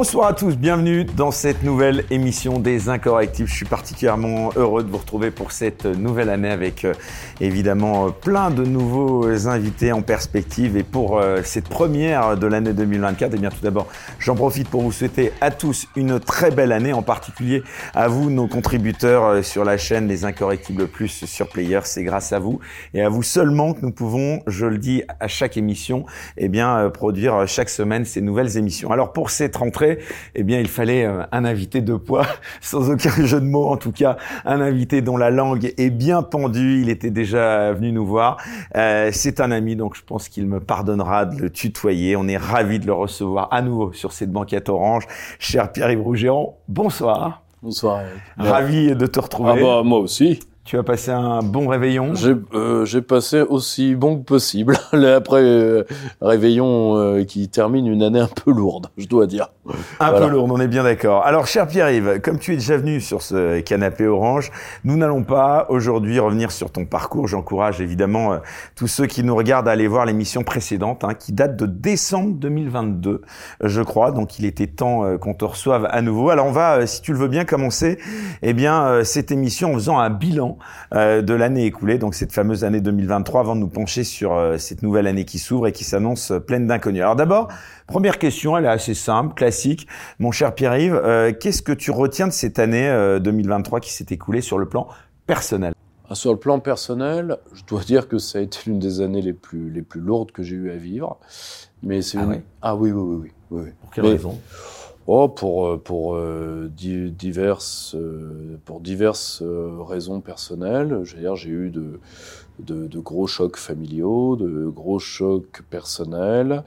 Bonsoir 0.00 0.28
à 0.28 0.32
tous, 0.32 0.56
bienvenue 0.56 1.04
dans 1.04 1.30
cette 1.30 1.62
nouvelle 1.62 2.06
émission 2.08 2.58
des 2.58 2.88
Incorrectifs. 2.88 3.48
Je 3.48 3.54
suis 3.54 3.66
particulièrement 3.66 4.48
heureux 4.56 4.82
de 4.82 4.88
vous 4.88 4.96
retrouver 4.96 5.30
pour 5.30 5.52
cette 5.52 5.84
nouvelle 5.84 6.30
année 6.30 6.48
avec 6.48 6.86
euh, 6.86 6.94
évidemment 7.42 8.06
euh, 8.06 8.08
plein 8.08 8.50
de 8.50 8.64
nouveaux 8.64 9.46
invités 9.46 9.92
en 9.92 10.00
perspective. 10.00 10.78
Et 10.78 10.84
pour 10.84 11.18
euh, 11.18 11.42
cette 11.44 11.68
première 11.68 12.38
de 12.38 12.46
l'année 12.46 12.72
2024, 12.72 13.34
eh 13.34 13.38
bien 13.38 13.50
tout 13.50 13.60
d'abord, 13.60 13.88
j'en 14.18 14.34
profite 14.34 14.70
pour 14.70 14.80
vous 14.80 14.90
souhaiter 14.90 15.34
à 15.42 15.50
tous 15.50 15.86
une 15.94 16.18
très 16.18 16.50
belle 16.50 16.72
année, 16.72 16.94
en 16.94 17.02
particulier 17.02 17.62
à 17.92 18.08
vous, 18.08 18.30
nos 18.30 18.46
contributeurs 18.46 19.44
sur 19.44 19.66
la 19.66 19.76
chaîne 19.76 20.08
Les 20.08 20.24
Incorrectibles 20.24 20.88
Plus 20.88 21.26
sur 21.26 21.46
Player. 21.50 21.80
C'est 21.84 22.04
grâce 22.04 22.32
à 22.32 22.38
vous 22.38 22.58
et 22.94 23.02
à 23.02 23.10
vous 23.10 23.22
seulement 23.22 23.74
que 23.74 23.82
nous 23.82 23.92
pouvons, 23.92 24.40
je 24.46 24.64
le 24.64 24.78
dis 24.78 25.02
à 25.20 25.28
chaque 25.28 25.58
émission, 25.58 26.06
eh 26.38 26.48
bien 26.48 26.88
produire 26.88 27.46
chaque 27.46 27.68
semaine 27.68 28.06
ces 28.06 28.22
nouvelles 28.22 28.56
émissions. 28.56 28.92
Alors 28.92 29.12
pour 29.12 29.28
cette 29.28 29.56
rentrée, 29.56 29.89
eh 30.34 30.42
bien, 30.42 30.60
il 30.60 30.68
fallait 30.68 31.04
euh, 31.04 31.22
un 31.32 31.44
invité 31.44 31.80
de 31.80 31.94
poids, 31.94 32.26
sans 32.60 32.90
aucun 32.90 33.10
jeu 33.24 33.40
de 33.40 33.46
mots 33.46 33.68
en 33.68 33.76
tout 33.76 33.92
cas, 33.92 34.16
un 34.44 34.60
invité 34.60 35.02
dont 35.02 35.16
la 35.16 35.30
langue 35.30 35.72
est 35.76 35.90
bien 35.90 36.22
pendue. 36.22 36.80
Il 36.82 36.88
était 36.88 37.10
déjà 37.10 37.72
venu 37.72 37.92
nous 37.92 38.06
voir. 38.06 38.38
Euh, 38.76 39.10
c'est 39.12 39.40
un 39.40 39.50
ami, 39.50 39.76
donc 39.76 39.96
je 39.96 40.02
pense 40.02 40.28
qu'il 40.28 40.46
me 40.46 40.60
pardonnera 40.60 41.26
de 41.26 41.40
le 41.40 41.50
tutoyer. 41.50 42.16
On 42.16 42.28
est 42.28 42.36
ravi 42.36 42.78
de 42.78 42.86
le 42.86 42.92
recevoir 42.92 43.48
à 43.50 43.62
nouveau 43.62 43.92
sur 43.92 44.12
cette 44.12 44.30
banquette 44.30 44.68
orange. 44.68 45.04
Cher 45.38 45.72
Pierre-Yves 45.72 46.02
Rougeron, 46.02 46.54
bonsoir. 46.68 47.42
Bonsoir. 47.62 48.00
Ravi 48.38 48.94
de 48.94 49.06
te 49.06 49.20
retrouver. 49.20 49.52
Ah 49.52 49.62
bah, 49.62 49.82
moi 49.84 49.98
aussi. 49.98 50.40
Tu 50.70 50.78
as 50.78 50.84
passé 50.84 51.10
un 51.10 51.40
bon 51.40 51.66
réveillon 51.66 52.14
J'ai 52.14 52.36
euh, 52.54 53.00
passé 53.00 53.40
aussi 53.40 53.96
bon 53.96 54.18
que 54.18 54.22
possible. 54.22 54.76
Après 54.92 55.42
euh, 55.42 55.82
réveillon 56.20 56.96
euh, 56.96 57.24
qui 57.24 57.48
termine 57.48 57.88
une 57.88 58.04
année 58.04 58.20
un 58.20 58.28
peu 58.28 58.52
lourde, 58.52 58.86
je 58.96 59.08
dois 59.08 59.26
dire. 59.26 59.48
Un 59.98 60.12
peu 60.12 60.28
lourde, 60.28 60.48
on 60.52 60.60
est 60.60 60.68
bien 60.68 60.84
d'accord. 60.84 61.26
Alors, 61.26 61.48
cher 61.48 61.66
Pierre-Yves, 61.66 62.20
comme 62.20 62.38
tu 62.38 62.52
es 62.52 62.54
déjà 62.54 62.76
venu 62.76 63.00
sur 63.00 63.20
ce 63.20 63.58
canapé 63.58 64.06
orange, 64.06 64.52
nous 64.84 64.96
n'allons 64.96 65.24
pas 65.24 65.66
aujourd'hui 65.70 66.20
revenir 66.20 66.52
sur 66.52 66.70
ton 66.70 66.84
parcours. 66.84 67.26
J'encourage 67.26 67.80
évidemment 67.80 68.34
euh, 68.34 68.38
tous 68.76 68.86
ceux 68.86 69.06
qui 69.06 69.24
nous 69.24 69.34
regardent 69.34 69.66
à 69.66 69.72
aller 69.72 69.88
voir 69.88 70.06
l'émission 70.06 70.44
précédente, 70.44 71.02
hein, 71.02 71.14
qui 71.14 71.32
date 71.32 71.56
de 71.56 71.66
décembre 71.66 72.36
2022, 72.36 73.22
je 73.60 73.82
crois. 73.82 74.12
Donc, 74.12 74.38
il 74.38 74.44
était 74.44 74.68
temps 74.68 75.18
qu'on 75.18 75.34
te 75.34 75.44
reçoive 75.44 75.88
à 75.90 76.00
nouveau. 76.00 76.30
Alors, 76.30 76.46
on 76.46 76.52
va, 76.52 76.86
si 76.86 77.02
tu 77.02 77.12
le 77.12 77.18
veux 77.18 77.28
bien, 77.28 77.44
commencer, 77.44 77.98
eh 78.42 78.52
bien, 78.52 79.02
cette 79.02 79.32
émission 79.32 79.72
en 79.72 79.74
faisant 79.74 79.98
un 79.98 80.10
bilan 80.10 80.58
euh, 80.94 81.22
de 81.22 81.34
l'année 81.34 81.66
écoulée, 81.66 81.98
donc 81.98 82.14
cette 82.14 82.32
fameuse 82.32 82.64
année 82.64 82.80
2023, 82.80 83.40
avant 83.40 83.54
de 83.54 83.60
nous 83.60 83.68
pencher 83.68 84.04
sur 84.04 84.34
euh, 84.34 84.58
cette 84.58 84.82
nouvelle 84.82 85.06
année 85.06 85.24
qui 85.24 85.38
s'ouvre 85.38 85.66
et 85.66 85.72
qui 85.72 85.84
s'annonce 85.84 86.32
pleine 86.46 86.66
d'inconnus. 86.66 87.02
Alors 87.02 87.16
d'abord, 87.16 87.48
première 87.86 88.18
question, 88.18 88.56
elle 88.56 88.64
est 88.64 88.68
assez 88.68 88.94
simple, 88.94 89.34
classique. 89.34 89.86
Mon 90.18 90.32
cher 90.32 90.54
Pierre-Yves, 90.54 90.94
euh, 90.94 91.32
qu'est-ce 91.32 91.62
que 91.62 91.72
tu 91.72 91.90
retiens 91.90 92.26
de 92.26 92.32
cette 92.32 92.58
année 92.58 92.88
2023 93.20 93.80
qui 93.80 93.92
s'est 93.92 94.06
écoulée 94.10 94.40
sur 94.40 94.58
le 94.58 94.66
plan 94.66 94.88
personnel? 95.26 95.74
Ah, 96.08 96.16
sur 96.16 96.32
le 96.32 96.38
plan 96.38 96.58
personnel, 96.58 97.36
je 97.54 97.62
dois 97.64 97.82
dire 97.82 98.08
que 98.08 98.18
ça 98.18 98.38
a 98.38 98.42
été 98.42 98.58
l'une 98.66 98.80
des 98.80 99.00
années 99.00 99.22
les 99.22 99.32
plus, 99.32 99.70
les 99.70 99.82
plus 99.82 100.00
lourdes 100.00 100.32
que 100.32 100.42
j'ai 100.42 100.56
eu 100.56 100.72
à 100.72 100.76
vivre. 100.76 101.18
Mais 101.84 102.02
c'est 102.02 102.18
ah, 102.18 102.26
oui 102.26 102.36
ah 102.62 102.74
oui, 102.74 102.90
oui, 102.90 103.16
oui, 103.20 103.30
oui, 103.50 103.68
Pour 103.80 103.90
quelle 103.90 104.06
raison? 104.06 104.40
Oh, 105.12 105.28
pour 105.28 105.66
euh, 105.66 105.82
euh, 105.90 106.68
diverses 106.70 107.96
euh, 107.96 108.60
pour 108.64 108.80
diverses 108.80 109.42
raisons 109.42 110.20
personnelles. 110.20 111.00
J'ai 111.02 111.48
eu 111.48 111.72
de, 112.60 112.98
gros 113.00 113.26
chocs 113.26 113.56
familiaux, 113.56 114.36
de 114.36 114.68
gros 114.68 115.00
chocs 115.00 115.62
personnels. 115.68 116.62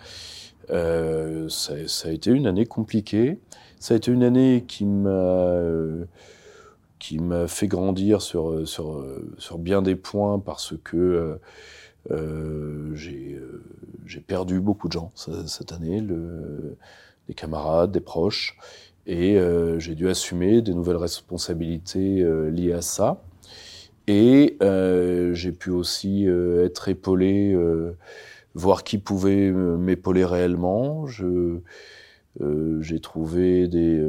Ça, 0.68 1.74
a 2.04 2.10
été 2.10 2.32
une 2.32 2.46
année 2.46 2.66
compliquée. 2.66 3.40
Ça 3.80 3.94
a 3.94 3.98
été 3.98 4.12
une 4.12 4.24
année 4.24 4.66
qui 4.68 4.84
m'a 4.84 5.96
fait 7.48 7.68
grandir 7.68 8.22
sur 8.22 9.58
bien 9.58 9.82
des 9.82 9.96
points 9.96 10.40
parce 10.40 10.74
que 10.84 11.40
j'ai 12.94 13.40
perdu 14.28 14.60
beaucoup 14.60 14.90
de 14.90 14.94
gens 14.94 15.14
cette 15.16 15.72
année. 15.72 16.06
Des 17.28 17.34
camarades, 17.34 17.92
des 17.92 18.02
proches, 18.02 18.58
et 19.06 19.38
euh, 19.38 19.80
j'ai 19.80 19.96
dû 19.96 20.10
assumer 20.10 20.62
des 20.62 20.74
nouvelles 20.74 20.98
responsabilités 20.98 22.22
euh, 22.22 22.50
liées 22.50 22.74
à 22.74 22.82
ça. 22.82 23.22
Et 24.08 24.58
euh, 24.62 25.34
j'ai 25.34 25.52
pu 25.52 25.70
aussi 25.72 26.26
être 26.26 26.90
épaulé, 26.90 27.58
voir 28.54 28.84
qui 28.84 28.98
pouvait 28.98 29.52
m'épauler 29.52 30.26
réellement. 30.26 31.08
Je, 31.08 31.60
j'ai 32.82 33.00
trouvé 33.00 33.68
des, 33.68 34.04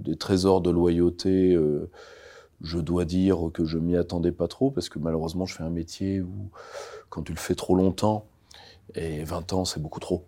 des, 0.00 0.16
trésors 0.16 0.60
de 0.60 0.70
loyauté. 0.70 1.58
je 2.62 2.78
dois 2.78 3.04
dire 3.04 3.50
que 3.52 3.64
je 3.64 3.78
m'y 3.78 3.96
attendais 3.96 4.32
pas 4.32 4.46
trop 4.46 4.70
parce 4.70 4.88
que 4.88 5.00
malheureusement, 5.00 5.44
je 5.44 5.56
fais 5.56 5.64
un 5.64 5.70
métier 5.70 6.20
où, 6.20 6.50
quand 7.10 7.22
tu 7.22 7.32
le 7.32 7.38
fais 7.38 7.56
trop 7.56 7.74
longtemps, 7.74 8.26
et 8.94 9.24
20 9.24 9.52
ans, 9.54 9.64
c'est 9.64 9.82
beaucoup 9.82 10.00
trop. 10.00 10.24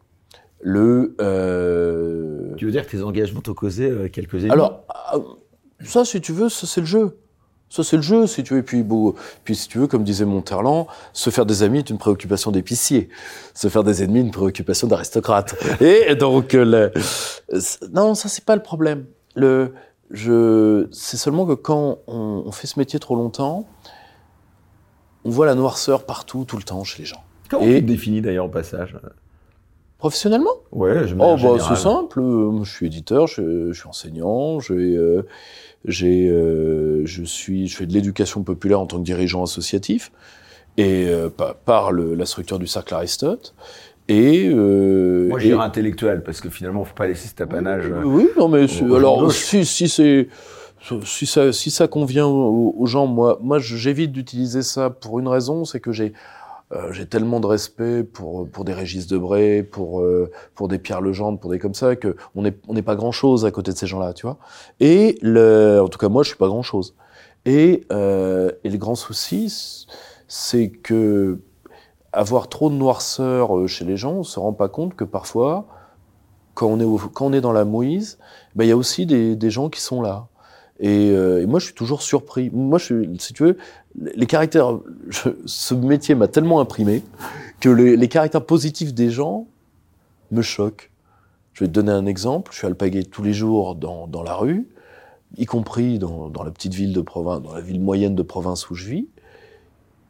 Le, 0.61 1.15
euh... 1.21 2.55
Tu 2.57 2.65
veux 2.65 2.73
dire 2.73 2.85
que 2.87 2.91
tes 2.91 3.03
engagements 3.03 3.41
t'ont 3.41 3.55
causé 3.55 3.89
euh, 3.89 4.09
quelques 4.09 4.35
ennemis 4.35 4.51
Alors, 4.51 4.85
euh, 5.15 5.21
ça, 5.85 6.05
si 6.05 6.21
tu 6.21 6.33
veux, 6.33 6.49
ça 6.49 6.67
c'est 6.67 6.81
le 6.81 6.87
jeu. 6.87 7.17
Ça 7.71 7.85
c'est 7.85 7.97
le 7.97 8.03
jeu, 8.03 8.27
si 8.27 8.43
tu 8.43 8.55
veux. 8.55 8.61
Et 8.61 8.63
puis, 8.63 8.83
bon, 8.83 9.15
puis 9.45 9.55
si 9.55 9.69
tu 9.69 9.79
veux, 9.79 9.87
comme 9.87 10.03
disait 10.03 10.25
Monterland, 10.25 10.87
se 11.13 11.31
faire 11.31 11.47
des 11.47 11.63
amis 11.63 11.79
est 11.79 11.91
une 11.91 11.99
préoccupation 11.99 12.51
d'épicier. 12.51 13.09
Se 13.55 13.69
faire 13.69 13.85
des 13.85 14.03
ennemis, 14.03 14.21
une 14.21 14.31
préoccupation 14.31 14.89
d'aristocrate. 14.89 15.55
Et 15.81 16.15
donc, 16.17 16.55
euh, 16.55 16.93
le... 17.53 17.61
non, 17.93 18.15
ça 18.15 18.29
c'est 18.29 18.45
pas 18.45 18.57
le 18.57 18.63
problème. 18.63 19.07
Le, 19.37 19.75
je, 20.11 20.89
c'est 20.91 21.19
seulement 21.19 21.47
que 21.47 21.53
quand 21.53 21.99
on, 22.07 22.45
on, 22.47 22.53
fait 22.53 22.67
ce 22.67 22.79
métier 22.79 22.99
trop 22.99 23.15
longtemps, 23.15 23.69
on 25.25 25.31
voit 25.31 25.47
la 25.47 25.55
noirceur 25.55 26.07
partout, 26.07 26.45
tout 26.45 26.57
le 26.57 26.63
temps, 26.63 26.83
chez 26.85 27.03
les 27.03 27.07
gens. 27.07 27.23
Comment 27.51 27.65
Et... 27.65 27.75
tu 27.77 27.83
te 27.83 27.87
définis 27.87 28.23
d'ailleurs 28.23 28.47
au 28.47 28.51
passage 28.51 28.97
Professionnellement 29.99 30.53
Ouais, 30.71 31.09
je 31.09 31.15
Oh, 31.19 31.37
bah, 31.43 31.57
c'est 31.59 31.77
simple. 31.77 32.23
Je 32.63 32.71
suis 32.71 32.87
éditeur, 32.87 33.27
je, 33.27 33.73
je 33.73 33.79
suis 33.79 33.89
enseignant, 33.89 34.61
j'ai, 34.61 34.97
euh, 34.97 35.23
j'ai, 35.85 36.29
euh, 36.29 37.05
je 37.05 37.25
suis, 37.25 37.67
je 37.67 37.77
fais 37.77 37.87
de 37.87 37.93
l'éducation 37.93 38.45
populaire 38.45 38.81
en 38.81 38.87
tant 38.87 38.99
que 38.99 39.03
dirigeant 39.03 39.43
associatif 39.43 40.13
et 40.77 41.07
euh, 41.09 41.29
par, 41.65 41.91
le, 41.91 42.15
la 42.15 42.27
structure 42.27 42.61
du 42.61 42.69
cercle 42.69 42.95
Aristote. 42.95 43.55
Et 44.07 44.49
euh, 44.49 45.29
moi, 45.29 45.41
je 45.41 45.47
dirais 45.49 45.65
intellectuel 45.65 46.23
parce 46.23 46.41
que 46.41 46.49
finalement, 46.49 46.85
faut 46.85 46.95
pas 46.95 47.09
laisser 47.09 47.27
cet 47.27 47.41
apanage. 47.41 47.93
Oui, 48.05 48.29
non, 48.39 48.49
mais 48.49 48.67
alors 48.95 49.33
si, 49.33 49.65
si 49.65 49.89
c'est 49.89 50.29
si 51.05 51.27
ça, 51.27 51.53
si 51.53 51.71
ça 51.73 51.89
convient 51.89 52.27
aux, 52.27 52.73
aux 52.79 52.87
gens, 52.87 53.07
moi, 53.07 53.39
moi, 53.43 53.59
j'évite 53.59 54.13
d'utiliser 54.13 54.63
ça 54.63 54.91
pour 54.91 55.19
une 55.19 55.29
raison, 55.29 55.65
c'est 55.65 55.81
que 55.81 55.91
j'ai 55.91 56.13
euh, 56.73 56.93
j'ai 56.93 57.07
tellement 57.07 57.41
de 57.41 57.47
respect 57.47 58.05
pour 58.05 58.49
pour 58.51 58.65
des 58.65 58.75
Régis 58.75 59.07
Debray, 59.07 59.63
pour 59.63 60.01
euh, 60.01 60.31
pour 60.55 60.69
des 60.69 60.79
Pierre 60.79 61.01
Legendre, 61.01 61.39
pour 61.39 61.51
des 61.51 61.59
comme 61.59 61.75
ça 61.75 61.97
que 61.97 62.15
on 62.35 62.43
n'est 62.43 62.57
on 62.69 62.75
n'est 62.75 62.83
pas 62.83 62.97
grand 62.97 63.13
chose 63.13 63.47
à 63.47 63.51
côté 63.51 63.73
de 63.73 63.77
ces 63.77 63.87
gens-là, 63.87 64.13
tu 64.13 64.27
vois. 64.27 64.39
Et 64.81 65.19
le, 65.23 65.81
en 65.81 65.89
tout 65.89 65.99
cas 65.99 66.09
moi 66.09 66.23
je 66.23 66.29
suis 66.29 66.37
pas 66.39 66.49
grand 66.49 66.63
chose. 66.63 66.95
Et 67.47 67.87
euh, 67.91 68.51
et 68.65 68.71
le 68.71 68.77
grand 68.79 68.95
souci 68.97 69.87
c'est 70.29 70.69
que 70.69 71.41
avoir 72.13 72.49
trop 72.49 72.69
de 72.71 72.75
noirceur 72.75 73.57
euh, 73.57 73.67
chez 73.67 73.85
les 73.85 73.97
gens, 73.97 74.13
on 74.13 74.23
se 74.23 74.39
rend 74.39 74.53
pas 74.53 74.69
compte 74.69 74.95
que 74.95 75.05
parfois 75.05 75.67
quand 76.55 76.67
on 76.67 76.81
est 76.81 76.85
au, 76.85 76.99
quand 76.99 77.27
on 77.27 77.33
est 77.33 77.41
dans 77.41 77.53
la 77.53 77.65
mouise, 77.65 78.19
ben 78.55 78.65
il 78.65 78.69
y 78.69 78.73
a 78.73 78.77
aussi 78.77 79.07
des 79.07 79.37
des 79.37 79.51
gens 79.51 79.71
qui 79.71 79.81
sont 79.81 80.03
là. 80.03 80.29
Et, 80.81 81.11
euh, 81.11 81.47
moi, 81.47 81.59
je 81.59 81.67
suis 81.67 81.75
toujours 81.75 82.03
surpris. 82.03 82.51
Moi, 82.53 82.79
je 82.79 82.85
suis, 82.85 83.09
si 83.19 83.33
tu 83.33 83.43
veux, 83.45 83.57
les 84.15 84.27
caractères, 84.27 84.79
je, 85.09 85.31
ce 85.45 85.75
métier 85.75 86.15
m'a 86.15 86.29
tellement 86.29 86.61
imprimé 86.61 87.03
que 87.61 87.69
les, 87.69 87.97
les, 87.97 88.09
caractères 88.09 88.45
positifs 88.45 88.95
des 88.95 89.11
gens 89.11 89.47
me 90.31 90.43
choquent. 90.43 90.91
Je 91.53 91.65
vais 91.65 91.69
te 91.69 91.73
donner 91.73 91.91
un 91.91 92.07
exemple. 92.07 92.53
Je 92.53 92.59
suis 92.59 92.67
alpagué 92.67 93.05
tous 93.05 93.23
les 93.23 93.33
jours 93.33 93.75
dans, 93.75 94.07
dans 94.07 94.23
la 94.23 94.35
rue, 94.35 94.69
y 95.37 95.47
compris 95.47 95.99
dans, 95.99 96.29
dans, 96.29 96.45
la 96.45 96.53
petite 96.53 96.75
ville 96.75 96.93
de 96.93 97.01
province, 97.01 97.43
dans 97.43 97.55
la 97.55 97.61
ville 97.61 97.81
moyenne 97.81 98.15
de 98.15 98.23
province 98.23 98.71
où 98.71 98.75
je 98.75 98.89
vis, 98.89 99.09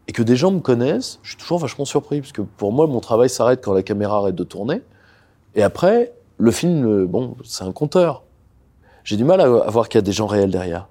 et 0.06 0.12
que 0.12 0.23
des 0.23 0.37
gens 0.37 0.50
me 0.50 0.61
connaissent. 0.61 1.19
Je 1.23 1.31
suis 1.31 1.38
toujours 1.38 1.59
vachement 1.59 1.87
surpris 1.87 2.20
parce 2.20 2.32
que 2.32 2.43
pour 2.43 2.73
moi, 2.73 2.87
mon 2.87 3.00
travail 3.00 3.31
s'arrête 3.31 3.65
quand 3.65 3.73
la 3.73 3.82
caméra 3.82 4.19
arrête 4.19 4.35
de 4.35 4.44
tourner. 4.44 4.82
Et 5.55 5.62
après, 5.62 6.12
le 6.37 6.50
film, 6.50 7.06
bon, 7.06 7.37
c'est 7.44 7.65
un 7.65 7.73
compteur 7.73 8.23
j'ai 9.08 9.16
du 9.16 9.25
mal 9.25 9.40
à, 9.40 9.70
voir 9.70 9.88
qu'il 9.88 9.96
y 9.96 10.00
a 10.00 10.02
des 10.02 10.12
gens 10.12 10.26
réels 10.26 10.50
derrière. 10.50 10.87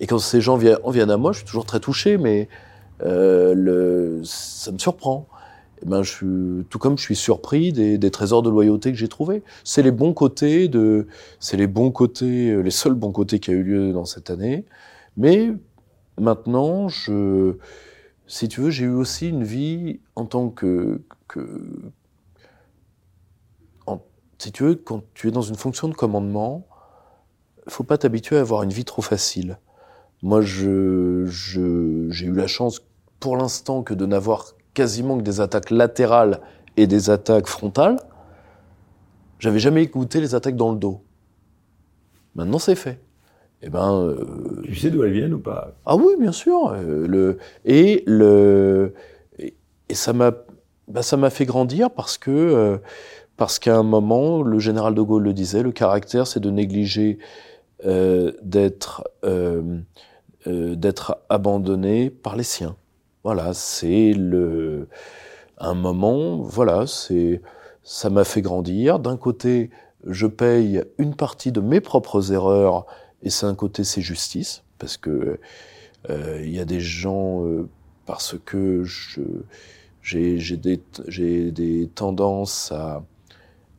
Et 0.00 0.06
quand 0.06 0.18
ces 0.18 0.40
gens 0.40 0.56
viennent, 0.56 1.10
à 1.10 1.16
moi, 1.18 1.32
je 1.32 1.40
suis 1.40 1.46
toujours 1.46 1.66
très 1.66 1.78
touché, 1.78 2.16
mais 2.16 2.48
euh, 3.02 3.52
le, 3.54 4.22
ça 4.24 4.72
me 4.72 4.78
surprend. 4.78 5.28
Eh 5.82 5.86
ben, 5.86 6.02
je 6.02 6.10
suis, 6.10 6.64
tout 6.70 6.78
comme 6.78 6.96
je 6.96 7.02
suis 7.02 7.16
surpris 7.16 7.70
des, 7.70 7.98
des 7.98 8.10
trésors 8.10 8.40
de 8.40 8.48
loyauté 8.48 8.92
que 8.92 8.96
j'ai 8.96 9.08
trouvés. 9.08 9.42
C'est 9.62 9.82
les 9.82 9.90
bons 9.90 10.14
côtés 10.14 10.68
de, 10.68 11.06
c'est 11.38 11.58
les 11.58 11.66
bons 11.66 11.90
côtés, 11.90 12.48
euh, 12.48 12.62
les 12.62 12.70
seuls 12.70 12.94
bons 12.94 13.12
côtés 13.12 13.40
qui 13.40 13.50
a 13.50 13.52
eu 13.52 13.62
lieu 13.62 13.92
dans 13.92 14.06
cette 14.06 14.30
année. 14.30 14.64
Mais 15.18 15.52
maintenant, 16.18 16.88
je, 16.88 17.56
si 18.26 18.48
tu 18.48 18.62
veux, 18.62 18.70
j'ai 18.70 18.86
eu 18.86 18.94
aussi 18.94 19.28
une 19.28 19.44
vie 19.44 20.00
en 20.16 20.24
tant 20.24 20.48
que, 20.48 21.02
que 21.28 21.60
si 24.38 24.50
tu 24.50 24.62
veux, 24.62 24.76
quand 24.76 25.02
tu 25.12 25.28
es 25.28 25.30
dans 25.30 25.42
une 25.42 25.56
fonction 25.56 25.88
de 25.88 25.94
commandement, 25.94 26.66
faut 27.68 27.84
pas 27.84 27.98
t'habituer 27.98 28.36
à 28.36 28.40
avoir 28.40 28.62
une 28.62 28.70
vie 28.70 28.84
trop 28.84 29.02
facile. 29.02 29.58
Moi, 30.22 30.42
je, 30.42 31.24
j'ai 31.26 32.26
eu 32.26 32.34
la 32.34 32.46
chance, 32.46 32.82
pour 33.20 33.36
l'instant, 33.36 33.82
que 33.82 33.94
de 33.94 34.06
n'avoir 34.06 34.54
quasiment 34.74 35.16
que 35.18 35.22
des 35.22 35.40
attaques 35.40 35.70
latérales 35.70 36.40
et 36.76 36.86
des 36.86 37.10
attaques 37.10 37.46
frontales. 37.46 37.98
J'avais 39.38 39.58
jamais 39.58 39.82
écouté 39.82 40.20
les 40.20 40.34
attaques 40.34 40.56
dans 40.56 40.72
le 40.72 40.78
dos. 40.78 41.02
Maintenant, 42.34 42.58
c'est 42.58 42.74
fait. 42.74 43.00
Eh 43.62 43.68
ben, 43.68 43.92
euh, 43.92 44.62
tu 44.64 44.74
sais 44.74 44.90
d'où 44.90 45.02
elles 45.02 45.12
viennent 45.12 45.34
ou 45.34 45.38
pas? 45.38 45.74
Ah 45.84 45.96
oui, 45.96 46.14
bien 46.18 46.32
sûr. 46.32 46.68
Euh, 46.68 47.06
le 47.06 47.38
et 47.64 48.02
le 48.06 48.94
et, 49.38 49.54
ça 49.90 50.12
m'a 50.12 50.32
bah, 50.88 51.02
ça 51.02 51.16
m'a 51.16 51.28
fait 51.28 51.44
grandir 51.44 51.90
parce 51.90 52.16
que 52.16 52.30
euh, 52.30 52.78
parce 53.36 53.58
qu'à 53.58 53.76
un 53.76 53.82
moment, 53.82 54.42
le 54.42 54.58
général 54.58 54.94
de 54.94 55.02
Gaulle 55.02 55.24
le 55.24 55.32
disait, 55.32 55.62
le 55.62 55.72
caractère, 55.72 56.26
c'est 56.26 56.40
de 56.40 56.50
négliger 56.50 57.18
d'être 57.84 59.04
d'être 60.46 61.18
abandonné 61.28 62.10
par 62.10 62.36
les 62.36 62.42
siens. 62.42 62.76
Voilà, 63.24 63.52
c'est 63.52 64.12
le 64.12 64.88
un 65.58 65.74
moment. 65.74 66.38
Voilà, 66.38 66.86
c'est 66.86 67.40
ça 67.82 68.10
m'a 68.10 68.24
fait 68.24 68.42
grandir. 68.42 68.98
D'un 68.98 69.16
côté, 69.16 69.70
je 70.06 70.26
paye 70.26 70.82
une 70.98 71.14
partie 71.14 71.52
de 71.52 71.60
mes 71.60 71.80
propres 71.80 72.32
erreurs 72.32 72.86
et 73.22 73.30
c'est 73.30 73.46
un 73.46 73.54
côté, 73.54 73.84
c'est 73.84 74.00
justice, 74.00 74.62
parce 74.78 74.96
que 74.96 75.38
euh, 76.08 76.40
il 76.42 76.54
y 76.54 76.60
a 76.60 76.64
des 76.64 76.80
gens, 76.80 77.44
euh, 77.44 77.68
parce 78.06 78.36
que 78.44 78.84
j'ai, 80.02 80.56
des, 80.56 80.80
des 81.50 81.90
tendances 81.94 82.72
à, 82.72 83.04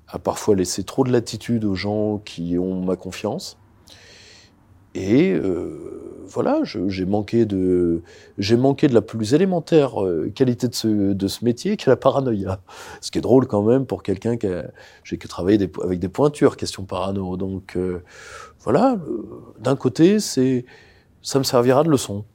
à 0.07 0.19
parfois 0.19 0.55
laisser 0.55 0.83
trop 0.83 1.03
de 1.03 1.11
latitude 1.11 1.65
aux 1.65 1.75
gens 1.75 2.19
qui 2.19 2.57
ont 2.59 2.83
ma 2.83 2.95
confiance. 2.95 3.57
Et 4.93 5.31
euh, 5.31 6.23
voilà, 6.27 6.61
j'ai 6.63 7.05
manqué 7.05 7.45
de, 7.45 8.01
j'ai 8.37 8.57
manqué 8.57 8.87
de 8.87 8.93
la 8.93 9.01
plus 9.01 9.33
élémentaire 9.33 10.03
euh, 10.03 10.31
qualité 10.33 10.67
de 10.67 10.75
ce, 10.75 10.87
de 11.13 11.27
ce 11.27 11.45
métier, 11.45 11.77
qui 11.77 11.87
est 11.87 11.91
la 11.91 11.95
paranoïa. 11.95 12.59
Ce 12.99 13.11
qui 13.11 13.17
est 13.17 13.21
drôle 13.21 13.47
quand 13.47 13.63
même 13.63 13.85
pour 13.85 14.03
quelqu'un 14.03 14.37
qui 14.37 14.47
a, 14.47 14.65
j'ai 15.03 15.17
que 15.17 15.27
travaillé 15.27 15.57
des, 15.57 15.71
avec 15.83 15.99
des 15.99 16.09
pointures, 16.09 16.57
question 16.57 16.83
parano. 16.83 17.37
Donc 17.37 17.75
euh, 17.75 18.03
voilà, 18.59 18.97
d'un 19.59 19.75
côté, 19.75 20.19
c'est, 20.19 20.65
ça 21.21 21.39
me 21.39 21.43
servira 21.43 21.83
de 21.83 21.89
leçon. 21.89 22.25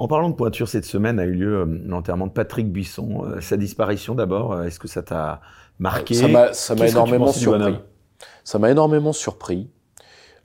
En 0.00 0.08
parlant 0.08 0.28
de 0.28 0.34
pointure, 0.34 0.68
cette 0.68 0.84
semaine 0.84 1.20
a 1.20 1.24
eu 1.24 1.34
lieu 1.34 1.64
l'enterrement 1.86 2.26
de 2.26 2.32
Patrick 2.32 2.70
Buisson. 2.72 3.24
sa 3.40 3.56
disparition 3.56 4.16
d'abord, 4.16 4.60
est-ce 4.64 4.80
que 4.80 4.88
ça 4.88 5.02
t'a 5.02 5.40
marqué? 5.78 6.14
Ça 6.14 6.26
m'a, 6.26 6.52
ça 6.52 6.74
m'a 6.74 6.88
énormément 6.88 7.32
surpris. 7.32 7.76
Ça 8.42 8.58
m'a 8.58 8.70
énormément 8.70 9.12
surpris. 9.12 9.68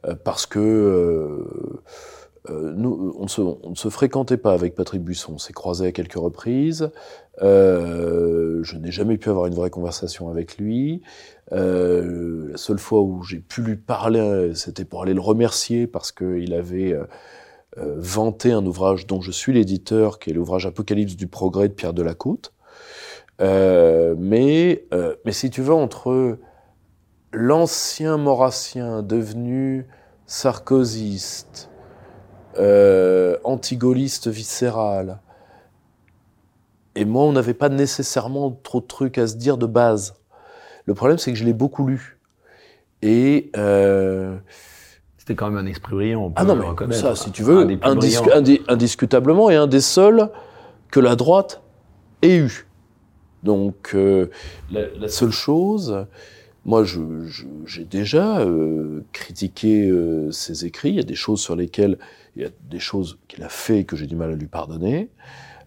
Euh, 0.06 0.16
parce 0.16 0.46
que 0.46 0.60
euh, 0.60 1.81
euh, 2.50 2.74
nous, 2.75 3.16
on, 3.18 3.69
ne 3.69 3.75
se 3.75 3.90
fréquentait 3.90 4.38
pas 4.38 4.54
avec 4.54 4.75
Patrick 4.75 5.04
Buisson. 5.04 5.34
On 5.34 5.38
s'est 5.38 5.54
croisé 5.54 5.88
à 5.88 5.92
quelques 5.92 6.13
reprises. 6.13 6.90
Euh, 7.42 8.63
je 8.63 8.78
n'ai 8.78 8.92
jamais 8.92 9.18
pu 9.18 9.30
avoir 9.30 9.48
une 9.48 9.54
vraie 9.54 9.69
conversation 9.69 10.30
avec 10.30 10.57
lui. 10.57 11.01
Euh, 11.51 12.50
la 12.51 12.57
seule 12.57 12.80
fois 12.80 13.01
où 13.01 13.24
j'ai 13.24 13.40
pu 13.40 13.62
lui 13.62 13.75
parler, 13.75 14.51
c'était 14.56 14.86
pour 14.86 15.04
aller 15.04 15.13
le 15.13 15.22
remercier 15.22 15.88
parce 15.88 16.12
qu'il 16.12 16.54
avait 16.54 16.94
euh, 16.94 17.06
vanté 17.75 18.51
un 18.51 18.66
ouvrage 18.66 19.06
dont 19.06 19.22
je 19.22 19.31
suis 19.31 19.54
l'éditeur, 19.54 20.19
qui 20.19 20.30
est 20.30 20.34
l'ouvrage 20.34 20.66
Apocalypse 20.66 21.16
du 21.16 21.28
progrès 21.28 21.68
de 21.68 21.74
Pierre 21.74 21.94
Delacôte. 21.94 22.54
mais, 23.40 24.86
mais 25.25 25.31
si 25.31 25.50
tu 25.50 25.62
veux, 25.62 25.74
entre 25.74 26.38
l'ancien 27.31 28.17
maurassien 28.17 29.01
devenu 29.03 29.87
sarkozyste, 30.25 31.69
euh, 32.57 33.37
antigoliste 33.43 34.27
viscéral, 34.27 35.19
et 36.95 37.05
moi, 37.05 37.23
on 37.23 37.31
n'avait 37.31 37.53
pas 37.53 37.69
nécessairement 37.69 38.51
trop 38.63 38.81
de 38.81 38.85
trucs 38.85 39.17
à 39.17 39.27
se 39.27 39.35
dire 39.35 39.57
de 39.57 39.65
base. 39.65 40.15
Le 40.85 40.93
problème, 40.93 41.17
c'est 41.17 41.31
que 41.31 41.37
je 41.37 41.45
l'ai 41.45 41.53
beaucoup 41.53 41.87
lu. 41.87 42.17
Et 43.01 43.51
euh, 43.55 44.35
c'était 45.17 45.35
quand 45.35 45.49
même 45.49 45.65
un 45.65 45.69
esprit 45.69 45.95
brillant. 45.95 46.25
On 46.25 46.29
peut 46.29 46.35
ah 46.35 46.43
non, 46.43 46.75
mais 46.87 46.95
ça, 46.95 47.15
si 47.15 47.31
tu 47.31 47.43
veux, 47.43 47.65
indiscutablement, 48.67 49.49
et 49.49 49.55
un 49.55 49.67
des 49.67 49.79
seuls 49.81 50.29
que 50.91 50.99
la 50.99 51.15
droite 51.15 51.61
ait 52.21 52.35
eu. 52.37 52.67
Donc, 53.43 53.91
euh, 53.93 54.29
la, 54.69 55.07
seule 55.07 55.31
chose, 55.31 56.05
moi, 56.65 56.83
j'ai 57.65 57.85
déjà 57.85 58.39
euh, 58.39 59.03
critiqué 59.13 59.89
euh, 59.89 60.31
ses 60.31 60.65
écrits. 60.65 60.89
Il 60.89 60.95
y 60.95 61.00
a 61.00 61.03
des 61.03 61.15
choses 61.15 61.39
sur 61.39 61.56
lesquelles, 61.56 61.97
il 62.35 62.44
y 62.44 62.45
a 62.45 62.50
des 62.69 62.79
choses 62.79 63.17
qu'il 63.27 63.44
a 63.44 63.50
fait 63.50 63.85
que 63.85 63.95
j'ai 63.95 64.07
du 64.07 64.15
mal 64.15 64.31
à 64.31 64.35
lui 64.35 64.47
pardonner. 64.47 65.09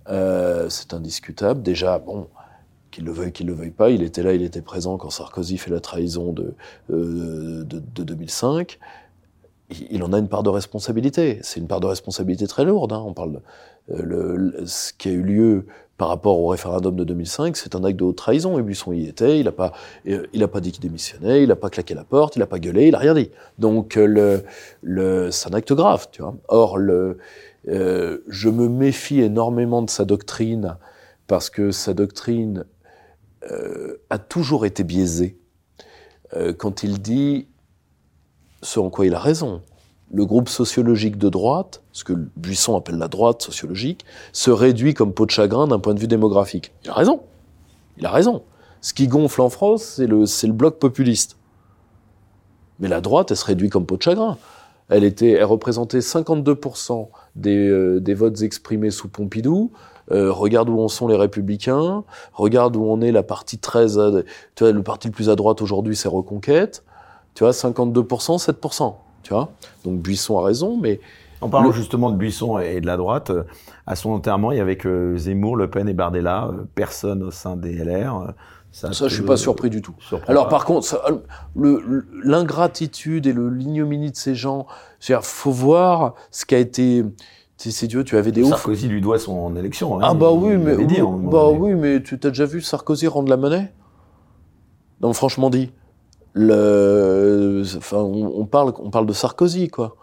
Euh, 0.09 0.69
c'est 0.69 0.95
indiscutable. 0.95 1.63
Déjà, 1.63 1.99
bon, 1.99 2.29
qu'il 2.91 3.05
le 3.05 3.13
veuille, 3.13 3.33
qu'il 3.33 3.47
le 3.47 3.55
veuille 3.55 3.71
pas, 3.71 3.91
il 3.91 4.03
était 4.03 4.23
là, 4.23 4.35
il 4.35 4.43
était 4.43 4.63
présent 4.63 4.99
quand 4.99 5.11
Sarkozy 5.11 5.57
fait 5.57 5.71
la 5.71 5.81
trahison 5.81 6.33
de, 6.33 6.55
de, 6.89 7.65
de 7.65 8.05
2005 8.05 8.79
il 9.91 10.03
en 10.03 10.13
a 10.13 10.19
une 10.19 10.29
part 10.29 10.43
de 10.43 10.51
responsabilité. 10.51 11.39
C'est 11.43 11.61
une 11.61 11.67
part 11.67 11.81
de 11.81 11.87
responsabilité 11.87 12.47
très 12.47 12.65
lourde. 12.65 12.93
Hein. 12.93 13.03
On 13.05 13.15
parle 13.15 13.41
le, 13.89 14.65
ce 14.67 14.93
qui 14.93 15.09
a 15.09 15.13
eu 15.13 15.23
lieu 15.23 15.67
par 15.99 16.09
rapport 16.09 16.41
au 16.41 16.49
référendum 16.49 16.97
de 16.97 17.05
2005, 17.05 17.57
c'est 17.57 17.77
un 17.77 17.85
acte 17.85 17.99
de 17.99 18.05
haute 18.05 18.17
trahison. 18.17 18.59
Et 18.59 18.63
Buisson 18.63 18.93
y 18.93 19.07
était, 19.07 19.39
il 19.39 19.45
n'a 19.45 19.53
pas, 19.53 19.73
euh, 20.09 20.27
il 20.33 20.47
pas 20.49 20.61
dit 20.61 20.73
qu'il 20.73 20.83
démissionnait, 20.83 21.43
il 21.43 21.49
n'a 21.49 21.57
pas 21.57 21.71
claqué 21.71 21.95
la 21.95 22.05
porte, 22.05 22.35
il 22.35 22.41
n'a 22.41 22.47
pas 22.47 22.59
gueulé, 22.59 22.89
il 22.89 22.93
n'a 22.93 22.99
rien 22.99 23.15
dit. 23.15 23.31
Donc 23.59 23.97
euh, 23.97 24.41
c'est 25.31 25.49
un 25.49 25.55
acte 25.55 25.73
grave. 25.73 26.09
Or, 26.49 26.79
euh, 26.79 28.25
je 28.27 28.49
me 28.49 28.69
méfie 28.69 29.21
énormément 29.21 29.83
de 29.83 29.91
sa 29.91 30.05
doctrine 30.05 30.77
parce 31.29 31.51
que 31.51 31.71
sa 31.71 31.95
doctrine 31.95 32.65
euh, 33.51 34.03
a 34.11 34.19
toujours 34.19 34.67
été 34.67 34.85
biaisée. 34.85 35.39
Euh, 36.35 36.53
quand 36.53 36.83
il 36.83 37.01
dit 37.01 37.49
ce 38.63 38.81
en 38.81 38.91
quoi 38.91 39.07
il 39.07 39.15
a 39.15 39.19
raison, 39.19 39.63
le 40.13 40.27
groupe 40.27 40.49
sociologique 40.49 41.17
de 41.17 41.29
droite, 41.29 41.83
ce 41.93 42.05
que 42.05 42.13
Buisson 42.37 42.77
appelle 42.77 42.99
la 42.99 43.09
droite 43.09 43.41
sociologique, 43.41 44.05
se 44.33 44.51
réduit 44.51 44.93
comme 44.95 45.15
peau 45.15 45.25
de 45.25 45.31
chagrin 45.31 45.67
d'un 45.67 45.79
point 45.79 45.95
de 45.95 46.01
vue 46.01 46.07
démographique. 46.07 46.73
Il 46.85 46.91
a 46.91 46.95
raison. 46.95 47.21
Il 47.97 48.05
a 48.05 48.11
raison. 48.11 48.43
Ce 48.83 48.93
qui 48.93 49.09
gonfle 49.09 49.41
en 49.41 49.49
France, 49.49 49.83
c'est 49.83 50.07
le, 50.07 50.53
bloc 50.53 50.79
populiste. 50.79 51.39
Mais 52.79 52.89
la 52.89 53.01
droite, 53.01 53.31
elle 53.31 53.37
se 53.37 53.45
réduit 53.45 53.71
comme 53.71 53.87
peau 53.87 53.97
de 53.97 54.03
chagrin. 54.03 54.37
Elle 54.89 55.05
était, 55.05 55.31
elle 55.31 55.45
représentait 55.45 56.01
52% 56.01 57.09
des, 57.37 57.69
euh, 57.69 58.01
des 58.01 58.15
votes 58.15 58.43
exprimés 58.43 58.91
sous 58.91 59.09
Pompidou. 59.09 59.71
Euh, 60.11 60.31
regarde 60.31 60.69
où 60.69 60.81
en 60.81 60.89
sont 60.89 61.07
les 61.07 61.17
républicains. 61.17 62.05
Regarde 62.35 62.77
où 62.77 62.85
on 62.85 63.01
est 63.01 63.13
la 63.13 63.23
partie 63.23 63.59
13. 63.59 64.25
Tu 64.57 64.65
vois, 64.65 64.73
le 64.73 64.83
parti 64.83 65.09
le 65.09 65.13
plus 65.13 65.31
à 65.31 65.37
droite 65.37 65.63
aujourd'hui, 65.63 65.97
c'est 65.97 66.09
Reconquête. 66.09 66.85
Tu 67.35 67.45
vois, 67.45 67.53
52%, 67.53 68.45
7%. 68.45 68.95
Tu 69.23 69.33
vois 69.33 69.51
Donc 69.85 70.01
Buisson 70.01 70.39
a 70.39 70.45
raison, 70.45 70.79
mais... 70.81 71.01
En 71.41 71.49
parlant 71.49 71.73
justement 71.73 72.11
de 72.11 72.17
Buisson 72.17 72.59
et 72.59 72.81
de 72.81 72.87
la 72.87 72.97
droite, 72.97 73.31
euh, 73.31 73.43
à 73.87 73.97
son 73.97 74.11
enterrement, 74.11 74.53
il 74.53 74.59
y 74.59 74.61
avait 74.61 74.77
que 74.77 75.17
Zemmour, 75.17 75.57
Le 75.57 75.69
Pen 75.69 75.89
et 75.89 75.93
Bardella, 75.93 76.47
euh, 76.47 76.65
personne 76.77 77.25
au 77.25 77.33
sein 77.33 77.57
des 77.57 77.75
LR. 77.75 78.17
Euh, 78.17 78.33
ça, 78.71 78.93
ça 78.93 79.09
je 79.09 79.15
suis 79.15 79.25
pas 79.25 79.37
surpris 79.37 79.69
du 79.69 79.83
tout. 79.83 79.95
Alors 80.29 80.49
par 80.49 80.65
contre, 80.65 81.21
l'ingratitude 81.57 83.27
et 83.27 83.33
le 83.33 83.51
l'ignominie 83.51 84.13
de 84.13 84.17
ces 84.17 84.35
gens, 84.35 84.67
c'est-à-dire, 84.99 85.27
faut 85.27 85.51
voir 85.51 86.15
ce 86.31 86.47
qui 86.47 86.55
a 86.55 86.59
été. 86.59 87.05
C'est 87.59 87.87
Dieu, 87.87 88.03
tu 88.03 88.17
avais 88.17 88.33
des 88.33 88.43
Sarkozy 88.45 88.89
lui 88.89 89.01
doit 89.01 89.19
son 89.19 89.55
élection. 89.57 89.99
Hein, 89.99 90.03
ah 90.05 90.15
bah 90.15 90.33
oui, 90.33 90.57
mais 90.57 90.85
dit, 90.85 91.01
bah 91.01 91.49
oui, 91.51 91.75
mais 91.75 92.03
tu 92.03 92.19
t'as 92.19 92.31
déjà 92.31 92.47
vu 92.47 92.61
Sarkozy 92.61 93.09
rendre 93.09 93.29
la 93.29 93.37
monnaie? 93.37 93.73
Non, 95.01 95.13
franchement 95.13 95.51
dit 95.51 95.71
le, 96.35 97.63
enfin, 97.77 97.99
on, 97.99 98.47
parle, 98.47 98.73
on 98.79 98.91
parle 98.91 99.07
de 99.07 99.13
Sarkozy, 99.13 99.69
quoi. 99.69 99.97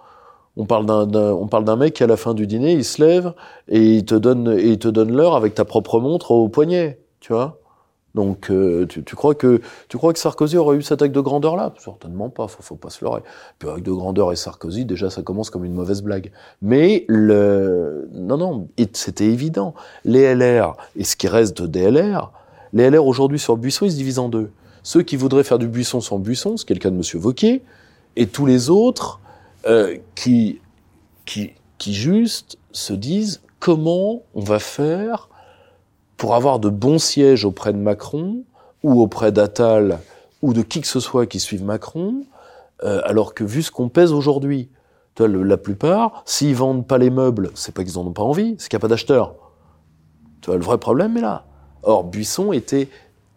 On 0.57 0.65
parle 0.65 0.85
d'un, 0.85 1.75
mec 1.77 1.93
qui 1.93 2.03
à 2.03 2.07
la 2.07 2.17
fin 2.17 2.33
du 2.33 2.45
dîner, 2.45 2.73
il 2.73 2.83
se 2.83 3.01
lève 3.01 3.33
et 3.69 3.95
il 3.95 4.05
te 4.05 4.15
donne, 4.15 4.57
et 4.59 4.71
il 4.71 4.79
te 4.79 4.89
donne 4.89 5.15
l'heure 5.15 5.35
avec 5.35 5.55
ta 5.55 5.63
propre 5.63 5.99
montre 5.99 6.31
au 6.31 6.49
poignet, 6.49 6.99
tu 7.21 7.31
vois. 7.31 7.59
Donc, 8.15 8.49
euh, 8.49 8.85
tu, 8.87 9.03
tu, 9.03 9.15
crois 9.15 9.35
que, 9.35 9.61
tu 9.87 9.97
crois 9.97 10.11
que 10.11 10.19
Sarkozy 10.19 10.57
aurait 10.57 10.75
eu 10.75 10.81
cette 10.81 11.01
acte 11.01 11.13
de 11.13 11.21
grandeur 11.21 11.55
là 11.55 11.71
Certainement 11.77 12.29
pas. 12.29 12.47
Faut, 12.47 12.63
faut 12.63 12.75
pas 12.75 12.89
se 12.89 13.05
leurrer. 13.05 13.21
Puis 13.59 13.69
avec 13.69 13.83
de 13.83 13.91
grandeur 13.91 14.31
et 14.31 14.35
Sarkozy, 14.35 14.83
déjà, 14.83 15.09
ça 15.09 15.21
commence 15.21 15.49
comme 15.49 15.63
une 15.63 15.75
mauvaise 15.75 16.01
blague. 16.01 16.31
Mais 16.61 17.05
le, 17.07 18.09
non, 18.11 18.37
non, 18.37 18.67
c'était 18.93 19.27
évident. 19.27 19.75
Les 20.05 20.33
LR 20.33 20.75
et 20.95 21.03
ce 21.03 21.15
qui 21.15 21.27
reste 21.27 21.61
de 21.61 21.67
DLR, 21.67 22.31
les 22.73 22.89
LR 22.89 23.05
aujourd'hui 23.05 23.39
sur 23.39 23.57
Buisson, 23.57 23.85
ils 23.85 23.91
se 23.91 23.97
divisent 23.97 24.19
en 24.19 24.29
deux 24.29 24.49
ceux 24.83 25.01
qui 25.01 25.15
voudraient 25.15 25.43
faire 25.43 25.59
du 25.59 25.67
buisson 25.67 26.01
sans 26.01 26.19
buisson, 26.19 26.57
ce 26.57 26.65
qui 26.65 26.73
est 26.73 26.75
le 26.75 26.81
cas 26.81 26.89
de 26.89 26.95
M. 26.95 27.03
Vauquier, 27.21 27.63
et 28.15 28.27
tous 28.27 28.45
les 28.45 28.69
autres 28.69 29.19
euh, 29.65 29.97
qui, 30.15 30.61
qui, 31.25 31.51
qui 31.77 31.93
juste 31.93 32.57
se 32.71 32.93
disent 32.93 33.41
comment 33.59 34.23
on 34.33 34.41
va 34.41 34.59
faire 34.59 35.29
pour 36.17 36.35
avoir 36.35 36.59
de 36.59 36.69
bons 36.69 36.99
sièges 36.99 37.45
auprès 37.45 37.73
de 37.73 37.77
Macron 37.77 38.43
ou 38.83 39.01
auprès 39.01 39.31
d'Attal 39.31 39.99
ou 40.41 40.53
de 40.53 40.61
qui 40.61 40.81
que 40.81 40.87
ce 40.87 40.99
soit 40.99 41.25
qui 41.25 41.39
suive 41.39 41.63
Macron, 41.63 42.23
euh, 42.83 43.01
alors 43.03 43.33
que 43.33 43.43
vu 43.43 43.61
ce 43.61 43.71
qu'on 43.71 43.89
pèse 43.89 44.13
aujourd'hui, 44.13 44.69
la 45.25 45.57
plupart, 45.57 46.23
s'ils 46.25 46.55
vendent 46.55 46.87
pas 46.87 46.97
les 46.97 47.09
meubles, 47.09 47.51
c'est 47.53 47.73
pas 47.73 47.83
qu'ils 47.83 47.97
en 47.97 48.05
ont 48.05 48.13
pas 48.13 48.23
envie, 48.23 48.55
c'est 48.57 48.69
qu'il 48.69 48.77
n'y 48.77 48.81
a 48.81 48.83
pas 48.83 48.87
d'acheteurs. 48.87 49.35
Tu 50.41 50.51
le 50.51 50.59
vrai 50.59 50.77
problème 50.77 51.17
est 51.17 51.21
là. 51.21 51.45
Or, 51.83 52.05
Buisson 52.05 52.53
était 52.53 52.87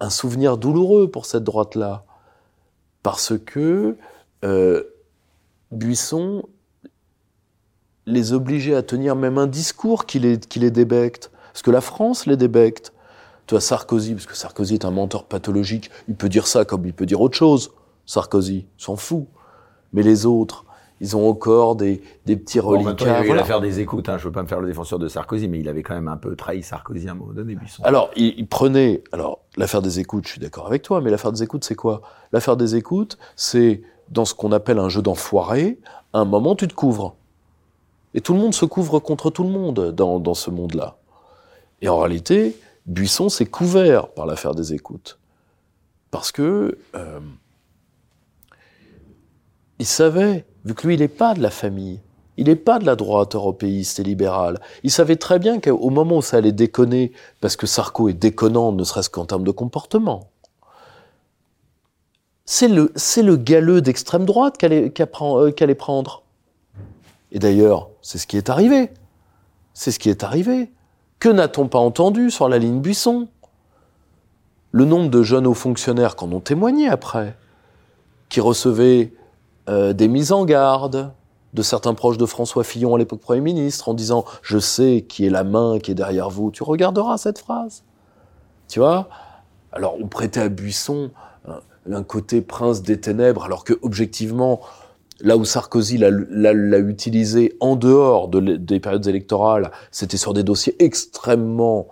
un 0.02 0.10
souvenir 0.10 0.58
douloureux 0.58 1.08
pour 1.08 1.26
cette 1.26 1.44
droite-là. 1.44 2.04
Parce 3.04 3.32
que 3.38 3.96
euh, 4.44 4.82
Buisson 5.70 6.42
les 8.06 8.32
obligeait 8.32 8.74
à 8.74 8.82
tenir 8.82 9.14
même 9.14 9.38
un 9.38 9.46
discours 9.46 10.04
qui 10.04 10.18
les, 10.18 10.38
qui 10.38 10.58
les 10.58 10.72
débecte. 10.72 11.30
Parce 11.52 11.62
que 11.62 11.70
la 11.70 11.80
France 11.80 12.26
les 12.26 12.36
débecte. 12.36 12.92
Tu 13.46 13.54
vois, 13.54 13.60
Sarkozy, 13.60 14.14
parce 14.14 14.26
que 14.26 14.34
Sarkozy 14.34 14.74
est 14.74 14.84
un 14.84 14.90
menteur 14.90 15.24
pathologique, 15.24 15.90
il 16.08 16.16
peut 16.16 16.28
dire 16.28 16.46
ça 16.46 16.64
comme 16.64 16.84
il 16.84 16.94
peut 16.94 17.06
dire 17.06 17.20
autre 17.20 17.36
chose. 17.36 17.70
Sarkozy, 18.04 18.66
s'en 18.78 18.96
fout. 18.96 19.26
Mais 19.92 20.02
les 20.02 20.26
autres, 20.26 20.64
ils 21.02 21.16
ont 21.16 21.28
encore 21.28 21.74
des, 21.74 22.00
des 22.26 22.36
petits 22.36 22.60
reliquats. 22.60 22.94
il 23.00 23.08
a 23.08 23.26
eu 23.26 23.34
l'affaire 23.34 23.60
des 23.60 23.80
écoutes. 23.80 24.08
Hein. 24.08 24.18
Je 24.18 24.24
veux 24.24 24.30
pas 24.32 24.42
me 24.42 24.46
faire 24.46 24.60
le 24.60 24.68
défenseur 24.68 25.00
de 25.00 25.08
Sarkozy, 25.08 25.48
mais 25.48 25.58
il 25.58 25.68
avait 25.68 25.82
quand 25.82 25.94
même 25.94 26.06
un 26.06 26.16
peu 26.16 26.36
trahi 26.36 26.62
Sarkozy 26.62 27.08
à 27.08 27.10
un 27.10 27.14
moment 27.14 27.32
donné, 27.32 27.56
Buisson. 27.56 27.82
Alors, 27.82 28.12
il, 28.14 28.46
prenait. 28.46 29.02
Alors, 29.10 29.40
l'affaire 29.56 29.82
des 29.82 29.98
écoutes, 29.98 30.26
je 30.26 30.30
suis 30.30 30.40
d'accord 30.40 30.68
avec 30.68 30.82
toi, 30.82 31.00
mais 31.00 31.10
l'affaire 31.10 31.32
des 31.32 31.42
écoutes, 31.42 31.64
c'est 31.64 31.74
quoi? 31.74 32.02
L'affaire 32.30 32.56
des 32.56 32.76
écoutes, 32.76 33.18
c'est 33.34 33.82
dans 34.10 34.24
ce 34.24 34.32
qu'on 34.32 34.52
appelle 34.52 34.78
un 34.78 34.88
jeu 34.88 35.02
d'enfoiré. 35.02 35.80
À 36.12 36.20
un 36.20 36.24
moment, 36.24 36.54
tu 36.54 36.68
te 36.68 36.74
couvres. 36.74 37.16
Et 38.14 38.20
tout 38.20 38.32
le 38.32 38.38
monde 38.38 38.54
se 38.54 38.64
couvre 38.64 39.00
contre 39.00 39.30
tout 39.30 39.42
le 39.42 39.50
monde 39.50 39.90
dans, 39.90 40.20
dans 40.20 40.34
ce 40.34 40.50
monde-là. 40.50 40.98
Et 41.80 41.88
en 41.88 41.98
réalité, 41.98 42.56
Buisson 42.86 43.28
s'est 43.28 43.46
couvert 43.46 44.06
par 44.06 44.24
l'affaire 44.24 44.54
des 44.54 44.72
écoutes. 44.72 45.18
Parce 46.12 46.30
que 46.30 46.78
euh, 46.94 47.18
il 49.80 49.86
savait, 49.86 50.44
vu 50.64 50.74
que 50.74 50.86
lui, 50.86 50.94
il 50.94 51.00
n'est 51.00 51.08
pas 51.08 51.34
de 51.34 51.42
la 51.42 51.50
famille, 51.50 52.00
il 52.36 52.46
n'est 52.46 52.56
pas 52.56 52.78
de 52.78 52.86
la 52.86 52.96
droite 52.96 53.34
européiste 53.34 54.00
et 54.00 54.02
libérale. 54.02 54.60
Il 54.82 54.90
savait 54.90 55.16
très 55.16 55.38
bien 55.38 55.60
qu'au 55.60 55.90
moment 55.90 56.18
où 56.18 56.22
ça 56.22 56.38
allait 56.38 56.52
déconner, 56.52 57.12
parce 57.40 57.56
que 57.56 57.66
Sarko 57.66 58.08
est 58.08 58.14
déconnant, 58.14 58.72
ne 58.72 58.84
serait-ce 58.84 59.10
qu'en 59.10 59.26
termes 59.26 59.44
de 59.44 59.50
comportement, 59.50 60.28
c'est 62.44 62.68
le, 62.68 62.92
le 62.94 63.36
galeux 63.36 63.80
d'extrême 63.80 64.24
droite 64.24 64.58
qu'elle 64.58 64.72
euh, 64.72 65.74
prendre. 65.74 66.22
Et 67.30 67.38
d'ailleurs, 67.38 67.88
c'est 68.02 68.18
ce 68.18 68.26
qui 68.26 68.36
est 68.36 68.50
arrivé. 68.50 68.90
C'est 69.74 69.90
ce 69.90 69.98
qui 69.98 70.10
est 70.10 70.22
arrivé. 70.22 70.70
Que 71.18 71.28
n'a-t-on 71.28 71.68
pas 71.68 71.78
entendu 71.78 72.30
sur 72.30 72.48
la 72.48 72.58
ligne 72.58 72.80
Buisson? 72.80 73.28
Le 74.70 74.84
nombre 74.84 75.10
de 75.10 75.22
jeunes 75.22 75.46
hauts 75.46 75.54
fonctionnaires 75.54 76.16
qu'en 76.16 76.32
ont 76.32 76.40
témoigné 76.40 76.88
après, 76.88 77.36
qui 78.28 78.40
recevaient 78.40 79.12
euh, 79.68 79.92
des 79.92 80.08
mises 80.08 80.32
en 80.32 80.44
garde 80.44 81.12
de 81.52 81.62
certains 81.62 81.94
proches 81.94 82.18
de 82.18 82.26
François 82.26 82.64
Fillon 82.64 82.94
à 82.94 82.98
l'époque 82.98 83.20
Premier 83.20 83.40
ministre 83.40 83.88
en 83.88 83.94
disant 83.94 84.24
«je 84.42 84.58
sais 84.58 85.04
qui 85.06 85.26
est 85.26 85.30
la 85.30 85.44
main 85.44 85.78
qui 85.78 85.90
est 85.90 85.94
derrière 85.94 86.30
vous», 86.30 86.50
tu 86.52 86.62
regarderas 86.62 87.18
cette 87.18 87.38
phrase. 87.38 87.84
Tu 88.68 88.80
vois? 88.80 89.08
Alors 89.72 89.96
on 90.00 90.06
prêtait 90.06 90.40
à 90.40 90.48
Buisson 90.48 91.10
un, 91.90 92.02
côté 92.02 92.40
prince 92.40 92.82
des 92.82 93.00
ténèbres, 93.00 93.44
alors 93.44 93.64
que 93.64 93.74
objectivement, 93.82 94.60
là 95.20 95.36
où 95.36 95.44
Sarkozy 95.44 95.98
l'a 95.98 96.78
utilisé 96.78 97.56
en 97.60 97.76
dehors 97.76 98.28
des 98.28 98.80
périodes 98.80 99.06
électorales, 99.06 99.70
c'était 99.90 100.16
sur 100.16 100.32
des 100.32 100.42
dossiers 100.42 100.76
extrêmement 100.82 101.88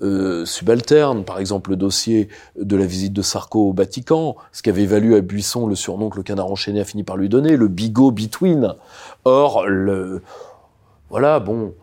euh, 0.00 0.44
subalterne, 0.44 1.24
par 1.24 1.40
exemple 1.40 1.70
le 1.70 1.76
dossier 1.76 2.28
de 2.56 2.76
la 2.76 2.86
visite 2.86 3.12
de 3.12 3.22
Sarko 3.22 3.70
au 3.70 3.72
Vatican, 3.72 4.36
ce 4.52 4.62
qui 4.62 4.70
avait 4.70 4.86
valu 4.86 5.16
à 5.16 5.20
Buisson 5.20 5.66
le 5.66 5.74
surnom 5.74 6.08
que 6.08 6.18
le 6.18 6.22
canard 6.22 6.50
enchaîné 6.50 6.80
a 6.80 6.84
fini 6.84 7.02
par 7.02 7.16
lui 7.16 7.28
donner, 7.28 7.56
le 7.56 7.66
bigot 7.66 8.12
between. 8.12 8.74
Or, 9.24 9.66
le, 9.66 10.22
voilà, 11.10 11.40
bon, 11.40 11.74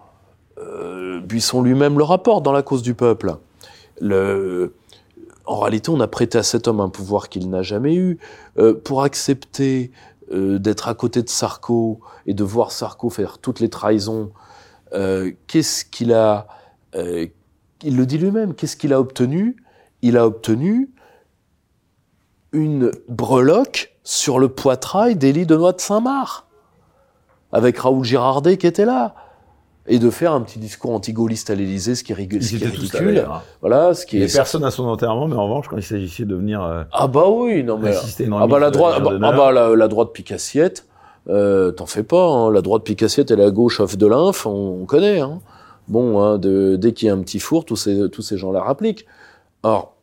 euh, 0.58 1.20
Buisson 1.20 1.62
lui-même 1.62 1.98
le 1.98 2.06
rapporte 2.06 2.44
dans 2.44 2.54
la 2.54 2.62
cause 2.62 2.82
du 2.82 2.94
peuple. 2.94 3.36
Le, 4.00 4.74
en 5.46 5.60
réalité, 5.60 5.90
on 5.90 6.00
a 6.00 6.08
prêté 6.08 6.38
à 6.38 6.44
cet 6.44 6.70
homme 6.70 6.80
un 6.80 6.90
pouvoir 6.90 7.28
qu'il 7.28 7.50
n'a 7.50 7.64
jamais 7.64 7.96
eu. 7.96 8.18
Euh, 8.58 8.74
pour 8.74 9.04
accepter 9.04 9.92
d'être 10.32 10.88
à 10.88 10.96
côté 10.96 11.22
de 11.22 11.30
Sarko 11.30 12.00
et 12.26 12.34
de 12.34 12.44
voir 12.44 12.72
Sarko 12.72 13.12
faire 13.12 13.38
toutes 13.38 13.60
les 13.60 13.70
trahisons, 13.70 14.32
qu'est-ce 15.46 15.86
qu'il 15.86 16.14
a 16.14 16.48
il 17.84 17.98
le 17.98 18.06
dit 18.06 18.18
lui-même, 18.18 18.54
qu'est-ce 18.54 18.78
qu'il 18.78 18.94
a 18.94 19.00
obtenu? 19.00 19.58
Il 20.02 20.18
a 20.18 20.26
obtenu 20.26 20.90
une 22.52 22.92
breloque 23.10 23.96
sur 24.04 24.40
le 24.40 24.50
poitrail 24.50 25.16
d'Élie 25.16 25.46
de 25.46 25.56
Noix 25.56 25.74
de 25.74 25.82
Saint-Marc, 25.82 26.46
avec 27.52 27.78
Raoul 27.78 28.04
Girardet 28.04 28.58
qui 28.58 28.68
était 28.68 28.86
là 28.86 29.16
et 29.88 30.00
de 30.00 30.10
faire 30.10 30.34
un 30.34 30.42
petit 30.42 30.58
discours 30.58 30.92
anti-gaulliste 30.92 31.50
à 31.52 31.56
l'Élysée, 31.56 31.96
ce 31.96 32.04
qui 32.04 32.12
est, 32.12 32.16
ridicule. 32.16 33.20
Hein. 33.20 33.42
Voilà, 33.62 33.94
ce 33.94 34.06
qui 34.06 34.22
est. 34.22 34.34
personne 34.34 34.64
à 34.64 34.72
son 34.72 34.86
enterrement, 34.86 35.28
mais 35.28 35.36
en 35.36 35.44
revanche, 35.44 35.68
quand 35.68 35.78
il 35.78 35.84
s'agissait 35.84 36.26
de 36.26 36.36
venir. 36.36 36.64
Euh, 36.64 36.84
ah 36.92 37.08
bah 37.08 37.26
oui, 37.30 37.64
non 37.64 37.78
mais. 37.78 37.94
Ah 38.32 38.48
bah 38.48 38.60
la 38.60 38.72
droite, 38.72 38.96
ah 38.98 39.00
bah, 39.00 39.12
ah 39.22 39.32
bah, 39.32 39.76
la, 39.76 39.88
droite 39.88 40.12
picassiette, 40.12 40.88
euh, 41.30 41.72
t'en 41.72 41.86
fais 41.86 42.04
pas. 42.04 42.26
Hein, 42.26 42.52
la 42.52 42.62
droite 42.62 42.84
picassiette 42.84 43.30
et 43.30 43.36
la 43.36 43.52
gauche 43.52 43.80
off 43.80 43.96
de 43.96 44.08
l'inf, 44.08 44.48
on, 44.48 44.82
on 44.82 44.86
connaît. 44.86 45.20
Hein. 45.20 45.40
Bon, 45.88 46.22
hein, 46.22 46.40
dès 46.40 46.94
qu'il 46.94 47.08
y 47.08 47.12
a 47.12 47.14
un 47.14 47.22
petit 47.22 47.40
four, 47.40 47.66
tous 47.66 47.76
ces, 47.76 48.38
gens-là 48.38 48.62
rappliquent. 48.62 49.06
Or, 49.64 49.96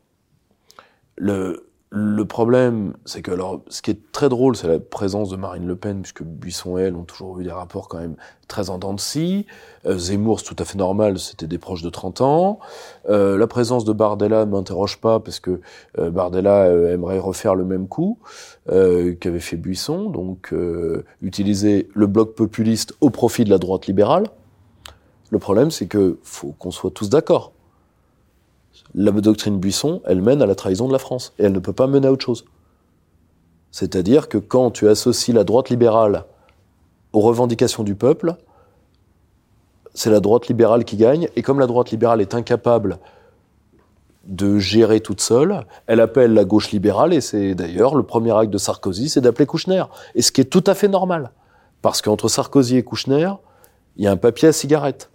le, 1.17 2.25
problème, 2.25 2.95
c'est 3.05 3.21
que 3.21 3.33
alors, 3.33 3.61
ce 3.69 3.83
qui 3.83 3.91
est 3.91 4.13
très 4.13 4.29
drôle, 4.29 4.57
c'est 4.57 4.69
la 4.69 4.79
présence 4.79 5.29
de 5.29 5.37
Marine 5.37 5.67
Le 5.67 5.77
Pen, 5.77 6.03
puisque 6.03 6.23
Buisson 6.23 6.79
et 6.79 6.83
elle 6.83 6.95
ont 6.95 7.03
toujours 7.03 7.41
eu 7.41 7.45
des 7.45 7.51
rapports 7.51 7.89
quand 7.89 7.99
même 7.99 8.15
très 8.49 8.71
en 8.71 8.79
dents 8.79 8.95
de 8.95 9.01
scie. 9.01 9.47
Euh, 9.87 9.99
Zemmour, 9.99 10.41
c'est 10.41 10.47
tout 10.47 10.57
à 10.63 10.65
fait 10.65 10.79
normal, 10.79 11.19
c'était 11.19 11.49
des 11.49 11.59
proches 11.59 11.83
de 11.83 11.91
30 11.91 12.21
ans. 12.21 12.61
Euh, 13.11 13.37
la 13.37 13.47
présence 13.49 13.85
de 13.85 13.93
Bardella 13.93 14.45
ne 14.45 14.51
m'interroge 14.53 15.01
pas, 15.01 15.19
parce 15.21 15.41
que 15.41 15.61
euh, 15.99 16.11
Bardella 16.11 16.69
aimerait 16.93 17.19
refaire 17.19 17.57
le 17.57 17.65
même 17.65 17.89
coup 17.89 18.19
qu'avait 18.67 19.41
fait 19.41 19.57
Buisson, 19.57 20.09
donc 20.09 20.55
utiliser 21.21 21.89
le 21.95 22.07
bloc 22.07 22.37
populiste 22.37 22.95
au 23.01 23.11
profit 23.11 23.45
de 23.45 23.51
la 23.51 23.59
droite 23.59 23.89
libérale. 23.89 24.29
Le 25.33 25.39
problème, 25.39 25.71
c'est 25.71 25.87
que 25.87 26.19
faut 26.23 26.55
qu'on 26.59 26.71
soit 26.71 26.91
tous 26.91 27.09
d'accord. 27.09 27.53
La 28.95 29.11
doctrine 29.13 29.59
Buisson, 29.59 30.03
elle 30.05 30.21
mène 30.21 30.43
à 30.43 30.47
la 30.47 30.55
trahison 30.55 30.87
de 30.87 30.93
la 30.93 30.99
France, 30.99 31.33
et 31.39 31.45
elle 31.45 31.53
ne 31.53 31.59
peut 31.59 31.73
pas 31.73 31.87
mener 31.87 32.07
à 32.07 32.13
autre 32.13 32.25
chose. 32.25 32.45
C'est-à-dire 33.71 34.29
que 34.29 34.37
quand 34.37 34.71
tu 34.71 34.91
associes 34.91 35.33
la 35.33 35.45
droite 35.45 35.71
libérale 35.71 36.27
aux 37.15 37.21
revendications 37.21 37.83
du 37.83 37.95
peuple, 37.95 38.37
c'est 39.95 40.11
la 40.11 40.21
droite 40.21 40.49
libérale 40.49 40.85
qui 40.85 40.99
gagne, 40.99 41.29
et 41.35 41.41
comme 41.41 41.61
la 41.61 41.67
droite 41.67 41.91
libérale 41.91 42.21
est 42.21 42.35
incapable 42.35 42.99
de 44.25 44.59
gérer 44.59 45.01
toute 45.01 45.23
seule, 45.23 45.65
elle 45.87 46.01
appelle 46.01 46.35
la 46.35 46.45
gauche 46.45 46.73
libérale, 46.73 47.15
et 47.15 47.23
c'est 47.23 47.55
d'ailleurs 47.55 47.95
le 47.95 48.03
premier 48.03 48.37
acte 48.37 48.53
de 48.53 48.59
Sarkozy, 48.59 49.09
c'est 49.09 49.23
d'appeler 49.23 49.47
Kouchner. 49.47 49.85
Et 50.15 50.21
ce 50.21 50.31
qui 50.31 50.43
est 50.43 50.53
tout 50.53 50.65
à 50.67 50.75
fait 50.75 50.89
normal. 50.89 51.31
Parce 51.81 52.03
qu'entre 52.03 52.29
Sarkozy 52.29 52.77
et 52.77 52.83
Kouchner, 52.85 53.33
il 53.97 54.05
y 54.05 54.07
a 54.07 54.11
un 54.11 54.19
papier 54.19 54.49
à 54.49 54.53
cigarette 54.53 55.09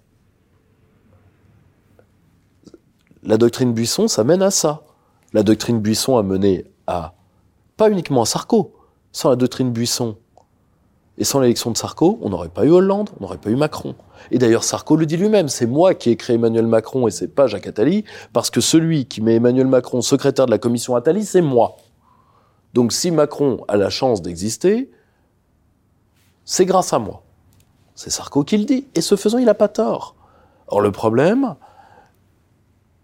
la 3.27 3.37
doctrine 3.37 3.73
Buisson, 3.73 4.07
ça 4.07 4.23
mène 4.23 4.41
à 4.41 4.51
ça. 4.51 4.83
La 5.33 5.43
doctrine 5.43 5.79
Buisson 5.79 6.17
a 6.17 6.23
mené 6.23 6.65
à, 6.87 7.13
pas 7.75 7.89
uniquement 7.89 8.21
à 8.21 8.25
Sarko, 8.25 8.73
sans 9.11 9.29
la 9.29 9.35
doctrine 9.35 9.71
Buisson 9.71 10.15
et 11.17 11.23
sans 11.23 11.39
l'élection 11.41 11.71
de 11.71 11.77
Sarko, 11.77 12.19
on 12.21 12.29
n'aurait 12.29 12.47
pas 12.47 12.63
eu 12.63 12.69
Hollande, 12.69 13.09
on 13.19 13.23
n'aurait 13.23 13.39
pas 13.39 13.49
eu 13.49 13.55
Macron. 13.55 13.95
Et 14.31 14.37
d'ailleurs, 14.37 14.63
Sarko 14.63 14.95
le 14.95 15.05
dit 15.05 15.17
lui-même, 15.17 15.49
c'est 15.49 15.65
moi 15.65 15.93
qui 15.93 16.11
ai 16.11 16.15
créé 16.15 16.35
Emmanuel 16.35 16.67
Macron 16.67 17.07
et 17.07 17.11
c'est 17.11 17.27
pas 17.27 17.47
Jacques 17.47 17.67
Attali, 17.67 18.05
parce 18.31 18.49
que 18.49 18.61
celui 18.61 19.05
qui 19.05 19.21
met 19.21 19.35
Emmanuel 19.35 19.67
Macron 19.67 20.01
secrétaire 20.01 20.45
de 20.45 20.51
la 20.51 20.57
commission 20.57 20.95
Attali, 20.95 21.25
c'est 21.25 21.41
moi. 21.41 21.75
Donc 22.73 22.93
si 22.93 23.11
Macron 23.11 23.65
a 23.67 23.75
la 23.75 23.89
chance 23.89 24.21
d'exister, 24.21 24.89
c'est 26.45 26.65
grâce 26.65 26.93
à 26.93 26.99
moi. 26.99 27.23
C'est 27.93 28.11
Sarko 28.11 28.43
qui 28.43 28.57
le 28.57 28.65
dit. 28.65 28.87
Et 28.95 29.01
ce 29.01 29.15
faisant, 29.15 29.39
il 29.39 29.45
n'a 29.45 29.55
pas 29.55 29.67
tort. 29.67 30.15
Or, 30.67 30.81
le 30.81 30.91
problème, 30.91 31.55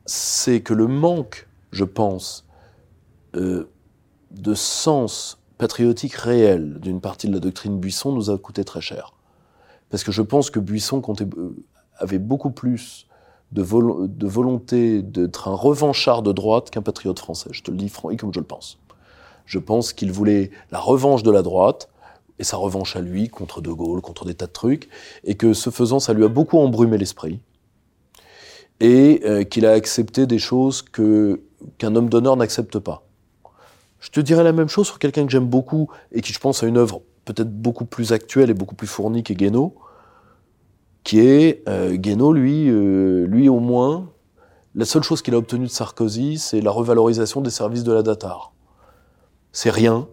c'est 0.06 0.62
que 0.62 0.74
le 0.74 0.88
manque, 0.88 1.48
je 1.72 1.84
pense, 1.84 2.46
euh, 3.36 3.70
de 4.32 4.54
sens 4.54 5.40
patriotique 5.58 6.16
réel 6.16 6.80
d'une 6.80 7.00
partie 7.00 7.28
de 7.28 7.34
la 7.34 7.40
doctrine 7.40 7.80
Buisson 7.80 8.12
nous 8.12 8.30
a 8.30 8.38
coûté 8.38 8.64
très 8.64 8.82
cher. 8.82 9.14
Parce 9.90 10.04
que 10.04 10.12
je 10.12 10.22
pense 10.22 10.50
que 10.50 10.60
Buisson 10.60 11.02
euh, 11.22 11.56
avait 11.98 12.20
beaucoup 12.20 12.52
plus 12.52 13.08
de, 13.52 13.62
volonté 13.62 15.04
d'être 15.04 15.48
un 15.48 15.56
revanchard 15.56 16.24
de 16.24 16.32
droite 16.32 16.72
qu'un 16.72 16.82
patriote 16.82 17.20
français. 17.20 17.50
Je 17.52 17.62
te 17.62 17.72
le 17.72 17.78
dis 17.78 17.92
comme 17.92 18.34
je 18.34 18.40
le 18.40 18.46
pense. 18.46 18.80
Je 19.46 19.60
pense 19.60 19.94
qu'il 19.94 20.12
voulait 20.12 20.52
la 20.72 20.80
revanche 20.80 21.22
de 21.24 21.32
la 21.32 21.44
droite, 21.44 21.90
et 22.40 22.44
sa 22.44 22.58
revanche 22.58 22.96
à 22.96 23.02
lui 23.02 23.30
contre 23.30 23.62
De 23.62 23.72
Gaulle, 23.72 24.02
contre 24.02 24.26
des 24.26 24.34
tas 24.34 24.48
de 24.48 24.52
trucs, 24.52 24.90
et 25.24 25.36
que 25.36 25.54
ce 25.54 25.70
faisant, 25.70 26.00
ça 26.00 26.14
lui 26.14 26.24
a 26.24 26.28
beaucoup 26.28 26.58
embrumé 26.58 26.98
l'esprit 26.98 27.40
et 28.84 29.22
euh, 29.24 29.44
qu'il 29.46 29.66
a 29.66 29.72
accepté 29.72 30.28
des 30.28 30.38
choses 30.38 30.82
que 30.84 31.42
qu'un 31.78 31.96
homme 31.96 32.10
d'honneur 32.10 32.36
n'accepte 32.36 32.78
pas. 32.78 33.08
Je 34.02 34.10
te 34.10 34.20
dirais 34.20 34.44
la 34.44 34.52
même 34.52 34.68
chose 34.68 34.86
sur 34.88 35.00
quelqu'un 35.00 35.26
que 35.26 35.32
j'aime 35.32 35.48
beaucoup 35.48 35.90
et 36.12 36.20
qui, 36.20 36.34
je 36.34 36.40
pense, 36.40 36.62
a 36.62 36.68
une 36.68 36.76
œuvre 36.76 37.02
peut-être 37.24 37.50
beaucoup 37.50 37.86
plus 37.86 38.12
actuelle 38.12 38.50
et 38.50 38.54
beaucoup 38.54 38.76
plus 38.76 38.88
fournie 38.88 39.24
qu'est 39.24 39.36
Guénaud, 39.36 39.76
qui 41.06 41.22
est 41.22 41.64
euh, 41.70 41.96
Guénaud, 41.96 42.34
lui, 42.34 42.70
euh, 42.70 43.26
lui 43.26 43.48
au 43.48 43.60
moins, 43.60 44.10
la 44.76 44.84
seule 44.84 45.04
chose 45.04 45.22
qu'il 45.22 45.34
a 45.34 45.38
obtenue 45.38 45.68
de 45.68 45.72
Sarkozy, 45.72 46.38
c'est 46.38 46.60
la 46.60 46.72
revalorisation 46.72 47.40
des 47.40 47.50
services 47.50 47.86
de 47.86 47.94
la 47.94 48.04
Datar. 48.04 48.52
C'est 49.54 49.70
rien, 49.70 50.10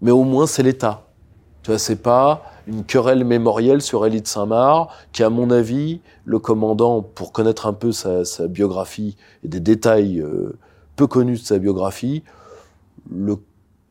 mais 0.00 0.10
au 0.10 0.24
moins 0.24 0.48
c'est 0.48 0.64
l'État. 0.64 1.06
Tu 1.62 1.70
vois, 1.70 1.78
c'est 1.78 2.02
pas 2.02 2.42
une 2.70 2.84
querelle 2.84 3.24
mémorielle 3.24 3.82
sur 3.82 4.06
Élie 4.06 4.22
de 4.22 4.26
Saint-Marc, 4.26 4.90
qui, 5.12 5.24
à 5.24 5.30
mon 5.30 5.50
avis, 5.50 6.00
le 6.24 6.38
commandant, 6.38 7.02
pour 7.02 7.32
connaître 7.32 7.66
un 7.66 7.72
peu 7.72 7.90
sa, 7.92 8.22
biographie 8.46 9.16
et 9.44 9.48
des 9.48 9.60
détails 9.60 10.20
euh, 10.20 10.56
peu 10.96 11.06
connus 11.06 11.40
de 11.40 11.44
sa 11.44 11.58
biographie, 11.58 12.22
le 13.10 13.36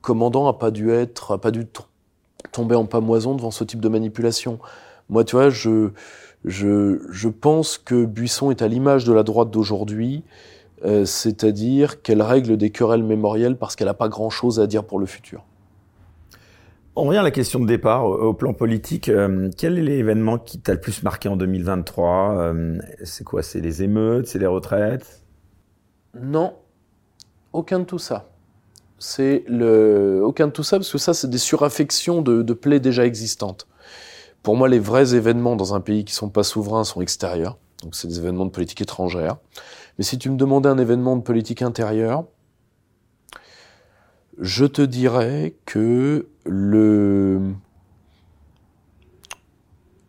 commandant 0.01 0.47
a 0.47 0.53
pas 0.53 0.71
dû 0.71 0.91
être, 0.91 1.33
a 1.33 1.37
pas 1.37 1.51
dû 1.51 1.67
tomber 2.51 2.75
en 2.75 2.85
pamoison 2.85 3.35
devant 3.35 3.51
ce 3.51 3.65
type 3.65 3.81
de 3.81 3.89
manipulation. 3.89 4.59
Moi, 5.09 5.25
tu 5.25 5.35
vois, 5.35 5.49
je, 5.49 5.89
je, 6.45 7.01
je 7.11 7.27
pense 7.27 7.77
que 7.77 8.05
Buisson 8.05 8.49
est 8.49 8.61
à 8.61 8.69
l'image 8.69 9.03
de 9.03 9.11
la 9.11 9.23
droite 9.23 9.51
d'aujourd'hui, 9.51 10.23
euh, 10.85 11.03
c'est-à-dire 11.03 12.01
qu'elle 12.01 12.21
règle 12.21 12.55
des 12.55 12.69
querelles 12.69 13.03
mémorielles 13.03 13.57
parce 13.57 13.75
qu'elle 13.75 13.87
n'a 13.87 13.93
pas 13.93 14.07
grand-chose 14.07 14.61
à 14.61 14.67
dire 14.67 14.85
pour 14.85 14.99
le 14.99 15.05
futur. 15.05 15.43
On 17.01 17.05
revient 17.05 17.19
à 17.19 17.23
la 17.23 17.31
question 17.31 17.61
de 17.61 17.65
départ 17.65 18.03
au, 18.03 18.33
plan 18.33 18.53
politique. 18.53 19.07
Euh, 19.07 19.49
quel 19.57 19.77
est 19.77 19.81
l'événement 19.81 20.37
qui 20.37 20.59
t'a 20.59 20.73
le 20.73 20.81
plus 20.81 21.01
marqué 21.01 21.29
en 21.29 21.37
2023 21.37 22.37
euh, 22.37 22.77
C'est 23.05 23.23
quoi 23.23 23.41
C'est 23.41 23.61
les 23.61 23.83
émeutes 23.83 24.27
C'est 24.27 24.37
les 24.37 24.45
retraites? 24.45 25.23
Non, 26.19 26.55
aucun 27.53 27.79
de 27.79 27.85
tout 27.85 27.99
ça 27.99 28.29
c'est 29.01 29.45
le 29.47 30.19
aucun 30.25 30.47
de 30.47 30.51
tout 30.51 30.63
ça 30.63 30.75
parce 30.75 30.91
que 30.91 30.97
ça 30.97 31.13
c'est 31.13 31.29
des 31.29 31.37
suraffections 31.37 32.21
de, 32.21 32.41
de 32.41 32.53
plaies 32.53 32.81
déjà 32.81 33.05
existantes. 33.05 33.65
Pour 34.43 34.57
moi, 34.57 34.67
les 34.67 34.79
vrais 34.79 35.15
événements 35.15 35.55
dans 35.55 35.73
un 35.73 35.79
pays 35.79 36.03
qui 36.03 36.13
sont 36.13 36.27
pas 36.27 36.43
souverains 36.43 36.83
sont 36.83 36.99
extérieurs. 36.99 37.57
Donc 37.81 37.95
c'est 37.95 38.09
des 38.09 38.19
événements 38.19 38.45
de 38.45 38.51
politique 38.51 38.81
étrangère. 38.81 39.37
Mais 39.97 40.03
si 40.03 40.17
tu 40.17 40.29
me 40.29 40.35
demandais 40.35 40.67
un 40.67 40.77
événement 40.77 41.15
de 41.15 41.21
politique 41.21 41.61
intérieure, 41.61 42.25
je 44.39 44.65
te 44.65 44.81
dirais 44.81 45.55
que 45.65 46.27
le 46.49 47.53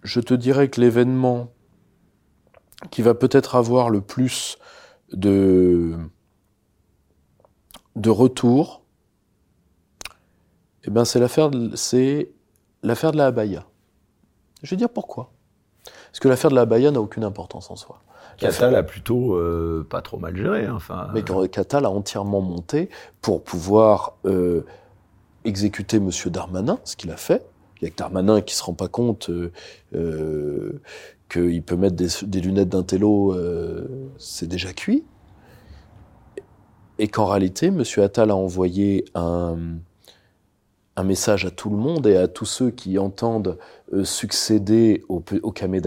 je 0.03 0.21
te 0.21 0.35
dirais 0.35 0.69
que 0.69 0.81
l'événement 0.81 1.53
qui 2.91 3.03
va 3.03 3.15
peut-être 3.15 3.55
avoir 3.57 3.91
le 3.91 4.01
plus 4.01 4.59
de 5.13 5.97
de 7.97 8.11
retour 8.11 8.81
eh 10.85 10.91
ben, 10.91 11.05
c'est 11.05 11.21
l'affaire 11.21 11.51
de, 11.51 11.77
c'est 11.77 12.31
l'affaire 12.83 13.13
de 13.13 13.19
la 13.19 13.27
abaya. 13.27 13.65
Je 14.63 14.71
vais 14.71 14.77
dire 14.77 14.89
pourquoi. 14.89 15.31
Parce 15.85 16.21
que 16.21 16.29
l'affaire 16.29 16.51
de 16.51 16.57
la 16.57 16.63
abaya 16.63 16.91
n'a 16.91 17.01
aucune 17.01 17.25
importance 17.25 17.71
en 17.71 17.77
soi. 17.77 18.01
Catal 18.39 18.75
a 18.75 18.83
plutôt 18.83 19.35
euh, 19.35 19.87
pas 19.89 20.01
trop 20.01 20.17
mal 20.17 20.35
géré. 20.35 20.65
Hein, 20.65 20.75
enfin, 20.75 21.09
Mais 21.13 21.23
Catal 21.23 21.85
a 21.85 21.91
entièrement 21.91 22.41
monté 22.41 22.89
pour 23.21 23.45
pouvoir 23.45 24.17
euh, 24.25 24.65
exécuter 25.45 25.97
M. 25.99 26.11
Darmanin, 26.27 26.79
ce 26.85 26.97
qu'il 26.97 27.11
a 27.11 27.17
fait. 27.17 27.45
Il 27.81 27.85
y 27.85 27.87
a 27.87 27.91
que 27.91 27.97
Darmanin 27.97 28.41
qui 28.41 28.55
se 28.55 28.63
rend 28.63 28.75
pas 28.75 28.89
compte 28.89 29.31
euh, 29.95 30.81
qu'il 31.31 31.63
peut 31.63 31.77
mettre 31.77 31.97
des, 31.97 32.41
lunettes 32.41 32.69
d'un 32.69 32.83
télo, 32.83 33.35
c'est 34.19 34.47
déjà 34.47 34.73
cuit. 34.73 35.05
Et 37.01 37.09
qu'en 37.09 37.25
réalité, 37.25 37.69
M. 37.69 37.83
Attal 37.97 38.31
a 38.31 38.37
envoyé 38.37 39.07
un, 39.15 39.57
message 41.03 41.47
à 41.47 41.51
tout 41.51 41.71
le 41.71 41.77
monde 41.77 42.07
et 42.07 42.19
à 42.19 42.29
tous 42.29 42.45
ceux 42.45 42.71
qui 42.71 42.99
entendent 42.99 43.57
euh, 43.95 44.05
succéder 44.05 45.03
au, 45.09 45.25
au 45.43 45.51
Camé. 45.51 45.81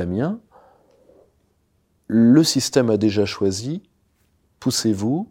Le 2.08 2.44
système 2.44 2.90
a 2.90 2.98
déjà 2.98 3.24
choisi, 3.24 3.84
poussez-vous, 4.60 5.30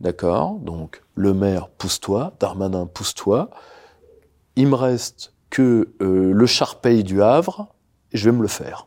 d'accord 0.00 0.56
Donc 0.56 1.02
le 1.14 1.34
maire, 1.34 1.68
pousse-toi, 1.68 2.34
Darmanin, 2.40 2.86
pousse-toi. 2.86 3.50
Il 4.56 4.68
me 4.68 4.74
reste 4.74 5.34
que 5.50 5.94
euh, 6.00 6.32
le 6.32 6.46
Charpeil 6.46 7.04
du 7.04 7.22
Havre, 7.22 7.74
et 8.12 8.16
je 8.16 8.30
vais 8.30 8.36
me 8.36 8.42
le 8.42 8.48
faire. 8.48 8.86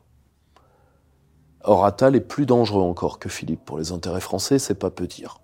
Or, 1.63 1.85
Attal 1.85 2.15
est 2.15 2.21
plus 2.21 2.45
dangereux 2.45 2.83
encore 2.83 3.19
que 3.19 3.29
Philippe 3.29 3.65
pour 3.65 3.77
les 3.77 3.91
intérêts 3.91 4.21
français, 4.21 4.59
c'est 4.59 4.75
pas 4.75 4.89
peu 4.89 5.07
dire. 5.07 5.39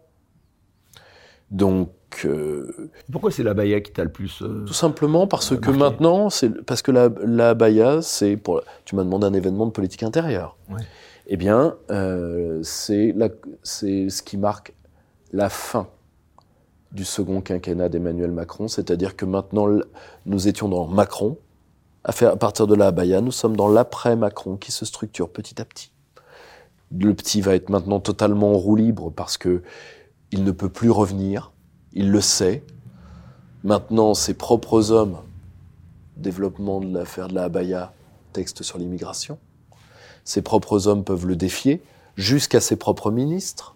Donc 1.51 1.91
euh, 2.25 2.89
Pourquoi 3.11 3.31
c'est 3.31 3.43
la 3.43 3.53
Baïa 3.53 3.81
qui 3.81 3.91
t'a 3.91 4.03
le 4.03 4.11
plus 4.11 4.41
euh, 4.41 4.63
Tout 4.65 4.73
simplement 4.73 5.27
parce 5.27 5.55
que 5.55 5.69
maintenant, 5.69 6.29
c'est 6.29 6.49
parce 6.63 6.81
que 6.81 6.91
la, 6.91 7.09
la 7.25 7.53
Baïa, 7.53 8.01
c'est 8.01 8.37
pour. 8.37 8.61
Tu 8.85 8.95
m'as 8.95 9.03
demandé 9.03 9.27
un 9.27 9.33
événement 9.33 9.65
de 9.65 9.71
politique 9.71 10.03
intérieure. 10.03 10.57
Eh 11.27 11.37
bien, 11.37 11.75
euh, 11.91 12.59
c'est 12.63 13.13
ce 14.09 14.21
qui 14.21 14.37
marque 14.37 14.73
la 15.33 15.49
fin 15.49 15.87
du 16.91 17.03
second 17.03 17.41
quinquennat 17.41 17.89
d'Emmanuel 17.89 18.31
Macron, 18.31 18.67
c'est-à-dire 18.67 19.15
que 19.15 19.25
maintenant, 19.25 19.67
nous 20.25 20.47
étions 20.47 20.69
dans 20.69 20.87
Macron. 20.87 21.37
À, 22.05 22.13
partir 22.35 22.67
de 22.67 22.75
la 22.75 22.91
Baïa, 22.91 23.19
nous 23.19 23.31
sommes 23.31 23.55
dans 23.55 23.67
l'après-Macron 23.67 24.57
qui 24.57 24.71
se 24.71 24.85
structure 24.85 25.29
petit 25.29 25.59
à 25.59 25.65
petit. 25.65 25.91
Le 26.91 27.13
petit 27.13 27.41
va 27.41 27.55
être 27.55 27.69
maintenant 27.69 27.99
totalement 27.99 28.51
en 28.51 28.57
roue 28.57 28.75
libre 28.75 29.11
parce 29.11 29.37
que 29.37 29.63
il 30.31 30.43
ne 30.43 30.51
peut 30.51 30.69
plus 30.69 30.91
revenir 30.91 31.53
il 31.93 32.11
le 32.11 32.21
sait. 32.21 32.63
Maintenant, 33.63 34.13
ses 34.13 34.33
propres 34.33 34.91
hommes, 34.91 35.19
développement 36.17 36.79
de 36.81 36.93
l'affaire 36.93 37.27
de 37.27 37.35
la 37.35 37.43
Abaya, 37.43 37.93
texte 38.33 38.63
sur 38.63 38.77
l'immigration, 38.77 39.37
ses 40.25 40.41
propres 40.41 40.87
hommes 40.87 41.03
peuvent 41.03 41.27
le 41.27 41.35
défier, 41.35 41.81
jusqu'à 42.15 42.59
ses 42.59 42.75
propres 42.75 43.11
ministres, 43.11 43.72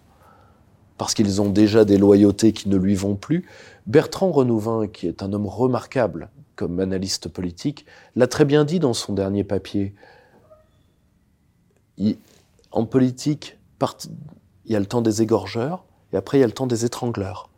parce 0.98 1.14
qu'ils 1.14 1.40
ont 1.40 1.48
déjà 1.48 1.84
des 1.84 1.96
loyautés 1.96 2.52
qui 2.52 2.68
ne 2.68 2.76
lui 2.76 2.94
vont 2.94 3.14
plus. 3.14 3.46
Bertrand 3.86 4.30
Renouvin, 4.30 4.88
qui 4.88 5.06
est 5.06 5.22
un 5.22 5.32
homme 5.32 5.46
remarquable 5.46 6.28
comme 6.56 6.80
analyste 6.80 7.28
politique, 7.28 7.86
l'a 8.16 8.26
très 8.26 8.44
bien 8.44 8.64
dit 8.64 8.80
dans 8.80 8.92
son 8.92 9.14
dernier 9.14 9.44
papier. 9.44 9.94
en 12.72 12.84
politique, 12.84 13.56
il 14.66 14.72
y 14.72 14.76
a 14.76 14.80
le 14.80 14.86
temps 14.86 15.00
des 15.00 15.22
égorgeurs, 15.22 15.84
et 16.12 16.16
après 16.16 16.38
il 16.38 16.40
y 16.40 16.44
a 16.44 16.48
le 16.48 16.52
temps 16.52 16.66
des 16.66 16.84
étrangleurs. 16.84 17.48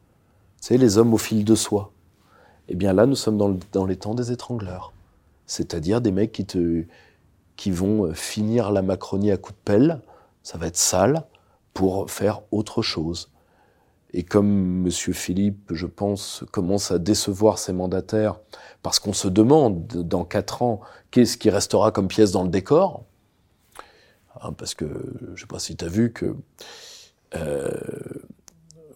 C'est 0.61 0.77
les 0.77 0.99
hommes 0.99 1.15
au 1.15 1.19
fil 1.19 1.45
de 1.45 1.55
soie. 1.55 1.93
Eh 2.69 2.75
bien 2.75 2.93
là, 2.93 3.07
nous 3.07 3.17
sommes 3.17 3.39
dans, 3.39 3.87
les 3.87 3.97
temps 3.97 4.15
des 4.15 4.31
étrangleurs. 4.33 4.93
C'est-à-dire 5.47 6.03
des 6.03 6.13
mecs 6.13 6.31
qui, 6.31 6.45
te, 6.45 6.85
qui 7.57 7.71
vont 7.71 8.13
finir 8.13 8.71
la 8.71 8.83
Macronie 8.83 9.33
à 9.33 9.39
coups 9.39 9.57
de 9.59 9.65
pelle, 9.65 10.01
ça 10.43 10.59
va 10.59 10.67
être 10.67 10.77
sale, 10.77 11.25
pour 11.75 12.11
faire 12.11 12.43
autre 12.51 12.83
chose. 12.83 13.31
Et 14.13 14.25
comme 14.25 14.87
M. 14.87 14.91
Philippe, 14.91 15.73
je 15.73 15.87
pense, 15.87 16.45
commence 16.51 16.91
à 16.91 16.99
décevoir 16.99 17.59
ses 17.59 17.73
mandataires, 17.73 18.41
parce 18.83 18.99
qu'on 18.99 19.13
se 19.13 19.29
demande 19.29 19.87
dans 19.87 20.25
quatre 20.25 20.63
ans 20.63 20.81
qu'est-ce 21.11 21.37
qui 21.37 21.49
restera 21.51 21.93
comme 21.93 22.09
pièce 22.09 22.33
dans 22.33 22.43
le 22.43 22.49
décor, 22.49 23.05
hein, 24.41 24.53
parce 24.53 24.75
que 24.75 24.87
je 25.27 25.31
ne 25.33 25.37
sais 25.37 25.47
pas 25.47 25.61
si 25.61 25.77
tu 25.77 25.85
as 25.85 25.89
vu 25.89 26.13
que 26.13 26.35
euh, 27.37 27.71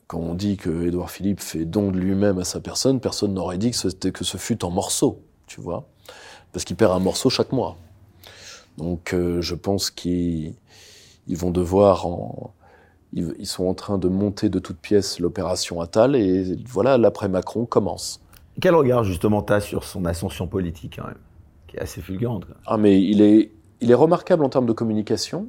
quand 0.09 0.19
on 0.19 0.35
dit 0.35 0.57
que 0.57 0.87
Édouard 0.87 1.11
Philippe 1.11 1.41
fait 1.41 1.65
don 1.65 1.93
de 1.93 1.99
lui-même 1.99 2.39
à 2.39 2.45
sa 2.45 2.61
personne, 2.61 3.01
personne 3.01 3.35
n'aurait 3.35 3.59
dit 3.59 3.71
que, 3.71 3.77
c'était, 3.77 4.11
que 4.11 4.25
ce 4.25 4.37
fut 4.37 4.65
en 4.65 4.71
morceaux, 4.71 5.23
tu 5.47 5.61
vois, 5.61 5.87
parce 6.53 6.65
qu'il 6.65 6.77
perd 6.77 6.93
un 6.93 6.99
morceau 6.99 7.31
chaque 7.31 7.53
mois. 7.53 7.77
Donc 8.79 9.15
euh, 9.15 9.41
je 9.41 9.55
pense 9.55 9.93
qu'ils 9.93 10.57
vont 11.29 11.53
devoir 11.53 12.07
en, 12.07 12.53
ils, 13.15 13.47
sont 13.47 13.67
en 13.67 13.75
train 13.75 13.99
de 13.99 14.09
monter 14.09 14.49
de 14.49 14.59
toutes 14.59 14.79
pièces 14.79 15.21
l'opération 15.21 15.81
Attal 15.81 16.17
et 16.17 16.57
voilà 16.67 16.99
l'après 16.99 17.29
Macron 17.29 17.65
commence. 17.65 18.21
Quel 18.61 18.75
regard 18.75 19.05
justement 19.05 19.43
t'as 19.43 19.61
sur 19.61 19.85
son 19.85 20.05
ascension 20.05 20.47
politique 20.47 20.97
quand 20.97 21.07
même, 21.07 21.19
qui 21.67 21.77
est 21.77 21.81
assez 21.81 22.01
fulgurante 22.01 22.45
Ah 22.67 22.77
mais 22.77 23.03
il 23.03 23.23
est 23.23 23.53
il 23.81 23.91
est 23.91 23.95
remarquable 23.95 24.45
en 24.45 24.49
termes 24.49 24.67
de 24.67 24.73
communication. 24.73 25.49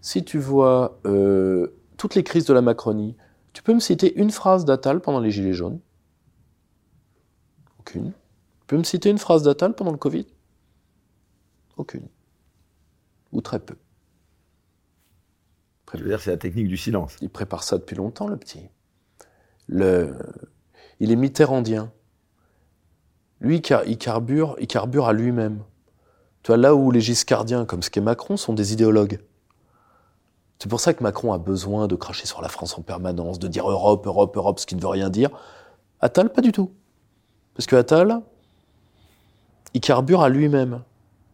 Si 0.00 0.24
tu 0.24 0.38
vois 0.38 0.98
euh, 1.06 1.68
toutes 1.96 2.14
les 2.14 2.22
crises 2.22 2.44
de 2.44 2.54
la 2.54 2.62
Macronie, 2.62 3.16
tu 3.52 3.62
peux 3.62 3.74
me 3.74 3.80
citer 3.80 4.14
une 4.20 4.30
phrase 4.30 4.64
d'Attal 4.64 5.00
pendant 5.00 5.20
les 5.20 5.30
Gilets 5.30 5.54
jaunes? 5.54 5.80
Aucune. 7.80 8.12
Tu 8.12 8.66
peux 8.66 8.76
me 8.76 8.84
citer 8.84 9.10
une 9.10 9.18
phrase 9.18 9.42
d'Attal 9.42 9.74
pendant 9.74 9.92
le 9.92 9.96
Covid? 9.96 10.26
Aucune. 11.76 12.06
Ou 13.32 13.40
très 13.40 13.58
peu. 13.58 13.74
Je 15.94 16.16
c'est 16.18 16.30
la 16.30 16.36
technique 16.36 16.68
du 16.68 16.76
silence. 16.76 17.16
Il 17.20 17.30
prépare 17.30 17.62
ça 17.62 17.78
depuis 17.78 17.96
longtemps, 17.96 18.26
le 18.26 18.36
petit. 18.36 18.68
Il 19.68 21.10
est 21.10 21.16
mitterrandien. 21.16 21.92
Lui, 23.40 23.62
il 23.86 23.98
carbure, 23.98 24.56
il 24.58 24.66
carbure 24.66 25.06
à 25.06 25.12
lui-même. 25.12 25.62
Tu 26.42 26.48
vois, 26.48 26.56
là 26.56 26.74
où 26.74 26.90
les 26.90 27.00
giscardiens, 27.00 27.64
comme 27.64 27.82
ce 27.82 27.90
qu'est 27.90 28.00
Macron, 28.00 28.36
sont 28.36 28.52
des 28.52 28.72
idéologues. 28.72 29.20
C'est 30.58 30.68
pour 30.68 30.80
ça 30.80 30.94
que 30.94 31.02
Macron 31.02 31.32
a 31.32 31.38
besoin 31.38 31.86
de 31.88 31.94
cracher 31.94 32.26
sur 32.26 32.40
la 32.40 32.48
France 32.48 32.78
en 32.78 32.82
permanence, 32.82 33.38
de 33.38 33.48
dire 33.48 33.68
Europe, 33.70 34.06
Europe, 34.06 34.36
Europe, 34.36 34.60
ce 34.60 34.66
qui 34.66 34.76
ne 34.76 34.80
veut 34.80 34.88
rien 34.88 35.10
dire. 35.10 35.30
Attal, 36.00 36.30
pas 36.30 36.42
du 36.42 36.52
tout. 36.52 36.70
Parce 37.54 37.66
que 37.66 37.76
Attal, 37.76 38.20
il 39.74 39.80
carbure 39.80 40.22
à 40.22 40.28
lui-même 40.28 40.82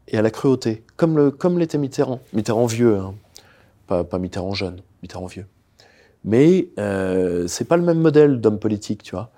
et 0.09 0.19
à 0.19 0.23
la 0.23 0.31
cruauté, 0.31 0.85
comme 0.97 1.59
l'était 1.59 1.79
Mitterrand. 1.79 2.21
Mitterrand 2.33 2.67
vieux, 2.67 2.99
hein. 2.99 3.15
Pas, 3.91 4.05
pas 4.05 4.19
Mitterrand 4.19 4.55
jeune, 4.55 4.81
Mitterrand 5.03 5.27
vieux. 5.27 5.47
Mais 6.23 6.69
euh, 6.79 7.49
c'est 7.49 7.65
pas 7.65 7.77
le 7.77 7.83
même 7.83 7.99
modèle 7.99 8.41
d'homme 8.41 8.61
politique, 8.61 9.03
tu 9.03 9.17
vois. 9.17 9.31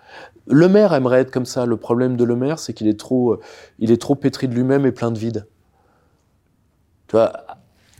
Le 0.46 0.68
maire 0.68 0.92
aimerait 0.92 1.20
être 1.20 1.30
comme 1.30 1.46
ça. 1.46 1.64
Le 1.64 1.76
problème 1.76 2.16
de 2.16 2.24
Le 2.24 2.36
Maire, 2.36 2.58
c'est 2.58 2.74
qu'il 2.74 2.86
est 2.88 2.98
trop, 2.98 3.40
il 3.78 3.90
est 3.90 4.00
trop 4.00 4.14
pétri 4.14 4.48
de 4.48 4.54
lui-même 4.54 4.84
et 4.84 4.92
plein 4.92 5.10
de 5.10 5.18
vide. 5.18 5.46
Tu 7.06 7.12
vois, 7.12 7.32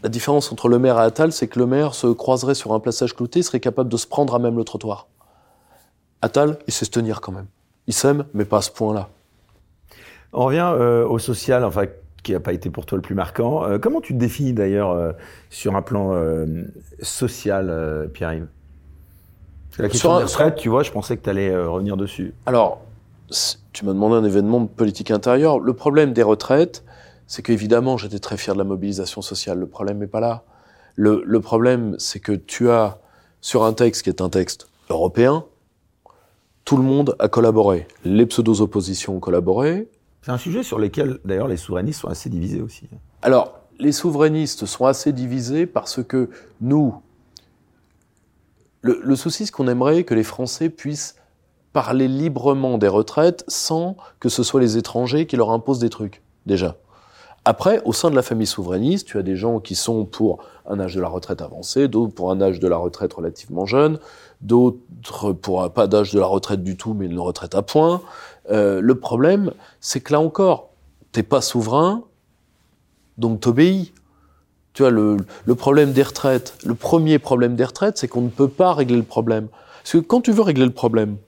la 0.02 0.08
différence 0.08 0.52
entre 0.52 0.68
le 0.68 0.78
maire 0.78 0.98
et 0.98 1.02
Attal, 1.02 1.32
c'est 1.32 1.48
que 1.48 1.58
le 1.58 1.66
maire 1.66 1.94
se 1.94 2.08
croiserait 2.08 2.54
sur 2.54 2.74
un 2.74 2.80
passage 2.80 3.14
clouté, 3.14 3.42
serait 3.42 3.60
capable 3.60 3.88
de 3.88 3.96
se 3.96 4.06
prendre 4.06 4.34
à 4.34 4.38
même 4.38 4.56
le 4.56 4.64
trottoir. 4.64 5.06
Attal, 6.20 6.58
il 6.66 6.72
sait 6.72 6.84
se 6.84 6.90
tenir 6.90 7.20
quand 7.20 7.32
même. 7.32 7.46
Il 7.86 7.94
s'aime, 7.94 8.26
mais 8.34 8.44
pas 8.44 8.58
à 8.58 8.62
ce 8.62 8.70
point-là. 8.72 9.08
On 10.32 10.46
revient 10.46 10.72
euh, 10.74 11.06
au 11.06 11.18
social, 11.18 11.64
enfin, 11.64 11.84
qui 12.22 12.32
n'a 12.32 12.40
pas 12.40 12.52
été 12.52 12.70
pour 12.70 12.86
toi 12.86 12.96
le 12.96 13.02
plus 13.02 13.14
marquant. 13.14 13.64
Euh, 13.64 13.78
comment 13.78 14.00
tu 14.00 14.14
te 14.14 14.18
définis 14.18 14.52
d'ailleurs 14.52 14.90
euh, 14.90 15.12
sur 15.50 15.76
un 15.76 15.82
plan 15.82 16.14
social, 17.00 18.08
Pierre-Yves? 18.12 18.48
La 19.78 19.88
question 19.88 20.18
des 20.18 20.24
retraites, 20.24 20.56
tu 20.56 20.68
vois, 20.68 20.82
je 20.82 20.90
pensais 20.90 21.16
que 21.16 21.22
tu 21.22 21.30
allais 21.30 21.56
revenir 21.56 21.96
dessus. 21.96 22.34
Alors, 22.46 22.82
tu 23.72 23.84
m'as 23.84 23.92
demandé 23.92 24.16
un 24.16 24.24
événement 24.24 24.60
de 24.60 24.68
politique 24.68 25.10
intérieure. 25.10 25.58
Le 25.58 25.72
problème 25.72 26.12
des 26.12 26.22
retraites, 26.22 26.84
c'est 27.26 27.42
qu'évidemment, 27.42 27.96
j'étais 27.96 28.18
très 28.18 28.36
fier 28.36 28.54
de 28.54 28.58
la 28.58 28.64
mobilisation 28.64 29.22
sociale. 29.22 29.58
Le 29.58 29.66
problème 29.66 29.98
n'est 29.98 30.06
pas 30.06 30.20
là. 30.20 30.44
Le, 30.94 31.22
le 31.24 31.40
problème, 31.40 31.96
c'est 31.98 32.20
que 32.20 32.32
tu 32.32 32.70
as, 32.70 32.98
sur 33.40 33.64
un 33.64 33.72
texte 33.72 34.02
qui 34.02 34.10
est 34.10 34.20
un 34.20 34.28
texte 34.28 34.68
européen, 34.90 35.46
tout 36.64 36.76
le 36.76 36.82
monde 36.82 37.16
a 37.18 37.28
collaboré. 37.28 37.88
Les 38.04 38.26
pseudo-oppositions 38.26 39.16
ont 39.16 39.20
collaboré. 39.20 39.88
C'est 40.22 40.30
un 40.30 40.38
sujet 40.38 40.62
sur 40.62 40.78
lequel, 40.78 41.18
d'ailleurs, 41.24 41.48
les 41.48 41.56
souverainistes 41.56 42.00
sont 42.00 42.08
assez 42.08 42.30
divisés 42.30 42.60
aussi. 42.60 42.88
Alors, 43.22 43.58
les 43.80 43.92
souverainistes 43.92 44.66
sont 44.66 44.86
assez 44.86 45.12
divisés 45.12 45.66
parce 45.66 46.02
que 46.02 46.30
nous, 46.60 46.94
le, 48.82 49.16
souci, 49.16 49.46
c'est 49.46 49.52
qu'on 49.52 49.68
aimerait 49.68 50.04
que 50.04 50.14
les 50.14 50.22
Français 50.22 50.68
puissent 50.68 51.16
parler 51.72 52.06
librement 52.06 52.78
des 52.78 52.88
retraites 52.88 53.44
sans 53.48 53.96
que 54.20 54.28
ce 54.28 54.42
soit 54.42 54.60
les 54.60 54.76
étrangers 54.76 55.26
qui 55.26 55.36
leur 55.36 55.50
imposent 55.50 55.78
des 55.80 55.90
trucs, 55.90 56.22
déjà. 56.46 56.76
Après, 57.44 57.82
au 57.84 57.92
sein 57.92 58.08
de 58.08 58.14
la 58.14 58.22
famille 58.22 58.46
souverainiste, 58.46 59.08
tu 59.08 59.18
as 59.18 59.22
des 59.22 59.34
gens 59.34 59.58
qui 59.58 59.74
sont 59.74 60.04
pour 60.04 60.44
un 60.64 60.78
âge 60.78 60.94
de 60.94 61.00
la 61.00 61.08
retraite 61.08 61.42
avancé, 61.42 61.88
d'autres 61.88 62.14
pour 62.14 62.30
un 62.30 62.40
âge 62.40 62.60
de 62.60 62.68
la 62.68 62.76
retraite 62.76 63.12
relativement 63.12 63.66
jeune, 63.66 63.98
d'autres 64.42 65.32
pour 65.32 65.72
pas 65.72 65.88
d'âge 65.88 66.12
de 66.12 66.20
la 66.20 66.26
retraite 66.26 66.62
du 66.62 66.76
tout, 66.76 66.94
mais 66.94 67.06
une 67.06 67.18
retraite 67.18 67.56
à 67.56 67.62
point. 67.62 68.00
Euh, 68.50 68.80
le 68.80 68.94
problème, 68.94 69.52
c'est 69.80 70.00
que 70.00 70.12
là 70.12 70.20
encore, 70.20 70.70
t'es 71.12 71.22
pas 71.22 71.40
souverain, 71.40 72.04
donc 73.18 73.40
t'obéis. 73.40 73.92
Tu 74.72 74.82
vois, 74.82 74.90
le, 74.90 75.18
le, 75.44 75.54
problème 75.54 75.92
des 75.92 76.02
retraites, 76.02 76.56
le 76.64 76.74
premier 76.74 77.18
problème 77.18 77.56
des 77.56 77.64
retraites, 77.64 77.98
c'est 77.98 78.08
qu'on 78.08 78.22
ne 78.22 78.30
peut 78.30 78.48
pas 78.48 78.72
régler 78.72 78.96
le 78.96 79.02
problème. 79.02 79.48
Parce 79.82 79.92
que 79.92 79.98
quand 79.98 80.22
tu 80.22 80.32
veux 80.32 80.42
régler 80.42 80.64
le 80.64 80.72
problème, 80.72 81.18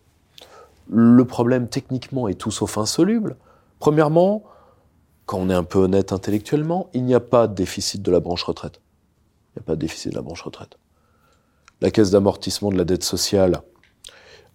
le 0.91 1.25
problème 1.25 1.69
techniquement 1.69 2.29
est 2.29 2.35
tout 2.35 2.51
sauf 2.51 2.79
insoluble. 2.79 3.37
Premièrement, 3.79 4.45
quand 5.27 5.39
on 5.39 5.51
est 5.51 5.55
un 5.55 5.65
peu 5.65 5.81
honnête 5.81 6.13
intellectuellement, 6.13 6.89
il 6.95 7.05
n'y 7.05 7.15
a 7.15 7.21
pas 7.21 7.47
de 7.47 7.55
déficit 7.55 8.03
de 8.03 8.11
la 8.11 8.21
branche 8.21 8.43
retraite. 8.43 8.81
Il 9.51 9.59
n'y 9.59 9.65
a 9.65 9.67
pas 9.67 9.75
de 9.75 9.81
déficit 9.81 10.13
de 10.13 10.17
la 10.17 10.23
branche 10.23 10.43
retraite. 10.43 10.77
La 11.81 11.91
caisse 11.91 12.11
d'amortissement 12.11 12.71
de 12.71 12.77
la 12.77 12.85
dette 12.85 13.05
sociale 13.05 13.63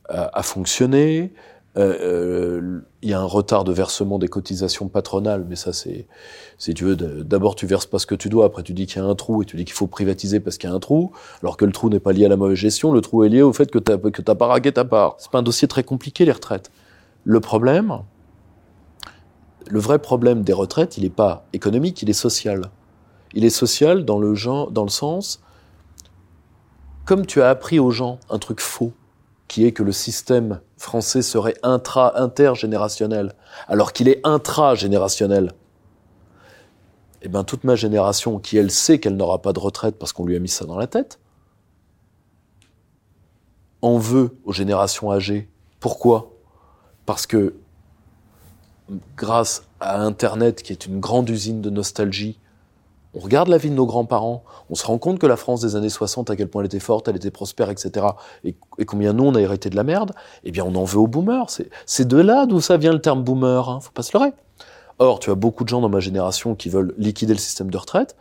a, 0.07 0.41
fonctionné. 0.41 1.33
Euh, 1.77 1.97
euh, 2.01 2.81
il 3.03 3.09
y 3.09 3.13
a 3.13 3.19
un 3.19 3.25
retard 3.25 3.63
de 3.63 3.71
versement 3.71 4.17
des 4.17 4.27
cotisations 4.27 4.87
patronales, 4.87 5.45
mais 5.47 5.55
ça 5.55 5.71
c'est, 5.71 6.07
si 6.57 6.73
tu 6.73 6.83
veux, 6.83 6.95
d'abord 6.95 7.55
tu 7.55 7.67
verses 7.67 7.85
pas 7.85 7.99
ce 7.99 8.07
que 8.07 8.15
tu 8.15 8.27
dois, 8.27 8.45
après 8.45 8.63
tu 8.63 8.73
dis 8.73 8.87
qu'il 8.87 9.01
y 9.01 9.05
a 9.05 9.07
un 9.07 9.15
trou 9.15 9.43
et 9.43 9.45
tu 9.45 9.55
dis 9.55 9.65
qu'il 9.65 9.75
faut 9.75 9.87
privatiser 9.87 10.39
parce 10.39 10.57
qu'il 10.57 10.69
y 10.69 10.73
a 10.73 10.75
un 10.75 10.79
trou, 10.79 11.11
alors 11.43 11.57
que 11.57 11.65
le 11.65 11.71
trou 11.71 11.89
n'est 11.89 11.99
pas 11.99 12.11
lié 12.11 12.25
à 12.25 12.29
la 12.29 12.37
mauvaise 12.37 12.57
gestion, 12.57 12.91
le 12.91 13.01
trou 13.01 13.23
est 13.23 13.29
lié 13.29 13.43
au 13.43 13.53
fait 13.53 13.69
que 13.69 13.77
tu 13.77 14.23
pas 14.35 14.47
ragué 14.47 14.71
ta 14.71 14.83
part. 14.83 15.15
C'est 15.19 15.31
pas 15.31 15.39
un 15.39 15.43
dossier 15.43 15.67
très 15.67 15.83
compliqué 15.83 16.25
les 16.25 16.31
retraites. 16.31 16.71
Le 17.23 17.39
problème, 17.39 17.99
le 19.69 19.79
vrai 19.79 19.99
problème 19.99 20.41
des 20.41 20.53
retraites, 20.53 20.97
il 20.97 21.03
n'est 21.03 21.09
pas 21.09 21.45
économique, 21.53 22.01
il 22.01 22.09
est 22.09 22.13
social. 22.13 22.71
Il 23.33 23.45
est 23.45 23.51
social 23.51 24.05
dans 24.05 24.17
le, 24.17 24.33
genre, 24.33 24.71
dans 24.71 24.83
le 24.83 24.89
sens, 24.89 25.41
comme 27.05 27.25
tu 27.25 27.41
as 27.41 27.49
appris 27.49 27.79
aux 27.79 27.91
gens 27.91 28.19
un 28.29 28.39
truc 28.39 28.59
faux, 28.59 28.91
qui 29.47 29.65
est 29.65 29.71
que 29.71 29.83
le 29.83 29.91
système 29.91 30.59
français 30.79 31.21
serait 31.21 31.55
intra-intergénérationnel, 31.61 33.33
alors 33.67 33.93
qu'il 33.93 34.07
est 34.07 34.25
intragénérationnel. 34.25 35.51
Eh 37.21 37.27
bien, 37.27 37.43
toute 37.43 37.65
ma 37.65 37.75
génération, 37.75 38.39
qui 38.39 38.57
elle 38.57 38.71
sait 38.71 38.99
qu'elle 38.99 39.17
n'aura 39.17 39.41
pas 39.41 39.51
de 39.51 39.59
retraite 39.59 39.97
parce 39.99 40.13
qu'on 40.13 40.25
lui 40.25 40.37
a 40.37 40.39
mis 40.39 40.47
ça 40.47 40.65
dans 40.65 40.77
la 40.77 40.87
tête, 40.87 41.19
en 43.81 43.97
veut 43.97 44.37
aux 44.45 44.53
générations 44.53 45.11
âgées. 45.11 45.49
Pourquoi? 45.81 46.31
Parce 47.05 47.27
que 47.27 47.55
grâce 49.17 49.65
à 49.81 50.01
Internet, 50.01 50.63
qui 50.63 50.71
est 50.71 50.85
une 50.85 50.99
grande 50.99 51.29
usine 51.29 51.61
de 51.61 51.69
nostalgie, 51.69 52.39
on 53.13 53.19
regarde 53.19 53.47
la 53.47 53.57
vie 53.57 53.69
de 53.69 53.75
nos 53.75 53.85
grands-parents, 53.85 54.43
on 54.69 54.75
se 54.75 54.85
rend 54.85 54.97
compte 54.97 55.19
que 55.19 55.25
la 55.25 55.35
France 55.35 55.61
des 55.61 55.75
années 55.75 55.89
60, 55.89 56.29
à 56.29 56.35
quel 56.35 56.47
point 56.47 56.61
elle 56.61 56.67
était 56.67 56.79
forte, 56.79 57.07
elle 57.07 57.15
était 57.15 57.31
prospère, 57.31 57.69
etc., 57.69 58.05
et, 58.43 58.55
combien 58.85 59.13
nous, 59.13 59.25
on 59.25 59.35
a 59.35 59.41
hérité 59.41 59.69
de 59.69 59.75
la 59.75 59.83
merde, 59.83 60.11
eh 60.43 60.51
bien, 60.51 60.63
on 60.63 60.75
en 60.75 60.83
veut 60.83 60.99
aux 60.99 61.07
boomers. 61.07 61.47
C'est 61.85 62.07
de 62.07 62.17
là 62.17 62.45
d'où 62.45 62.61
ça 62.61 62.77
vient 62.77 62.93
le 62.93 63.01
terme 63.01 63.23
boomer, 63.23 63.69
hein, 63.69 63.79
faut 63.81 63.91
pas 63.91 64.03
se 64.03 64.15
leurrer. 64.15 64.31
Or, 64.99 65.19
tu 65.19 65.31
as 65.31 65.35
beaucoup 65.35 65.63
de 65.63 65.69
gens 65.69 65.81
dans 65.81 65.89
ma 65.89 66.01
génération 66.01 66.55
qui 66.55 66.69
veulent 66.69 66.93
liquider 66.97 67.33
le 67.33 67.39
système 67.39 67.71
de 67.71 67.77
retraite, 67.77 68.15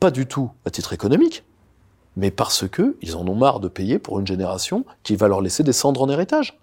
pas 0.00 0.10
du 0.10 0.26
tout 0.26 0.50
à 0.64 0.70
titre 0.70 0.92
économique, 0.92 1.44
mais 2.16 2.30
parce 2.30 2.66
que 2.66 2.96
ils 3.02 3.14
en 3.16 3.26
ont 3.28 3.34
marre 3.34 3.60
de 3.60 3.68
payer 3.68 3.98
pour 3.98 4.18
une 4.18 4.26
génération 4.26 4.84
qui 5.02 5.16
va 5.16 5.28
leur 5.28 5.40
laisser 5.40 5.62
des 5.62 5.72
cendres 5.72 6.02
en 6.02 6.08
héritage. 6.08 6.58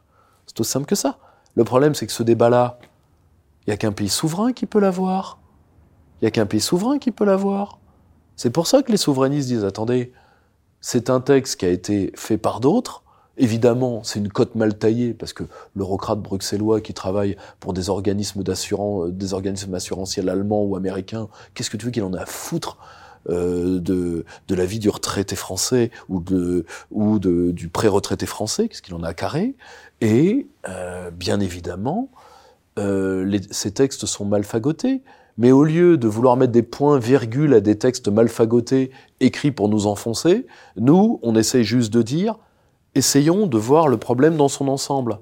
C'est 0.48 0.60
aussi 0.60 0.72
simple 0.72 0.86
que 0.86 0.96
ça. 0.96 1.18
Le 1.56 1.64
problème, 1.64 1.96
c'est 1.96 2.06
que 2.06 2.12
ce 2.12 2.24
débat-là, 2.24 2.80
il 3.66 3.70
n'y 3.70 3.74
a 3.74 3.78
qu'un 3.78 3.92
pays 3.92 4.10
souverain 4.10 4.52
qui 4.52 4.66
peut 4.66 4.80
l'avoir. 4.80 5.40
Il 6.22 6.26
n'y 6.26 6.28
a 6.28 6.32
qu'un 6.32 6.46
pays 6.46 6.62
souverain 6.62 6.98
qui 6.98 7.12
peut 7.12 7.26
l'avoir. 7.26 7.80
C'est 8.36 8.50
pour 8.50 8.68
ça 8.68 8.84
que 8.84 8.92
les 8.92 8.98
souverainistes 8.98 9.48
disent, 9.48 9.66
attendez, 9.66 10.12
c'est 10.82 11.10
un 11.10 11.22
texte 11.22 11.60
qui 11.60 11.66
a 11.66 11.70
été 11.70 12.12
fait 12.16 12.38
par 12.38 12.60
d'autres. 12.60 13.04
Évidemment, 13.38 14.04
c'est 14.04 14.20
une 14.20 14.30
cote 14.30 14.56
mal 14.56 14.78
taillée 14.78 15.14
parce 15.14 15.34
que 15.34 15.44
l'eurocrate 15.76 16.22
bruxellois 16.22 16.80
qui 16.80 16.94
travaille 16.94 17.36
pour 17.60 17.74
des 17.74 17.90
organismes 17.90 18.44
d'assurance, 18.44 19.10
des 19.10 19.34
organismes 19.34 19.74
assurantiels 19.74 20.30
allemands 20.30 20.64
ou 20.64 20.76
américains, 20.76 21.28
qu'est-ce 21.54 21.70
que 21.70 21.78
tu 21.78 21.86
veux 21.86 21.92
qu'il 21.92 22.04
en 22.04 22.14
a 22.14 22.22
à 22.22 22.26
foutre 22.26 22.78
euh, 23.30 23.80
de, 23.80 24.24
la 24.50 24.66
vie 24.66 24.80
du 24.80 24.88
retraité 24.88 25.36
français 25.36 25.92
ou 26.08 26.22
de 26.22 26.66
du 27.52 27.68
pré-retraité 27.68 28.26
français? 28.26 28.70
Qu'est-ce 28.70 28.82
qu'il 28.82 28.94
en 28.94 29.04
a 29.04 29.10
à 29.10 29.14
carrer? 29.14 29.56
Et 30.00 30.48
euh, 30.70 31.12
bien 31.12 31.40
évidemment, 31.40 32.10
euh, 32.78 33.40
ces 33.52 33.72
textes 33.72 34.06
sont 34.06 34.26
mal 34.26 34.44
fagotés. 34.44 35.02
Mais 35.38 35.52
au 35.52 35.64
lieu 35.64 35.98
de 35.98 36.08
vouloir 36.08 36.38
mettre 36.38 36.54
des 36.54 36.64
points 36.64 36.98
virgules 36.98 37.54
à 37.54 37.60
des 37.60 37.78
textes 37.78 38.08
mal 38.08 38.30
fagotés 38.30 38.92
écrits 39.20 39.52
pour 39.52 39.68
nous 39.68 39.86
enfoncer, 39.86 40.48
nous, 40.78 41.20
on 41.24 41.36
essaye 41.36 41.64
juste 41.64 41.92
de 41.92 42.02
dire, 42.02 42.38
essayons 42.96 43.46
de 43.46 43.58
voir 43.58 43.88
le 43.88 43.98
problème 43.98 44.38
dans 44.38 44.48
son 44.48 44.68
ensemble. 44.68 45.20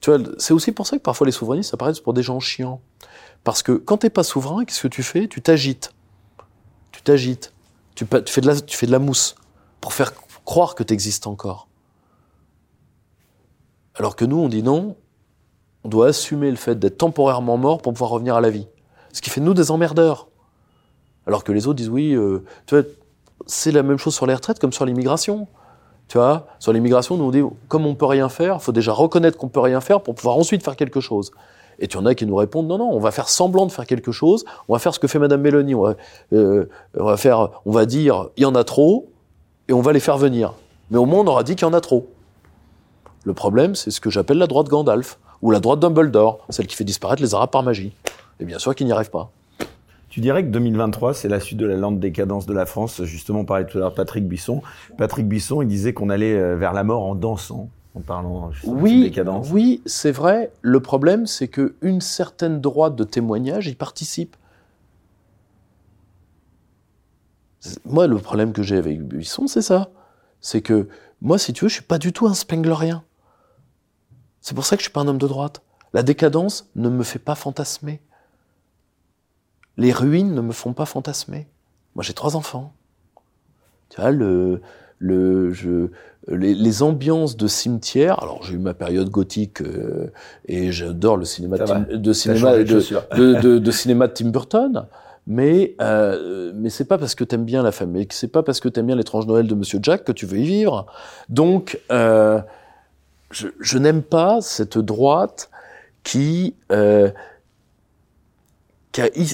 Tu 0.00 0.10
vois, 0.10 0.20
c'est 0.38 0.54
aussi 0.54 0.72
pour 0.72 0.86
ça 0.86 0.96
que 0.96 1.02
parfois 1.02 1.26
les 1.26 1.32
souverainistes 1.32 1.74
apparaissent 1.74 2.00
pour 2.00 2.14
des 2.14 2.22
gens 2.22 2.38
chiants. 2.38 2.80
Parce 3.42 3.62
que 3.62 3.72
quand 3.72 3.98
t'es 3.98 4.10
pas 4.10 4.22
souverain, 4.22 4.64
qu'est-ce 4.64 4.82
que 4.82 4.88
tu 4.88 5.02
fais? 5.02 5.26
Tu 5.26 5.40
t'agites. 5.40 5.92
Tu 6.92 7.02
t'agites. 7.02 7.52
Tu, 7.94 8.04
fais 8.04 8.40
de 8.40 8.46
la, 8.46 8.60
tu 8.60 8.76
fais 8.76 8.86
de 8.86 8.92
la 8.92 8.98
mousse 8.98 9.36
pour 9.80 9.94
faire 9.94 10.12
croire 10.44 10.74
que 10.74 10.82
tu 10.82 10.96
encore. 11.26 11.68
Alors 13.94 14.14
que 14.14 14.24
nous, 14.24 14.36
on 14.36 14.48
dit 14.48 14.62
non, 14.62 14.96
on 15.84 15.88
doit 15.88 16.08
assumer 16.08 16.50
le 16.50 16.56
fait 16.56 16.78
d'être 16.78 16.98
temporairement 16.98 17.56
mort 17.56 17.80
pour 17.80 17.92
pouvoir 17.92 18.10
revenir 18.10 18.36
à 18.36 18.40
la 18.40 18.50
vie. 18.50 18.68
Ce 19.16 19.22
qui 19.22 19.30
fait 19.30 19.40
de 19.40 19.46
nous 19.46 19.54
des 19.54 19.70
emmerdeurs. 19.70 20.28
Alors 21.26 21.42
que 21.42 21.50
les 21.50 21.66
autres 21.66 21.76
disent 21.76 21.88
oui, 21.88 22.12
euh, 22.12 22.44
tu 22.66 22.74
vois, 22.74 22.84
c'est 23.46 23.72
la 23.72 23.82
même 23.82 23.96
chose 23.96 24.14
sur 24.14 24.26
les 24.26 24.34
retraites 24.34 24.58
comme 24.58 24.74
sur 24.74 24.84
l'immigration. 24.84 25.48
Tu 26.06 26.18
vois, 26.18 26.46
sur 26.58 26.74
l'immigration, 26.74 27.16
nous 27.16 27.24
on 27.24 27.30
dit 27.30 27.42
comme 27.68 27.86
on 27.86 27.94
peut 27.94 28.04
rien 28.04 28.28
faire, 28.28 28.62
faut 28.62 28.72
déjà 28.72 28.92
reconnaître 28.92 29.38
qu'on 29.38 29.48
peut 29.48 29.60
rien 29.60 29.80
faire 29.80 30.02
pour 30.02 30.14
pouvoir 30.14 30.36
ensuite 30.36 30.62
faire 30.62 30.76
quelque 30.76 31.00
chose. 31.00 31.30
Et 31.78 31.88
tu 31.88 31.96
en 31.96 32.04
as 32.04 32.14
qui 32.14 32.26
nous 32.26 32.36
répondent 32.36 32.66
non 32.66 32.76
non, 32.76 32.90
on 32.92 32.98
va 32.98 33.10
faire 33.10 33.30
semblant 33.30 33.64
de 33.64 33.72
faire 33.72 33.86
quelque 33.86 34.12
chose, 34.12 34.44
on 34.68 34.74
va 34.74 34.78
faire 34.78 34.92
ce 34.92 34.98
que 34.98 35.08
fait 35.08 35.18
Madame 35.18 35.40
Mélanie, 35.40 35.74
on 35.74 35.84
va, 35.84 35.94
euh, 36.34 36.66
faire, 37.16 37.48
on 37.64 37.72
va 37.72 37.86
dire 37.86 38.28
il 38.36 38.42
y 38.42 38.46
en 38.46 38.54
a 38.54 38.64
trop 38.64 39.08
et 39.68 39.72
on 39.72 39.80
va 39.80 39.94
les 39.94 40.00
faire 40.00 40.18
venir. 40.18 40.52
Mais 40.90 40.98
au 40.98 41.06
moins 41.06 41.20
on 41.20 41.26
aura 41.26 41.42
dit 41.42 41.56
qu'il 41.56 41.66
y 41.66 41.70
en 41.70 41.74
a 41.74 41.80
trop. 41.80 42.06
Le 43.24 43.32
problème, 43.32 43.76
c'est 43.76 43.90
ce 43.90 44.02
que 44.02 44.10
j'appelle 44.10 44.36
la 44.36 44.46
droite 44.46 44.68
Gandalf 44.68 45.18
ou 45.40 45.52
la 45.52 45.60
droite 45.60 45.80
Dumbledore, 45.80 46.44
celle 46.50 46.66
qui 46.66 46.76
fait 46.76 46.84
disparaître 46.84 47.22
les 47.22 47.34
Arabes 47.34 47.50
par 47.50 47.62
magie. 47.62 47.94
Et 48.40 48.44
bien 48.44 48.58
sûr 48.58 48.74
qu'ils 48.74 48.86
n'y 48.86 48.92
arrivent 48.92 49.10
pas. 49.10 49.30
Tu 50.08 50.20
dirais 50.20 50.44
que 50.44 50.48
2023, 50.48 51.14
c'est 51.14 51.28
la 51.28 51.40
suite 51.40 51.58
de 51.58 51.66
la 51.66 51.76
lente 51.76 52.00
décadence 52.00 52.46
de 52.46 52.54
la 52.54 52.64
France. 52.64 53.02
Justement, 53.04 53.40
on 53.40 53.44
parlait 53.44 53.66
tout 53.66 53.76
à 53.78 53.80
l'heure 53.80 53.94
Patrick 53.94 54.26
Bisson. 54.26 54.62
Patrick 54.96 55.28
Bisson, 55.28 55.62
il 55.62 55.68
disait 55.68 55.92
qu'on 55.92 56.08
allait 56.08 56.34
euh, 56.34 56.56
vers 56.56 56.72
la 56.72 56.84
mort 56.84 57.04
en 57.04 57.14
dansant. 57.14 57.68
en 57.94 58.00
parlant 58.00 58.50
oui, 58.64 59.00
de 59.00 59.04
décadence. 59.08 59.50
Oui, 59.50 59.82
c'est 59.84 60.12
vrai. 60.12 60.52
Le 60.62 60.80
problème, 60.80 61.26
c'est 61.26 61.48
qu'une 61.48 62.00
certaine 62.00 62.60
droite 62.60 62.96
de 62.96 63.04
témoignage 63.04 63.66
y 63.66 63.74
participe. 63.74 64.36
Moi, 67.84 68.06
le 68.06 68.16
problème 68.18 68.52
que 68.52 68.62
j'ai 68.62 68.76
avec 68.76 69.02
Buisson, 69.02 69.48
c'est 69.48 69.62
ça. 69.62 69.90
C'est 70.40 70.62
que 70.62 70.88
moi, 71.20 71.36
si 71.36 71.52
tu 71.52 71.64
veux, 71.64 71.68
je 71.68 71.74
suis 71.74 71.82
pas 71.82 71.98
du 71.98 72.12
tout 72.12 72.26
un 72.26 72.34
Spenglerien. 72.34 73.02
C'est 74.40 74.54
pour 74.54 74.64
ça 74.64 74.76
que 74.76 74.80
je 74.80 74.84
suis 74.84 74.92
pas 74.92 75.00
un 75.00 75.08
homme 75.08 75.18
de 75.18 75.26
droite. 75.26 75.62
La 75.92 76.02
décadence 76.02 76.70
ne 76.76 76.88
me 76.88 77.02
fait 77.02 77.18
pas 77.18 77.34
fantasmer. 77.34 78.00
Les 79.76 79.92
ruines 79.92 80.34
ne 80.34 80.40
me 80.40 80.52
font 80.52 80.72
pas 80.72 80.86
fantasmer. 80.86 81.46
Moi, 81.94 82.02
j'ai 82.02 82.14
trois 82.14 82.36
enfants. 82.36 82.72
Tu 83.90 84.00
vois, 84.00 84.10
le, 84.10 84.60
le, 84.98 85.52
je, 85.52 85.88
les, 86.28 86.82
ambiances 86.82 87.36
de 87.36 87.46
cimetière. 87.46 88.22
Alors, 88.22 88.42
j'ai 88.42 88.54
eu 88.54 88.58
ma 88.58 88.74
période 88.74 89.10
gothique 89.10 89.60
euh, 89.60 90.10
et 90.46 90.72
j'adore 90.72 91.16
le 91.16 91.24
cinéma 91.24 91.58
de, 91.58 92.12
cinéma 92.12 92.56
de, 92.56 93.58
de, 93.58 93.70
cinéma 93.70 94.08
de 94.08 94.12
Tim 94.12 94.30
Burton. 94.30 94.86
Mais 95.26 95.74
euh, 95.80 96.52
mais 96.54 96.70
c'est 96.70 96.84
pas 96.84 96.98
parce 96.98 97.16
que 97.16 97.24
t'aimes 97.24 97.44
bien 97.44 97.62
la 97.62 97.72
famille, 97.72 98.06
c'est 98.10 98.28
pas 98.28 98.44
parce 98.44 98.60
que 98.60 98.68
t'aimes 98.68 98.86
bien 98.86 98.94
l'étrange 98.94 99.26
Noël 99.26 99.48
de 99.48 99.54
Monsieur 99.56 99.80
Jack 99.82 100.04
que 100.04 100.12
tu 100.12 100.24
veux 100.24 100.38
y 100.38 100.46
vivre. 100.46 100.86
Donc 101.28 101.80
euh, 101.90 102.40
je, 103.32 103.48
je 103.58 103.78
n'aime 103.78 104.02
pas 104.02 104.40
cette 104.40 104.78
droite 104.78 105.50
qui 106.04 106.54
euh, 106.70 107.10
qui, 108.92 109.00
a, 109.00 109.10
qui, 109.10 109.26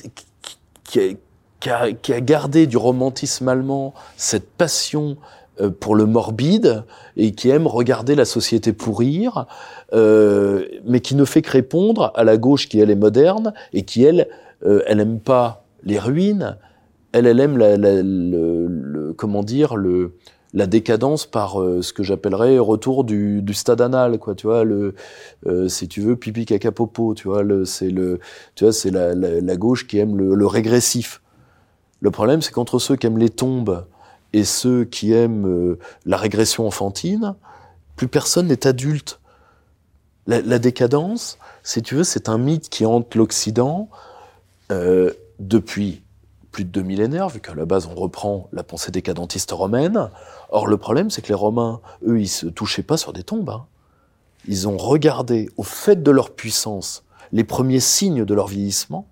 a, 1.01 1.13
qui, 1.61 1.71
a, 1.71 1.93
qui, 1.93 2.13
a, 2.13 2.21
gardé 2.21 2.67
du 2.67 2.77
romantisme 2.77 3.49
allemand 3.49 3.95
cette 4.17 4.49
passion 4.51 5.17
euh, 5.61 5.71
pour 5.71 5.95
le 5.95 6.07
morbide 6.07 6.85
et 7.17 7.33
qui 7.33 7.51
aime 7.51 7.67
regarder 7.67 8.15
la 8.15 8.25
société 8.25 8.73
pourrir, 8.73 9.47
euh, 9.93 10.67
mais 10.87 11.01
qui 11.01 11.15
ne 11.15 11.25
fait 11.25 11.43
que 11.43 11.51
répondre 11.51 12.11
à 12.15 12.25
la 12.25 12.39
gauche 12.39 12.69
qui 12.69 12.81
elle 12.81 12.91
est 12.91 12.97
moderne 12.97 13.53
et 13.75 13.83
qui 13.83 14.03
elle 14.05 14.29
euh, 14.65 14.83
elle 14.87 15.01
aime 15.01 15.21
pas 15.21 15.65
les 15.83 15.99
ruines, 15.99 16.57
elle, 17.13 17.27
elle 17.27 17.41
aime 17.41 17.59
la, 17.59 17.77
le, 17.77 19.13
comment 19.17 19.43
dire 19.43 19.77
le 19.77 20.17
la 20.55 20.67
décadence 20.67 21.27
par 21.27 21.61
euh, 21.61 21.83
ce 21.83 21.93
que 21.93 22.03
j'appellerais 22.03 22.59
retour 22.59 23.05
du, 23.05 23.43
stade 23.53 23.81
anal 23.81 24.19
quoi 24.19 24.35
tu 24.35 24.47
vois 24.47 24.65
le 24.65 24.95
euh, 25.47 25.69
si 25.69 25.89
tu 25.89 26.01
veux 26.01 26.17
pipi 26.17 26.45
caca 26.45 26.73
popo 26.73 27.15
tu 27.15 27.29
vois 27.29 27.43
c'est 27.65 27.91
le 27.91 28.21
tu 28.55 28.65
vois 28.65 28.73
c'est 28.73 28.91
la, 28.91 29.57
gauche 29.57 29.87
qui 29.87 29.99
aime 29.99 30.17
le, 30.17 30.47
régressif. 30.47 31.21
Le 32.01 32.11
problème 32.11 32.43
c'est 32.43 32.53
qu'entre 32.53 32.79
ceux 32.79 32.97
qui 32.97 33.07
aiment 33.07 33.19
les 33.19 33.31
tombes 33.31 33.87
et 34.33 34.45
ceux 34.45 34.85
qui 34.85 35.13
aiment 35.13 35.47
euh, 35.47 35.79
la 36.05 36.17
régression 36.17 36.67
enfantine 36.67 37.35
plus 37.97 38.09
personne 38.09 38.49
n'est 38.49 38.67
adulte. 38.67 39.21
La, 40.27 40.41
la 40.41 40.59
décadence 40.59 41.39
si 41.63 41.83
tu 41.83 41.95
veux 41.95 42.05
c'est 42.05 42.29
un 42.29 42.39
mythe 42.39 42.69
qui 42.69 42.85
hante 42.85 43.15
l'Occident 43.15 43.89
depuis 45.39 46.03
plus 46.53 46.65
de 46.65 46.71
deux 46.71 46.83
millénaires, 46.83 47.29
vu 47.29 47.41
qu'à 47.41 47.55
la 47.55 47.65
base 47.65 47.87
on 47.87 47.95
reprend 47.95 48.49
la 48.53 48.63
pensée 48.63 48.93
décadentiste 48.93 49.51
romaine. 49.51 50.11
Or 50.51 50.67
le 50.67 50.77
problème, 50.77 51.11
c'est 51.11 51.23
que 51.23 51.29
les 51.29 51.35
Romains, 51.35 51.81
eux, 52.07 52.21
ils 52.21 52.29
se 52.29 52.47
touchaient 52.47 52.83
pas 52.83 52.99
sur 52.99 53.13
des 53.13 53.25
tombes. 53.25 53.51
Hein. 53.51 53.67
Ils 54.47 54.69
ont 54.69 54.77
regardé 54.77 55.49
au 55.57 55.63
fait 55.63 56.03
de 56.03 56.11
leur 56.11 56.35
puissance 56.35 57.05
les 57.33 57.45
premiers 57.45 57.81
signes 57.81 58.25
de 58.25 58.35
leur 58.35 58.47
vieillissement 58.47 59.07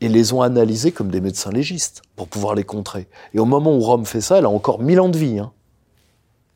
et 0.00 0.08
les 0.08 0.32
ont 0.32 0.42
analysés 0.42 0.92
comme 0.92 1.10
des 1.10 1.20
médecins 1.20 1.50
légistes 1.50 2.02
pour 2.14 2.28
pouvoir 2.28 2.54
les 2.54 2.64
contrer. 2.64 3.08
Et 3.34 3.40
au 3.40 3.44
moment 3.44 3.74
où 3.74 3.80
Rome 3.80 4.06
fait 4.06 4.20
ça, 4.20 4.38
elle 4.38 4.44
a 4.44 4.50
encore 4.50 4.80
mille 4.80 5.00
ans 5.00 5.08
de 5.08 5.18
vie. 5.18 5.38
Hein. 5.38 5.52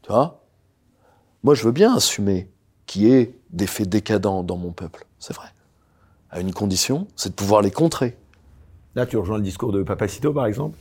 Tu 0.03 0.13
vois? 0.13 0.45
Moi, 1.43 1.55
je 1.55 1.65
veux 1.65 1.73
bien 1.73 1.95
assumer 1.95 2.51
qu'il 2.87 3.03
y 3.03 3.13
ait 3.13 3.35
des 3.51 3.67
faits 3.67 3.89
décadents 3.89 4.43
dans 4.43 4.57
mon 4.57 4.73
peuple, 4.73 5.07
c'est 5.19 5.35
vrai. 5.35 5.49
À 6.31 6.41
une 6.41 6.53
condition, 6.53 7.09
c'est 7.17 7.31
de 7.31 7.35
pouvoir 7.35 7.63
les 7.63 7.71
contrer. 7.71 8.17
Là, 8.97 9.07
tu 9.07 9.17
rejoins 9.17 9.37
le 9.37 9.45
discours 9.45 9.73
de 9.73 9.83
Papacito, 9.83 10.33
par 10.33 10.47
exemple? 10.47 10.79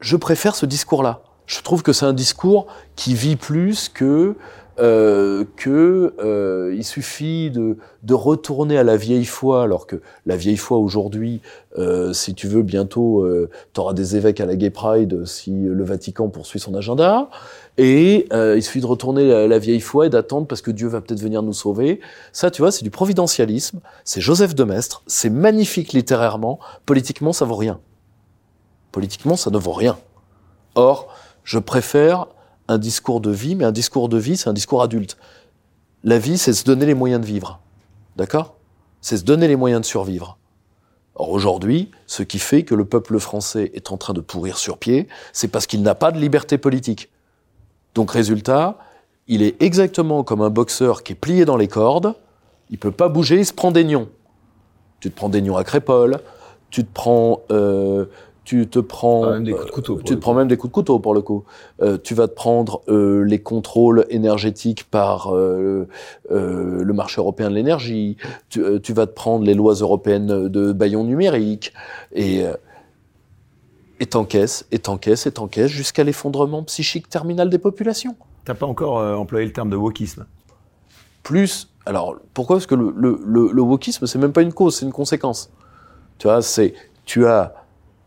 Je 0.00 0.16
préfère 0.16 0.54
ce 0.56 0.66
discours-là. 0.66 1.22
Je 1.46 1.60
trouve 1.60 1.82
que 1.82 1.92
c'est 1.92 2.06
un 2.06 2.12
discours 2.12 2.66
qui 2.96 3.14
vit 3.14 3.36
plus 3.36 3.88
que 3.88 4.36
euh, 4.78 5.44
que 5.56 6.14
euh, 6.18 6.74
il 6.76 6.84
suffit 6.84 7.50
de, 7.50 7.78
de, 8.02 8.12
retourner 8.12 8.76
à 8.76 8.82
la 8.82 8.98
vieille 8.98 9.24
foi, 9.24 9.62
alors 9.62 9.86
que 9.86 10.02
la 10.26 10.36
vieille 10.36 10.58
foi 10.58 10.76
aujourd'hui, 10.76 11.40
euh, 11.78 12.12
si 12.12 12.34
tu 12.34 12.46
veux, 12.46 12.62
bientôt, 12.62 13.22
euh, 13.22 13.48
tu 13.72 13.80
auras 13.80 13.94
des 13.94 14.16
évêques 14.16 14.38
à 14.38 14.44
la 14.44 14.54
Gay 14.54 14.68
Pride 14.68 15.24
si 15.24 15.50
le 15.50 15.82
Vatican 15.82 16.28
poursuit 16.28 16.60
son 16.60 16.74
agenda. 16.74 17.30
Et 17.78 18.26
euh, 18.32 18.56
il 18.56 18.62
suffit 18.62 18.80
de 18.80 18.86
retourner 18.86 19.32
à 19.32 19.46
la 19.46 19.58
vieille 19.58 19.80
foi 19.80 20.06
et 20.06 20.10
d'attendre 20.10 20.46
parce 20.46 20.62
que 20.62 20.70
Dieu 20.70 20.88
va 20.88 21.00
peut-être 21.00 21.20
venir 21.20 21.42
nous 21.42 21.52
sauver. 21.52 22.00
Ça, 22.32 22.50
tu 22.50 22.62
vois, 22.62 22.72
c'est 22.72 22.84
du 22.84 22.90
providentialisme. 22.90 23.80
C'est 24.04 24.20
Joseph 24.20 24.54
de 24.54 24.64
Maistre. 24.64 25.02
C'est 25.06 25.30
magnifique 25.30 25.92
littérairement. 25.92 26.58
Politiquement, 26.86 27.32
ça 27.32 27.44
vaut 27.44 27.56
rien. 27.56 27.80
Politiquement, 28.92 29.36
ça 29.36 29.50
ne 29.50 29.58
vaut 29.58 29.72
rien. 29.72 29.98
Or, 30.74 31.14
je 31.44 31.58
préfère 31.58 32.28
un 32.68 32.78
discours 32.78 33.20
de 33.20 33.30
vie, 33.30 33.54
mais 33.54 33.64
un 33.64 33.72
discours 33.72 34.08
de 34.08 34.16
vie, 34.16 34.36
c'est 34.36 34.48
un 34.48 34.54
discours 34.54 34.82
adulte. 34.82 35.18
La 36.02 36.18
vie, 36.18 36.38
c'est 36.38 36.52
se 36.54 36.64
donner 36.64 36.86
les 36.86 36.94
moyens 36.94 37.20
de 37.20 37.26
vivre. 37.26 37.60
D'accord? 38.16 38.56
C'est 39.02 39.18
se 39.18 39.24
donner 39.24 39.48
les 39.48 39.56
moyens 39.56 39.82
de 39.82 39.86
survivre. 39.86 40.38
Or 41.14 41.30
aujourd'hui, 41.30 41.90
ce 42.06 42.22
qui 42.22 42.38
fait 42.38 42.62
que 42.62 42.74
le 42.74 42.84
peuple 42.84 43.18
français 43.18 43.70
est 43.74 43.90
en 43.90 43.96
train 43.96 44.12
de 44.12 44.20
pourrir 44.20 44.58
sur 44.58 44.78
pied, 44.78 45.08
c'est 45.32 45.48
parce 45.48 45.66
qu'il 45.66 45.82
n'a 45.82 45.94
pas 45.94 46.12
de 46.12 46.18
liberté 46.18 46.58
politique. 46.58 47.10
Donc 47.96 48.10
résultat, 48.10 48.76
il 49.26 49.42
est 49.42 49.60
exactement 49.60 50.22
comme 50.22 50.42
un 50.42 50.50
boxeur 50.50 51.02
qui 51.02 51.14
est 51.14 51.16
plié 51.16 51.46
dans 51.46 51.56
les 51.56 51.66
cordes, 51.66 52.14
il 52.70 52.78
peut 52.78 52.92
pas 52.92 53.08
bouger, 53.08 53.38
il 53.38 53.46
se 53.46 53.54
prend 53.54 53.72
des 53.72 53.84
nions. 53.84 54.08
Tu 55.00 55.10
te 55.10 55.16
prends 55.16 55.30
des 55.30 55.40
nions 55.40 55.56
à 55.56 55.64
crépole, 55.64 56.18
tu 56.68 56.84
te 56.84 56.92
prends 56.92 57.40
euh, 57.50 58.04
tu 58.44 58.68
te 58.68 58.78
prends 58.78 59.30
même 59.30 59.44
des 59.44 59.52
coups 59.52 59.66
de 59.66 59.70
couteau. 59.70 59.98
tu 60.04 60.14
te 60.14 60.20
prends 60.20 60.34
même 60.34 60.46
des 60.46 60.56
coups 60.56 60.70
de 60.70 60.74
couteau 60.74 60.98
pour 61.00 61.14
le 61.14 61.20
coup. 61.20 61.44
Euh, 61.82 61.98
tu 62.00 62.14
vas 62.14 62.28
te 62.28 62.34
prendre 62.34 62.82
euh, 62.88 63.24
les 63.24 63.40
contrôles 63.40 64.06
énergétiques 64.08 64.84
par 64.88 65.34
euh, 65.34 65.88
le 66.30 66.92
marché 66.92 67.20
européen 67.20 67.50
de 67.50 67.56
l'énergie. 67.56 68.18
Tu, 68.48 68.62
tu, 68.82 68.92
vas 68.92 69.06
te 69.08 69.14
prendre 69.14 69.44
les 69.44 69.54
lois 69.54 69.74
européennes 69.74 70.48
de 70.48 70.72
baillon 70.72 71.02
numérique 71.02 71.72
et 72.12 72.44
et 74.00 74.06
t'encaisse, 74.06 74.66
et 74.70 74.78
t'encaisse, 74.78 75.26
et 75.26 75.32
t'encaisse 75.32 75.70
jusqu'à 75.70 76.04
l'effondrement 76.04 76.62
psychique 76.64 77.08
terminal 77.08 77.50
des 77.50 77.58
populations. 77.58 78.16
T'as 78.44 78.54
pas 78.54 78.66
encore 78.66 78.98
employé 79.18 79.46
le 79.46 79.52
terme 79.52 79.70
de 79.70 79.76
wokisme? 79.76 80.26
Plus, 81.22 81.70
alors 81.86 82.16
pourquoi? 82.34 82.56
Parce 82.56 82.66
que 82.66 82.74
le, 82.74 82.92
le, 82.96 83.20
le, 83.24 83.50
le 83.52 83.62
wokisme, 83.62 84.06
c'est 84.06 84.18
même 84.18 84.32
pas 84.32 84.42
une 84.42 84.52
cause, 84.52 84.76
c'est 84.76 84.86
une 84.86 84.92
conséquence. 84.92 85.50
Tu 86.18 86.28
vois, 86.28 86.42
c'est 86.42 86.74
tu 87.04 87.26
as 87.26 87.54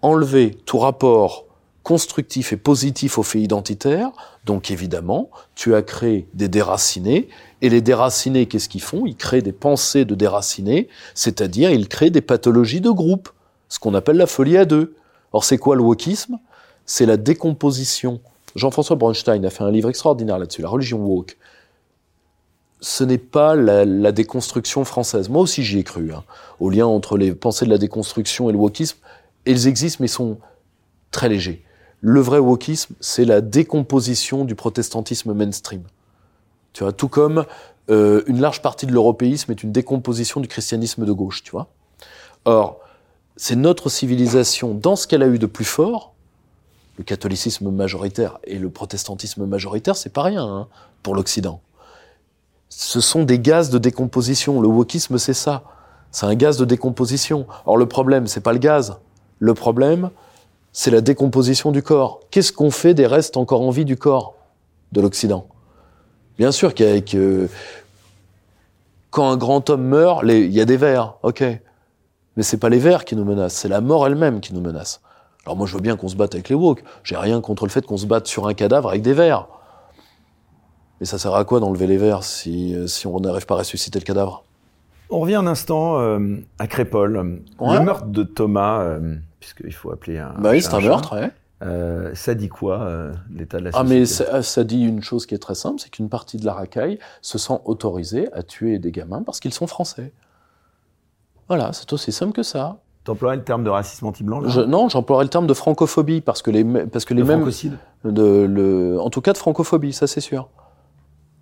enlever 0.02 0.52
tout 0.65 0.80
rapport 0.80 1.45
constructif 1.84 2.54
et 2.54 2.58
positif 2.58 3.17
au 3.17 3.23
fait 3.23 3.39
identitaire, 3.39 4.12
donc 4.45 4.69
évidemment, 4.69 5.30
tu 5.56 5.73
as 5.73 5.82
créé 5.82 6.28
des 6.34 6.47
déracinés, 6.47 7.30
et 7.62 7.69
les 7.69 7.82
déracinés, 7.82 8.45
qu'est-ce 8.45 8.69
qu'ils 8.69 8.82
font? 8.82 9.06
Ils 9.06 9.15
créent 9.15 9.41
des 9.41 9.54
pensées 9.54 10.06
de 10.06 10.13
déracinés, 10.13 10.88
c'est-à-dire 11.15 11.71
ils 11.71 11.88
créent 11.88 12.12
des 12.12 12.21
pathologies 12.21 12.82
de 12.82 12.91
groupe, 12.91 13.30
ce 13.69 13.80
qu'on 13.80 13.95
appelle 13.95 14.17
la 14.17 14.28
folie 14.28 14.58
à 14.58 14.65
deux. 14.65 14.95
Or, 15.32 15.44
c'est 15.44 15.58
quoi 15.58 15.76
le 15.76 15.82
wokisme? 15.82 16.39
C'est 16.86 17.06
la 17.06 17.18
décomposition. 17.18 18.20
Jean-François 18.56 18.96
Bronstein 18.96 19.44
a 19.44 19.50
fait 19.50 19.63
un 19.63 19.72
livre 19.72 19.89
extraordinaire 19.89 20.39
là-dessus, 20.39 20.62
La 20.62 20.70
religion 20.70 21.00
woke. 21.00 21.38
Ce 22.82 23.04
n'est 23.04 23.18
pas 23.18 23.56
la, 23.56 24.12
déconstruction 24.12 24.86
française. 24.86 25.30
Moi 25.30 25.42
aussi, 25.42 25.63
j'y 25.63 25.80
ai 25.80 25.84
cru, 25.84 26.13
hein, 26.13 26.24
au 26.60 26.70
lien 26.70 26.88
entre 26.88 27.18
les 27.18 27.34
pensées 27.34 27.65
de 27.65 27.70
la 27.70 27.78
déconstruction 27.78 28.50
et 28.50 28.54
le 28.54 28.58
wokisme. 28.58 28.98
Ils 29.46 29.68
existent, 29.68 29.98
mais 30.02 30.08
sont 30.08 30.38
très 31.12 31.30
légers. 31.30 31.63
Le 32.02 32.22
vrai 32.22 32.39
wokisme, 32.39 32.96
c'est 33.02 33.26
la 33.26 33.42
décomposition 33.42 34.46
du 34.46 34.56
protestantisme 34.56 35.34
mainstream. 35.34 35.84
Tu 36.72 36.84
vois, 36.84 36.94
tout 36.94 37.10
comme 37.10 37.46
euh, 37.89 38.24
une 38.28 38.39
large 38.39 38.62
partie 38.62 38.86
de 38.86 38.94
l'européisme 38.94 39.52
est 39.52 39.63
une 39.63 39.72
décomposition 39.72 40.39
du 40.39 40.48
christianisme 40.48 41.06
de 41.06 41.12
gauche, 41.12 41.44
tu 41.44 41.52
vois. 41.52 41.68
Or, 42.46 42.80
c'est 43.41 43.56
notre 43.56 43.88
civilisation, 43.88 44.73
dans 44.73 44.97
ce 44.97 45.08
qu'elle 45.08 45.23
a 45.23 45.28
eu 45.28 45.39
de 45.39 45.45
plus 45.45 45.63
fort, 45.63 46.12
le 46.97 47.06
catholicisme 47.06 47.71
majoritaire 47.71 48.38
et 48.43 48.60
le 48.60 48.69
protestantisme 48.69 49.45
majoritaire, 49.45 49.95
c'est 49.95 50.12
pas 50.12 50.23
rien 50.23 50.45
hein, 50.45 50.67
pour 51.04 51.15
l'Occident. 51.15 51.62
Ce 52.67 52.99
sont 52.99 53.23
des 53.23 53.39
gaz 53.39 53.69
de 53.69 53.78
décomposition. 53.78 54.60
Le 54.60 54.67
wokisme, 54.67 55.17
c'est 55.17 55.34
ça. 55.34 55.63
C'est 56.12 56.25
un 56.25 56.36
gaz 56.36 56.58
de 56.58 56.65
décomposition. 56.65 57.47
Or, 57.65 57.78
le 57.78 57.86
problème, 57.86 58.28
c'est 58.28 58.41
pas 58.41 58.52
le 58.52 58.60
gaz. 58.60 58.97
Le 59.39 59.54
problème, 59.54 60.10
c'est 60.73 60.91
la 60.91 60.99
décomposition 60.99 61.71
du 61.71 61.82
corps. 61.82 62.19
Qu'est-ce 62.32 62.52
qu'on 62.52 62.71
fait 62.71 62.93
des 62.93 63.08
restes 63.08 63.38
encore 63.38 63.62
en 63.62 63.69
vie 63.69 63.86
du 63.86 63.95
corps 63.95 64.36
de 64.91 64.99
l'Occident? 64.99 65.47
Bien 66.38 66.52
sûr 66.52 66.73
qu'avec 66.73 67.15
euh, 67.15 67.47
quand 69.12 69.32
un 69.32 69.38
grand 69.38 69.69
homme 69.69 69.84
meurt, 69.84 70.23
il 70.25 70.52
y 70.52 70.60
a 70.60 70.65
des 70.65 70.78
vers, 70.78 71.15
ok, 71.23 71.41
mais 72.39 72.43
c'est 72.43 72.56
pas 72.58 72.69
les 72.69 72.80
vers 72.80 73.04
qui 73.04 73.17
nous 73.17 73.25
menacent, 73.25 73.54
c'est 73.54 73.67
la 73.67 73.82
mort 73.82 74.08
elle-même 74.08 74.39
qui 74.39 74.54
nous 74.54 74.62
menace. 74.62 75.02
Alors 75.45 75.58
moi, 75.58 75.67
je 75.67 75.73
veux 75.73 75.82
bien 75.82 75.97
qu'on 75.97 76.08
se 76.08 76.15
batte 76.15 76.36
avec 76.36 76.47
les 76.47 76.56
woke. 76.56 76.86
J'ai 77.04 77.17
rien 77.17 77.41
contre 77.41 77.65
le 77.65 77.69
fait 77.69 77.86
qu'on 77.86 77.97
se 77.97 78.06
batte 78.06 78.28
sur 78.28 78.47
un 78.47 78.54
cadavre 78.54 78.88
avec 78.88 79.02
des 79.02 79.12
vers. 79.12 79.49
Mais 81.02 81.06
ça 81.06 81.17
sert 81.17 81.36
à 81.36 81.43
quoi 81.43 81.60
d'enlever 81.60 81.86
les 81.86 81.97
verres 81.97 82.23
si, 82.23 82.78
si 82.88 83.08
on 83.08 83.19
n'arrive 83.19 83.45
pas 83.45 83.56
à 83.56 83.58
ressusciter 83.58 83.99
le 83.99 84.06
cadavre? 84.06 84.45
On 85.10 85.19
revient 85.19 85.36
un 85.36 85.47
instant 85.47 85.99
euh, 85.99 86.38
à 86.60 86.67
Crépole. 86.67 87.41
Le 87.60 87.80
meurtre 87.82 88.06
de 88.06 88.23
Thomas, 88.23 88.84
euh, 88.84 89.17
puisqu'il 89.41 89.73
faut 89.73 89.91
appeler 89.91 90.19
un. 90.19 90.34
Bah 90.39 90.52
oui, 90.52 90.62
c'est 90.62 90.73
un 90.73 90.80
meurtre, 90.80 91.19
ouais. 91.19 91.32
Euh, 91.62 92.15
ça 92.15 92.36
dit 92.36 92.47
quoi, 92.47 92.84
euh, 92.84 93.12
l'état 93.36 93.60
de 93.60 93.65
la 93.65 93.73
société 93.73 93.93
Ah, 93.93 93.99
mais 93.99 94.06
ça, 94.06 94.43
ça, 94.43 94.63
dit 94.63 94.82
une 94.82 95.04
chose 95.04 95.25
qui 95.25 95.36
est 95.36 95.39
très 95.39 95.56
simple, 95.56 95.82
c'est 95.82 95.89
qu'une 95.89 96.08
partie 96.08 96.38
de 96.38 96.45
la 96.45 96.54
racaille 96.54 96.99
se 97.21 97.38
sent 97.38 97.60
autorisée 97.65 98.32
à 98.32 98.43
tuer 98.43 98.80
des 98.80 98.91
gamins 98.93 99.23
parce 99.23 99.41
qu'ils 99.41 99.54
sont 99.54 99.67
français. 99.67 100.13
Voilà, 101.49 101.73
c'est 101.73 101.91
aussi 101.91 102.12
simple 102.12 102.31
que 102.31 102.43
ça. 102.43 102.77
T'emploierais 103.03 103.38
le 103.38 103.43
terme 103.43 103.63
de 103.63 103.69
racisme 103.69 104.05
anti-blanc 104.05 104.41
Non, 104.67 104.88
j'emploierais 104.88 105.23
le 105.23 105.29
terme 105.29 105.47
de 105.47 105.53
francophobie 105.53 106.21
parce 106.21 106.41
que 106.41 106.51
les, 106.51 106.63
parce 106.63 107.05
que 107.05 107.13
les 107.13 107.23
mêmes. 107.23 107.49
De, 108.05 108.45
le, 108.47 108.99
en 109.01 109.09
tout 109.09 109.19
cas 109.19 109.33
de 109.33 109.38
francophobie, 109.38 109.91
ça 109.91 110.07
c'est 110.07 110.21
sûr. 110.21 110.47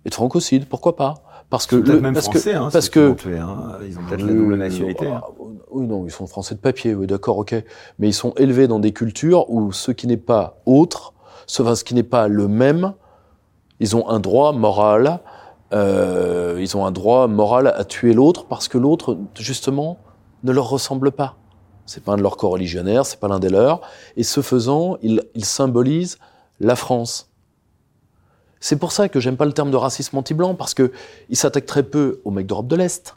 Et 0.04 0.08
de 0.08 0.14
francocide, 0.14 0.66
pourquoi 0.66 0.96
pas? 0.96 1.14
Parce 1.50 1.66
que 1.66 1.76
le, 1.76 2.00
même 2.00 2.14
parce 2.14 2.26
français, 2.26 2.52
que, 2.52 2.56
hein, 2.56 2.68
parce 2.72 2.88
que 2.90 3.16
hein. 3.38 3.78
ils 3.86 3.98
ont 3.98 4.02
peut-être 4.02 4.22
la 4.22 4.32
double 4.32 4.56
nationalité. 4.56 5.06
Hein. 5.06 5.20
Ah, 5.22 5.30
oui, 5.70 5.86
non, 5.86 6.04
ils 6.04 6.10
sont 6.10 6.26
français 6.26 6.54
de 6.54 6.60
papier, 6.60 6.94
oui, 6.94 7.06
d'accord, 7.06 7.38
ok. 7.38 7.54
Mais 7.98 8.08
ils 8.08 8.14
sont 8.14 8.32
élevés 8.36 8.68
dans 8.68 8.78
des 8.78 8.92
cultures 8.92 9.48
où 9.50 9.72
ce 9.72 9.90
qui 9.90 10.06
n'est 10.06 10.16
pas 10.18 10.60
autre, 10.66 11.14
ce, 11.46 11.84
qui 11.84 11.94
n'est 11.94 12.02
pas 12.02 12.28
le 12.28 12.48
même, 12.48 12.92
ils 13.80 13.96
ont 13.96 14.08
un 14.08 14.20
droit 14.20 14.52
moral, 14.52 15.20
euh, 15.72 16.56
ils 16.60 16.76
ont 16.76 16.86
un 16.86 16.90
droit 16.90 17.26
moral 17.26 17.66
à 17.66 17.84
tuer 17.84 18.12
l'autre 18.12 18.46
parce 18.46 18.68
que 18.68 18.78
l'autre, 18.78 19.18
justement, 19.38 19.98
ne 20.44 20.52
leur 20.52 20.68
ressemble 20.68 21.12
pas. 21.12 21.36
C'est 21.86 22.02
pas 22.02 22.12
un 22.12 22.16
de 22.16 22.22
leurs 22.22 22.36
co-religionnaires, 22.36 23.06
c'est 23.06 23.18
pas 23.18 23.28
l'un 23.28 23.38
des 23.38 23.48
leurs. 23.48 23.80
Et 24.16 24.22
ce 24.22 24.42
faisant, 24.42 24.96
ils, 25.02 25.22
ils 25.34 25.44
symbolisent 25.44 26.18
la 26.60 26.76
France. 26.76 27.30
C'est 28.60 28.76
pour 28.76 28.92
ça 28.92 29.08
que 29.08 29.20
j'aime 29.20 29.36
pas 29.36 29.46
le 29.46 29.52
terme 29.52 29.70
de 29.70 29.76
racisme 29.76 30.16
anti-blanc, 30.16 30.54
parce 30.54 30.74
que 30.74 30.92
il 31.28 31.36
s'attaque 31.36 31.66
très 31.66 31.82
peu 31.82 32.20
aux 32.24 32.30
mecs 32.30 32.46
d'Europe 32.46 32.66
de 32.66 32.76
l'Est. 32.76 33.16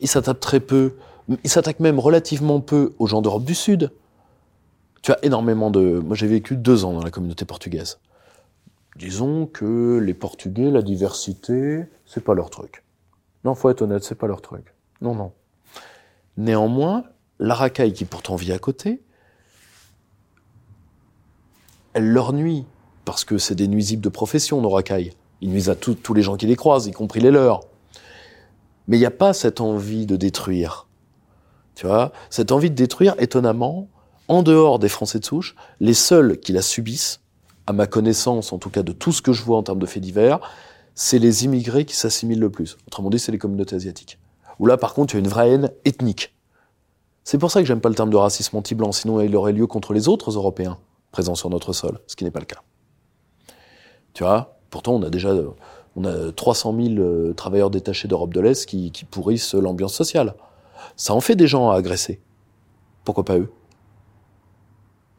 Il 0.00 0.08
s'attaque 0.08 0.40
très 0.40 0.60
peu, 0.60 0.94
il 1.42 1.50
s'attaque 1.50 1.80
même 1.80 1.98
relativement 1.98 2.60
peu 2.60 2.94
aux 2.98 3.06
gens 3.06 3.22
d'Europe 3.22 3.44
du 3.44 3.54
Sud. 3.54 3.90
Tu 5.02 5.12
as 5.12 5.18
énormément 5.24 5.70
de. 5.70 6.00
Moi, 6.04 6.16
j'ai 6.16 6.26
vécu 6.26 6.56
deux 6.56 6.84
ans 6.84 6.92
dans 6.92 7.02
la 7.02 7.10
communauté 7.10 7.44
portugaise. 7.44 7.98
Disons 8.96 9.46
que 9.46 9.98
les 9.98 10.14
Portugais, 10.14 10.70
la 10.70 10.80
diversité, 10.80 11.84
c'est 12.06 12.24
pas 12.24 12.32
leur 12.32 12.48
truc. 12.48 12.82
Non, 13.44 13.54
faut 13.54 13.68
être 13.68 13.82
honnête, 13.82 14.02
c'est 14.04 14.14
pas 14.14 14.26
leur 14.26 14.40
truc. 14.40 14.74
Non, 15.02 15.14
non. 15.14 15.32
Néanmoins, 16.38 17.04
la 17.38 17.54
racaille 17.54 17.92
qui 17.92 18.06
pourtant 18.06 18.36
vit 18.36 18.52
à 18.52 18.58
côté, 18.58 19.02
elle 21.92 22.08
leur 22.08 22.32
nuit 22.32 22.64
parce 23.04 23.24
que 23.24 23.36
c'est 23.36 23.54
des 23.54 23.68
nuisibles 23.68 24.02
de 24.02 24.08
profession, 24.08 24.62
nos 24.62 24.70
racailles. 24.70 25.12
Ils 25.42 25.50
nuisent 25.50 25.68
à 25.68 25.76
tous 25.76 26.14
les 26.14 26.22
gens 26.22 26.36
qui 26.36 26.46
les 26.46 26.56
croisent, 26.56 26.86
y 26.86 26.92
compris 26.92 27.20
les 27.20 27.30
leurs. 27.30 27.60
Mais 28.88 28.96
il 28.96 29.00
n'y 29.00 29.06
a 29.06 29.10
pas 29.10 29.34
cette 29.34 29.60
envie 29.60 30.06
de 30.06 30.16
détruire. 30.16 30.88
Tu 31.74 31.86
vois, 31.86 32.12
cette 32.30 32.50
envie 32.50 32.70
de 32.70 32.74
détruire, 32.74 33.14
étonnamment, 33.18 33.88
en 34.28 34.42
dehors 34.42 34.78
des 34.78 34.88
Français 34.88 35.18
de 35.18 35.24
souche, 35.26 35.54
les 35.80 35.92
seuls 35.94 36.40
qui 36.40 36.52
la 36.52 36.62
subissent, 36.62 37.20
à 37.66 37.72
ma 37.72 37.86
connaissance, 37.86 38.52
en 38.52 38.58
tout 38.58 38.70
cas 38.70 38.82
de 38.82 38.92
tout 38.92 39.12
ce 39.12 39.22
que 39.22 39.32
je 39.32 39.42
vois 39.42 39.58
en 39.58 39.62
termes 39.62 39.78
de 39.78 39.86
faits 39.86 40.02
divers, 40.02 40.40
c'est 40.94 41.18
les 41.18 41.44
immigrés 41.44 41.84
qui 41.84 41.96
s'assimilent 41.96 42.40
le 42.40 42.50
plus. 42.50 42.76
Autrement 42.86 43.10
dit, 43.10 43.18
c'est 43.18 43.32
les 43.32 43.38
communautés 43.38 43.76
asiatiques. 43.76 44.18
Où 44.58 44.66
là, 44.66 44.76
par 44.76 44.94
contre, 44.94 45.14
il 45.14 45.18
y 45.18 45.20
a 45.20 45.24
une 45.24 45.28
vraie 45.28 45.50
haine 45.50 45.70
ethnique. 45.84 46.34
C'est 47.24 47.38
pour 47.38 47.50
ça 47.50 47.60
que 47.60 47.66
j'aime 47.66 47.80
pas 47.80 47.88
le 47.88 47.94
terme 47.94 48.10
de 48.10 48.16
racisme 48.16 48.56
anti-blanc, 48.56 48.92
sinon 48.92 49.20
il 49.20 49.34
aurait 49.34 49.52
lieu 49.52 49.66
contre 49.66 49.92
les 49.92 50.08
autres 50.08 50.30
Européens 50.30 50.78
présents 51.10 51.34
sur 51.34 51.50
notre 51.50 51.72
sol, 51.72 51.98
ce 52.06 52.14
qui 52.14 52.24
n'est 52.24 52.30
pas 52.30 52.40
le 52.40 52.46
cas. 52.46 52.62
Tu 54.14 54.22
vois 54.22 54.58
Pourtant, 54.70 54.94
on 54.94 55.02
a 55.02 55.10
déjà 55.10 55.34
on 55.96 56.04
a 56.04 56.30
300 56.30 56.74
000 56.78 56.94
euh, 56.98 57.32
travailleurs 57.32 57.70
détachés 57.70 58.06
d'Europe 58.06 58.32
de 58.32 58.40
l'Est 58.40 58.66
qui, 58.66 58.92
pourrissent 59.10 59.54
l'ambiance 59.54 59.94
sociale. 59.94 60.34
Ça 60.94 61.14
en 61.14 61.20
fait 61.20 61.34
des 61.34 61.46
gens 61.46 61.70
à 61.70 61.76
agresser. 61.76 62.20
Pourquoi 63.04 63.24
pas 63.24 63.38
eux? 63.38 63.50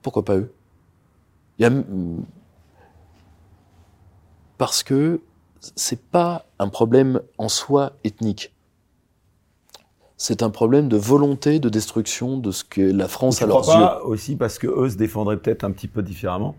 Pourquoi 0.01 0.23
pas 0.23 0.37
eux? 0.37 0.53
Il 1.59 1.63
y 1.63 1.65
a... 1.65 1.71
Parce 4.57 4.83
que 4.83 5.21
c'est 5.75 6.01
pas 6.01 6.45
un 6.59 6.69
problème 6.69 7.21
en 7.37 7.49
soi 7.49 7.93
ethnique. 8.03 8.53
C'est 10.17 10.41
un 10.41 10.49
problème 10.49 10.89
de 10.89 10.97
volonté 10.97 11.59
de 11.59 11.69
destruction 11.69 12.37
de 12.37 12.51
ce 12.51 12.63
que 12.63 12.81
la 12.81 13.07
France 13.07 13.41
a 13.43 13.45
leurs 13.45 13.65
pas 13.65 14.01
aussi 14.03 14.35
parce 14.35 14.57
que 14.57 14.65
eux 14.65 14.89
se 14.89 14.97
défendraient 14.97 15.37
peut-être 15.37 15.63
un 15.63 15.71
petit 15.71 15.87
peu 15.87 16.01
différemment? 16.01 16.55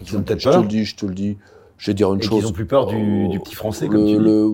Ils 0.00 0.16
ont 0.16 0.22
peut-être 0.22 0.42
peur. 0.42 0.52
Je 0.54 0.58
te 0.58 0.62
le 0.62 0.68
dis, 0.68 0.84
je 0.84 0.96
te 0.96 1.06
le 1.06 1.14
dis. 1.14 1.38
Je 1.76 1.90
vais 1.90 1.94
dire 1.94 2.12
une 2.14 2.22
chose. 2.22 2.44
Ils 2.44 2.46
ont 2.46 2.52
plus 2.52 2.66
peur 2.66 2.86
du, 2.86 3.28
du 3.28 3.40
petit 3.40 3.54
français, 3.54 3.88
comme 3.88 4.06
tu 4.06 4.18
le... 4.18 4.52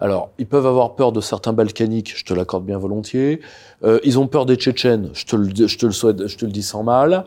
Alors, 0.00 0.30
ils 0.38 0.46
peuvent 0.46 0.66
avoir 0.66 0.96
peur 0.96 1.12
de 1.12 1.20
certains 1.20 1.52
balkaniques, 1.52 2.14
je 2.16 2.24
te 2.24 2.34
l'accorde 2.34 2.64
bien 2.64 2.78
volontiers. 2.78 3.40
Euh, 3.84 4.00
ils 4.02 4.18
ont 4.18 4.26
peur 4.26 4.44
des 4.44 4.56
Tchétchènes, 4.56 5.10
je 5.14 5.24
te 5.24 5.36
le, 5.36 5.92
souhaite, 5.92 6.26
je 6.26 6.36
te 6.36 6.44
le 6.44 6.50
dis 6.50 6.62
sans 6.62 6.82
mal. 6.82 7.26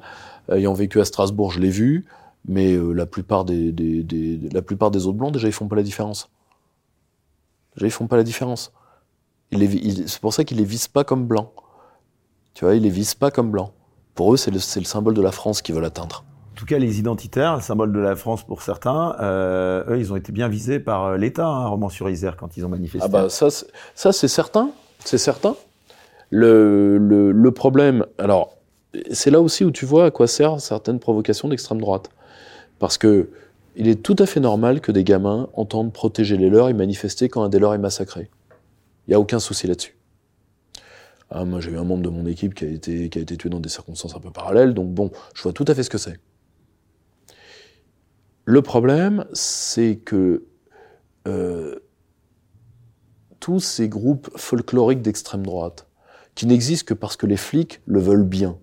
Euh, 0.50 0.58
ayant 0.58 0.74
vécu 0.74 1.00
à 1.00 1.06
Strasbourg, 1.06 1.52
je 1.52 1.60
l'ai 1.60 1.70
vu. 1.70 2.06
Mais 2.46 2.74
euh, 2.74 2.92
la 2.92 3.06
plupart 3.06 3.46
des, 3.46 3.70
autres 3.72 5.18
blancs, 5.18 5.34
déjà, 5.34 5.48
ils 5.48 5.54
font 5.54 5.68
pas 5.68 5.76
la 5.76 5.84
différence. 5.84 6.30
Déjà, 7.76 7.88
ils 7.88 7.92
font 7.92 8.08
pas 8.08 8.18
la 8.18 8.24
différence. 8.24 8.74
c'est 9.52 10.20
pour 10.20 10.34
ça 10.34 10.44
qu'ils 10.44 10.58
les 10.58 10.66
visent 10.66 10.88
pas 10.88 11.04
comme 11.04 11.26
blancs. 11.26 11.52
Tu 12.54 12.66
vois, 12.66 12.76
ils 12.76 12.84
les 12.84 12.90
visent 12.90 13.16
pas 13.16 13.32
comme 13.32 13.52
blancs. 13.52 13.72
Pour 14.14 14.34
eux, 14.34 14.38
c'est 14.38 14.52
le, 14.52 14.58
le 14.58 14.86
symbole 14.86 15.14
de 15.14 15.22
la 15.22 15.32
France 15.32 15.62
qu'ils 15.62 15.76
veulent 15.76 15.86
atteindre 15.86 16.24
tout 16.58 16.66
cas 16.66 16.80
les 16.80 17.00
identitaires, 17.00 17.56
le 17.56 17.62
symbole 17.62 17.94
de 17.94 18.00
la 18.00 18.16
France 18.16 18.44
pour 18.44 18.62
certains, 18.62 19.16
euh, 19.22 19.84
eux, 19.90 20.00
ils 20.00 20.12
ont 20.12 20.16
été 20.16 20.32
bien 20.32 20.50
visés 20.50 20.80
par 20.80 21.06
euh, 21.06 21.18
l'État, 21.18 21.46
hein, 21.46 21.68
Romans-sur-Isère, 21.68 22.36
quand 22.36 22.58
ils 22.58 22.66
ont 22.66 22.70
manifesté. 22.70 23.08
Ah 23.08 23.08
bah 23.08 23.30
ça, 23.30 23.50
c'est 24.12 24.28
certain, 24.28 24.72
c'est 25.06 25.18
certain. 25.18 25.56
Le, 26.30 26.98
le, 26.98 27.32
le, 27.32 27.52
problème, 27.52 28.06
alors, 28.18 28.58
c'est 29.12 29.30
là 29.30 29.40
aussi 29.40 29.64
où 29.64 29.72
tu 29.72 29.86
vois 29.86 30.06
à 30.06 30.12
quoi 30.12 30.28
servent 30.28 30.60
certaines 30.60 31.00
provocations 31.00 31.48
d'extrême 31.48 31.80
droite. 31.80 32.10
Parce 32.80 32.98
que 32.98 33.30
il 33.76 33.88
est 33.88 34.02
tout 34.02 34.16
à 34.18 34.26
fait 34.26 34.40
normal 34.40 34.82
que 34.82 34.92
des 34.92 35.04
gamins 35.04 35.50
entendent 35.54 35.94
protéger 35.94 36.36
les 36.36 36.50
leurs 36.50 36.68
et 36.68 36.74
manifester 36.74 37.30
quand 37.30 37.44
un 37.44 37.50
des 37.50 37.60
leurs 37.60 37.76
est 37.76 37.80
massacré. 37.80 38.30
Il 39.08 39.12
n'y 39.12 39.16
a 39.16 39.20
aucun 39.20 39.40
souci 39.40 39.68
là-dessus. 39.68 39.96
Ah, 41.30 41.46
moi, 41.46 41.60
j'ai 41.60 41.72
eu 41.72 41.78
un 41.78 41.84
membre 41.84 42.04
de 42.04 42.10
mon 42.10 42.26
équipe 42.26 42.56
qui 42.56 42.66
a, 42.66 42.70
été, 42.70 43.10
qui 43.10 43.20
a 43.20 43.22
été 43.22 43.38
tué 43.38 43.50
dans 43.50 43.60
des 43.60 43.70
circonstances 43.70 44.16
un 44.16 44.20
peu 44.20 44.32
parallèles, 44.32 44.74
donc 44.74 44.90
bon, 44.90 45.12
je 45.36 45.44
vois 45.44 45.54
tout 45.54 45.66
à 45.68 45.76
fait 45.76 45.84
ce 45.84 45.90
que 45.90 45.98
c'est. 45.98 46.20
Le 48.50 48.62
problème, 48.62 49.26
c'est 49.34 49.98
que 49.98 50.46
euh, 51.28 51.76
tous 53.42 53.60
ces 53.60 53.90
groupes 53.90 54.30
folkloriques 54.38 55.02
d'extrême 55.02 55.46
droite, 55.46 55.86
qui 56.34 56.46
n'existent 56.46 56.86
que 56.88 56.94
parce 56.94 57.18
que 57.18 57.26
les 57.26 57.36
flics 57.36 57.82
le 57.86 58.00
veulent 58.00 58.24
bien, 58.24 58.56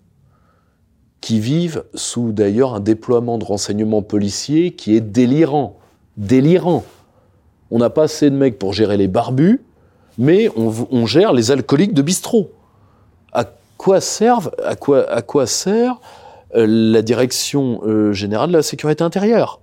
qui 1.20 1.38
vivent 1.38 1.84
sous 1.92 2.32
d'ailleurs 2.32 2.72
un 2.72 2.80
déploiement 2.80 3.36
de 3.36 3.44
renseignements 3.44 4.00
policiers 4.00 4.70
qui 4.72 4.96
est 4.96 5.02
délirant. 5.02 5.78
Délirant. 6.16 6.86
On 7.70 7.76
n'a 7.76 7.90
pas 7.90 8.04
assez 8.04 8.30
de 8.30 8.36
mecs 8.36 8.58
pour 8.58 8.72
gérer 8.72 8.96
les 8.96 9.08
barbus, 9.08 9.60
mais 10.16 10.48
on, 10.56 11.04
gère 11.04 11.34
les 11.34 11.50
alcooliques 11.50 11.92
de 11.92 12.00
bistrot. 12.00 12.52
À 13.32 13.44
quoi 13.76 14.00
sert 14.00 14.50
euh, 16.54 16.66
la 16.66 17.02
direction 17.02 17.82
euh, 17.84 18.14
générale 18.14 18.48
de 18.48 18.56
la 18.56 18.62
sécurité 18.62 19.04
intérieure? 19.04 19.60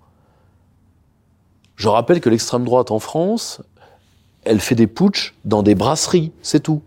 Je 1.81 1.89
rappelle 1.89 2.21
que 2.21 2.29
l'extrême 2.29 2.63
droite 2.63 2.91
en 2.91 2.99
France, 2.99 3.59
elle 4.43 4.59
fait 4.59 4.75
des 4.75 4.85
putschs 4.85 5.33
dans 5.45 5.63
des 5.63 5.73
brasseries, 5.73 6.31
c'est 6.43 6.59
tout. 6.59 6.83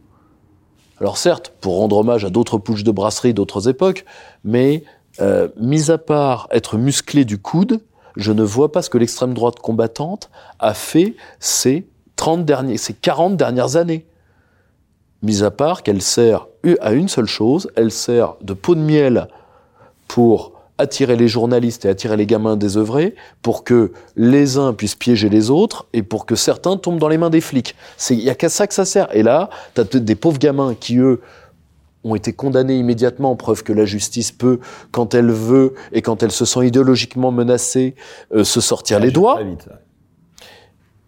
Alors 1.01 1.18
certes, 1.18 1.53
pour 1.61 1.78
rendre 1.78 1.97
hommage 1.97 2.24
à 2.24 2.30
d'autres 2.30 2.59
putschs 2.59 2.84
de 2.84 2.92
brasseries 2.92 3.34
d'autres 3.34 3.68
époques, 3.68 4.05
mais 4.45 4.84
euh, 5.20 5.49
mis 5.61 5.90
à 5.90 5.99
part 5.99 6.47
être 6.53 6.78
musclé 6.78 7.24
du 7.24 7.38
coude, 7.38 7.80
je 8.14 8.30
ne 8.30 8.45
vois 8.45 8.70
pas 8.70 8.82
ce 8.82 8.90
que 8.90 8.97
l'extrême 8.97 9.34
droite 9.34 9.59
combattante 9.59 10.30
a 10.61 10.74
fait 10.74 11.16
ces 11.40 11.88
30 12.14 12.45
derniers, 12.45 12.76
ces 12.76 12.95
40 12.95 13.36
dernières 13.36 13.74
années. 13.74 14.07
Mis 15.22 15.42
à 15.42 15.51
part 15.51 15.82
qu'elle 15.82 16.03
sert 16.03 16.47
à 16.80 16.92
une 16.92 17.09
seule 17.09 17.26
chose, 17.26 17.68
elle 17.74 17.90
sert 17.90 18.36
de 18.42 18.55
pot 18.55 18.76
de 18.76 18.80
miel 18.80 19.26
pour 20.07 20.53
attirer 20.79 21.16
les 21.16 21.29
journalistes 21.29 21.85
et 21.85 21.89
attirer 21.89 22.16
les 22.16 22.27
gamins 22.27 22.57
désœuvrés 22.57 23.14
pour 23.43 23.62
que 23.62 23.93
les 24.16 24.59
uns 24.59 24.72
puissent 24.72 24.97
piéger 24.97 25.29
les 25.29 25.51
autres 25.51 25.87
et 25.93 26.03
pour 26.03 26.27
que 26.27 26.35
certains 26.35 26.77
tombent 26.77 26.99
dans 26.99 27.09
les 27.09 27.18
mains 27.18 27.31
des 27.31 27.41
flics. 27.41 27.77
Il 28.11 28.20
y 28.20 28.31
a 28.31 28.35
qu'à 28.35 28.49
ça 28.49 28.66
que 28.66 28.75
ça 28.75 28.85
sert. 28.85 29.14
Et 29.14 29.22
là, 29.22 29.51
tu 29.75 29.81
as 29.81 29.85
des 29.85 30.14
pauvres 30.16 30.39
gamins 30.39 30.75
qui, 30.75 30.99
eux, 30.99 31.20
ont 32.03 32.14
été 32.14 32.33
condamnés 32.33 32.77
immédiatement, 32.77 33.35
preuve 33.37 33.62
que 33.62 33.72
la 33.72 33.87
justice 33.87 34.31
peut, 34.31 34.61
quand 34.91 35.14
elle 35.14 35.31
veut 35.31 35.75
et 35.93 36.03
quand 36.03 36.22
elle 36.22 36.33
se 36.33 36.45
sent 36.45 36.66
idéologiquement 36.66 37.31
menacée, 37.31 37.95
euh, 38.35 38.45
se 38.45 38.61
sortir 38.61 39.01
les 39.01 39.11
doigts. 39.11 39.41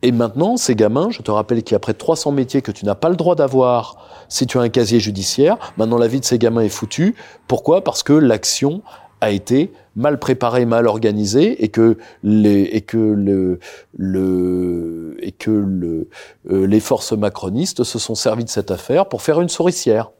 Et 0.03 0.12
maintenant, 0.12 0.57
ces 0.57 0.75
gamins, 0.75 1.09
je 1.11 1.23
te 1.23 1.31
rappelle 1.31 1.62
qu'il 1.62 1.75
y 1.75 1.77
a 1.77 1.81
près 1.81 1.93
de 1.93 1.99
300 1.99 2.31
métiers 2.31 2.62
que 2.62 2.71
tu 2.71 2.85
n'as 2.85 2.95
pas 2.95 3.09
le 3.09 3.17
droit 3.17 3.35
d'avoir 3.35 4.07
si 4.29 4.47
tu 4.47 4.59
as 4.59 4.61
un 4.61 4.69
casier 4.69 5.01
judiciaire. 5.01 5.57
Maintenant, 5.77 5.99
la 5.99 6.07
vie 6.07 6.21
de 6.21 6.25
ces 6.25 6.39
gamins 6.39 6.61
est 6.62 6.69
foutue. 6.69 7.14
Pourquoi? 7.49 7.83
Parce 7.83 8.03
que 8.03 8.12
l'action 8.12 8.83
a 9.21 9.31
été 9.31 9.73
mal 9.97 10.19
préparé, 10.19 10.67
mal 10.67 10.87
organisé, 10.87 11.62
et 11.64 11.69
que 11.69 11.97
les 12.23 12.62
et 12.73 12.83
que 12.83 12.99
le, 12.99 13.59
le 13.97 15.17
et 15.21 15.33
que 15.33 15.51
le, 15.51 16.09
euh, 16.51 16.67
les 16.67 16.81
forces 16.81 17.12
macronistes 17.12 17.83
se 17.85 17.99
sont 17.99 18.14
servis 18.14 18.45
de 18.45 18.51
cette 18.51 18.71
affaire 18.71 19.07
pour 19.07 19.23
faire 19.23 19.41
une 19.41 19.49
souricière. 19.49 20.11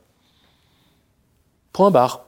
Point 1.73 1.91
barre. 1.91 2.25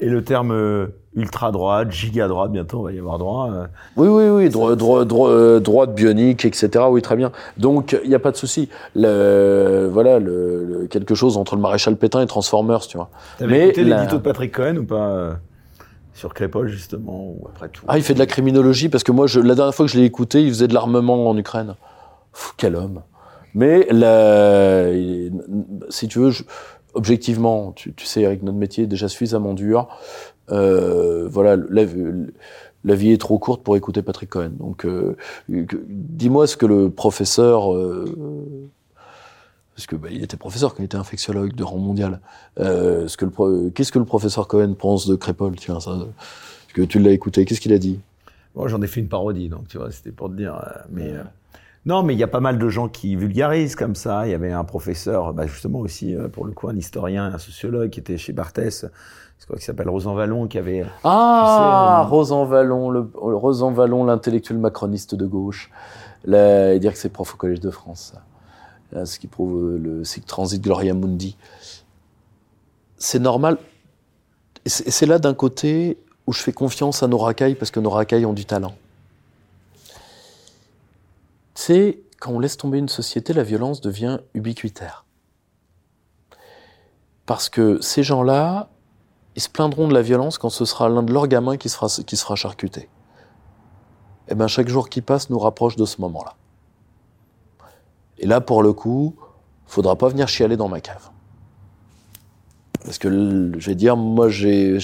Et 0.00 0.06
le 0.08 0.24
terme 0.24 0.50
euh, 0.50 0.86
ultra-droite, 1.14 1.92
giga-droite, 1.92 2.50
bientôt 2.50 2.80
on 2.80 2.82
va 2.82 2.90
y 2.92 2.98
avoir 2.98 3.18
droit. 3.18 3.48
euh, 3.52 3.66
Oui, 3.96 4.08
oui, 4.08 4.28
oui, 4.28 4.48
droit, 4.50 4.74
droit, 4.74 5.04
droit, 5.04 5.30
euh, 5.30 5.60
droite 5.60 5.94
bionique, 5.94 6.44
etc. 6.44 6.84
Oui, 6.90 7.00
très 7.02 7.14
bien. 7.14 7.30
Donc, 7.56 7.96
il 8.02 8.08
n'y 8.08 8.16
a 8.16 8.18
pas 8.18 8.32
de 8.32 8.36
souci. 8.36 8.68
Le, 8.96 9.88
voilà, 9.92 10.18
le, 10.18 10.64
le- 10.64 10.86
quelque 10.88 11.14
chose 11.14 11.36
entre 11.36 11.54
le 11.54 11.60
maréchal 11.62 11.94
Pétain 11.96 12.20
et 12.20 12.26
Transformers, 12.26 12.80
tu 12.88 12.96
vois. 12.96 13.10
T'avais 13.38 13.52
Mais 13.52 13.64
écouté 13.68 13.84
la- 13.84 13.98
l'édito 13.98 14.16
de 14.16 14.22
Patrick 14.22 14.52
Cohen 14.52 14.78
ou 14.78 14.84
pas 14.84 15.36
Sur 16.14 16.34
Crépol, 16.34 16.68
justement, 16.68 17.24
ou 17.24 17.46
après 17.48 17.68
tout 17.68 17.84
Ah, 17.88 17.96
il 17.98 18.04
fait 18.04 18.14
de 18.14 18.18
la 18.18 18.26
criminologie 18.26 18.88
parce 18.88 19.02
que 19.04 19.12
moi, 19.12 19.26
je, 19.26 19.40
la 19.40 19.54
dernière 19.54 19.74
fois 19.74 19.86
que 19.86 19.92
je 19.92 19.98
l'ai 19.98 20.04
écouté, 20.04 20.42
il 20.42 20.48
faisait 20.50 20.68
de 20.68 20.74
l'armement 20.74 21.28
en 21.28 21.36
Ukraine. 21.36 21.74
Quel 22.56 22.76
homme. 22.76 23.02
Mais 23.54 23.88
si 25.90 26.08
tu 26.08 26.18
veux, 26.18 26.30
je- 26.30 26.44
objectivement, 26.94 27.72
tu, 27.72 27.92
tu 27.94 28.06
sais, 28.06 28.22
Eric, 28.22 28.42
notre 28.42 28.58
métier 28.58 28.86
déjà 28.86 29.08
suffisamment 29.08 29.54
dur. 29.54 29.88
Euh, 30.50 31.28
voilà, 31.30 31.56
la, 31.56 31.82
la 32.84 32.94
vie 32.94 33.12
est 33.12 33.20
trop 33.20 33.38
courte 33.38 33.62
pour 33.62 33.76
écouter 33.76 34.02
Patrick 34.02 34.30
Cohen. 34.30 34.52
Donc, 34.58 34.84
euh, 34.84 35.16
dis-moi 35.48 36.46
ce 36.46 36.56
que 36.56 36.66
le 36.66 36.90
professeur, 36.90 37.72
euh, 37.74 38.04
parce 39.74 39.86
que 39.86 39.96
bah, 39.96 40.08
il 40.10 40.22
était 40.22 40.36
professeur 40.36 40.74
quand 40.74 40.82
il 40.82 40.86
était 40.86 40.96
infectiologue 40.96 41.54
de 41.54 41.64
rang 41.64 41.78
mondial. 41.78 42.20
Euh, 42.60 43.08
ce 43.08 43.16
que 43.16 43.24
le 43.24 43.30
pro- 43.30 43.70
qu'est-ce 43.74 43.92
que 43.92 43.98
le 43.98 44.04
professeur 44.04 44.46
Cohen 44.48 44.74
pense 44.74 45.06
de 45.06 45.14
Crépol 45.16 45.56
Tiens, 45.56 45.80
ça, 45.80 45.90
parce 45.92 46.72
que 46.74 46.82
tu 46.82 46.98
l'as 46.98 47.10
écouté. 47.12 47.44
Qu'est-ce 47.44 47.60
qu'il 47.60 47.72
a 47.72 47.78
dit? 47.78 48.00
Bon, 48.54 48.68
j'en 48.68 48.82
ai 48.82 48.86
fait 48.86 49.00
une 49.00 49.08
parodie, 49.08 49.48
donc 49.48 49.68
tu 49.68 49.78
vois, 49.78 49.90
c'était 49.90 50.12
pour 50.12 50.28
te 50.28 50.34
dire. 50.34 50.54
euh, 50.54 50.78
mais 50.90 51.10
euh, 51.12 51.22
non, 51.86 52.02
mais 52.02 52.12
il 52.14 52.18
y 52.18 52.22
a 52.22 52.28
pas 52.28 52.40
mal 52.40 52.58
de 52.58 52.68
gens 52.68 52.88
qui 52.88 53.16
vulgarisent 53.16 53.74
comme 53.74 53.94
ça. 53.94 54.26
Il 54.26 54.30
y 54.30 54.34
avait 54.34 54.52
un 54.52 54.64
professeur, 54.64 55.32
bah, 55.32 55.46
justement 55.46 55.78
aussi 55.80 56.14
pour 56.32 56.44
le 56.44 56.52
coup 56.52 56.68
un 56.68 56.76
historien, 56.76 57.24
un 57.32 57.38
sociologue 57.38 57.90
qui 57.90 57.98
était 58.00 58.18
chez 58.18 58.32
Barthès, 58.32 58.86
je 59.40 59.44
crois 59.46 59.56
qu'il 59.56 59.64
s'appelle 59.64 59.88
Rosan 59.88 60.14
Vallon, 60.14 60.46
qui 60.46 60.58
avait. 60.58 60.84
Ah, 61.02 61.42
Tu 61.44 61.50
sais, 61.56 61.62
euh, 61.66 62.10
Rosan 62.16 62.44
Vallon, 62.44 62.90
le, 62.90 63.10
Rosan 63.14 63.72
Vallon, 63.72 64.04
l'intellectuel 64.04 64.58
macroniste 64.58 65.14
de 65.16 65.26
gauche. 65.26 65.70
Là, 66.24 66.78
dire 66.78 66.92
que 66.92 66.98
c'est 66.98 67.08
prof 67.08 67.34
au 67.34 67.36
Collège 67.36 67.58
de 67.58 67.70
France. 67.70 68.12
ça. 68.14 68.22
Là, 68.92 69.06
ce 69.06 69.18
qui 69.18 69.26
prouve 69.26 69.74
euh, 69.74 69.78
le 69.78 70.04
cycle 70.04 70.26
transit 70.26 70.60
Gloria 70.60 70.94
Mundi. 70.94 71.36
C'est 72.98 73.18
normal. 73.18 73.58
Et 74.64 74.68
C'est 74.68 75.06
là 75.06 75.18
d'un 75.18 75.34
côté 75.34 75.98
où 76.26 76.32
je 76.32 76.40
fais 76.40 76.52
confiance 76.52 77.02
à 77.02 77.08
nos 77.08 77.18
racailles 77.18 77.54
parce 77.54 77.70
que 77.70 77.80
nos 77.80 77.90
racailles 77.90 78.26
ont 78.26 78.32
du 78.32 78.44
talent. 78.44 78.74
C'est 81.54 82.00
quand 82.20 82.32
on 82.32 82.38
laisse 82.38 82.56
tomber 82.56 82.78
une 82.78 82.88
société, 82.88 83.32
la 83.32 83.42
violence 83.42 83.80
devient 83.80 84.20
ubiquitaire. 84.34 85.04
Parce 87.26 87.48
que 87.48 87.80
ces 87.80 88.02
gens-là, 88.02 88.68
ils 89.34 89.42
se 89.42 89.48
plaindront 89.48 89.88
de 89.88 89.94
la 89.94 90.02
violence 90.02 90.38
quand 90.38 90.50
ce 90.50 90.64
sera 90.64 90.88
l'un 90.88 91.02
de 91.02 91.12
leurs 91.12 91.26
gamins 91.26 91.56
qui 91.56 91.68
sera, 91.68 91.88
qui 91.88 92.16
sera 92.16 92.36
charcuté. 92.36 92.88
Et 94.28 94.34
bien, 94.34 94.46
chaque 94.46 94.68
jour 94.68 94.88
qui 94.88 95.00
passe 95.00 95.30
nous 95.30 95.38
rapproche 95.38 95.76
de 95.76 95.84
ce 95.84 96.00
moment-là. 96.00 96.36
Et 98.22 98.26
là, 98.26 98.40
pour 98.40 98.62
le 98.62 98.72
coup, 98.72 99.16
faudra 99.66 99.96
pas 99.96 100.08
venir 100.08 100.28
chialer 100.28 100.56
dans 100.56 100.68
ma 100.68 100.80
cave. 100.80 101.10
Parce 102.84 102.98
que, 102.98 103.10
je 103.58 103.66
vais 103.66 103.74
dire, 103.74 103.96
moi, 103.96 104.28
j'ai, 104.28 104.78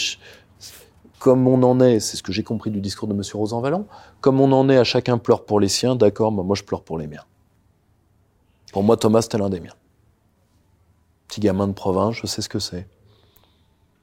comme 1.19 1.49
on 1.49 1.63
en 1.63 1.81
est, 1.81 2.01
c'est 2.01 2.17
ce 2.17 2.23
que 2.23 2.33
j'ai 2.33 2.43
compris 2.45 2.71
du 2.71 2.81
discours 2.81 3.09
de 3.09 3.15
M. 3.15 3.23
Rosan 3.35 3.61
Vallon, 3.61 3.87
comme 4.21 4.41
on 4.41 4.53
en 4.53 4.69
est 4.69 4.77
à 4.77 4.85
chacun 4.85 5.19
pleure 5.19 5.45
pour 5.45 5.61
les 5.61 5.69
siens, 5.69 5.97
d'accord, 5.97 6.31
moi, 6.33 6.45
moi, 6.45 6.55
je 6.57 6.63
pleure 6.65 6.83
pour 6.83 6.99
les 6.99 7.07
miens. 7.07 7.25
Pour 8.73 8.83
moi, 8.83 8.97
Thomas, 8.97 9.23
c'était 9.23 9.39
l'un 9.39 9.51
des 9.51 9.61
miens. 9.61 9.75
Petit 11.29 11.41
gamin 11.41 11.69
de 11.69 11.73
province, 11.73 12.15
je 12.17 12.27
sais 12.27 12.43
ce 12.43 12.49
que 12.49 12.59
c'est. 12.59 12.87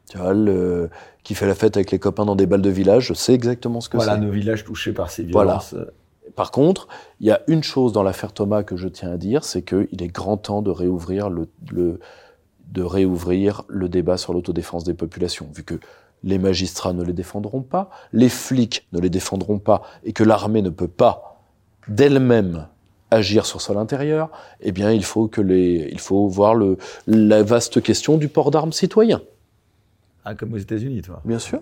Tu 0.10 0.18
vois, 0.18 0.34
le, 0.34 0.90
qui 1.24 1.34
fait 1.36 1.48
la 1.48 1.56
fête 1.56 1.76
avec 1.78 1.92
les 1.92 2.00
copains 2.00 2.26
dans 2.26 2.36
des 2.36 2.46
balles 2.46 2.62
de 2.62 2.70
village, 2.70 3.08
je 3.08 3.14
sais 3.14 3.34
exactement 3.34 3.82
ce 3.82 3.90
que 3.90 3.98
Voilà, 3.98 4.14
c'est. 4.16 4.20
nos 4.22 4.32
villages 4.32 4.64
touchés 4.64 4.94
par 4.94 5.10
ces 5.10 5.24
Voilà. 5.24 5.54
violences. 5.54 5.74
euh, 5.74 5.92
Par 6.36 6.52
contre, 6.52 6.88
il 7.20 7.28
y 7.28 7.32
a 7.32 7.42
une 7.48 7.64
chose 7.64 7.94
dans 7.94 8.04
l'affaire 8.04 8.34
Thomas 8.34 8.64
que 8.64 8.76
je 8.76 8.88
tiens 8.88 9.12
à 9.12 9.18
dire, 9.18 9.44
c'est 9.44 9.62
qu'il 9.62 10.02
est 10.02 10.08
grand 10.08 10.38
temps 10.38 10.62
de 10.62 10.72
réouvrir 10.72 11.30
le, 11.30 11.48
le- 11.72 12.00
de 12.72 12.82
réouvrir 12.82 13.64
le 13.68 13.88
débat 13.90 14.18
sur 14.18 14.34
l'autodéfense 14.34 14.84
des 14.84 14.96
populations, 14.96 15.48
vu 15.54 15.64
que 15.64 15.76
les 16.24 16.40
magistrats 16.40 16.94
ne 16.94 17.04
les 17.04 17.14
défendront 17.14 17.62
pas, 17.62 17.90
les 18.12 18.30
flics 18.30 18.88
ne 18.92 19.00
les 19.00 19.10
défendront 19.10 19.60
pas, 19.60 19.84
et 20.04 20.14
que 20.14 20.24
l'armée 20.24 20.62
ne 20.64 20.72
peut 20.72 20.88
pas 20.88 21.44
d'elle-même 21.88 22.68
agir 23.12 23.46
sur 23.46 23.62
sol 23.62 23.78
intérieur, 23.78 24.30
eh 24.62 24.72
bien, 24.72 24.92
il 24.92 25.04
faut 25.06 25.28
que 25.28 25.40
les, 25.42 25.88
il 25.92 26.00
faut 26.00 26.28
voir 26.28 26.56
le, 26.56 26.78
la 27.06 27.44
vaste 27.44 27.82
question 27.82 28.18
du 28.18 28.28
port 28.28 28.50
d'armes 28.50 28.74
citoyen. 28.74 29.22
Ah, 30.26 30.34
comme 30.34 30.54
aux 30.54 30.58
États-Unis, 30.58 31.04
toi. 31.04 31.22
Bien 31.24 31.38
sûr. 31.40 31.62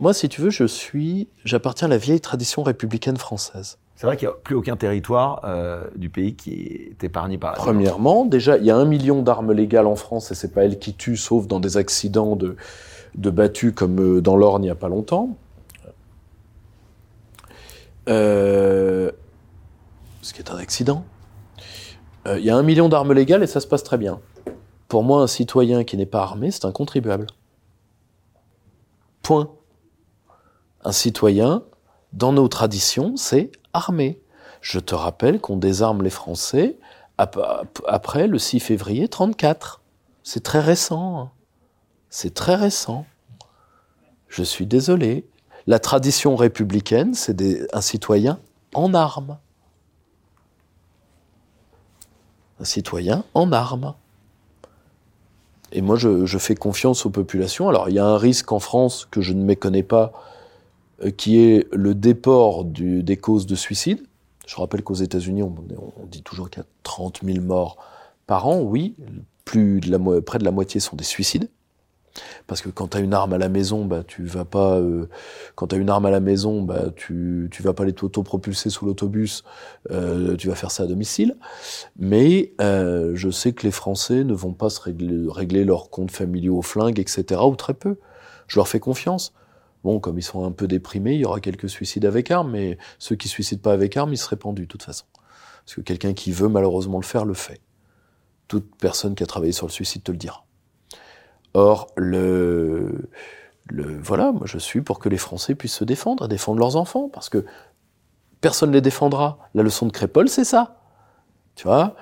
Moi, 0.00 0.14
si 0.14 0.30
tu 0.30 0.40
veux, 0.40 0.48
je 0.48 0.64
suis, 0.64 1.28
j'appartiens 1.44 1.86
à 1.86 1.90
la 1.90 1.98
vieille 1.98 2.22
tradition 2.22 2.62
républicaine 2.62 3.18
française. 3.18 3.78
C'est 3.96 4.06
vrai 4.06 4.16
qu'il 4.16 4.28
n'y 4.28 4.32
a 4.32 4.36
plus 4.36 4.54
aucun 4.54 4.76
territoire 4.76 5.42
euh, 5.44 5.84
du 5.94 6.08
pays 6.08 6.34
qui 6.34 6.52
est 6.52 7.04
épargné 7.04 7.36
par. 7.36 7.52
Premièrement, 7.52 8.24
déjà, 8.24 8.56
il 8.56 8.64
y 8.64 8.70
a 8.70 8.76
un 8.76 8.86
million 8.86 9.20
d'armes 9.20 9.52
légales 9.52 9.86
en 9.86 9.96
France 9.96 10.30
et 10.32 10.34
c'est 10.34 10.54
pas 10.54 10.64
elles 10.64 10.78
qui 10.78 10.94
tuent, 10.94 11.18
sauf 11.18 11.46
dans 11.46 11.60
des 11.60 11.76
accidents 11.76 12.34
de, 12.34 12.56
de 13.14 13.30
battus 13.30 13.74
comme 13.74 14.00
euh, 14.00 14.20
dans 14.22 14.36
l'Orne 14.36 14.62
il 14.62 14.66
n'y 14.66 14.70
a 14.70 14.74
pas 14.74 14.88
longtemps. 14.88 15.36
Euh, 18.08 19.10
ce 20.22 20.32
qui 20.32 20.40
est 20.40 20.50
un 20.50 20.56
accident. 20.56 21.04
Euh, 22.26 22.38
Il 22.38 22.44
y 22.44 22.50
a 22.50 22.56
un 22.56 22.62
million 22.62 22.88
d'armes 22.88 23.12
légales 23.12 23.42
et 23.42 23.46
ça 23.46 23.60
se 23.60 23.66
passe 23.66 23.82
très 23.82 23.98
bien. 23.98 24.18
Pour 24.88 25.02
moi, 25.02 25.22
un 25.22 25.26
citoyen 25.26 25.84
qui 25.84 25.98
n'est 25.98 26.06
pas 26.06 26.22
armé, 26.22 26.50
c'est 26.50 26.64
un 26.64 26.72
contribuable. 26.72 27.26
Point. 29.22 29.50
Un 30.84 30.92
citoyen, 30.92 31.62
dans 32.12 32.32
nos 32.32 32.48
traditions, 32.48 33.16
c'est 33.16 33.52
armé. 33.72 34.20
Je 34.60 34.78
te 34.78 34.94
rappelle 34.94 35.40
qu'on 35.40 35.56
désarme 35.56 36.02
les 36.02 36.10
Français 36.10 36.78
ap- 37.18 37.36
ap- 37.36 37.80
après 37.86 38.26
le 38.26 38.38
6 38.38 38.60
février 38.60 39.08
34. 39.08 39.80
C'est 40.22 40.42
très 40.42 40.60
récent. 40.60 41.18
hein. 41.20 41.30
C'est 42.08 42.34
très 42.34 42.54
récent. 42.56 43.06
Je 44.28 44.42
suis 44.42 44.66
désolé. 44.66 45.26
La 45.66 45.78
tradition 45.78 46.34
républicaine, 46.36 47.14
c'est 47.14 47.36
un 47.74 47.80
citoyen 47.80 48.38
en 48.74 48.94
armes. 48.94 49.38
Un 52.58 52.64
citoyen 52.64 53.24
en 53.34 53.52
armes. 53.52 53.94
Et 55.72 55.82
moi, 55.82 55.96
je, 55.96 56.26
je 56.26 56.38
fais 56.38 56.54
confiance 56.54 57.06
aux 57.06 57.10
populations. 57.10 57.68
Alors, 57.68 57.88
il 57.88 57.94
y 57.94 57.98
a 57.98 58.04
un 58.06 58.18
risque 58.18 58.50
en 58.52 58.58
France 58.58 59.06
que 59.10 59.20
je 59.20 59.32
ne 59.32 59.42
méconnais 59.42 59.84
pas, 59.84 60.12
qui 61.16 61.38
est 61.38 61.66
le 61.72 61.94
déport 61.94 62.64
des 62.64 63.16
causes 63.16 63.46
de 63.46 63.54
suicide. 63.54 64.02
Je 64.46 64.56
rappelle 64.56 64.82
qu'aux 64.82 64.94
États-Unis, 64.94 65.42
on, 65.42 65.54
dit 66.10 66.22
toujours 66.22 66.50
qu'il 66.50 66.62
y 66.62 66.64
a 66.64 66.68
30 66.82 67.20
000 67.24 67.44
morts 67.44 67.76
par 68.26 68.48
an. 68.48 68.60
Oui, 68.60 68.94
près 69.44 70.38
de 70.38 70.44
la 70.44 70.50
moitié 70.50 70.80
sont 70.80 70.96
des 70.96 71.04
suicides. 71.04 71.48
Parce 72.46 72.62
que 72.62 72.68
quand 72.68 72.88
tu 72.88 72.96
as 72.96 73.00
une 73.00 73.14
arme 73.14 73.32
à 73.32 73.38
la 73.38 73.48
maison, 73.48 73.84
bah, 73.84 74.02
tu 74.06 74.24
vas 74.24 74.44
pas. 74.44 74.78
euh, 74.78 75.08
quand 75.54 75.68
tu 75.68 75.78
une 75.78 75.90
arme 75.90 76.06
à 76.06 76.10
la 76.10 76.20
maison, 76.20 76.62
bah, 76.62 76.86
tu, 76.96 77.48
vas 77.60 77.72
pas 77.72 77.84
aller 77.84 77.92
t'auto-propulser 77.92 78.70
sous 78.70 78.86
l'autobus, 78.86 79.44
euh, 79.90 80.36
tu 80.36 80.48
vas 80.48 80.54
faire 80.54 80.70
ça 80.70 80.82
à 80.82 80.86
domicile. 80.86 81.36
Mais 81.96 82.52
euh, 82.60 83.12
je 83.14 83.30
sais 83.30 83.52
que 83.52 83.62
les 83.62 83.70
Français 83.70 84.24
ne 84.24 84.34
vont 84.34 84.52
pas 84.52 84.70
se 84.70 84.80
régler, 84.80 85.26
régler 85.28 85.64
leurs 85.64 85.90
comptes 85.90 86.10
familiaux 86.10 86.58
au 86.58 86.62
flingue, 86.62 86.98
etc., 86.98 87.40
ou 87.44 87.54
très 87.54 87.74
peu. 87.74 87.96
Je 88.48 88.58
leur 88.58 88.66
fais 88.66 88.80
confiance. 88.80 89.32
Bon, 89.84 89.98
comme 89.98 90.18
ils 90.18 90.22
sont 90.22 90.44
un 90.44 90.52
peu 90.52 90.66
déprimés, 90.66 91.14
il 91.14 91.20
y 91.20 91.24
aura 91.24 91.40
quelques 91.40 91.70
suicides 91.70 92.04
avec 92.04 92.30
armes, 92.30 92.50
mais 92.50 92.78
ceux 92.98 93.16
qui 93.16 93.28
suicident 93.28 93.62
pas 93.62 93.72
avec 93.72 93.96
armes, 93.96 94.12
ils 94.12 94.18
seraient 94.18 94.36
pendus, 94.36 94.62
de 94.62 94.66
toute 94.66 94.82
façon. 94.82 95.06
Parce 95.64 95.76
que 95.76 95.80
quelqu'un 95.80 96.12
qui 96.12 96.32
veut 96.32 96.48
malheureusement 96.48 96.98
le 96.98 97.04
faire, 97.04 97.24
le 97.24 97.34
fait. 97.34 97.60
Toute 98.48 98.76
personne 98.76 99.14
qui 99.14 99.22
a 99.22 99.26
travaillé 99.26 99.52
sur 99.52 99.66
le 99.66 99.72
suicide 99.72 100.02
te 100.02 100.10
le 100.10 100.18
dira. 100.18 100.44
Or, 101.54 101.88
le, 101.96 103.08
le, 103.66 103.98
voilà, 104.00 104.32
moi 104.32 104.42
je 104.44 104.58
suis 104.58 104.82
pour 104.82 104.98
que 104.98 105.08
les 105.08 105.18
Français 105.18 105.54
puissent 105.54 105.74
se 105.74 105.84
défendre, 105.84 106.28
défendre 106.28 106.58
leurs 106.60 106.76
enfants, 106.76 107.08
parce 107.08 107.28
que 107.28 107.44
personne 108.40 108.70
ne 108.70 108.74
les 108.74 108.80
défendra. 108.80 109.38
La 109.54 109.62
leçon 109.62 109.86
de 109.86 109.92
Crépol, 109.92 110.28
c'est 110.28 110.44
ça. 110.44 110.82
Tu 111.54 111.66
vois? 111.66 111.96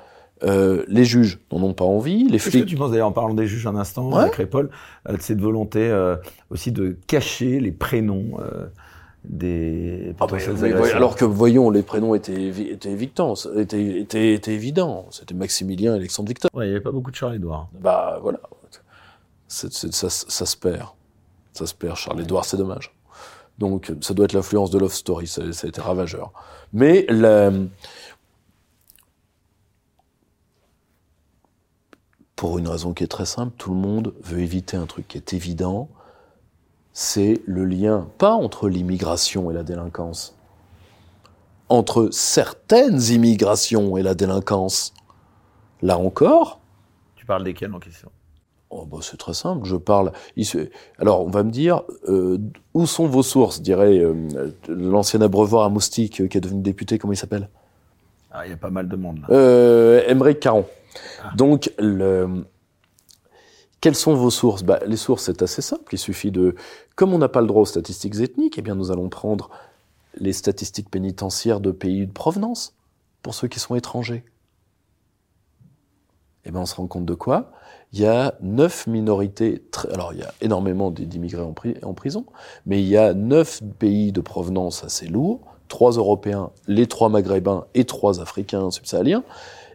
Euh, 0.44 0.84
Les 0.88 1.04
juges 1.04 1.38
n'en 1.52 1.62
ont 1.62 1.74
pas 1.74 1.84
envie, 1.84 2.24
les 2.28 2.38
que 2.38 2.44
flics. 2.50 2.66
tu 2.66 2.76
penses 2.76 2.90
d'ailleurs, 2.92 3.08
en 3.08 3.12
parlant 3.12 3.34
des 3.34 3.46
juges 3.48 3.66
un 3.66 3.74
instant, 3.76 4.10
Ouais. 4.12 4.24
euh, 4.24 4.28
Crépol, 4.28 4.70
euh, 5.08 5.16
de 5.16 5.20
cette 5.22 5.40
volonté 5.40 5.80
euh, 5.80 6.16
aussi 6.50 6.70
de 6.72 6.96
cacher 7.08 7.58
les 7.60 7.72
prénoms 7.72 8.38
des 9.24 10.14
Ah, 10.20 10.26
mais 10.30 10.38
voy- 10.72 10.90
alors 10.92 11.16
que, 11.16 11.24
voyons, 11.24 11.70
les 11.70 11.82
prénoms 11.82 12.14
étaient, 12.14 12.48
étaient 12.70 12.90
évidents, 12.90 13.34
étaient, 13.56 13.98
étaient, 14.00 14.32
étaient 14.34 14.54
évidents. 14.54 15.06
C'était 15.10 15.34
Maximilien 15.34 15.92
et 15.94 15.96
Alexandre 15.98 16.28
Victor. 16.28 16.50
Ouais, 16.54 16.66
il 16.66 16.68
n'y 16.68 16.74
avait 16.76 16.82
pas 16.84 16.92
beaucoup 16.92 17.10
de 17.10 17.16
Charles 17.16 17.34
Édouard. 17.34 17.68
Bah 17.80 18.18
voilà. 18.22 18.38
Ça, 19.48 19.68
ça 19.70 20.46
se 20.46 20.56
perd. 20.56 20.88
Ça 21.52 21.66
se 21.66 21.74
perd, 21.74 21.96
Charles 21.96 22.20
Edouard, 22.20 22.44
c'est 22.44 22.56
dommage. 22.56 22.94
Donc, 23.58 23.92
ça 24.02 24.14
doit 24.14 24.26
être 24.26 24.34
l'influence 24.34 24.70
de 24.70 24.78
Love 24.78 24.92
Story, 24.92 25.26
ça, 25.26 25.52
ça, 25.52 25.66
a 25.66 25.68
été 25.68 25.80
ravageur. 25.80 26.32
Mais 26.72 27.04
la... 27.08 27.50
pour 32.38 32.56
une 32.56 32.68
raison 32.68 32.94
qui 32.94 33.02
est 33.02 33.08
très 33.08 33.26
simple, 33.26 33.52
tout 33.58 33.74
le 33.74 33.80
monde 33.80 34.14
veut 34.22 34.38
éviter 34.38 34.76
un 34.76 34.86
truc 34.86 35.08
qui 35.08 35.16
est 35.16 35.32
évident, 35.32 35.88
c'est 36.92 37.42
le 37.46 37.64
lien, 37.64 38.06
pas 38.16 38.30
entre 38.30 38.68
l'immigration 38.68 39.50
et 39.50 39.54
la 39.54 39.64
délinquance, 39.64 40.36
entre 41.68 42.10
certaines 42.12 43.02
immigrations 43.10 43.96
et 43.96 44.02
la 44.02 44.14
délinquance. 44.14 44.94
Là 45.82 45.98
encore. 45.98 46.60
Tu 47.16 47.26
parles 47.26 47.42
desquelles 47.42 47.74
en 47.74 47.80
question? 47.80 48.10
Oh 48.70 48.84
bah 48.84 48.98
c'est 49.02 49.16
très 49.16 49.34
simple, 49.34 49.66
je 49.66 49.74
parle. 49.74 50.12
Alors 51.00 51.26
on 51.26 51.30
va 51.30 51.42
me 51.42 51.50
dire, 51.50 51.82
euh, 52.08 52.38
où 52.72 52.86
sont 52.86 53.06
vos 53.06 53.24
sources 53.24 53.60
dirait 53.62 53.98
euh, 53.98 54.52
l'ancien 54.68 55.20
abreuvoir 55.22 55.64
à 55.64 55.70
moustique 55.70 56.20
euh, 56.20 56.28
qui 56.28 56.38
est 56.38 56.40
devenu 56.40 56.62
député, 56.62 56.98
comment 56.98 57.12
il 57.12 57.16
s'appelle? 57.16 57.48
Ah, 58.30 58.46
il 58.46 58.50
y 58.50 58.54
a 58.54 58.56
pas 58.56 58.70
mal 58.70 58.88
de 58.88 58.94
monde 58.94 59.22
là. 59.22 59.26
Euh, 59.34 60.34
Caron. 60.34 60.66
Ah. 61.22 61.32
Donc, 61.36 61.72
le... 61.78 62.44
quelles 63.80 63.94
sont 63.94 64.14
vos 64.14 64.30
sources? 64.30 64.62
Bah, 64.62 64.80
Les 64.86 64.96
sources, 64.96 65.24
c'est 65.24 65.42
assez 65.42 65.62
simple. 65.62 65.94
Il 65.94 65.98
suffit 65.98 66.30
de, 66.30 66.54
comme 66.96 67.12
on 67.12 67.18
n'a 67.18 67.28
pas 67.28 67.40
le 67.40 67.46
droit 67.46 67.62
aux 67.62 67.66
statistiques 67.66 68.20
ethniques, 68.20 68.58
eh 68.58 68.62
bien 68.62 68.74
nous 68.74 68.90
allons 68.90 69.08
prendre 69.08 69.50
les 70.14 70.32
statistiques 70.32 70.90
pénitentiaires 70.90 71.60
de 71.60 71.70
pays 71.70 72.06
de 72.06 72.12
provenance 72.12 72.74
pour 73.22 73.34
ceux 73.34 73.48
qui 73.48 73.60
sont 73.60 73.74
étrangers. 73.74 74.24
Eh 76.44 76.50
bien, 76.50 76.62
on 76.62 76.66
se 76.66 76.74
rend 76.74 76.86
compte 76.86 77.04
de 77.04 77.14
quoi? 77.14 77.52
Il 77.92 78.00
y 78.00 78.06
a 78.06 78.34
neuf 78.40 78.86
minorités, 78.86 79.62
alors 79.92 80.12
il 80.12 80.20
y 80.20 80.22
a 80.22 80.32
énormément 80.40 80.90
d'immigrés 80.90 81.42
en, 81.42 81.54
en, 81.82 81.94
prison, 81.94 82.24
mais 82.66 82.80
il 82.80 82.88
y 82.88 82.96
a 82.96 83.14
neuf 83.14 83.60
pays 83.78 84.12
de 84.12 84.20
provenance 84.20 84.84
assez 84.84 85.06
lourds, 85.06 85.40
trois 85.68 85.92
Européens, 85.92 86.50
les 86.66 86.86
trois 86.86 87.08
Maghrébins 87.08 87.66
et 87.74 87.84
trois 87.84 88.20
Africains 88.20 88.70
subsahariens, 88.70 89.24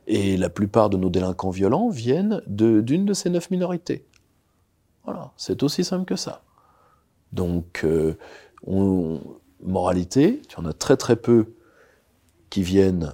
et 0.07 0.37
la 0.37 0.49
plupart 0.49 0.89
de 0.89 0.97
nos 0.97 1.09
délinquants 1.09 1.49
violents 1.49 1.89
viennent 1.89 2.41
d'une 2.47 3.05
de, 3.05 3.13
ces 3.13 3.29
neuf 3.29 3.49
minorités. 3.51 4.05
Voilà, 5.05 5.31
c'est 5.37 5.63
aussi 5.63 5.83
simple 5.83 6.05
que 6.05 6.15
ça. 6.15 6.43
Donc, 7.31 7.81
euh, 7.83 8.15
moralité, 9.61 10.41
il 10.47 10.51
y 10.53 10.65
en 10.65 10.65
a 10.65 10.73
très 10.73 10.97
très 10.97 11.15
peu 11.15 11.53
qui 12.49 12.63
viennent 12.63 13.13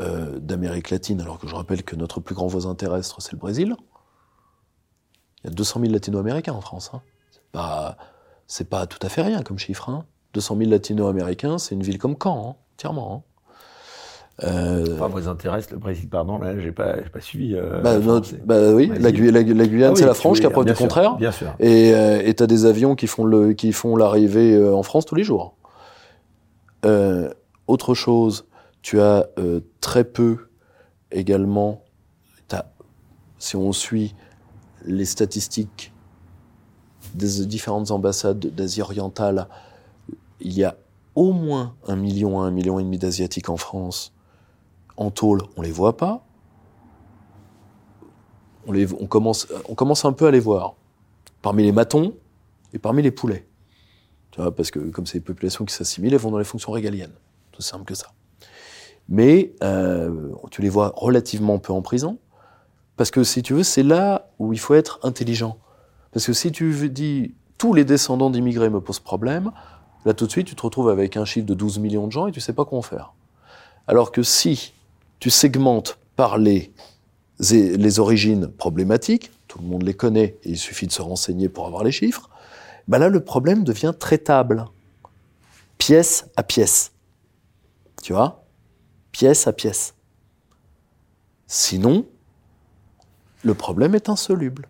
euh, 0.00 0.38
d'Amérique 0.38 0.90
latine, 0.90 1.20
alors 1.20 1.38
que 1.38 1.46
je 1.46 1.54
rappelle 1.54 1.82
que 1.82 1.96
notre 1.96 2.20
plus 2.20 2.34
grand 2.34 2.46
voisin 2.46 2.74
terrestre, 2.74 3.20
c'est 3.20 3.32
le 3.32 3.38
Brésil. 3.38 3.76
Il 5.42 5.50
y 5.50 5.52
a 5.52 5.54
200 5.54 5.80
000 5.80 5.92
latino-américains 5.92 6.52
en 6.52 6.60
France. 6.60 6.90
Hein. 6.92 7.96
C'est 8.46 8.68
pas, 8.68 8.86
tout 8.86 8.98
à 9.02 9.08
fait 9.08 9.22
rien 9.22 9.42
comme 9.42 9.58
chiffre. 9.58 9.88
Hein. 9.88 10.04
200 10.34 10.56
000 10.58 10.70
latino-américains, 10.70 11.58
c'est 11.58 11.74
une 11.74 11.82
ville 11.82 11.98
comme 11.98 12.16
Caen, 12.22 12.50
hein, 12.50 12.56
entièrement. 12.74 13.24
Euh... 14.44 14.94
Enfin, 14.94 15.08
vous 15.08 15.28
intéresse 15.28 15.70
le 15.70 15.76
Brésil, 15.76 16.08
pardon, 16.08 16.38
là, 16.38 16.58
j'ai 16.58 16.72
pas, 16.72 16.94
pas 17.12 17.20
suivi. 17.20 17.54
Euh, 17.54 17.80
bah, 17.80 17.98
bah, 18.44 18.72
oui, 18.72 18.90
la, 18.98 19.12
Guyane, 19.12 19.92
ah 19.92 19.96
c'est 19.96 20.06
la 20.06 20.14
France, 20.14 20.40
qui 20.40 20.46
a 20.46 20.50
preuve 20.50 20.64
du 20.64 20.74
contraire. 20.74 21.16
Bien 21.16 21.32
sûr. 21.32 21.54
Et 21.58 21.92
euh, 21.94 22.32
tu 22.32 22.42
as 22.42 22.46
des 22.46 22.64
avions 22.64 22.94
qui 22.94 23.06
font 23.06 23.24
le, 23.24 23.52
qui 23.52 23.72
font 23.72 23.96
l'arrivée 23.96 24.54
euh, 24.54 24.74
en 24.74 24.82
France 24.82 25.04
tous 25.04 25.14
les 25.14 25.24
jours. 25.24 25.54
Euh, 26.86 27.30
autre 27.66 27.94
chose, 27.94 28.46
tu 28.82 29.00
as 29.00 29.28
euh, 29.38 29.60
très 29.80 30.04
peu 30.04 30.48
également, 31.12 31.82
as, 32.52 32.64
si 33.38 33.56
on 33.56 33.72
suit 33.72 34.14
les 34.84 35.04
statistiques 35.04 35.92
des 37.14 37.44
différentes 37.44 37.90
ambassades 37.90 38.38
d'Asie 38.38 38.82
orientale, 38.82 39.48
il 40.40 40.52
y 40.56 40.64
a 40.64 40.76
au 41.14 41.32
moins 41.32 41.74
un 41.86 41.96
million 41.96 42.40
à 42.40 42.44
un 42.44 42.50
million 42.50 42.78
et 42.78 42.82
demi 42.82 42.98
d'Asiatiques 42.98 43.50
en 43.50 43.56
France. 43.56 44.12
En 45.00 45.10
tôle, 45.10 45.40
on 45.56 45.62
les 45.62 45.72
voit 45.72 45.96
pas. 45.96 46.22
On, 48.66 49.06
commence, 49.06 50.04
un 50.04 50.12
peu 50.12 50.26
à 50.26 50.30
les 50.30 50.40
voir. 50.40 50.74
Parmi 51.40 51.62
les 51.62 51.72
matons 51.72 52.14
et 52.74 52.78
parmi 52.78 53.00
les 53.00 53.10
poulets. 53.10 53.46
Parce 54.36 54.70
que 54.70 54.78
comme 54.90 55.06
c'est 55.06 55.20
des 55.20 55.24
populations 55.24 55.64
qui 55.64 55.74
s'assimilent, 55.74 56.12
elles 56.12 56.20
vont 56.20 56.30
dans 56.30 56.38
les 56.38 56.44
fonctions 56.44 56.70
régaliennes. 56.70 57.14
Tout 57.50 57.62
simple 57.62 57.86
que 57.86 57.94
ça. 57.94 58.08
Mais 59.08 59.54
euh, 59.64 60.32
tu 60.50 60.60
les 60.60 60.68
vois 60.68 60.92
relativement 60.94 61.58
peu 61.58 61.72
en 61.72 61.80
prison. 61.80 62.18
Parce 62.98 63.10
que 63.10 63.24
si 63.24 63.42
tu 63.42 63.54
veux, 63.54 63.62
c'est 63.62 63.82
là 63.82 64.30
où 64.38 64.52
il 64.52 64.58
faut 64.58 64.74
être 64.74 65.00
intelligent. 65.02 65.56
Parce 66.12 66.26
que 66.26 66.34
si 66.34 66.52
tu 66.52 66.90
dis 66.90 67.34
tous 67.56 67.72
les 67.72 67.86
descendants 67.86 68.28
d'immigrés 68.28 68.68
me 68.68 68.82
posent 68.82 69.00
problème, 69.00 69.50
là 70.04 70.12
tout 70.12 70.26
de 70.26 70.30
suite 70.30 70.46
tu 70.46 70.54
te 70.54 70.62
retrouves 70.62 70.90
avec 70.90 71.16
un 71.16 71.24
chiffre 71.24 71.46
de 71.46 71.54
12 71.54 71.78
millions 71.78 72.06
de 72.06 72.12
gens 72.12 72.26
et 72.26 72.32
tu 72.32 72.40
sais 72.40 72.52
pas 72.52 72.66
quoi 72.66 72.78
en 72.78 72.82
faire. 72.82 73.14
Alors 73.86 74.12
que 74.12 74.22
si 74.22 74.74
tu 75.20 75.30
segmentes 75.30 75.98
par 76.16 76.38
les, 76.38 76.72
les 77.38 77.98
origines 77.98 78.48
problématiques, 78.48 79.30
tout 79.46 79.58
le 79.58 79.66
monde 79.66 79.82
les 79.82 79.94
connaît 79.94 80.36
et 80.42 80.50
il 80.50 80.58
suffit 80.58 80.86
de 80.86 80.92
se 80.92 81.02
renseigner 81.02 81.48
pour 81.48 81.66
avoir 81.66 81.84
les 81.84 81.92
chiffres, 81.92 82.28
ben 82.88 82.98
là 82.98 83.08
le 83.08 83.22
problème 83.22 83.62
devient 83.62 83.94
traitable, 83.98 84.66
pièce 85.78 86.26
à 86.36 86.42
pièce. 86.42 86.92
Tu 88.02 88.12
vois? 88.12 88.44
Pièce 89.12 89.46
à 89.46 89.52
pièce. 89.52 89.94
Sinon, 91.46 92.06
le 93.42 93.54
problème 93.54 93.94
est 93.94 94.08
insoluble. 94.08 94.68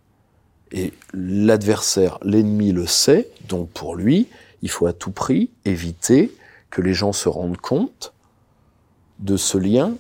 Et 0.72 0.92
l'adversaire, 1.12 2.18
l'ennemi 2.22 2.72
le 2.72 2.86
sait, 2.86 3.30
donc 3.48 3.70
pour 3.70 3.96
lui, 3.96 4.28
il 4.62 4.70
faut 4.70 4.86
à 4.86 4.92
tout 4.92 5.10
prix 5.10 5.50
éviter 5.64 6.32
que 6.70 6.80
les 6.80 6.94
gens 6.94 7.12
se 7.12 7.28
rendent 7.28 7.56
compte 7.56 8.12
de 9.18 9.36
ce 9.36 9.58
lien 9.58 9.94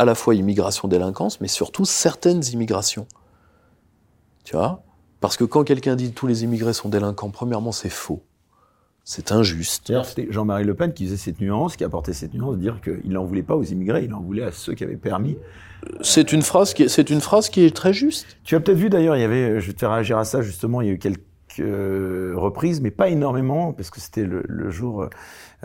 à 0.00 0.06
la 0.06 0.14
fois 0.14 0.34
immigration-délinquance, 0.34 1.42
mais 1.42 1.48
surtout 1.48 1.84
certaines 1.84 2.42
immigrations. 2.54 3.06
Tu 4.44 4.56
vois? 4.56 4.82
Parce 5.20 5.36
que 5.36 5.44
quand 5.44 5.62
quelqu'un 5.62 5.94
dit 5.94 6.12
tous 6.12 6.26
les 6.26 6.42
immigrés 6.42 6.72
sont 6.72 6.88
délinquants, 6.88 7.28
premièrement, 7.28 7.70
c'est 7.70 7.90
faux. 7.90 8.22
C'est 9.04 9.30
injuste. 9.30 9.88
D'ailleurs, 9.88 10.06
c'était 10.06 10.26
Jean-Marie 10.30 10.64
Le 10.64 10.72
Pen 10.72 10.94
qui 10.94 11.04
faisait 11.04 11.18
cette 11.18 11.38
nuance, 11.38 11.76
qui 11.76 11.84
apportait 11.84 12.14
cette 12.14 12.32
nuance, 12.32 12.56
de 12.56 12.62
dire 12.62 12.80
qu'il 12.80 13.12
n'en 13.12 13.24
voulait 13.24 13.42
pas 13.42 13.56
aux 13.56 13.62
immigrés, 13.62 14.04
il 14.04 14.14
en 14.14 14.22
voulait 14.22 14.44
à 14.44 14.52
ceux 14.52 14.72
qui 14.72 14.84
avaient 14.84 14.96
permis. 14.96 15.36
C'est 16.00 16.32
une 16.32 16.42
phrase 16.42 16.72
qui 16.72 16.84
est, 16.84 16.88
c'est 16.88 17.10
une 17.10 17.20
phrase 17.20 17.50
qui 17.50 17.62
est 17.62 17.76
très 17.76 17.92
juste. 17.92 18.38
Tu 18.42 18.56
as 18.56 18.60
peut-être 18.60 18.78
vu 18.78 18.88
d'ailleurs, 18.88 19.18
il 19.18 19.20
y 19.20 19.24
avait, 19.24 19.60
je 19.60 19.66
vais 19.66 19.74
te 19.74 19.80
faire 19.80 19.92
réagir 19.92 20.16
à 20.16 20.24
ça 20.24 20.40
justement, 20.40 20.80
il 20.80 20.86
y 20.86 20.90
a 20.90 20.94
eu 20.94 20.98
quelques 20.98 21.20
reprises, 21.58 22.80
mais 22.80 22.90
pas 22.90 23.10
énormément, 23.10 23.74
parce 23.74 23.90
que 23.90 24.00
c'était 24.00 24.24
le, 24.24 24.70
jour, 24.70 25.02
euh, 25.02 25.08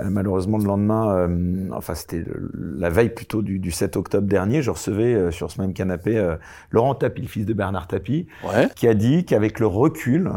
malheureusement 0.03 0.57
le 0.57 0.65
lendemain, 0.65 1.15
euh, 1.15 1.69
enfin 1.71 1.95
c'était 1.95 2.25
la 2.53 2.89
veille 2.89 3.09
plutôt 3.09 3.41
du, 3.41 3.59
du, 3.59 3.71
7 3.71 3.95
octobre 3.95 4.27
dernier, 4.27 4.61
je 4.61 4.71
recevais 4.71 5.13
euh, 5.13 5.31
sur 5.31 5.51
ce 5.51 5.61
même 5.61 5.73
canapé 5.73 6.35
Laurent 6.71 6.95
Tapie, 6.95 7.21
le 7.21 7.27
fils 7.27 7.45
de 7.45 7.53
Bernard 7.53 7.87
Tapie, 7.87 8.27
ouais. 8.43 8.67
qui 8.75 8.87
a 8.87 8.93
dit 8.93 9.25
qu'avec 9.25 9.59
le 9.59 9.67
recul, 9.67 10.31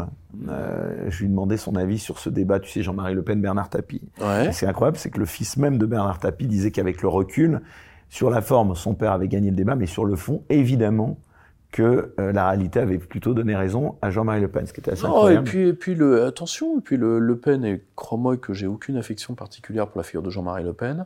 euh, 0.47 1.07
je 1.09 1.21
lui 1.21 1.29
demandais 1.29 1.57
son 1.57 1.75
avis 1.75 1.99
sur 1.99 2.19
ce 2.19 2.29
débat, 2.29 2.59
tu 2.59 2.69
sais, 2.69 2.83
Jean-Marie 2.83 3.15
Le 3.15 3.23
Pen, 3.23 3.41
Bernard 3.41 3.69
Tapie. 3.69 4.01
Ouais. 4.21 4.51
C'est 4.51 4.67
incroyable, 4.67 4.97
c'est 4.97 5.09
que 5.09 5.19
le 5.19 5.25
fils 5.25 5.57
même 5.57 5.77
de 5.77 5.85
Bernard 5.85 6.19
Tapie 6.19 6.47
disait 6.47 6.71
qu'avec 6.71 7.01
le 7.01 7.09
recul, 7.09 7.61
sur 8.09 8.29
la 8.29 8.41
forme, 8.41 8.75
son 8.75 8.93
père 8.93 9.11
avait 9.11 9.27
gagné 9.27 9.49
le 9.49 9.55
débat, 9.55 9.75
mais 9.75 9.85
sur 9.85 10.05
le 10.05 10.15
fond, 10.15 10.43
évidemment, 10.49 11.17
que 11.71 12.13
euh, 12.19 12.31
la 12.31 12.49
réalité 12.49 12.79
avait 12.79 12.97
plutôt 12.97 13.33
donné 13.33 13.55
raison 13.55 13.97
à 14.01 14.09
Jean-Marie 14.09 14.41
Le 14.41 14.47
Pen, 14.47 14.65
ce 14.65 14.73
qui 14.73 14.79
était 14.79 14.91
assez 14.91 15.05
incroyable. 15.05 15.47
Et 15.47 15.51
puis, 15.51 15.67
et 15.67 15.73
puis 15.73 15.95
le, 15.95 16.25
attention, 16.25 16.79
et 16.79 16.81
puis 16.81 16.97
le, 16.97 17.19
le 17.19 17.37
Pen, 17.37 17.63
et 17.63 17.83
crois-moi 17.95 18.37
que 18.37 18.53
j'ai 18.53 18.67
aucune 18.67 18.97
affection 18.97 19.35
particulière 19.35 19.87
pour 19.87 19.99
la 19.99 20.03
figure 20.03 20.23
de 20.23 20.29
Jean-Marie 20.29 20.63
Le 20.63 20.73
Pen, 20.73 21.05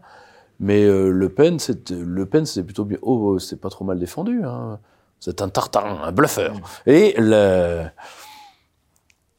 mais 0.59 0.83
euh, 0.85 1.09
Le 1.09 1.29
Pen, 1.29 1.59
c'est 1.59 1.91
Le 1.91 2.25
Pen, 2.25 2.45
c'est 2.45 2.63
plutôt 2.63 2.85
bien, 2.85 2.97
oh, 3.01 3.39
c'est 3.39 3.59
pas 3.59 3.69
trop 3.69 3.85
mal 3.85 3.99
défendu, 3.99 4.43
hein. 4.45 4.79
C'est 5.19 5.41
un 5.41 5.47
tartarin, 5.47 6.03
un 6.03 6.11
bluffeur. 6.11 6.53
Et 6.85 7.13
le, 7.17 7.85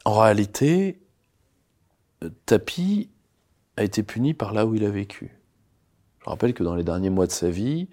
en 0.03 0.19
réalité, 0.19 0.99
Tapi 2.47 3.09
a 3.77 3.83
été 3.83 4.01
puni 4.01 4.33
par 4.33 4.53
là 4.53 4.65
où 4.65 4.73
il 4.73 4.83
a 4.83 4.89
vécu. 4.89 5.37
Je 6.23 6.29
rappelle 6.29 6.55
que 6.55 6.63
dans 6.63 6.73
les 6.73 6.83
derniers 6.83 7.11
mois 7.11 7.27
de 7.27 7.31
sa 7.31 7.51
vie, 7.51 7.87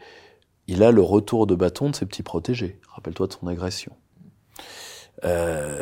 il 0.69 0.83
a 0.83 0.91
le 0.91 1.03
retour 1.03 1.47
de 1.47 1.55
bâton 1.55 1.91
de 1.91 1.97
ses 1.97 2.07
petits 2.07 2.23
protégés. 2.23 2.79
Rappelle-toi 2.89 3.27
de 3.27 3.33
son 3.33 3.47
agression. 3.47 3.93
Euh, 5.25 5.81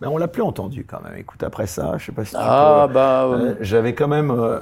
ben 0.00 0.08
on 0.08 0.16
l'a 0.16 0.28
plus 0.28 0.42
entendu 0.42 0.84
quand 0.84 1.00
même. 1.02 1.16
Écoute, 1.16 1.42
après 1.42 1.66
ça, 1.66 1.96
je 1.98 2.06
sais 2.06 2.12
pas 2.12 2.24
si 2.24 2.32
tu 2.32 2.36
ah, 2.40 2.88
bah, 2.92 3.24
euh, 3.24 3.54
j'avais 3.60 3.94
quand 3.94 4.08
même 4.08 4.30
euh, 4.30 4.60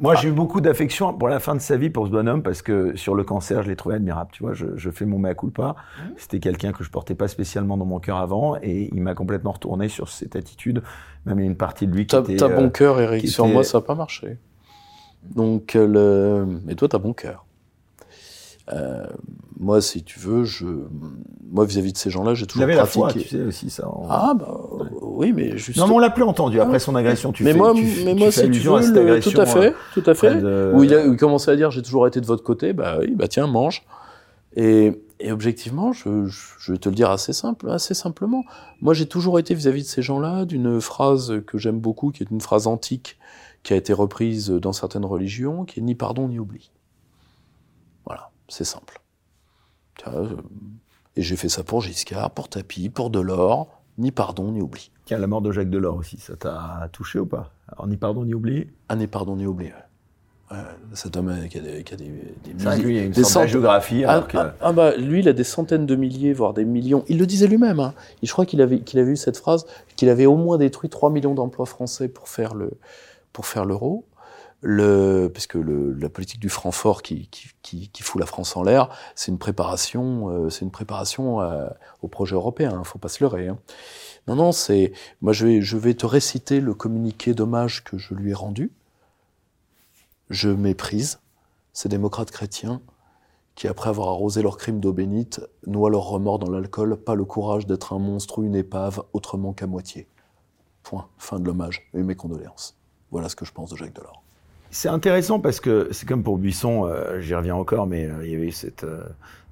moi, 0.00 0.14
j'ai 0.14 0.28
eu 0.28 0.32
beaucoup 0.32 0.62
d'affection 0.62 1.12
pour 1.12 1.28
la 1.28 1.40
fin 1.40 1.54
de 1.54 1.60
sa 1.60 1.76
vie 1.76 1.90
pour 1.90 2.06
ce 2.06 2.10
bonhomme 2.10 2.42
parce 2.42 2.62
que 2.62 2.96
sur 2.96 3.14
le 3.14 3.22
cancer, 3.22 3.62
je 3.62 3.68
l'ai 3.68 3.76
trouvé 3.76 3.96
admirable. 3.96 4.30
Tu 4.32 4.42
vois, 4.42 4.54
je, 4.54 4.66
je 4.76 4.90
fais 4.90 5.04
mon 5.04 5.18
mea 5.18 5.34
culpa. 5.34 5.76
Mmh. 5.76 6.02
C'était 6.16 6.40
quelqu'un 6.40 6.72
que 6.72 6.82
je 6.82 6.90
portais 6.90 7.14
pas 7.14 7.28
spécialement 7.28 7.76
dans 7.76 7.84
mon 7.84 8.00
cœur 8.00 8.16
avant 8.16 8.56
et 8.62 8.88
il 8.92 9.02
m'a 9.02 9.14
complètement 9.14 9.52
retourné 9.52 9.88
sur 9.88 10.08
cette 10.08 10.36
attitude. 10.36 10.82
Même 11.26 11.38
il 11.38 11.42
y 11.42 11.44
a 11.44 11.50
une 11.50 11.56
partie 11.56 11.86
de 11.86 11.94
lui 11.94 12.06
qui 12.06 12.16
était. 12.16 12.36
T'as 12.36 12.48
bon 12.48 12.66
euh, 12.66 12.70
cœur, 12.70 12.98
Eric. 12.98 13.28
Sur 13.28 13.46
moi, 13.46 13.62
ça 13.62 13.78
n'a 13.78 13.82
pas 13.82 13.94
marché. 13.94 14.38
Donc, 15.22 15.76
euh, 15.76 15.86
le... 15.86 16.60
mais 16.64 16.74
toi, 16.74 16.88
t'as 16.88 16.98
bon 16.98 17.12
cœur. 17.12 17.44
Euh, 18.72 19.04
moi, 19.58 19.80
si 19.82 20.02
tu 20.04 20.18
veux, 20.20 20.44
je, 20.44 20.64
moi 21.50 21.64
vis-à-vis 21.64 21.92
de 21.92 21.98
ces 21.98 22.08
gens-là, 22.08 22.34
j'ai 22.34 22.46
toujours 22.46 22.66
pratiqué. 22.66 22.76
la 22.76 22.86
foi, 22.86 23.12
tu 23.12 23.20
sais 23.20 23.42
aussi 23.42 23.68
ça. 23.68 23.88
en- 23.88 24.06
Ah 24.08 24.32
bah 24.38 24.56
oui, 25.02 25.32
mais 25.32 25.58
juste. 25.58 25.78
Non, 25.78 25.88
mais 25.88 25.94
on 25.94 25.98
l'a 25.98 26.10
plus 26.10 26.22
entendu 26.22 26.60
après 26.60 26.78
son 26.78 26.94
agression. 26.94 27.32
Tu 27.32 27.42
mais 27.42 27.52
fais, 27.52 27.58
moi, 27.58 27.72
tu, 27.74 27.82
mais 28.04 28.12
tu 28.14 28.18
moi, 28.18 28.30
fais 28.30 28.42
si 28.44 28.50
tu 28.50 28.60
veux, 28.60 28.78
le- 28.80 29.20
tout 29.20 29.40
à 29.40 29.46
fait, 29.46 29.74
tout 29.92 30.02
à 30.06 30.14
fait. 30.14 30.40
de- 30.40 30.72
Où 30.74 30.84
il, 30.84 30.94
a, 30.94 31.04
où 31.06 31.12
il 31.12 31.16
commençait 31.18 31.50
à 31.50 31.56
dire 31.56 31.70
j'ai 31.72 31.82
toujours 31.82 32.06
été 32.06 32.20
de 32.20 32.26
votre 32.26 32.44
côté, 32.44 32.72
bah 32.72 32.96
oui, 33.00 33.14
bah 33.16 33.26
tiens, 33.28 33.46
mange. 33.48 33.82
Et, 34.56 34.92
et 35.20 35.30
objectivement, 35.32 35.92
je, 35.92 36.26
je, 36.26 36.38
je 36.58 36.72
vais 36.72 36.78
te 36.78 36.88
le 36.88 36.94
dire 36.94 37.10
assez 37.10 37.32
simple, 37.32 37.68
assez 37.70 37.94
simplement. 37.94 38.44
Moi, 38.80 38.94
j'ai 38.94 39.06
toujours 39.06 39.38
été 39.38 39.54
vis-à-vis 39.54 39.82
de 39.82 39.88
ces 39.88 40.02
gens-là 40.02 40.44
d'une 40.44 40.80
phrase 40.80 41.34
que 41.46 41.58
j'aime 41.58 41.78
beaucoup, 41.80 42.10
qui 42.12 42.22
est 42.22 42.30
une 42.30 42.40
phrase 42.40 42.66
antique, 42.66 43.18
qui 43.62 43.72
a 43.72 43.76
été 43.76 43.92
reprise 43.92 44.48
dans 44.50 44.72
certaines 44.72 45.04
religions, 45.04 45.64
qui 45.64 45.80
est 45.80 45.82
ni 45.82 45.94
pardon 45.94 46.28
ni 46.28 46.38
oubli. 46.38 46.70
Voilà, 48.06 48.30
c'est 48.48 48.64
simple. 48.64 49.00
Euh, 50.08 50.28
Et 51.16 51.22
j'ai 51.22 51.36
fait 51.36 51.48
ça 51.48 51.62
pour 51.64 51.82
Giscard, 51.82 52.30
pour 52.30 52.48
Tapie, 52.48 52.88
pour 52.88 53.10
Delors, 53.10 53.82
ni 53.98 54.12
pardon 54.12 54.52
ni 54.52 54.60
oubli. 54.62 54.90
Tiens, 55.04 55.18
la 55.18 55.26
mort 55.26 55.42
de 55.42 55.52
Jacques 55.52 55.68
Delors 55.70 55.96
aussi, 55.96 56.18
ça 56.18 56.36
t'a 56.36 56.88
touché 56.92 57.18
ou 57.18 57.26
pas? 57.26 57.50
Alors, 57.68 57.86
ni 57.86 57.96
pardon 57.96 58.24
ni 58.24 58.32
oubli? 58.32 58.68
Ah, 58.88 58.96
ni 58.96 59.06
pardon 59.06 59.36
ni 59.36 59.46
oubli. 59.46 59.66
ouais. 59.66 59.74
Ouais, 60.52 60.56
cet 60.94 61.16
homme 61.16 61.28
euh, 61.28 61.46
qui 61.46 61.58
a 61.58 61.60
des, 61.60 61.84
qui 61.84 61.94
a 61.94 61.96
des, 61.96 62.06
des 62.44 62.54
milliers- 62.54 62.82
lui, 62.82 62.94
il 62.94 62.96
y 62.96 63.00
a 63.00 63.04
une 63.04 63.12
des 63.12 63.22
sorte 63.22 63.44
de 63.44 63.50
géographie. 63.50 64.04
Ah, 64.04 64.22
que- 64.28 64.36
ah, 64.36 64.54
ah 64.60 64.72
bah 64.72 64.96
lui, 64.96 65.20
il 65.20 65.28
a 65.28 65.32
des 65.32 65.44
centaines 65.44 65.86
de 65.86 65.94
milliers, 65.94 66.32
voire 66.32 66.54
des 66.54 66.64
millions. 66.64 67.04
Il 67.08 67.18
le 67.18 67.26
disait 67.26 67.46
lui-même. 67.46 67.78
Hein. 67.78 67.94
Je 68.20 68.32
crois 68.32 68.46
qu'il 68.46 68.60
avait, 68.60 68.80
qu'il 68.80 68.98
avait 68.98 69.12
eu 69.12 69.16
cette 69.16 69.36
phrase, 69.36 69.64
qu'il 69.94 70.08
avait 70.08 70.26
au 70.26 70.36
moins 70.36 70.58
détruit 70.58 70.88
3 70.90 71.10
millions 71.10 71.34
d'emplois 71.34 71.66
français 71.66 72.08
pour 72.08 72.28
faire 72.28 72.54
le, 72.54 72.72
pour 73.32 73.46
faire 73.46 73.64
l'euro. 73.64 74.06
Le, 74.62 75.30
parce 75.32 75.46
que 75.46 75.56
la 75.56 76.10
politique 76.10 76.38
du 76.38 76.50
franc 76.50 76.70
fort 76.70 77.00
qui, 77.00 77.30
qui, 77.62 78.02
fout 78.02 78.20
la 78.20 78.26
France 78.26 78.56
en 78.56 78.62
l'air, 78.62 78.90
c'est 79.14 79.30
une 79.32 79.38
préparation, 79.38 80.28
euh, 80.28 80.50
c'est 80.50 80.66
une 80.66 80.70
préparation 80.70 81.40
euh, 81.40 81.66
au 82.02 82.08
projet 82.08 82.34
européen. 82.34 82.74
Hein, 82.74 82.84
faut 82.84 82.98
pas 82.98 83.08
se 83.08 83.24
leurrer. 83.24 83.48
Hein. 83.48 83.58
Non, 84.26 84.36
non, 84.36 84.52
c'est, 84.52 84.92
moi 85.22 85.32
je 85.32 85.76
vais, 85.76 85.94
te 85.94 86.04
réciter 86.04 86.60
le 86.60 86.74
communiqué 86.74 87.32
d'hommage 87.32 87.84
que 87.84 87.96
je 87.96 88.12
lui 88.14 88.30
ai 88.30 88.34
rendu. 88.34 88.70
Je 90.28 90.50
méprise 90.50 91.20
ces 91.72 91.88
démocrates 91.88 92.30
chrétiens 92.30 92.82
qui, 93.54 93.66
après 93.66 93.88
avoir 93.88 94.08
arrosé 94.08 94.42
leurs 94.42 94.58
crimes 94.58 94.80
d'eau 94.80 94.92
bénite, 94.92 95.40
noient 95.66 95.90
leur 95.90 96.04
remords 96.04 96.38
dans 96.38 96.50
l'alcool, 96.50 96.96
pas 96.96 97.14
le 97.14 97.24
courage 97.24 97.66
d'être 97.66 97.94
un 97.94 97.98
monstre 97.98 98.38
ou 98.38 98.44
une 98.44 98.54
épave 98.54 99.02
autrement 99.14 99.52
qu'à 99.52 99.66
moitié. 99.66 100.06
Point. 100.82 101.08
Fin 101.18 101.40
de 101.40 101.46
l'hommage 101.46 101.88
et 101.94 102.02
mes 102.02 102.14
condoléances. 102.14 102.79
Voilà 103.10 103.28
ce 103.28 103.36
que 103.36 103.44
je 103.44 103.52
pense 103.52 103.70
de 103.70 103.76
Jacques 103.76 103.94
Delors. 103.94 104.22
C'est 104.72 104.88
intéressant 104.88 105.40
parce 105.40 105.58
que 105.58 105.88
c'est 105.90 106.06
comme 106.08 106.22
pour 106.22 106.38
Buisson, 106.38 106.86
euh, 106.86 107.20
j'y 107.20 107.34
reviens 107.34 107.56
encore, 107.56 107.88
mais 107.88 108.06
euh, 108.06 108.24
il 108.24 108.30
y 108.30 108.34
avait 108.36 108.46
eu 108.46 108.52
cette, 108.52 108.84
euh, 108.84 109.02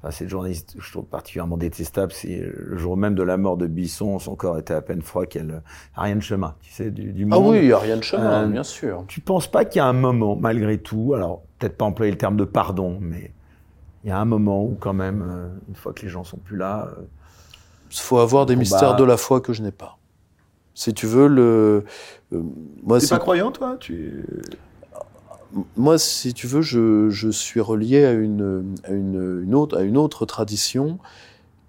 enfin, 0.00 0.12
cette 0.12 0.28
journaliste 0.28 0.76
que 0.76 0.80
je 0.80 0.92
trouve 0.92 1.06
particulièrement 1.06 1.56
détestable. 1.56 2.12
C'est 2.12 2.38
le 2.56 2.76
jour 2.76 2.96
même 2.96 3.16
de 3.16 3.24
la 3.24 3.36
mort 3.36 3.56
de 3.56 3.66
Buisson, 3.66 4.20
son 4.20 4.36
corps 4.36 4.58
était 4.58 4.74
à 4.74 4.80
peine 4.80 5.02
froid 5.02 5.26
qu'elle 5.26 5.60
rien 5.96 6.14
de 6.14 6.20
chemin, 6.20 6.54
tu 6.60 6.70
sais, 6.70 6.92
du, 6.92 7.12
du 7.12 7.24
Ah 7.32 7.34
monde. 7.34 7.48
oui, 7.50 7.72
Ariane 7.72 8.00
Chemin, 8.02 8.44
Euh, 8.44 8.46
bien 8.46 8.62
sûr. 8.62 9.02
Tu 9.08 9.20
penses 9.20 9.50
pas 9.50 9.64
qu'il 9.64 9.78
y 9.78 9.82
a 9.82 9.86
un 9.86 9.92
moment, 9.92 10.36
malgré 10.36 10.78
tout, 10.78 11.14
alors 11.14 11.42
peut-être 11.58 11.76
pas 11.76 11.84
employer 11.84 12.12
le 12.12 12.18
terme 12.18 12.36
de 12.36 12.44
pardon, 12.44 12.98
mais 13.00 13.32
il 14.04 14.10
y 14.10 14.12
a 14.12 14.20
un 14.20 14.24
moment 14.24 14.62
où 14.62 14.76
quand 14.78 14.92
même, 14.94 15.24
une 15.68 15.74
fois 15.74 15.92
que 15.92 16.02
les 16.02 16.08
gens 16.08 16.22
sont 16.22 16.36
plus 16.38 16.56
là, 16.56 16.88
Il 17.90 17.96
faut 17.98 18.18
avoir 18.18 18.46
des 18.46 18.54
mystères 18.54 18.94
de 18.94 19.02
la 19.02 19.16
foi 19.16 19.40
que 19.40 19.52
je 19.52 19.62
n'ai 19.62 19.72
pas. 19.72 19.97
Si 20.78 20.94
tu 20.94 21.06
veux, 21.08 21.26
le, 21.26 21.84
euh, 22.32 22.42
moi, 22.84 23.00
t'es 23.00 23.08
pas 23.08 23.18
croyant 23.18 23.50
toi? 23.50 23.76
Tu 23.80 24.24
moi, 25.76 25.98
si 25.98 26.34
tu 26.34 26.46
veux, 26.46 26.62
je, 26.62 27.10
je 27.10 27.30
suis 27.30 27.58
relié 27.58 28.04
à 28.04 28.12
une, 28.12 28.76
à 28.84 28.92
une, 28.92 29.42
une 29.42 29.56
autre, 29.56 29.76
à 29.76 29.82
une 29.82 29.96
autre 29.96 30.24
tradition 30.24 31.00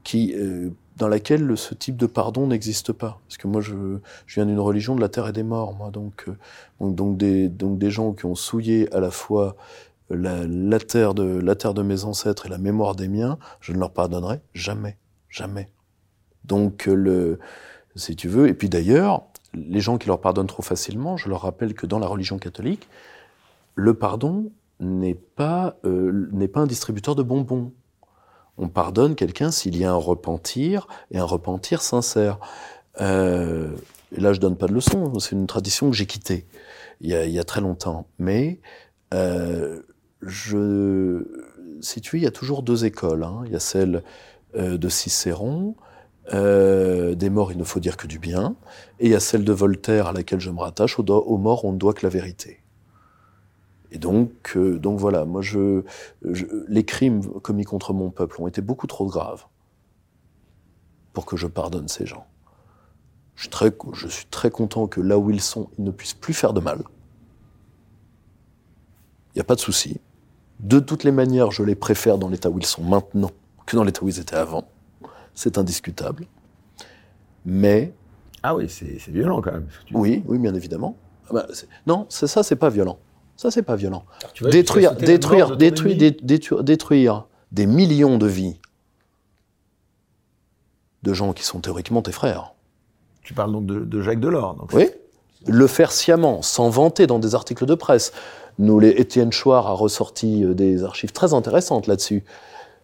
qui, 0.03 0.35
euh, 0.35 0.69
dans 0.97 1.07
laquelle 1.07 1.43
le- 1.43 1.55
ce 1.55 1.73
type 1.73 1.97
de 1.97 2.05
pardon 2.05 2.45
n'existe 2.45 2.91
pas. 2.93 3.19
Parce 3.27 3.37
que 3.37 3.47
moi, 3.47 3.61
je, 3.61 3.97
je 4.27 4.35
viens 4.35 4.45
d'une 4.45 4.59
religion 4.59 4.95
de 4.95 5.01
la 5.01 5.09
terre 5.09 5.27
et 5.27 5.33
des 5.33 5.41
morts, 5.41 5.73
moi. 5.73 5.89
Donc, 5.89 6.25
euh, 6.27 6.37
donc, 6.79 6.93
donc 6.93 7.17
des, 7.17 7.49
donc 7.49 7.79
des 7.79 7.89
gens 7.89 8.13
qui 8.13 8.27
ont 8.27 8.35
souillé 8.35 8.93
à 8.93 8.99
la 8.99 9.09
fois 9.09 9.55
la, 10.11 10.45
la, 10.45 10.77
terre 10.77 11.15
de, 11.15 11.23
la 11.23 11.55
terre 11.55 11.73
de 11.73 11.81
mes 11.81 12.03
ancêtres 12.03 12.45
et 12.45 12.49
la 12.49 12.59
mémoire 12.59 12.93
des 12.93 13.07
miens, 13.07 13.39
je 13.59 13.73
ne 13.73 13.79
leur 13.79 13.91
pardonnerai 13.91 14.41
jamais. 14.53 14.97
Jamais. 15.29 15.67
Donc, 16.43 16.85
le, 16.85 17.39
si 17.95 18.15
tu 18.15 18.27
veux, 18.27 18.47
et 18.47 18.53
puis 18.53 18.69
d'ailleurs, 18.69 19.23
les 19.53 19.79
gens 19.79 19.97
qui 19.97 20.07
leur 20.07 20.21
pardonnent 20.21 20.47
trop 20.47 20.63
facilement, 20.63 21.17
je 21.17 21.29
leur 21.29 21.41
rappelle 21.41 21.73
que 21.73 21.85
dans 21.85 21.99
la 21.99 22.07
religion 22.07 22.37
catholique, 22.37 22.87
le 23.75 23.93
pardon 23.93 24.51
n'est 24.79 25.15
pas, 25.15 25.77
euh, 25.85 26.47
pas 26.53 26.61
un 26.61 26.67
distributeur 26.67 27.15
de 27.15 27.23
bonbons. 27.23 27.73
On 28.57 28.67
pardonne 28.67 29.15
quelqu'un 29.15 29.51
s'il 29.51 29.77
y 29.77 29.85
a 29.85 29.91
un 29.91 29.95
repentir 29.95 30.87
et 31.11 31.17
un 31.17 31.23
repentir 31.23 31.81
sincère. 31.81 32.39
Euh, 33.01 33.75
et 34.15 34.19
là, 34.19 34.33
je 34.33 34.39
donne 34.39 34.57
pas 34.57 34.67
de 34.67 34.73
leçon, 34.73 35.17
c'est 35.19 35.31
une 35.31 35.47
tradition 35.47 35.89
que 35.89 35.95
j'ai 35.95 36.05
quittée 36.05 36.45
il 37.01 37.09
y 37.09 37.39
a, 37.39 37.43
très 37.45 37.61
longtemps. 37.61 38.07
Mais 38.17 38.59
euh, 39.13 39.81
je, 40.21 41.23
si 41.79 42.01
tu 42.01 42.15
veux, 42.15 42.21
il 42.21 42.25
y 42.25 42.27
a 42.27 42.31
toujours 42.31 42.61
deux 42.61 42.83
écoles. 42.83 43.23
Hein. 43.23 43.43
Il 43.45 43.53
y 43.53 43.55
a 43.55 43.59
celle 43.59 44.03
de 44.55 44.89
Cicéron, 44.89 45.75
euh, 46.33 47.15
des 47.15 47.29
morts, 47.29 47.51
il 47.51 47.57
ne 47.57 47.63
faut 47.63 47.79
dire 47.79 47.97
que 47.97 48.07
du 48.07 48.19
bien, 48.19 48.55
et 48.99 49.05
il 49.07 49.11
y 49.11 49.15
a 49.15 49.19
celle 49.19 49.43
de 49.43 49.53
Voltaire 49.53 50.07
à 50.07 50.13
laquelle 50.13 50.39
je 50.39 50.51
me 50.51 50.59
rattache, 50.59 50.99
aux, 50.99 51.03
aux 51.03 51.37
morts, 51.37 51.65
on 51.65 51.73
ne 51.73 51.77
doit 51.77 51.93
que 51.93 52.05
la 52.05 52.09
vérité. 52.09 52.61
Et 53.91 53.97
donc, 53.97 54.53
euh, 54.55 54.77
donc 54.77 54.99
voilà, 54.99 55.25
moi, 55.25 55.41
je, 55.41 55.83
je- 56.23 56.45
les 56.67 56.83
crimes 56.85 57.21
commis 57.41 57.63
contre 57.63 57.93
mon 57.93 58.11
peuple 58.11 58.41
ont 58.41 58.47
été 58.47 58.61
beaucoup 58.61 58.85
trop 58.87 59.07
graves 59.07 59.45
pour 61.13 61.25
que 61.25 61.35
je 61.37 61.47
pardonne 61.47 61.87
ces 61.87 62.05
gens. 62.05 62.25
Je 63.35 63.43
suis 63.43 63.49
très, 63.49 63.71
je 63.93 64.07
suis 64.07 64.25
très 64.25 64.51
content 64.51 64.87
que 64.87 65.01
là 65.01 65.17
où 65.17 65.31
ils 65.31 65.41
sont, 65.41 65.69
ils 65.77 65.83
ne 65.83 65.91
puissent 65.91 66.13
plus 66.13 66.33
faire 66.33 66.53
de 66.53 66.59
mal. 66.59 66.83
Il 69.33 69.37
n'y 69.37 69.41
a 69.41 69.45
pas 69.45 69.55
de 69.55 69.59
souci. 69.61 69.99
De 70.59 70.79
toutes 70.79 71.03
les 71.03 71.11
manières, 71.11 71.51
je 71.51 71.63
les 71.63 71.75
préfère 71.75 72.17
dans 72.17 72.27
l'état 72.29 72.49
où 72.49 72.59
ils 72.59 72.65
sont 72.65 72.83
maintenant 72.83 73.31
que 73.65 73.75
dans 73.75 73.83
l'état 73.83 74.03
où 74.03 74.09
ils 74.09 74.19
étaient 74.19 74.35
avant. 74.35 74.67
C'est 75.33 75.57
indiscutable. 75.57 76.25
Mais 77.45 77.93
Ah 78.43 78.55
oui, 78.55 78.69
c'est 78.69 78.97
violent 79.09 79.41
quand 79.41 79.51
même. 79.53 79.67
oui, 79.93 80.23
oui, 80.27 80.37
bien 80.37 80.53
évidemment. 80.55 80.97
Ah 81.29 81.33
bah, 81.33 81.47
non, 81.87 82.05
c'est 82.09 82.27
ça, 82.27 82.43
c'est 82.43 82.55
pas 82.55 82.69
violent. 82.69 82.97
Ça, 83.37 83.51
c'est 83.51 83.61
pas 83.63 83.75
violent. 83.75 84.03
Détruire, 84.51 84.95
détruire, 84.95 85.51
de 85.51 85.55
détruire, 85.55 85.95
détruire, 85.97 86.63
détruire 86.63 87.25
des 87.51 87.65
millions 87.65 88.17
de 88.17 88.27
vies 88.27 88.59
de 91.03 91.13
gens 91.13 91.31
qui 91.33 91.43
sont 91.43 91.59
théoriquement 91.61 92.01
tes 92.01 92.11
frères. 92.11 92.53
Tu 93.23 93.33
parles 93.33 93.51
donc 93.53 93.65
de, 93.65 93.79
de 93.79 94.01
Jacques 94.01 94.19
Delors. 94.19 94.55
Donc 94.55 94.73
Oui. 94.73 94.89
Le 95.47 95.67
faire 95.67 95.93
sciemment, 95.93 96.41
sans 96.41 96.69
vanter 96.69 97.07
dans 97.07 97.19
des 97.19 97.33
articles 97.33 97.65
de 97.65 97.75
presse. 97.75 98.11
Nous, 98.57 98.77
les 98.79 98.89
Étienne 98.89 99.31
Chouard 99.31 99.67
a 99.67 99.71
ressorti 99.71 100.43
euh, 100.43 100.53
des 100.53 100.83
archives 100.83 101.13
très 101.13 101.33
intéressantes 101.33 101.87
là-dessus. 101.87 102.25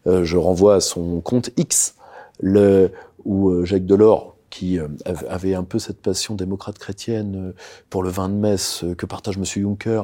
Euh, 0.07 0.23
je 0.23 0.37
renvoie 0.37 0.75
à 0.75 0.79
son 0.79 1.19
compte 1.19 1.49
X, 1.57 1.94
le, 2.39 2.91
où 3.23 3.49
euh, 3.49 3.65
Jacques 3.65 3.85
Delors, 3.85 4.35
qui 4.49 4.79
euh, 4.79 4.87
av- 5.05 5.25
avait 5.29 5.55
un 5.55 5.63
peu 5.63 5.79
cette 5.79 6.01
passion 6.01 6.35
démocrate 6.35 6.77
chrétienne 6.77 7.35
euh, 7.35 7.53
pour 7.89 8.03
le 8.03 8.09
vin 8.09 8.29
de 8.29 8.35
messe 8.35 8.85
que 8.97 9.05
partage 9.05 9.37
M. 9.37 9.45
Juncker, 9.45 10.03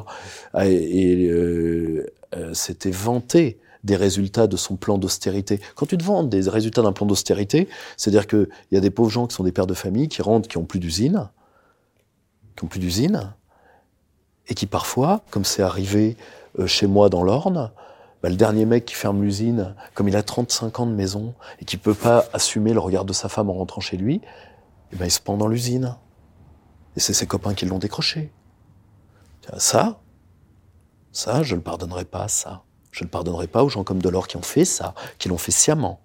a- 0.53 0.67
et 0.67 1.27
euh, 1.29 2.05
s'était 2.53 2.91
vanté 2.91 3.59
des 3.83 3.95
résultats 3.95 4.47
de 4.47 4.57
son 4.57 4.75
plan 4.75 4.97
d'austérité. 4.97 5.59
Quand 5.75 5.85
tu 5.87 5.97
te 5.97 6.03
vantes 6.03 6.29
des 6.29 6.47
résultats 6.49 6.81
d'un 6.83 6.93
plan 6.93 7.05
d'austérité, 7.05 7.67
c'est-à-dire 7.97 8.27
qu'il 8.27 8.47
y 8.71 8.77
a 8.77 8.79
des 8.79 8.91
pauvres 8.91 9.09
gens 9.09 9.25
qui 9.27 9.35
sont 9.35 9.43
des 9.43 9.51
pères 9.51 9.67
de 9.67 9.73
famille, 9.73 10.07
qui 10.07 10.21
rentrent, 10.21 10.47
qui 10.47 10.57
ont 10.57 10.65
plus 10.65 10.79
d'usine, 10.79 11.29
qui 12.55 12.63
ont 12.63 12.67
plus 12.67 12.79
d'usine, 12.79 13.33
et 14.47 14.53
qui 14.53 14.67
parfois, 14.67 15.23
comme 15.31 15.45
c'est 15.45 15.63
arrivé 15.63 16.15
chez 16.67 16.85
moi 16.85 17.09
dans 17.09 17.23
l'Orne, 17.23 17.71
bah, 18.21 18.29
le 18.29 18.35
dernier 18.35 18.65
mec 18.65 18.85
qui 18.85 18.95
ferme 18.95 19.21
l'usine, 19.21 19.75
comme 19.93 20.07
il 20.07 20.15
a 20.15 20.23
35 20.23 20.79
ans 20.79 20.85
de 20.85 20.93
maison 20.93 21.33
et 21.59 21.65
qui 21.65 21.77
peut 21.77 21.93
pas 21.93 22.25
assumer 22.33 22.73
le 22.73 22.79
regard 22.79 23.05
de 23.05 23.13
sa 23.13 23.29
femme 23.29 23.49
en 23.49 23.53
rentrant 23.53 23.81
chez 23.81 23.97
lui, 23.97 24.21
eh 24.91 24.95
ben, 24.95 25.05
il 25.05 25.11
se 25.11 25.19
pend 25.19 25.37
dans 25.37 25.47
l'usine. 25.47 25.95
Et 26.95 26.99
c'est 26.99 27.13
ses 27.13 27.25
copains 27.25 27.53
qui 27.53 27.65
l'ont 27.65 27.79
décroché. 27.79 28.31
Ça, 29.57 30.01
ça, 31.11 31.43
je 31.43 31.53
ne 31.53 31.57
le 31.57 31.63
pardonnerai 31.63 32.05
pas, 32.05 32.27
ça. 32.27 32.63
Je 32.91 33.03
ne 33.03 33.09
pardonnerai 33.09 33.47
pas 33.47 33.63
aux 33.63 33.69
gens 33.69 33.83
comme 33.83 34.01
Delors 34.01 34.27
qui 34.27 34.37
ont 34.37 34.41
fait 34.41 34.65
ça, 34.65 34.93
qui 35.17 35.29
l'ont 35.29 35.37
fait 35.37 35.51
sciemment 35.51 36.01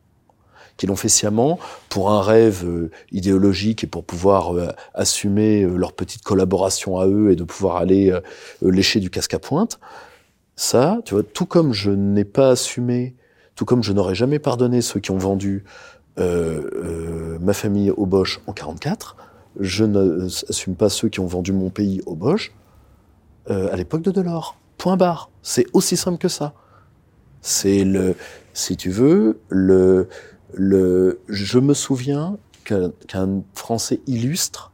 qui 0.76 0.86
l'ont 0.86 0.96
fait 0.96 1.08
sciemment 1.08 1.58
pour 1.88 2.10
un 2.10 2.22
rêve 2.22 2.64
euh, 2.64 2.90
idéologique 3.12 3.84
et 3.84 3.86
pour 3.86 4.04
pouvoir 4.04 4.54
euh, 4.54 4.68
assumer 4.94 5.62
euh, 5.62 5.76
leur 5.76 5.92
petite 5.92 6.22
collaboration 6.22 6.98
à 6.98 7.06
eux 7.06 7.30
et 7.30 7.36
de 7.36 7.44
pouvoir 7.44 7.76
aller 7.76 8.12
lécher 8.62 9.00
du 9.00 9.10
casque 9.10 9.34
à 9.34 9.38
pointe. 9.38 9.78
Ça, 10.57 11.00
tu 11.04 11.14
vois, 11.14 11.22
tout 11.22 11.44
comme 11.44 11.72
je 11.74 11.90
n'ai 11.90 12.24
pas 12.24 12.50
assumé, 12.50 13.14
tout 13.54 13.66
comme 13.66 13.82
je 13.82 13.92
n'aurais 13.92 14.14
jamais 14.14 14.38
pardonné 14.38 14.80
ceux 14.80 15.00
qui 15.00 15.11
ont 15.11 15.18
vendu 15.18 15.64
euh, 16.18 16.70
euh, 16.74 17.38
ma 17.40 17.52
famille 17.52 17.90
au 17.90 18.07
Bosch 18.07 18.40
en 18.46 18.52
44, 18.54 19.16
je 19.61 19.84
n'assume 19.84 20.74
pas 20.74 20.88
ceux 20.88 21.09
qui 21.09 21.20
ont 21.20 21.26
vendu 21.26 21.52
mon 21.52 21.68
pays 21.68 22.00
au 22.07 22.14
Bosch 22.14 22.54
euh, 23.50 23.70
à 23.70 23.76
l'époque 23.76 24.02
de 24.02 24.11
Delors. 24.11 24.57
Point 24.78 24.96
barre. 24.96 25.30
C'est 25.42 25.66
aussi 25.74 25.96
simple 25.96 26.18
que 26.18 26.28
ça. 26.28 26.54
C'est 27.42 27.84
le, 27.84 28.16
si 28.54 28.76
tu 28.76 28.90
veux, 28.90 29.40
le, 29.50 30.09
le, 30.54 31.20
je 31.28 31.59
me 31.59 31.74
souviens 31.74 32.38
qu'un 32.64 33.42
Français 33.54 34.00
illustre 34.07 34.72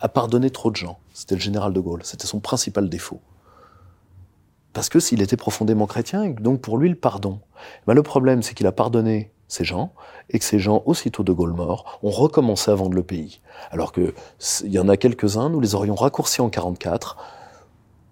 a 0.00 0.08
pardonné 0.08 0.50
trop 0.50 0.70
de 0.70 0.76
gens. 0.76 0.98
C'était 1.14 1.34
le 1.34 1.40
général 1.40 1.72
de 1.72 1.80
Gaulle. 1.80 2.00
C'était 2.04 2.26
son 2.26 2.40
principal 2.40 2.88
défaut. 2.88 3.20
Parce 4.74 4.88
que 4.88 5.00
s'il 5.00 5.22
était 5.22 5.36
profondément 5.36 5.86
chrétien, 5.86 6.28
donc 6.28 6.60
pour 6.60 6.76
lui 6.76 6.90
le 6.90 6.96
pardon. 6.96 7.40
Ben, 7.86 7.94
le 7.94 8.02
problème, 8.02 8.42
c'est 8.42 8.54
qu'il 8.54 8.66
a 8.66 8.72
pardonné 8.72 9.30
ces 9.48 9.64
gens, 9.64 9.94
et 10.30 10.38
que 10.38 10.44
ces 10.44 10.58
gens, 10.58 10.82
aussitôt 10.84 11.22
de 11.22 11.32
Gaulle 11.32 11.52
mort, 11.52 12.00
ont 12.02 12.10
recommencé 12.10 12.70
à 12.70 12.74
vendre 12.74 12.94
le 12.94 13.02
pays. 13.02 13.40
Alors 13.70 13.92
que 13.92 14.12
il 14.64 14.72
y 14.72 14.78
en 14.78 14.88
a 14.88 14.96
quelques-uns, 14.96 15.48
nous 15.48 15.60
les 15.60 15.74
aurions 15.74 15.94
raccourcis 15.94 16.40
en 16.40 16.50
44, 16.50 17.16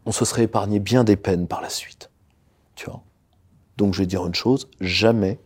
on 0.07 0.13
se 0.13 0.25
serait 0.25 0.45
épargné 0.45 0.79
bien 0.79 1.05
des 1.05 1.17
peines 1.17 1.49
par 1.49 1.61
la 1.61 1.69
suite. 1.69 2.11
Tu 2.77 2.87
vois? 2.87 3.03
Donc 3.77 3.95
je 3.95 4.01
vais 4.01 4.07
dire 4.07 4.25
une 4.27 4.35
chose, 4.35 4.69
jamais 4.81 5.41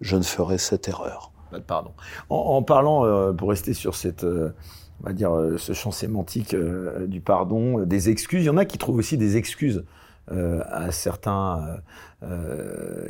je 0.00 0.16
ne 0.16 0.22
ferai 0.22 0.58
cette 0.58 0.88
erreur. 0.88 1.30
Pardon. 1.66 1.92
En, 2.30 2.62
parlant, 2.62 3.04
euh, 3.04 3.32
pour 3.32 3.50
rester 3.50 3.74
sur 3.74 3.94
cette, 3.94 4.24
euh, 4.24 4.54
on 5.02 5.06
va 5.06 5.12
dire, 5.12 5.36
euh, 5.36 5.58
ce 5.58 5.74
champ 5.74 5.90
sémantique 5.90 6.56
du 7.06 7.20
pardon, 7.20 7.80
des 7.80 8.08
excuses, 8.08 8.42
il 8.42 8.46
y 8.46 8.50
en 8.50 8.56
a 8.56 8.64
qui 8.64 8.78
trouvent 8.78 8.96
aussi 8.96 9.18
des 9.18 9.36
excuses 9.36 9.84
à 10.30 10.90
certains 10.92 11.80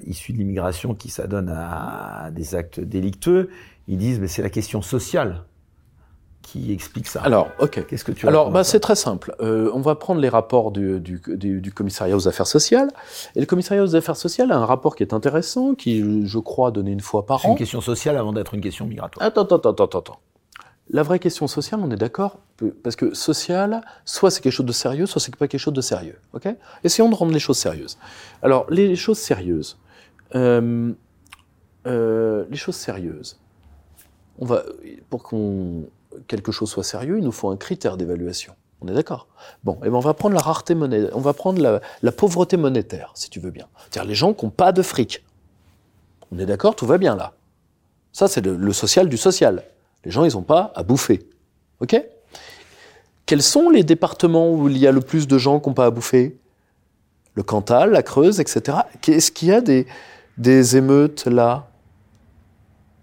issus 0.07 0.33
de 0.33 0.39
l'immigration 0.39 0.95
qui 0.95 1.09
s'adonnent 1.09 1.55
à, 1.55 2.31
des 2.33 2.55
actes 2.55 2.81
délictueux. 2.81 3.51
Ils 3.89 3.99
disent, 3.99 4.21
mais 4.21 4.29
c'est 4.29 4.43
la 4.43 4.51
question 4.51 4.83
sociale 4.83 5.45
qui 6.43 6.73
explique 6.73 7.07
ça. 7.07 7.23
Alors, 7.23 7.49
ok. 7.61 7.87
Qu'est-ce 7.87 8.05
que 8.05 8.13
tu 8.13 8.29
Alors, 8.29 8.51
bah, 8.51 8.65
c'est 8.65 8.81
très 8.81 8.97
simple. 8.97 9.35
Euh, 9.41 9.71
on 9.73 9.81
va 9.81 9.95
prendre 9.95 10.21
les 10.21 10.29
rapports 10.29 10.71
du, 10.71 11.01
du, 11.01 11.21
du, 11.61 11.73
commissariat 11.73 12.17
aux 12.17 12.29
affaires 12.29 12.47
sociales. 12.47 12.89
Et 13.37 13.41
le 13.41 13.47
commissariat 13.47 13.83
aux 13.83 13.97
affaires 13.97 14.17
sociales 14.17 14.53
a 14.53 14.57
un 14.57 14.67
rapport 14.67 14.97
qui 14.97 15.03
est 15.03 15.15
intéressant, 15.15 15.75
qui, 15.75 16.27
je 16.27 16.39
crois, 16.39 16.71
donné 16.71 16.91
une 16.91 17.01
fois 17.01 17.25
par 17.25 17.39
an. 17.39 17.41
C'est 17.43 17.49
une 17.51 17.57
question 17.57 17.81
sociale 17.81 18.17
avant 18.17 18.33
d'être 18.33 18.55
une 18.55 18.61
question 18.61 18.87
migratoire. 18.87 19.25
Attends, 19.25 19.43
attends, 19.43 19.57
attends, 19.57 19.85
attends, 19.85 19.99
attends. 19.99 20.19
La 20.93 21.03
vraie 21.03 21.19
question 21.19 21.47
sociale, 21.47 21.81
on 21.83 21.91
est 21.91 21.97
d'accord 21.97 22.41
Parce 22.83 22.97
que 22.97 23.15
social, 23.15 23.81
soit 24.05 24.31
c'est 24.31 24.43
quelque 24.43 24.53
chose 24.53 24.67
de 24.67 24.73
sérieux, 24.73 25.07
soit 25.07 25.21
c'est 25.21 25.35
pas 25.35 25.49
quelque 25.49 25.61
chose 25.61 25.73
de 25.73 25.81
sérieux. 25.81 26.19
Ok? 26.35 26.47
Essayons 26.85 27.09
de 27.09 27.15
rendre 27.15 27.33
les 27.33 27.39
choses 27.39 27.59
sérieuses. 27.59 27.99
Alors, 28.43 28.67
les 28.71 28.95
choses 28.95 29.19
sérieuses. 29.19 29.79
Euh, 30.35 30.93
euh, 31.87 32.45
les 32.51 32.57
choses 32.57 32.77
sérieuses. 32.77 33.39
On 34.39 34.45
va, 34.45 34.65
pour 35.09 35.23
qu'on 35.23 35.87
quelque 36.29 36.53
chose 36.53 36.71
soit 36.71 36.85
sérieux, 36.85 37.19
il 37.19 37.25
nous 37.25 37.33
faut 37.33 37.49
un 37.49 37.57
critère 37.57 37.97
d'évaluation. 37.97 38.55
On 38.81 38.89
est 38.89 38.95
d'accord? 38.95 39.29
Bon, 39.65 39.79
et 39.85 39.89
ben 39.89 39.95
on 39.95 40.01
va 40.01 40.15
prendre 40.15 40.35
la 40.35 40.41
rareté 40.41 40.75
monétaire, 40.75 41.17
on 41.17 41.21
va 41.21 41.33
prendre 41.33 41.81
la, 42.03 42.13
pauvreté 42.13 42.57
monétaire, 42.57 43.13
si 43.15 43.31
tu 43.31 43.39
veux 43.41 43.51
bien. 43.51 43.69
C'est-à-dire 43.79 44.09
les 44.09 44.15
gens 44.15 44.35
qui 44.35 44.45
n'ont 44.45 44.51
pas 44.51 44.73
de 44.73 44.83
fric. 44.83 45.25
On 46.33 46.39
est 46.39 46.47
d'accord? 46.47 46.75
Tout 46.75 46.87
va 46.87 46.99
bien 46.99 47.15
là. 47.15 47.35
Ça, 48.13 48.29
c'est 48.29 48.45
le, 48.45 48.73
social 48.73 49.09
du 49.09 49.17
social. 49.17 49.63
Les 50.05 50.11
gens, 50.11 50.25
ils 50.25 50.35
n'ont 50.35 50.43
pas 50.43 50.73
à 50.75 50.83
bouffer. 50.83 51.29
OK? 51.81 52.01
Quels 53.27 53.43
sont 53.43 53.71
les 53.71 53.85
départements 53.85 54.53
où 54.53 54.69
il 54.69 54.79
y 54.79 54.87
a 54.87 54.93
le 54.93 55.01
plus 55.01 55.27
de 55.29 55.39
gens 55.39 55.61
qui 55.61 55.69
n'ont 55.69 55.75
pas 55.75 55.87
à 55.87 55.91
bouffer? 55.91 56.39
Le 57.35 57.43
Cantal, 57.43 57.93
la 57.93 58.03
Creuse, 58.03 58.41
etc. 58.41 58.79
Est-ce 59.07 59.31
qu'il 59.33 59.49
y 59.49 59.53
a 59.53 59.61
des, 59.61 59.87
des 60.39 60.77
émeutes 60.77 61.27
là? 61.27 61.69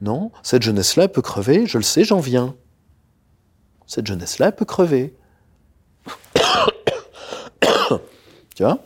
Non? 0.01 0.31
Cette 0.43 0.61
jeunesse-là 0.61 1.07
peut 1.07 1.21
crever, 1.21 1.65
je 1.65 1.77
le 1.77 1.83
sais, 1.83 2.03
j'en 2.03 2.19
viens 2.19 2.55
cette 3.89 4.05
jeunesse-là, 4.05 4.47
elle 4.47 4.55
peut 4.55 4.65
crever. 4.65 5.15
tu 8.55 8.63
vois? 8.63 8.77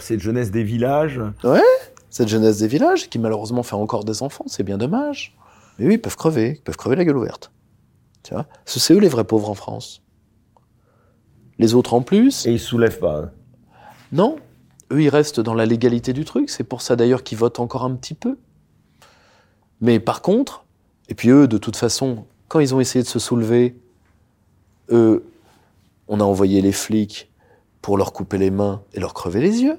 Cette 0.00 0.20
jeunesse 0.20 0.50
des 0.50 0.64
villages? 0.64 1.20
Ouais, 1.44 1.62
cette 2.10 2.26
jeunesse 2.28 2.58
des 2.58 2.66
villages 2.66 3.08
qui 3.08 3.20
malheureusement 3.20 3.62
fait 3.62 3.76
encore 3.76 4.04
des 4.04 4.24
enfants, 4.24 4.44
c'est 4.48 4.64
bien 4.64 4.76
dommage. 4.76 5.36
Mais 5.80 5.86
oui, 5.86 5.94
ils 5.94 6.00
peuvent 6.00 6.16
crever, 6.16 6.56
ils 6.58 6.62
peuvent 6.62 6.76
crever 6.76 6.94
la 6.94 7.06
gueule 7.06 7.16
ouverte. 7.16 7.52
Tu 8.22 8.34
vois? 8.34 8.44
C'est 8.66 8.92
eux 8.92 8.98
les 8.98 9.08
vrais 9.08 9.24
pauvres 9.24 9.48
en 9.48 9.54
France. 9.54 10.02
Les 11.58 11.74
autres 11.74 11.94
en 11.94 12.02
plus. 12.02 12.44
Et 12.44 12.52
ils 12.52 12.60
soulèvent 12.60 12.98
pas. 12.98 13.30
Non, 14.12 14.36
eux 14.92 15.02
ils 15.02 15.08
restent 15.08 15.40
dans 15.40 15.54
la 15.54 15.64
légalité 15.64 16.12
du 16.12 16.26
truc. 16.26 16.50
C'est 16.50 16.64
pour 16.64 16.82
ça 16.82 16.96
d'ailleurs 16.96 17.22
qu'ils 17.22 17.38
votent 17.38 17.60
encore 17.60 17.84
un 17.84 17.94
petit 17.94 18.12
peu. 18.12 18.36
Mais 19.80 20.00
par 20.00 20.20
contre, 20.20 20.66
et 21.08 21.14
puis 21.14 21.30
eux, 21.30 21.48
de 21.48 21.56
toute 21.56 21.76
façon, 21.76 22.26
quand 22.48 22.60
ils 22.60 22.74
ont 22.74 22.80
essayé 22.80 23.02
de 23.02 23.08
se 23.08 23.18
soulever, 23.18 23.74
eux, 24.90 25.24
on 26.08 26.20
a 26.20 26.24
envoyé 26.24 26.60
les 26.60 26.72
flics 26.72 27.32
pour 27.80 27.96
leur 27.96 28.12
couper 28.12 28.36
les 28.36 28.50
mains 28.50 28.82
et 28.92 29.00
leur 29.00 29.14
crever 29.14 29.40
les 29.40 29.62
yeux. 29.62 29.78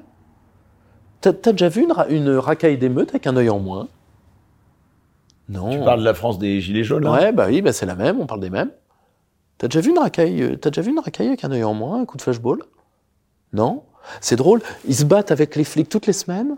T'as 1.19 1.29
as 1.29 1.51
déjà 1.51 1.69
vu 1.69 1.83
une, 1.83 1.93
une 2.09 2.31
racaille 2.31 2.79
d'émeute 2.79 3.09
avec 3.09 3.27
un 3.27 3.35
œil 3.35 3.51
en 3.51 3.59
moins? 3.59 3.87
Non. 5.51 5.69
Tu 5.69 5.79
parles 5.79 5.99
de 5.99 6.05
la 6.05 6.13
France 6.13 6.39
des 6.39 6.61
Gilets 6.61 6.85
jaunes, 6.85 7.03
là 7.03 7.11
Ouais, 7.11 7.31
bah 7.33 7.47
oui, 7.49 7.61
bah 7.61 7.73
c'est 7.73 7.85
la 7.85 7.95
même, 7.95 8.19
on 8.21 8.25
parle 8.25 8.39
des 8.39 8.49
mêmes. 8.49 8.71
T'as 9.57 9.67
déjà 9.67 9.81
vu 9.81 9.91
une 9.91 9.99
racaille, 9.99 10.41
euh, 10.41 10.57
as 10.63 10.69
déjà 10.69 10.81
vu 10.81 10.91
une 10.91 10.99
racaille 10.99 11.27
avec 11.27 11.43
un 11.43 11.51
œil 11.51 11.65
en 11.65 11.73
moins, 11.73 12.01
un 12.01 12.05
coup 12.05 12.15
de 12.15 12.21
flashball? 12.21 12.59
Non? 13.51 13.83
C'est 14.21 14.37
drôle, 14.37 14.61
ils 14.87 14.95
se 14.95 15.03
battent 15.03 15.29
avec 15.29 15.57
les 15.57 15.65
flics 15.65 15.89
toutes 15.89 16.07
les 16.07 16.13
semaines, 16.13 16.57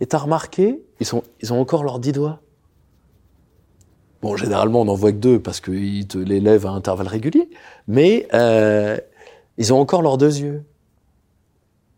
et 0.00 0.06
t'as 0.06 0.18
remarqué, 0.18 0.82
ils, 1.00 1.06
sont, 1.06 1.22
ils 1.40 1.52
ont 1.52 1.60
encore 1.60 1.82
leurs 1.82 1.98
dix 1.98 2.12
doigts. 2.12 2.40
Bon, 4.20 4.36
généralement, 4.36 4.82
on 4.82 4.84
n'en 4.84 4.94
voit 4.94 5.12
que 5.12 5.16
deux 5.16 5.40
parce 5.40 5.60
qu'ils 5.60 6.06
te 6.06 6.18
les 6.18 6.40
lèvent 6.40 6.66
à 6.66 6.70
intervalles 6.70 7.08
réguliers, 7.08 7.48
mais 7.88 8.28
euh, 8.34 8.98
ils 9.56 9.72
ont 9.72 9.80
encore 9.80 10.02
leurs 10.02 10.18
deux 10.18 10.40
yeux. 10.40 10.62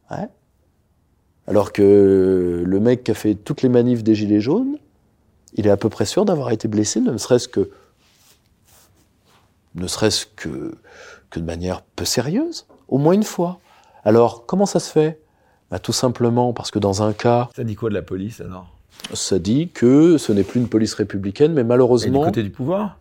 Ouais. 0.08 0.28
Alors 1.48 1.72
que 1.72 2.62
le 2.64 2.80
mec 2.80 3.02
qui 3.02 3.10
a 3.10 3.14
fait 3.14 3.34
toutes 3.34 3.62
les 3.62 3.68
manifs 3.68 4.04
des 4.04 4.14
Gilets 4.14 4.40
jaunes, 4.40 4.78
il 5.54 5.66
est 5.66 5.70
à 5.70 5.76
peu 5.76 5.88
près 5.88 6.04
sûr 6.04 6.24
d'avoir 6.24 6.50
été 6.50 6.68
blessé, 6.68 7.00
ne 7.00 7.16
serait-ce 7.16 7.48
que, 7.48 7.70
ne 9.74 9.86
serait-ce 9.86 10.26
que, 10.26 10.74
que 11.30 11.40
de 11.40 11.44
manière 11.44 11.82
peu 11.82 12.04
sérieuse, 12.04 12.66
au 12.88 12.98
moins 12.98 13.12
une 13.12 13.22
fois. 13.22 13.58
Alors, 14.04 14.46
comment 14.46 14.66
ça 14.66 14.80
se 14.80 14.90
fait? 14.90 15.20
Bah, 15.70 15.78
Tout 15.78 15.92
simplement 15.92 16.52
parce 16.52 16.70
que 16.70 16.78
dans 16.78 17.02
un 17.02 17.12
cas... 17.12 17.48
Ça 17.56 17.64
dit 17.64 17.74
quoi 17.74 17.88
de 17.88 17.94
la 17.94 18.02
police 18.02 18.40
alors? 18.40 18.66
ça 19.14 19.38
dit 19.38 19.68
que 19.68 20.16
ce 20.18 20.32
n'est 20.32 20.44
plus 20.44 20.60
une 20.60 20.68
police 20.68 20.94
républicaine, 20.94 21.52
mais 21.52 21.64
malheureusement. 21.64 22.20
Et 22.20 22.26
du 22.26 22.26
côté 22.26 22.42
du 22.42 22.50
pouvoir? 22.50 22.98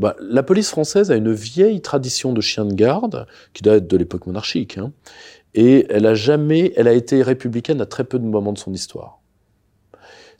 Bah, 0.00 0.14
La 0.20 0.42
police 0.42 0.70
française 0.70 1.10
a 1.10 1.16
une 1.16 1.32
vieille 1.32 1.80
tradition 1.80 2.32
de 2.32 2.40
chien 2.40 2.64
de 2.64 2.74
garde, 2.74 3.26
qui 3.52 3.62
date 3.62 3.86
de 3.86 3.96
l'époque 3.96 4.26
monarchique, 4.26 4.78
hein, 4.78 4.92
et 5.54 5.86
elle 5.90 6.06
a 6.06 6.14
jamais, 6.14 6.72
elle 6.76 6.88
a 6.88 6.92
été 6.92 7.22
républicaine 7.22 7.80
à 7.80 7.86
très 7.86 8.04
peu 8.04 8.18
de 8.18 8.24
moments 8.24 8.52
de 8.52 8.58
son 8.58 8.72
histoire. 8.72 9.20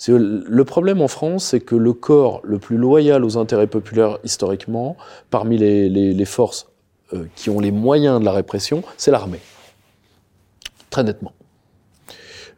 Le 0.07 0.63
problème 0.63 1.01
en 1.01 1.09
France, 1.09 1.47
c'est 1.47 1.61
que 1.61 1.75
le 1.75 1.93
corps 1.93 2.41
le 2.45 2.59
plus 2.59 2.77
loyal 2.77 3.25
aux 3.25 3.37
intérêts 3.37 3.67
populaires 3.67 4.19
historiquement, 4.23 4.97
parmi 5.31 5.59
les, 5.59 6.25
forces 6.25 6.69
euh, 7.13 7.25
qui 7.35 7.51
ont 7.51 7.59
les 7.59 7.73
moyens 7.73 8.21
de 8.21 8.25
la 8.25 8.33
répression, 8.33 8.83
c'est 8.97 9.11
l'armée. 9.11 9.41
Très 10.91 11.03
nettement. 11.03 11.33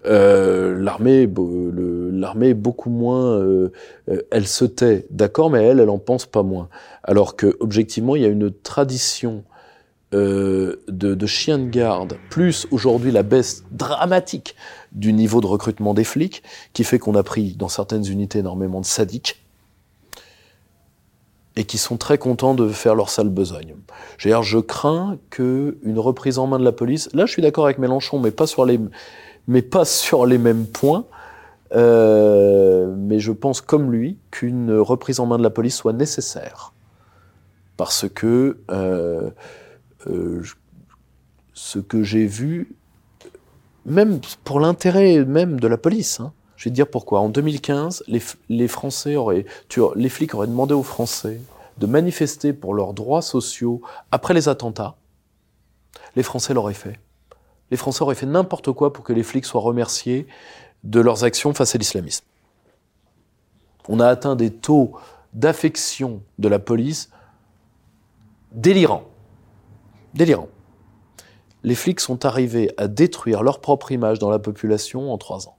Euh, 0.06 0.78
l'armée, 0.80 1.28
l'armée 2.12 2.54
beaucoup 2.54 2.90
moins, 2.90 3.38
euh, 3.38 3.70
elle 4.30 4.46
se 4.46 4.64
tait, 4.66 5.06
d'accord, 5.10 5.50
mais 5.50 5.64
elle, 5.64 5.80
elle 5.80 5.90
en 5.90 5.98
pense 5.98 6.26
pas 6.26 6.42
moins. 6.42 6.68
Alors 7.04 7.36
que 7.36 7.56
objectivement, 7.60 8.16
il 8.16 8.22
y 8.22 8.26
a 8.26 8.28
une 8.28 8.50
tradition 8.50 9.44
de, 10.12 10.80
de 10.88 11.26
chiens 11.26 11.58
de 11.58 11.70
garde, 11.70 12.16
plus 12.30 12.66
aujourd'hui 12.72 13.12
la 13.12 13.22
baisse 13.22 13.62
dramatique 13.70 14.56
du 14.92 15.12
niveau 15.12 15.40
de 15.40 15.46
recrutement 15.46 15.94
des 15.94 16.04
flics, 16.04 16.42
qui 16.72 16.84
fait 16.84 16.98
qu'on 16.98 17.14
a 17.14 17.22
pris 17.22 17.54
dans 17.54 17.68
certaines 17.68 18.06
unités 18.06 18.40
énormément 18.40 18.80
de 18.80 18.86
sadiques 18.86 19.44
et 21.56 21.64
qui 21.64 21.78
sont 21.78 21.96
très 21.96 22.18
contents 22.18 22.54
de 22.54 22.68
faire 22.68 22.94
leur 22.94 23.10
sale 23.10 23.28
besogne. 23.28 23.74
Je 24.18 24.58
crains 24.58 25.18
que 25.30 25.78
une 25.82 25.98
reprise 25.98 26.38
en 26.38 26.46
main 26.46 26.58
de 26.58 26.64
la 26.64 26.72
police. 26.72 27.08
Là, 27.12 27.26
je 27.26 27.32
suis 27.32 27.42
d'accord 27.42 27.64
avec 27.64 27.78
Mélenchon, 27.78 28.18
mais 28.18 28.30
pas 28.30 28.46
sur 28.46 28.64
les 28.64 28.80
mais 29.48 29.62
pas 29.62 29.84
sur 29.84 30.26
les 30.26 30.38
mêmes 30.38 30.66
points. 30.66 31.06
Euh, 31.72 32.92
mais 32.96 33.20
je 33.20 33.30
pense 33.32 33.60
comme 33.60 33.92
lui 33.92 34.18
qu'une 34.30 34.72
reprise 34.72 35.20
en 35.20 35.26
main 35.26 35.38
de 35.38 35.42
la 35.42 35.50
police 35.50 35.76
soit 35.76 35.92
nécessaire. 35.92 36.72
Parce 37.76 38.08
que 38.08 38.58
euh, 38.70 39.30
euh, 40.08 40.42
ce 41.54 41.78
que 41.78 42.02
j'ai 42.02 42.26
vu, 42.26 42.74
même 43.86 44.20
pour 44.44 44.60
l'intérêt 44.60 45.24
même 45.24 45.60
de 45.60 45.68
la 45.68 45.76
police, 45.76 46.20
hein, 46.20 46.32
je 46.56 46.64
vais 46.64 46.70
te 46.70 46.74
dire 46.74 46.88
pourquoi. 46.88 47.20
En 47.20 47.28
2015, 47.28 48.04
les, 48.06 48.68
Français 48.68 49.16
auraient, 49.16 49.46
tu, 49.68 49.80
les 49.96 50.08
flics 50.08 50.34
auraient 50.34 50.46
demandé 50.46 50.74
aux 50.74 50.82
Français 50.82 51.40
de 51.78 51.86
manifester 51.86 52.52
pour 52.52 52.74
leurs 52.74 52.92
droits 52.92 53.22
sociaux 53.22 53.80
après 54.10 54.34
les 54.34 54.48
attentats. 54.48 54.96
Les 56.16 56.22
Français 56.22 56.52
l'auraient 56.52 56.74
fait 56.74 56.98
les 57.70 57.76
Français 57.76 58.02
auraient 58.02 58.14
fait 58.14 58.26
n'importe 58.26 58.72
quoi 58.72 58.92
pour 58.92 59.04
que 59.04 59.12
les 59.12 59.22
flics 59.22 59.44
soient 59.44 59.60
remerciés 59.60 60.26
de 60.84 61.00
leurs 61.00 61.24
actions 61.24 61.54
face 61.54 61.74
à 61.74 61.78
l'islamisme. 61.78 62.24
On 63.88 64.00
a 64.00 64.06
atteint 64.06 64.36
des 64.36 64.50
taux 64.50 64.92
d'affection 65.32 66.22
de 66.38 66.48
la 66.48 66.58
police 66.58 67.10
délirants. 68.52 69.04
Délirants. 70.14 70.48
Les 71.62 71.74
flics 71.74 72.00
sont 72.00 72.24
arrivés 72.24 72.72
à 72.76 72.88
détruire 72.88 73.42
leur 73.42 73.60
propre 73.60 73.92
image 73.92 74.18
dans 74.18 74.30
la 74.30 74.38
population 74.38 75.12
en 75.12 75.18
trois 75.18 75.48
ans. 75.48 75.56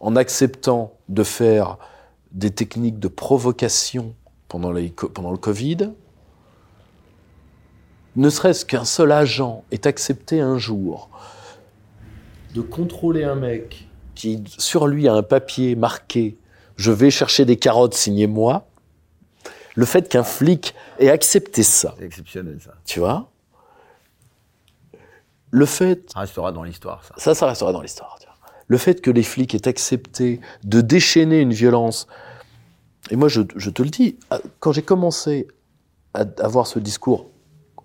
en 0.00 0.14
acceptant 0.14 0.92
de 1.08 1.24
faire 1.24 1.76
des 2.30 2.50
techniques 2.50 3.00
de 3.00 3.08
provocation 3.08 4.14
pendant, 4.48 4.72
pendant 5.12 5.32
le 5.32 5.38
Covid, 5.38 5.90
ne 8.16 8.30
serait-ce 8.30 8.64
qu'un 8.64 8.84
seul 8.84 9.12
agent 9.12 9.64
ait 9.70 9.86
accepté 9.86 10.40
un 10.40 10.58
jour 10.58 11.08
de 12.54 12.60
contrôler 12.60 13.24
un 13.24 13.34
mec 13.34 13.88
qui, 14.14 14.42
sur 14.58 14.86
lui, 14.86 15.06
a 15.08 15.14
un 15.14 15.22
papier 15.22 15.76
marqué 15.76 16.36
Je 16.76 16.90
vais 16.90 17.10
chercher 17.10 17.44
des 17.44 17.56
carottes, 17.56 17.94
signez-moi. 17.94 18.66
Le 19.74 19.84
fait 19.84 20.08
qu'un 20.08 20.24
flic 20.24 20.74
ait 20.98 21.10
accepté 21.10 21.62
ça. 21.62 21.94
C'est 21.98 22.04
exceptionnel, 22.04 22.58
ça. 22.64 22.74
Tu 22.84 22.98
vois? 22.98 23.30
Le 25.50 25.66
fait. 25.66 26.10
Ça 26.12 26.20
restera 26.20 26.52
dans 26.52 26.62
l'histoire, 26.62 27.04
ça. 27.04 27.14
Ça, 27.16 27.34
ça 27.34 27.46
restera 27.46 27.72
dans 27.72 27.82
l'histoire. 27.82 28.18
Le 28.66 28.76
fait 28.76 29.00
que 29.00 29.10
les 29.10 29.22
flics 29.22 29.54
aient 29.54 29.66
accepté 29.66 30.40
de 30.62 30.82
déchaîner 30.82 31.40
une 31.40 31.54
violence. 31.54 32.06
Et 33.10 33.16
moi, 33.16 33.28
je, 33.28 33.40
je 33.56 33.70
te 33.70 33.82
le 33.82 33.88
dis, 33.88 34.18
quand 34.60 34.72
j'ai 34.72 34.82
commencé 34.82 35.48
à 36.12 36.26
avoir 36.40 36.66
ce 36.66 36.78
discours 36.78 37.30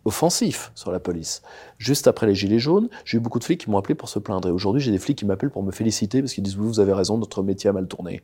offensif 0.05 0.71
sur 0.75 0.91
la 0.91 0.99
police. 0.99 1.41
Juste 1.77 2.07
après 2.07 2.27
les 2.27 2.35
Gilets 2.35 2.59
jaunes, 2.59 2.89
j'ai 3.05 3.17
eu 3.17 3.19
beaucoup 3.19 3.39
de 3.39 3.43
flics 3.43 3.61
qui 3.61 3.69
m'ont 3.69 3.77
appelé 3.77 3.95
pour 3.95 4.09
se 4.09 4.19
plaindre. 4.19 4.47
Et 4.47 4.51
aujourd'hui, 4.51 4.81
j'ai 4.81 4.91
des 4.91 4.99
flics 4.99 5.17
qui 5.17 5.25
m'appellent 5.25 5.49
pour 5.49 5.63
me 5.63 5.71
féliciter 5.71 6.21
parce 6.21 6.33
qu'ils 6.33 6.43
disent 6.43 6.57
Vous, 6.57 6.67
vous 6.67 6.79
avez 6.79 6.93
raison, 6.93 7.17
notre 7.17 7.43
métier 7.43 7.69
a 7.69 7.73
mal 7.73 7.87
tourné. 7.87 8.21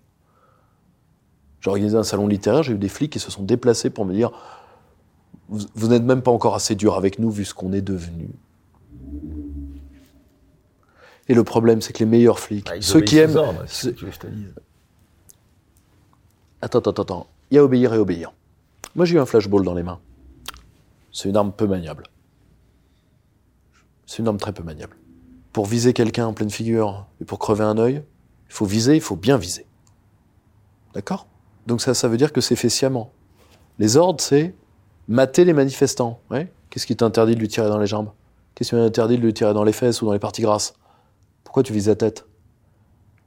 J'ai 1.61 1.69
organisé 1.69 1.97
un 1.97 2.03
salon 2.03 2.27
littéraire, 2.27 2.63
j'ai 2.63 2.73
eu 2.73 2.77
des 2.77 2.89
flics 2.89 3.11
qui 3.11 3.19
se 3.19 3.31
sont 3.31 3.43
déplacés 3.43 3.89
pour 3.89 4.05
me 4.05 4.13
dire 4.13 4.31
Vous, 5.47 5.87
n'êtes 5.87 6.03
même 6.03 6.21
pas 6.21 6.31
encore 6.31 6.55
assez 6.55 6.75
dur 6.75 6.95
avec 6.95 7.19
nous 7.19 7.31
vu 7.31 7.45
ce 7.45 7.53
qu'on 7.53 7.73
est 7.73 7.81
devenu. 7.81 8.29
Et 11.27 11.35
le 11.35 11.43
problème, 11.43 11.81
c'est 11.81 11.93
que 11.93 11.99
les 11.99 12.05
meilleurs 12.05 12.39
flics, 12.39 12.65
bah, 12.65 12.81
ceux 12.81 13.01
qui 13.01 13.17
aiment. 13.17 13.35
Ordres, 13.35 13.63
ce... 13.67 13.89
que 13.89 14.09
je 14.09 14.17
te 14.17 14.27
dise. 14.27 14.53
Attends, 16.61 16.79
attends, 16.79 17.03
attends. 17.03 17.27
Il 17.51 17.55
y 17.55 17.57
a 17.57 17.63
obéir 17.63 17.93
et 17.93 17.97
obéir. 17.97 18.33
Moi, 18.95 19.05
j'ai 19.05 19.15
eu 19.15 19.19
un 19.19 19.25
flashball 19.25 19.63
dans 19.63 19.75
les 19.75 19.83
mains. 19.83 19.99
C'est 21.11 21.29
une 21.29 21.37
arme 21.37 21.51
peu 21.51 21.67
maniable. 21.67 22.03
C'est 24.05 24.19
une 24.19 24.27
arme 24.27 24.37
très 24.37 24.53
peu 24.53 24.63
maniable. 24.63 24.97
Pour 25.53 25.67
viser 25.67 25.93
quelqu'un 25.93 26.25
en 26.25 26.33
pleine 26.33 26.49
figure 26.49 27.05
et 27.21 27.25
pour 27.25 27.37
crever 27.37 27.63
un 27.63 27.77
œil, 27.77 28.03
il 28.47 28.53
faut 28.53 28.65
viser, 28.65 28.95
il 28.95 29.01
faut 29.01 29.15
bien 29.15 29.37
viser. 29.37 29.65
D'accord? 30.93 31.27
Donc 31.67 31.81
ça, 31.81 31.93
ça 31.93 32.07
veut 32.07 32.17
dire 32.17 32.33
que 32.33 32.41
c'est 32.41 32.55
fait 32.55 32.69
sciemment. 32.69 33.11
Les 33.77 33.97
ordres, 33.97 34.21
c'est 34.21 34.55
mater 35.07 35.45
les 35.45 35.53
manifestants. 35.53 36.19
Qu'est-ce 36.69 36.87
qui 36.87 36.95
t'interdit 36.95 37.35
de 37.35 37.39
lui 37.39 37.47
tirer 37.47 37.69
dans 37.69 37.77
les 37.77 37.87
jambes? 37.87 38.09
Qu'est-ce 38.59 38.71
qui 38.71 38.75
t'interdit 38.75 39.15
de 39.15 39.21
lui 39.21 39.33
tirer 39.33 39.53
dans 39.53 39.63
les 39.63 39.71
fesses 39.71 40.01
ou 40.01 40.05
dans 40.05 40.11
les 40.11 40.19
parties 40.19 40.41
grasses? 40.41 40.73
Pourquoi 41.45 41.63
tu 41.63 41.71
vises 41.71 41.87
la 41.87 41.95
tête? 41.95 42.25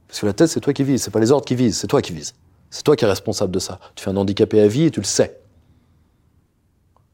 Parce 0.07 0.21
que 0.21 0.27
la 0.27 0.35
tête, 0.35 0.49
c'est 0.49 0.61
toi 0.61 0.75
qui 0.75 0.85
vises, 0.85 1.03
c'est 1.03 1.11
pas 1.11 1.21
les 1.21 1.33
ordres 1.33 1.47
qui 1.47 1.55
visent, 1.55 1.79
c'est 1.79 1.87
toi 1.87 2.03
qui 2.03 2.13
vises. 2.13 2.35
C'est 2.69 2.83
toi 2.83 2.97
qui 2.97 3.07
es 3.07 3.09
responsable 3.09 3.51
de 3.51 3.59
ça. 3.59 3.81
Tu 3.95 4.05
fais 4.05 4.11
un 4.11 4.17
handicapé 4.19 4.61
à 4.61 4.69
vie 4.69 4.85
et 4.85 4.91
tu 4.91 5.01
le 5.01 5.07
sais. 5.07 5.41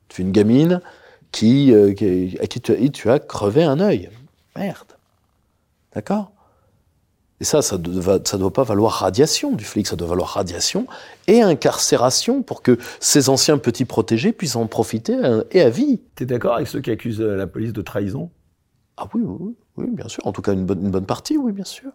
Tu 0.09 0.21
es 0.21 0.25
une 0.25 0.33
gamine 0.33 0.81
qui, 1.31 1.73
euh, 1.73 1.91
à 2.41 2.49
qui 2.49 2.61
tu, 2.61 3.09
as 3.09 3.21
crevé 3.21 3.63
un 3.63 3.79
œil. 3.79 4.11
Merde. 4.57 4.97
D'accord? 5.95 6.33
Et 7.41 7.45
ça, 7.45 7.63
ça 7.63 7.79
ne 7.79 8.39
doit 8.39 8.53
pas 8.53 8.65
valoir 8.65 8.93
radiation 8.93 9.53
du 9.53 9.65
flic, 9.65 9.87
ça 9.87 9.95
doit 9.95 10.09
valoir 10.09 10.31
radiation 10.31 10.87
et 11.29 11.41
incarcération 11.41 12.43
pour 12.43 12.63
que 12.63 12.79
ces 12.99 13.29
anciens 13.29 13.59
petits 13.59 13.85
protégés 13.85 14.33
puissent 14.33 14.57
en 14.57 14.67
profiter 14.67 15.15
euh, 15.15 15.45
et 15.53 15.61
à 15.61 15.71
vie. 15.71 16.01
Tu 16.17 16.25
es 16.25 16.27
d'accord 16.27 16.55
avec 16.55 16.67
ceux 16.67 16.81
qui 16.81 16.91
accusent 16.91 17.21
euh, 17.21 17.37
la 17.37 17.47
police 17.47 17.73
de 17.73 17.83
trahison? 17.83 18.31
Ah 18.97 19.09
oui, 19.15 19.23
oui, 19.25 19.55
oui, 19.77 19.87
bien 19.91 20.09
sûr. 20.09 20.27
En 20.27 20.33
tout 20.33 20.43
cas, 20.43 20.53
une 20.53 20.67
bonne, 20.67 20.83
une 20.83 20.91
bonne 20.91 21.07
partie, 21.07 21.37
oui, 21.37 21.53
bien 21.53 21.65
sûr. 21.65 21.93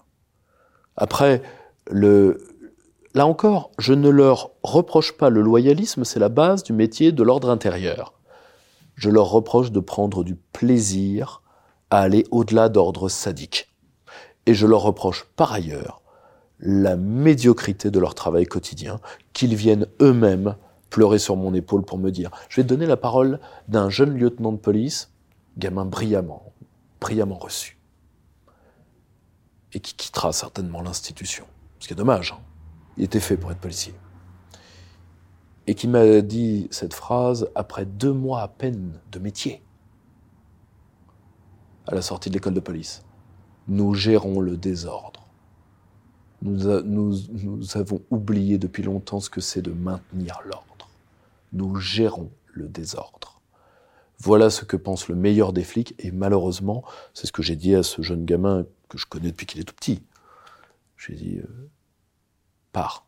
Après, 0.96 1.42
le, 1.92 2.40
Là 3.16 3.28
encore, 3.28 3.70
je 3.78 3.94
ne 3.94 4.10
leur 4.10 4.52
reproche 4.64 5.12
pas 5.12 5.30
le 5.30 5.42
loyalisme, 5.42 6.04
c'est 6.04 6.20
la 6.20 6.30
base 6.30 6.64
du 6.64 6.74
métier 6.74 7.12
de 7.12 7.22
l'ordre 7.22 7.52
intérieur. 7.52 8.14
Je 8.96 9.12
leur 9.12 9.30
reproche 9.30 9.72
de 9.72 9.80
prendre 9.80 10.24
du 10.24 10.36
plaisir 10.36 11.44
à 11.92 12.00
aller 12.00 12.26
au-delà 12.32 12.70
d'ordre 12.70 13.10
sadique. 13.10 13.73
Et 14.46 14.54
je 14.54 14.68
leur 14.68 14.82
reproche 14.82 15.26
par 15.36 15.54
ailleurs 15.54 16.02
la 16.60 16.96
médiocrité 16.96 17.92
de 17.92 18.00
leur 18.00 18.16
travail 18.16 18.46
quotidien, 18.46 19.00
qu'ils 19.34 19.56
viennent 19.56 19.88
eux-mêmes 20.02 20.56
pleurer 20.90 21.20
sur 21.20 21.36
mon 21.36 21.54
épaule 21.54 21.84
pour 21.84 21.98
me 21.98 22.12
dire. 22.12 22.32
Je 22.50 22.62
vais 22.62 22.68
donner 22.68 22.86
la 22.86 22.98
parole 22.98 23.40
d'un 23.68 23.90
jeune 23.90 24.18
lieutenant 24.18 24.52
de 24.52 24.58
police, 24.58 25.12
gamin 25.58 25.86
brillamment, 25.86 26.54
brillamment 27.02 27.38
reçu, 27.38 27.78
et 29.74 29.80
qui 29.80 29.96
quittera 29.96 30.32
certainement 30.32 30.82
l'institution. 30.82 31.46
Ce 31.80 31.88
qui 31.88 31.94
est 31.94 31.98
dommage. 31.98 32.34
Hein. 32.38 32.42
Il 32.98 33.04
était 33.04 33.20
fait 33.20 33.38
pour 33.38 33.52
être 33.52 33.60
policier. 33.60 33.94
Et 35.66 35.76
qui 35.76 35.88
m'a 35.88 36.22
dit 36.22 36.68
cette 36.72 36.94
phrase 36.94 37.50
après 37.56 37.86
deux 37.86 38.14
mois 38.14 38.42
à 38.42 38.48
peine 38.48 39.00
de 39.12 39.20
métier, 39.20 39.64
à 41.88 41.96
la 41.96 42.02
sortie 42.02 42.30
de 42.30 42.36
l'école 42.36 42.54
de 42.54 42.60
police. 42.60 43.04
Nous 43.68 43.94
gérons 43.94 44.40
le 44.40 44.58
désordre. 44.58 45.26
Nous, 46.42 47.78
avons 47.78 48.02
oublié 48.12 48.58
depuis 48.58 48.84
longtemps 48.84 49.22
ce 49.22 49.30
que 49.30 49.40
c'est 49.40 49.62
de 49.62 49.72
maintenir 49.72 50.42
l'ordre. 50.46 50.90
Nous 51.54 51.76
gérons 51.78 52.32
le 52.52 52.68
désordre. 52.68 53.40
Voilà 54.20 54.50
ce 54.50 54.66
que 54.66 54.76
pense 54.76 55.08
le 55.08 55.16
meilleur 55.16 55.54
des 55.54 55.64
flics, 55.64 55.96
et 56.00 56.12
malheureusement, 56.12 56.84
c'est 57.14 57.28
ce 57.28 57.32
que 57.32 57.42
j'ai 57.42 57.56
dit 57.56 57.76
à 57.76 57.84
ce 57.84 58.02
jeune 58.02 58.26
gamin 58.26 58.66
que 58.90 58.98
je 58.98 59.06
connais 59.06 59.32
depuis 59.32 59.46
qu'il 59.46 59.62
est 59.62 59.66
tout 59.66 59.74
petit. 59.74 60.04
J'ai 60.98 61.16
dit, 61.16 61.38
euh, 61.38 61.70
pars. 62.72 63.06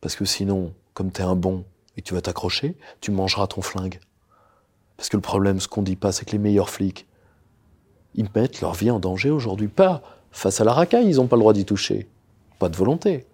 Parce 0.00 0.16
que 0.16 0.24
sinon, 0.24 0.74
comme 0.94 1.12
t'es 1.12 1.22
un 1.22 1.36
bon 1.36 1.64
et 1.96 2.02
que 2.02 2.06
tu 2.06 2.14
vas 2.14 2.22
t'accrocher, 2.22 2.76
tu 3.00 3.10
mangeras 3.10 3.46
ton 3.46 3.62
flingue. 3.62 4.00
Parce 4.96 5.08
que 5.08 5.16
le 5.16 5.22
problème, 5.22 5.60
ce 5.60 5.68
qu'on 5.68 5.82
dit 5.82 5.96
pas, 5.96 6.12
c'est 6.12 6.24
que 6.24 6.32
les 6.32 6.38
meilleurs 6.38 6.70
flics, 6.70 7.06
ils 8.14 8.28
mettent 8.34 8.60
leur 8.60 8.74
vie 8.74 8.90
en 8.90 8.98
danger 8.98 9.30
aujourd'hui. 9.30 9.68
Pas 9.68 10.02
face 10.30 10.60
à 10.60 10.64
la 10.64 10.72
racaille, 10.72 11.08
ils 11.08 11.16
n'ont 11.16 11.26
pas 11.26 11.36
le 11.36 11.40
droit 11.40 11.52
d'y 11.52 11.64
toucher. 11.64 12.08
Pas 12.58 12.68
de 12.68 12.76
volonté. 12.76 13.26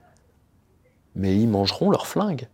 Mais 1.15 1.37
ils 1.37 1.49
mangeront 1.49 1.91
leur 1.91 2.07
flingue 2.07 2.49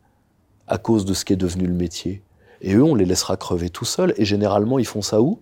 à 0.66 0.78
cause 0.78 1.04
de 1.04 1.14
ce 1.14 1.24
qui 1.24 1.32
est 1.32 1.36
devenu 1.36 1.66
le 1.66 1.74
métier. 1.74 2.22
Et 2.60 2.74
eux, 2.74 2.82
on 2.82 2.94
les 2.94 3.04
laissera 3.04 3.36
crever 3.36 3.70
tout 3.70 3.84
seuls. 3.84 4.14
Et 4.16 4.24
généralement, 4.24 4.78
ils 4.78 4.86
font 4.86 5.02
ça 5.02 5.20
où? 5.20 5.40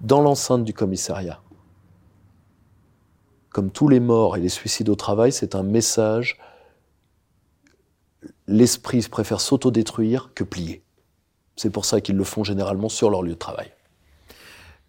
Dans 0.00 0.20
l'enceinte 0.20 0.64
du 0.64 0.74
commissariat 0.74 1.40
comme 3.56 3.70
tous 3.70 3.88
les 3.88 4.00
morts 4.00 4.36
et 4.36 4.40
les 4.40 4.50
suicides 4.50 4.90
au 4.90 4.96
travail, 4.96 5.32
c'est 5.32 5.54
un 5.54 5.62
message. 5.62 6.38
L'esprit 8.46 9.00
préfère 9.10 9.40
s'autodétruire 9.40 10.32
que 10.34 10.44
plier. 10.44 10.84
C'est 11.56 11.70
pour 11.70 11.86
ça 11.86 12.02
qu'ils 12.02 12.16
le 12.16 12.24
font 12.24 12.44
généralement 12.44 12.90
sur 12.90 13.08
leur 13.08 13.22
lieu 13.22 13.30
de 13.30 13.38
travail. 13.38 13.72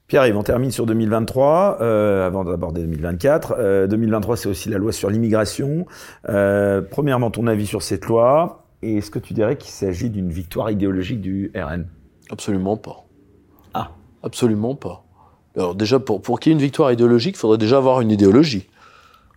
Pierre-Yves, 0.07 0.37
on 0.37 0.43
termine 0.43 0.71
sur 0.71 0.85
2023, 0.85 1.79
euh, 1.81 2.25
avant 2.25 2.45
d'aborder 2.45 2.79
2024. 2.81 3.87
2023, 3.89 4.33
euh, 4.33 4.37
c'est 4.37 4.47
aussi 4.47 4.69
la 4.69 4.77
loi 4.77 4.93
sur 4.93 5.09
l'immigration. 5.09 5.85
Euh, 6.29 6.81
premièrement, 6.81 7.29
ton 7.29 7.45
avis 7.45 7.67
sur 7.67 7.83
cette 7.83 8.05
loi, 8.05 8.63
et 8.81 8.97
est-ce 8.97 9.11
que 9.11 9.19
tu 9.19 9.33
dirais 9.33 9.57
qu'il 9.57 9.71
s'agit 9.71 10.09
d'une 10.09 10.29
victoire 10.29 10.71
idéologique 10.71 11.19
du 11.19 11.51
RN 11.53 11.87
Absolument 12.29 12.77
pas. 12.77 13.03
Ah 13.73 13.89
Absolument 14.23 14.75
pas. 14.75 15.03
Alors 15.57 15.75
déjà, 15.75 15.99
pour, 15.99 16.21
pour 16.21 16.39
qu'il 16.39 16.51
y 16.51 16.53
ait 16.53 16.57
une 16.57 16.63
victoire 16.63 16.89
idéologique, 16.93 17.35
il 17.35 17.39
faudrait 17.39 17.57
déjà 17.57 17.77
avoir 17.77 17.99
une 17.99 18.11
idéologie. 18.11 18.69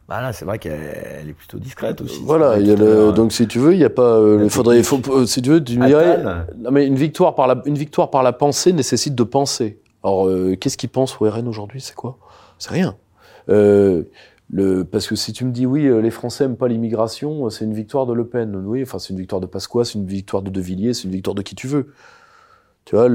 Bah 0.09 0.21
là, 0.21 0.33
c'est 0.33 0.45
vrai 0.45 0.61
qu'elle 0.61 1.29
est 1.29 1.33
plutôt 1.37 1.59
discrète 1.59 2.01
aussi. 2.01 2.21
Voilà, 2.25 2.61
il 2.61 2.67
y 2.67 2.71
a 2.71 2.77
le, 2.77 3.11
donc 3.11 3.33
si 3.33 3.49
tu 3.49 3.59
veux, 3.59 3.73
il 3.73 3.79
n'y 3.79 3.85
a 3.85 3.91
pas, 3.91 4.19
euh, 4.19 4.41
il 4.45 4.51
faudrait, 4.51 4.83
faut, 4.85 5.01
si 5.27 5.43
tu 5.43 5.51
veux, 5.51 5.63
tu 5.63 5.77
dirais, 5.77 6.23
non 6.59 6.71
mais 6.71 6.87
une 6.87 6.97
victoire 6.97 7.35
par 7.35 7.49
la, 7.49 7.61
une 7.65 7.79
victoire 7.79 8.11
par 8.11 8.23
la 8.23 8.33
pensée 8.33 8.73
nécessite 8.73 9.17
de 9.17 9.23
penser. 9.25 9.81
Alors, 10.03 10.27
euh, 10.27 10.57
qu'est-ce 10.57 10.77
qu'ils 10.77 10.91
pensent 10.91 11.21
au 11.21 11.29
RN 11.29 11.47
aujourd'hui? 11.49 11.81
C'est 11.81 11.95
quoi? 11.95 12.19
C'est 12.59 12.71
rien. 12.71 12.97
Euh, 13.49 14.05
le, 14.51 14.85
parce 14.85 15.07
que 15.07 15.15
si 15.15 15.33
tu 15.33 15.45
me 15.45 15.53
dis 15.53 15.67
oui, 15.67 15.89
les 16.03 16.11
Français 16.11 16.45
aiment 16.45 16.57
pas 16.57 16.69
l'immigration, 16.69 17.49
c'est 17.51 17.65
une 17.65 17.75
victoire 17.75 18.07
de 18.07 18.13
Le 18.13 18.27
Pen. 18.27 18.57
Oui, 18.67 18.83
enfin 18.83 18.99
c'est 18.99 19.11
une 19.11 19.19
victoire 19.19 19.41
de 19.41 19.47
Pasqua, 19.47 19.85
c'est 19.85 19.95
une 19.95 20.07
victoire 20.07 20.43
de 20.43 20.51
De 20.51 20.61
Villiers, 20.61 20.95
c'est 20.95 21.05
une 21.05 21.13
victoire 21.13 21.35
de 21.35 21.43
qui 21.43 21.55
tu 21.55 21.69
veux. 21.69 21.93
Tu 22.85 22.97
vois, 22.97 23.09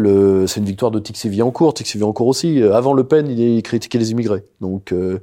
c'est 0.47 0.59
une 0.59 0.65
victoire 0.65 0.91
de 0.91 0.99
Tixiviancourt. 0.99 1.73
Tixiviancourt 1.73 2.27
aussi. 2.27 2.61
Euh, 2.61 2.73
avant 2.73 2.93
Le 2.93 3.03
Pen, 3.03 3.27
il 3.27 3.61
critiquait 3.63 3.97
les 3.97 4.11
immigrés. 4.11 4.45
Donc, 4.61 4.93
euh, 4.93 5.19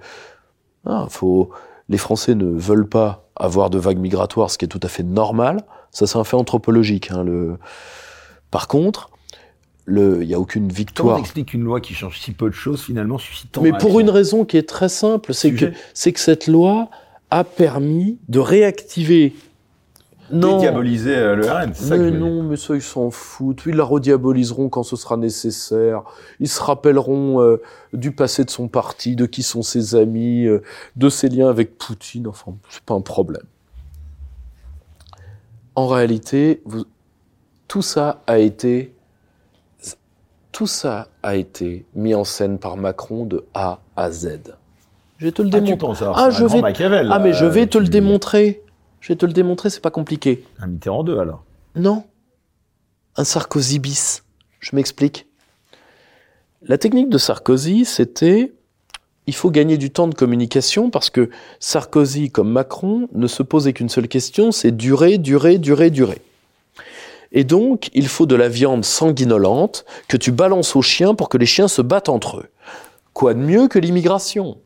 ah, 0.84 1.06
faut, 1.08 1.50
les 1.88 1.98
Français 1.98 2.34
ne 2.34 2.44
veulent 2.44 2.88
pas 2.88 3.30
avoir 3.36 3.70
de 3.70 3.78
vagues 3.78 3.98
migratoires, 3.98 4.50
ce 4.50 4.58
qui 4.58 4.64
est 4.64 4.68
tout 4.68 4.80
à 4.82 4.88
fait 4.88 5.04
normal. 5.04 5.64
Ça, 5.90 6.06
c'est 6.06 6.18
un 6.18 6.24
fait 6.24 6.36
anthropologique. 6.36 7.10
Hein. 7.12 7.24
Par 8.50 8.68
contre, 8.68 9.10
il 9.88 10.26
n'y 10.26 10.34
a 10.34 10.40
aucune 10.40 10.68
victoire. 10.68 11.06
Comment 11.06 11.18
on 11.18 11.22
explique 11.22 11.54
une 11.54 11.64
loi 11.64 11.80
qui 11.80 11.94
change 11.94 12.20
si 12.20 12.32
peu 12.32 12.48
de 12.48 12.54
choses, 12.54 12.82
finalement, 12.82 13.18
suscitant... 13.18 13.62
Mais 13.62 13.72
pour 13.72 13.98
une 14.00 14.10
raison 14.10 14.44
qui 14.44 14.56
est 14.56 14.68
très 14.68 14.88
simple, 14.88 15.34
c'est 15.34 15.52
que, 15.52 15.72
c'est 15.94 16.12
que 16.12 16.20
cette 16.20 16.46
loi 16.46 16.88
a 17.30 17.44
permis 17.44 18.18
de 18.28 18.38
réactiver 18.38 19.34
dédiaboliser 20.32 21.14
euh, 21.14 21.36
le 21.36 21.50
RN. 21.50 21.72
Mais 21.90 22.10
non, 22.10 22.42
mais 22.42 22.56
ça, 22.56 22.74
ils 22.74 22.82
s'en 22.82 23.10
foutent. 23.10 23.62
Ils 23.66 23.74
la 23.74 23.84
rediaboliseront 23.84 24.68
quand 24.68 24.82
ce 24.82 24.96
sera 24.96 25.16
nécessaire. 25.16 26.02
Ils 26.40 26.48
se 26.48 26.62
rappelleront 26.62 27.40
euh, 27.42 27.60
du 27.92 28.12
passé 28.12 28.44
de 28.44 28.50
son 28.50 28.68
parti, 28.68 29.16
de 29.16 29.26
qui 29.26 29.42
sont 29.42 29.62
ses 29.62 29.94
amis, 29.94 30.46
euh, 30.46 30.62
de 30.96 31.08
ses 31.08 31.28
liens 31.28 31.48
avec 31.48 31.76
Poutine. 31.76 32.26
Enfin, 32.28 32.54
c'est 32.70 32.82
pas 32.82 32.94
un 32.94 33.00
problème. 33.00 33.44
En 35.74 35.86
réalité, 35.86 36.62
tout 37.68 37.82
ça 37.82 38.22
a 38.26 38.38
été 38.38 38.94
tout 40.52 40.66
ça 40.66 41.08
a 41.22 41.34
été 41.34 41.84
mis 41.94 42.14
en 42.14 42.24
scène 42.24 42.58
par 42.58 42.76
Macron 42.76 43.24
de 43.24 43.44
A 43.54 43.80
à 43.96 44.10
Z. 44.10 44.54
Je 45.18 45.26
vais 45.26 45.32
te 45.32 45.42
le 45.42 45.48
ah, 45.52 45.60
démontrer. 45.60 46.06
ah, 46.14 46.30
je 46.30 46.44
vais... 46.44 46.62
ah, 47.10 47.18
mais 47.18 47.32
je 47.32 47.44
vais 47.44 47.66
te 47.66 47.78
le 47.78 47.88
démontrer. 47.88 48.62
Je 49.00 49.08
vais 49.08 49.16
te 49.16 49.26
le 49.26 49.32
démontrer, 49.32 49.70
c'est 49.70 49.80
pas 49.80 49.90
compliqué. 49.90 50.44
Un 50.60 50.66
Mitterrand 50.68 51.04
2 51.04 51.18
alors 51.18 51.44
Non. 51.74 52.04
Un 53.16 53.24
Sarkozy 53.24 53.78
bis. 53.78 54.24
Je 54.60 54.76
m'explique. 54.76 55.26
La 56.62 56.78
technique 56.78 57.08
de 57.08 57.18
Sarkozy, 57.18 57.84
c'était 57.84 58.52
il 59.26 59.34
faut 59.34 59.50
gagner 59.50 59.78
du 59.78 59.90
temps 59.90 60.08
de 60.08 60.14
communication 60.14 60.90
parce 60.90 61.10
que 61.10 61.30
Sarkozy 61.60 62.30
comme 62.30 62.50
Macron 62.50 63.08
ne 63.12 63.26
se 63.26 63.42
posait 63.42 63.72
qu'une 63.72 63.88
seule 63.88 64.08
question, 64.08 64.52
c'est 64.52 64.72
durer, 64.72 65.18
durer, 65.18 65.58
durer, 65.58 65.90
durer. 65.90 66.20
Et 67.32 67.44
donc, 67.44 67.88
il 67.94 68.08
faut 68.08 68.26
de 68.26 68.36
la 68.36 68.48
viande 68.48 68.84
sanguinolente 68.84 69.86
que 70.06 70.18
tu 70.18 70.30
balances 70.30 70.76
aux 70.76 70.82
chiens 70.82 71.14
pour 71.14 71.30
que 71.30 71.38
les 71.38 71.46
chiens 71.46 71.68
se 71.68 71.80
battent 71.80 72.10
entre 72.10 72.38
eux. 72.38 72.48
Quoi 73.14 73.32
de 73.34 73.40
mieux 73.40 73.68
que 73.68 73.78
l'immigration? 73.78 74.58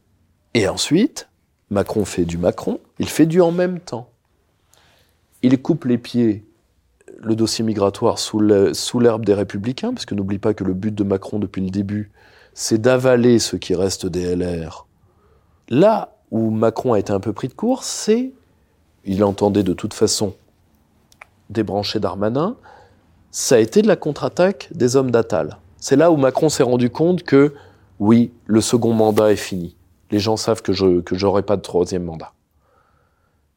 Et 0.54 0.68
ensuite, 0.68 1.28
Macron 1.70 2.04
fait 2.04 2.24
du 2.24 2.38
Macron, 2.38 2.80
il 2.98 3.08
fait 3.08 3.26
du 3.26 3.40
en 3.40 3.52
même 3.52 3.78
temps. 3.78 4.10
Il 5.42 5.60
coupe 5.62 5.84
les 5.84 5.98
pieds, 5.98 6.44
le 7.18 7.36
dossier 7.36 7.64
migratoire, 7.64 8.18
sous 8.18 8.40
l'herbe 8.40 9.24
des 9.24 9.34
républicains, 9.34 9.92
parce 9.92 10.06
que 10.06 10.14
n'oublie 10.14 10.38
pas 10.38 10.54
que 10.54 10.64
le 10.64 10.74
but 10.74 10.94
de 10.94 11.04
Macron 11.04 11.38
depuis 11.38 11.62
le 11.62 11.70
début, 11.70 12.10
c'est 12.52 12.80
d'avaler 12.80 13.38
ce 13.38 13.54
qui 13.56 13.74
reste 13.74 14.06
des 14.06 14.34
LR. 14.34 14.86
Là 15.68 16.16
où 16.32 16.50
Macron 16.50 16.94
a 16.94 16.98
été 16.98 17.12
un 17.12 17.20
peu 17.20 17.32
pris 17.32 17.48
de 17.48 17.54
court, 17.54 17.84
c'est, 17.84 18.32
il 19.04 19.22
entendait 19.22 19.62
de 19.62 19.72
toute 19.72 19.94
façon 19.94 20.34
débrancher 21.50 22.00
Darmanin, 22.00 22.56
ça 23.30 23.56
a 23.56 23.58
été 23.58 23.82
de 23.82 23.88
la 23.88 23.96
contre-attaque 23.96 24.68
des 24.72 24.96
hommes 24.96 25.10
d'Atal. 25.10 25.58
C'est 25.78 25.96
là 25.96 26.10
où 26.10 26.16
Macron 26.16 26.48
s'est 26.48 26.62
rendu 26.62 26.90
compte 26.90 27.22
que, 27.22 27.54
oui, 27.98 28.32
le 28.46 28.60
second 28.60 28.92
mandat 28.92 29.32
est 29.32 29.36
fini. 29.36 29.76
Les 30.10 30.18
gens 30.18 30.36
savent 30.36 30.62
que 30.62 30.72
je 30.72 31.00
que 31.00 31.16
j'aurai 31.16 31.42
pas 31.42 31.56
de 31.56 31.62
troisième 31.62 32.04
mandat. 32.04 32.32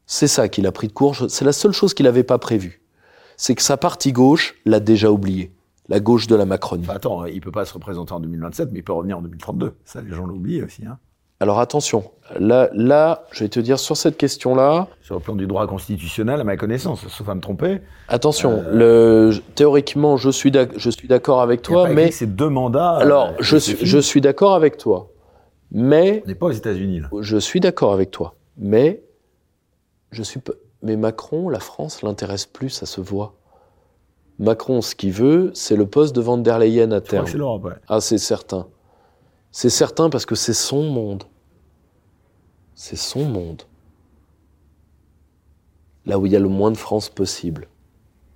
C'est 0.06 0.26
ça 0.26 0.48
qu'il 0.48 0.66
a 0.66 0.72
pris 0.72 0.88
de 0.88 0.92
court. 0.92 1.16
C'est 1.28 1.44
la 1.44 1.52
seule 1.52 1.72
chose 1.72 1.94
qu'il 1.94 2.04
n'avait 2.04 2.24
pas 2.24 2.38
prévue. 2.38 2.82
C'est 3.36 3.54
que 3.54 3.62
sa 3.62 3.76
partie 3.76 4.12
gauche 4.12 4.56
l'a 4.64 4.80
déjà 4.80 5.10
oublié. 5.10 5.52
La 5.88 6.00
gauche 6.00 6.26
de 6.26 6.34
la 6.34 6.44
Macronie. 6.44 6.86
attends, 6.88 7.26
il 7.26 7.40
peut 7.40 7.52
pas 7.52 7.64
se 7.64 7.72
représenter 7.74 8.12
en 8.12 8.20
2027, 8.20 8.70
mais 8.72 8.80
il 8.80 8.82
peut 8.82 8.92
revenir 8.92 9.18
en 9.18 9.22
2032. 9.22 9.74
Ça, 9.84 10.02
les 10.02 10.10
gens 10.10 10.26
l'oublient 10.26 10.62
aussi. 10.62 10.84
Hein. 10.84 10.98
Alors 11.42 11.58
attention, 11.58 12.04
là, 12.38 12.68
là, 12.74 13.24
je 13.32 13.44
vais 13.44 13.48
te 13.48 13.60
dire 13.60 13.78
sur 13.78 13.96
cette 13.96 14.18
question-là. 14.18 14.88
Sur 15.00 15.14
le 15.14 15.22
plan 15.22 15.34
du 15.34 15.46
droit 15.46 15.66
constitutionnel, 15.66 16.38
à 16.38 16.44
ma 16.44 16.58
connaissance, 16.58 17.08
sauf 17.08 17.26
à 17.30 17.34
me 17.34 17.40
tromper. 17.40 17.80
Attention, 18.08 18.62
euh, 18.66 19.30
le, 19.30 19.38
théoriquement, 19.54 20.18
je 20.18 20.30
suis 20.30 20.50
d'accord 20.50 21.40
avec 21.40 21.62
toi, 21.62 21.88
mais 21.88 22.10
c'est 22.10 22.26
deux 22.36 22.50
mandats. 22.50 22.96
Euh, 22.98 23.00
Alors, 23.00 23.32
je 23.40 23.56
suis, 23.56 23.78
je 23.80 23.98
suis 23.98 24.20
d'accord 24.20 24.54
avec 24.54 24.76
toi, 24.76 25.08
mais 25.72 26.20
on 26.26 26.28
n'est 26.28 26.34
pas 26.34 26.46
aux 26.46 26.52
États-Unis 26.52 27.00
là. 27.00 27.08
Je 27.20 27.38
suis 27.38 27.60
d'accord 27.60 27.94
avec 27.94 28.10
toi, 28.10 28.34
mais 28.58 29.02
je 30.12 30.22
suis, 30.22 30.40
mais 30.82 30.96
Macron, 30.96 31.48
la 31.48 31.60
France 31.60 32.02
l'intéresse 32.02 32.44
plus, 32.44 32.68
ça 32.68 32.84
se 32.84 33.00
voit. 33.00 33.32
Macron, 34.38 34.82
ce 34.82 34.94
qu'il 34.94 35.12
veut, 35.12 35.52
c'est 35.54 35.76
le 35.76 35.86
poste 35.86 36.14
de 36.14 36.20
Van 36.20 36.36
der 36.36 36.58
Leyen 36.58 36.92
à 36.92 37.00
terme. 37.00 37.26
C'est 37.26 37.38
l'Europe, 37.38 37.64
ouais. 37.64 37.72
Ah, 37.88 38.02
c'est 38.02 38.18
certain. 38.18 38.66
C'est 39.52 39.70
certain 39.70 40.10
parce 40.10 40.26
que 40.26 40.34
c'est 40.34 40.54
son 40.54 40.82
monde. 40.84 41.24
C'est 42.74 42.96
son 42.96 43.24
monde. 43.24 43.62
Là 46.06 46.18
où 46.18 46.26
il 46.26 46.32
y 46.32 46.36
a 46.36 46.40
le 46.40 46.48
moins 46.48 46.70
de 46.70 46.76
France 46.76 47.08
possible. 47.08 47.68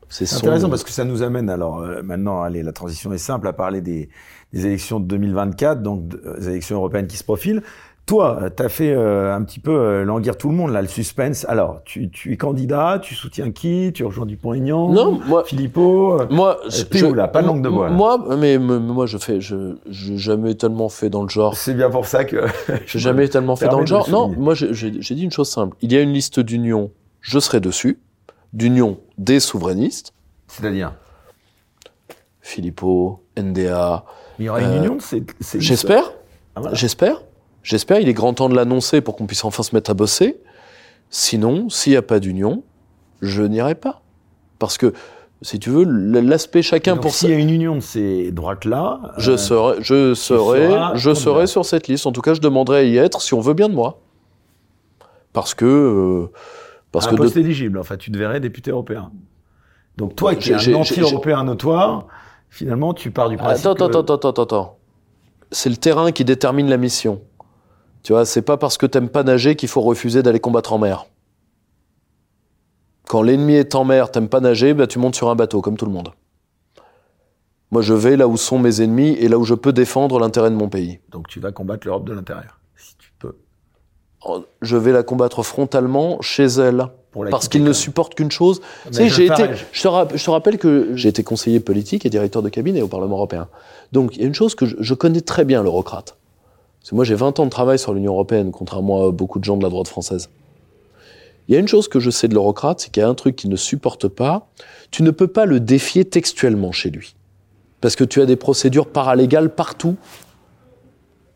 C'est 0.08 0.32
intéressant 0.32 0.68
parce 0.68 0.84
que 0.84 0.90
ça 0.90 1.04
nous 1.04 1.22
amène 1.22 1.50
alors 1.50 1.80
euh, 1.80 2.02
maintenant, 2.02 2.42
allez, 2.42 2.62
la 2.62 2.72
transition 2.72 3.12
est 3.12 3.18
simple 3.18 3.48
à 3.48 3.52
parler 3.52 3.80
des, 3.80 4.10
des 4.52 4.66
élections 4.66 5.00
de 5.00 5.06
2024, 5.06 5.82
donc 5.82 6.06
des 6.08 6.48
élections 6.48 6.76
européennes 6.76 7.06
qui 7.06 7.16
se 7.16 7.24
profilent. 7.24 7.62
Toi, 8.06 8.38
euh, 8.42 8.50
tu 8.54 8.62
as 8.62 8.68
fait 8.68 8.92
euh, 8.92 9.34
un 9.34 9.42
petit 9.44 9.60
peu 9.60 9.72
euh, 9.72 10.04
languir 10.04 10.36
tout 10.36 10.50
le 10.50 10.54
monde, 10.54 10.70
là, 10.72 10.82
le 10.82 10.88
suspense. 10.88 11.46
Alors, 11.48 11.80
tu, 11.86 12.10
tu 12.10 12.32
es 12.32 12.36
candidat, 12.36 12.98
tu 13.02 13.14
soutiens 13.14 13.50
qui? 13.50 13.92
Tu 13.94 14.04
rejoins 14.04 14.26
Dupont-Aignan? 14.26 14.90
Non, 14.90 15.18
moi... 15.26 15.44
Philippot 15.44 16.26
Moi, 16.28 16.58
je, 16.68 17.04
où, 17.04 17.14
là 17.14 17.28
Pas 17.28 17.40
de 17.40 17.46
langue 17.46 17.62
de 17.62 17.68
bois. 17.70 17.88
Moi, 17.88 18.36
mais, 18.36 18.58
moi, 18.58 19.06
je 19.06 19.16
fais... 19.16 19.40
Je 19.40 19.56
n'ai 19.56 20.18
jamais 20.18 20.54
tellement 20.54 20.90
fait 20.90 21.08
dans 21.08 21.22
le 21.22 21.30
genre. 21.30 21.56
C'est 21.56 21.72
bien 21.72 21.88
pour 21.88 22.04
ça 22.04 22.24
que... 22.24 22.44
j'ai 22.86 22.98
jamais 22.98 23.26
tellement 23.28 23.56
fait 23.56 23.68
dans 23.68 23.80
le 23.80 23.86
genre. 23.86 24.08
Non, 24.10 24.28
moi, 24.28 24.54
j'ai 24.54 24.90
dit 24.90 25.22
une 25.22 25.32
chose 25.32 25.48
simple. 25.48 25.74
Il 25.80 25.90
y 25.90 25.96
a 25.96 26.02
une 26.02 26.12
liste 26.12 26.40
d'unions, 26.40 26.90
je 27.22 27.38
serai 27.38 27.60
dessus. 27.60 28.00
D'union 28.52 28.98
des 29.16 29.40
souverainistes. 29.40 30.12
C'est-à-dire? 30.46 30.92
Philippot, 32.40 33.24
NDA... 33.36 34.04
il 34.38 34.44
y 34.44 34.48
aura 34.50 34.60
une 34.60 34.76
union 34.76 34.98
J'espère. 35.58 36.12
Ah, 36.54 36.60
J'espère. 36.72 37.22
J'espère, 37.64 37.98
il 37.98 38.08
est 38.08 38.14
grand 38.14 38.34
temps 38.34 38.48
de 38.48 38.54
l'annoncer 38.54 39.00
pour 39.00 39.16
qu'on 39.16 39.26
puisse 39.26 39.44
enfin 39.44 39.62
se 39.62 39.74
mettre 39.74 39.90
à 39.90 39.94
bosser. 39.94 40.38
Sinon, 41.08 41.70
s'il 41.70 41.92
n'y 41.92 41.96
a 41.96 42.02
pas 42.02 42.20
d'union, 42.20 42.62
je 43.22 43.42
n'irai 43.42 43.74
pas. 43.74 44.02
Parce 44.58 44.76
que, 44.76 44.92
si 45.40 45.58
tu 45.58 45.70
veux, 45.70 45.84
l'aspect 45.84 46.60
chacun 46.60 46.98
pour 46.98 47.12
S'il 47.12 47.30
y 47.30 47.32
a 47.32 47.38
une 47.38 47.50
union 47.50 47.76
de 47.76 47.80
ces 47.80 48.32
droites-là. 48.32 49.14
Je 49.16 49.32
euh, 49.32 49.36
serai, 49.38 49.76
je 49.80 50.14
serai, 50.14 50.94
je 50.94 51.14
serai 51.14 51.46
sur 51.46 51.64
cette 51.64 51.88
liste. 51.88 52.06
En 52.06 52.12
tout 52.12 52.20
cas, 52.20 52.34
je 52.34 52.40
demanderai 52.40 52.78
à 52.78 52.82
y 52.84 52.96
être 52.98 53.22
si 53.22 53.32
on 53.32 53.40
veut 53.40 53.54
bien 53.54 53.70
de 53.70 53.74
moi. 53.74 53.98
Parce 55.32 55.54
que. 55.54 55.64
Euh, 55.64 56.32
parce 56.92 57.08
un 57.08 57.10
que 57.10 57.16
poste 57.16 57.36
éligible, 57.36 57.78
enfin, 57.78 57.96
tu 57.96 58.12
te 58.12 58.18
verrais 58.18 58.40
député 58.40 58.70
européen. 58.70 59.10
Donc, 59.96 60.14
toi 60.16 60.34
qui 60.34 60.52
es 60.52 60.54
un 60.54 60.74
anti-européen 60.74 61.44
notoire, 61.44 62.06
finalement, 62.50 62.92
tu 62.92 63.10
pars 63.10 63.30
du 63.30 63.36
principe. 63.36 63.66
Attends, 63.66 63.86
attends, 63.86 64.00
attends, 64.00 64.28
attends, 64.28 64.42
attends. 64.42 64.78
C'est 65.50 65.70
le 65.70 65.76
terrain 65.76 66.12
qui 66.12 66.24
détermine 66.24 66.68
la 66.68 66.76
mission. 66.76 67.22
Tu 68.04 68.12
vois, 68.12 68.26
c'est 68.26 68.42
pas 68.42 68.58
parce 68.58 68.76
que 68.76 68.84
t'aimes 68.84 69.08
pas 69.08 69.22
nager 69.22 69.56
qu'il 69.56 69.68
faut 69.68 69.80
refuser 69.80 70.22
d'aller 70.22 70.38
combattre 70.38 70.74
en 70.74 70.78
mer. 70.78 71.06
Quand 73.08 73.22
l'ennemi 73.22 73.54
est 73.54 73.74
en 73.74 73.84
mer, 73.84 74.10
t'aimes 74.10 74.28
pas 74.28 74.40
nager, 74.40 74.74
bah 74.74 74.86
tu 74.86 74.98
montes 74.98 75.14
sur 75.14 75.30
un 75.30 75.34
bateau, 75.34 75.62
comme 75.62 75.78
tout 75.78 75.86
le 75.86 75.92
monde. 75.92 76.10
Moi, 77.70 77.80
je 77.80 77.94
vais 77.94 78.16
là 78.16 78.28
où 78.28 78.36
sont 78.36 78.58
mes 78.58 78.82
ennemis 78.82 79.16
et 79.18 79.28
là 79.28 79.38
où 79.38 79.44
je 79.44 79.54
peux 79.54 79.72
défendre 79.72 80.20
l'intérêt 80.20 80.50
de 80.50 80.54
mon 80.54 80.68
pays. 80.68 81.00
Donc 81.10 81.28
tu 81.28 81.40
vas 81.40 81.50
combattre 81.50 81.86
l'Europe 81.86 82.06
de 82.06 82.12
l'intérieur, 82.12 82.60
si 82.76 82.94
tu 82.98 83.10
peux. 83.18 83.36
Oh, 84.26 84.44
je 84.60 84.76
vais 84.76 84.92
la 84.92 85.02
combattre 85.02 85.42
frontalement 85.42 86.20
chez 86.20 86.44
elle. 86.44 86.88
parce 87.30 87.48
qu'il 87.48 87.64
ne 87.64 87.72
supporte 87.72 88.14
qu'une 88.14 88.30
chose. 88.30 88.60
Tu 88.92 89.08
j'ai 89.08 89.26
été, 89.26 89.48
je 89.72 89.82
te, 89.82 90.30
rappelle 90.30 90.58
que 90.58 90.90
j'ai 90.94 91.08
été 91.08 91.24
conseiller 91.24 91.60
politique 91.60 92.04
et 92.04 92.10
directeur 92.10 92.42
de 92.42 92.50
cabinet 92.50 92.82
au 92.82 92.88
Parlement 92.88 93.16
européen. 93.16 93.48
Donc 93.92 94.14
il 94.16 94.20
y 94.20 94.24
a 94.24 94.26
une 94.26 94.34
chose 94.34 94.54
que 94.54 94.66
je, 94.66 94.76
je 94.78 94.94
connais 94.94 95.22
très 95.22 95.46
bien, 95.46 95.62
l'eurocrate. 95.62 96.16
Parce 96.84 96.92
moi, 96.92 97.04
j'ai 97.04 97.14
20 97.14 97.40
ans 97.40 97.46
de 97.46 97.50
travail 97.50 97.78
sur 97.78 97.94
l'Union 97.94 98.12
européenne, 98.12 98.52
contrairement 98.52 99.08
à 99.08 99.10
beaucoup 99.10 99.38
de 99.38 99.44
gens 99.44 99.56
de 99.56 99.62
la 99.62 99.70
droite 99.70 99.88
française. 99.88 100.28
Il 101.48 101.54
y 101.54 101.56
a 101.56 101.60
une 101.60 101.66
chose 101.66 101.88
que 101.88 101.98
je 101.98 102.10
sais 102.10 102.28
de 102.28 102.34
l'eurocrate, 102.34 102.80
c'est 102.80 102.90
qu'il 102.90 103.00
y 103.00 103.04
a 103.04 103.08
un 103.08 103.14
truc 103.14 103.36
qu'il 103.36 103.48
ne 103.48 103.56
supporte 103.56 104.06
pas. 104.06 104.48
Tu 104.90 105.02
ne 105.02 105.10
peux 105.10 105.26
pas 105.26 105.46
le 105.46 105.60
défier 105.60 106.04
textuellement 106.04 106.72
chez 106.72 106.90
lui. 106.90 107.16
Parce 107.80 107.96
que 107.96 108.04
tu 108.04 108.20
as 108.20 108.26
des 108.26 108.36
procédures 108.36 108.86
paralégales 108.86 109.54
partout 109.54 109.96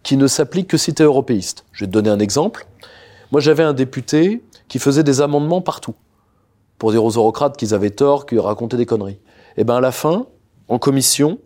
qui 0.03 0.19
ne 0.19 0.27
s'appliquent 0.27 0.69
que 0.69 0.77
si 0.77 0.93
tu 0.93 1.03
es 1.03 1.07
européiste. 1.07 1.65
Je 1.73 1.85
vais 1.85 1.87
te 1.87 1.93
donner 1.93 2.11
un 2.11 2.19
exemple. 2.19 2.67
Moi, 3.33 3.41
j'avais 3.41 3.63
un 3.63 3.73
député 3.73 4.43
qui 4.69 4.79
faisait 4.79 5.03
des 5.03 5.23
amendements 5.23 5.63
partout 5.63 5.95
pour 6.77 6.91
dire 6.91 7.03
aux 7.03 7.13
eurocrates 7.13 7.57
qu'ils 7.57 7.73
avaient 7.73 7.89
tort, 7.89 8.27
qu'ils 8.27 8.41
racontaient 8.41 8.77
des 8.77 8.85
conneries. 8.85 9.19
Et 9.57 9.65
bien, 9.65 9.77
à 9.77 9.81
la 9.81 9.93
fin, 9.93 10.27
en 10.69 10.79
commission, 10.79 11.39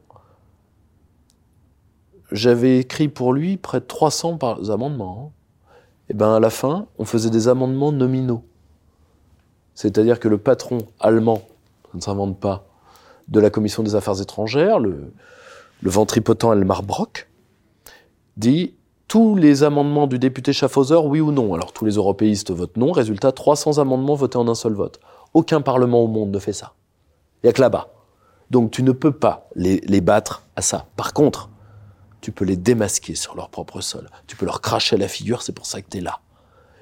j'avais 2.32 2.78
écrit 2.78 3.08
pour 3.08 3.32
lui 3.32 3.56
près 3.56 3.80
de 3.80 3.84
300 3.84 4.38
amendements. 4.70 5.32
Et 6.08 6.14
ben 6.14 6.34
à 6.34 6.40
la 6.40 6.50
fin, 6.50 6.86
on 6.98 7.04
faisait 7.04 7.30
des 7.30 7.48
amendements 7.48 7.92
nominaux. 7.92 8.42
C'est-à-dire 9.74 10.20
que 10.20 10.28
le 10.28 10.38
patron 10.38 10.78
allemand, 11.00 11.42
ça 11.84 11.90
ne 11.94 12.00
s'invente 12.00 12.38
pas, 12.38 12.66
de 13.28 13.40
la 13.40 13.50
commission 13.50 13.82
des 13.82 13.94
affaires 13.94 14.20
étrangères, 14.20 14.78
le, 14.78 15.12
le 15.80 15.90
ventripotent 15.90 16.52
Elmar 16.52 16.82
Brock, 16.82 17.28
dit 18.36 18.74
tous 19.08 19.36
les 19.36 19.62
amendements 19.62 20.06
du 20.06 20.18
député 20.18 20.52
Schaffhauser, 20.52 20.96
oui 20.96 21.20
ou 21.20 21.32
non. 21.32 21.54
Alors 21.54 21.72
tous 21.72 21.84
les 21.84 21.94
européistes 21.94 22.50
votent 22.50 22.76
non. 22.76 22.92
Résultat, 22.92 23.32
300 23.32 23.78
amendements 23.78 24.14
votés 24.14 24.38
en 24.38 24.48
un 24.48 24.54
seul 24.54 24.72
vote. 24.72 25.00
Aucun 25.34 25.60
parlement 25.60 26.00
au 26.02 26.08
monde 26.08 26.30
ne 26.30 26.38
fait 26.38 26.52
ça. 26.52 26.72
Il 27.42 27.46
n'y 27.46 27.50
a 27.50 27.52
que 27.52 27.60
là-bas. 27.60 27.88
Donc 28.50 28.70
tu 28.70 28.82
ne 28.82 28.92
peux 28.92 29.12
pas 29.12 29.48
les, 29.54 29.80
les 29.80 30.00
battre 30.00 30.42
à 30.56 30.62
ça. 30.62 30.86
Par 30.96 31.12
contre, 31.12 31.50
tu 32.22 32.32
peux 32.32 32.46
les 32.46 32.56
démasquer 32.56 33.14
sur 33.14 33.34
leur 33.34 33.50
propre 33.50 33.82
sol. 33.82 34.08
Tu 34.26 34.36
peux 34.36 34.46
leur 34.46 34.62
cracher 34.62 34.96
la 34.96 35.08
figure, 35.08 35.42
c'est 35.42 35.52
pour 35.52 35.66
ça 35.66 35.82
que 35.82 35.90
tu 35.90 35.98
es 35.98 36.00
là. 36.00 36.20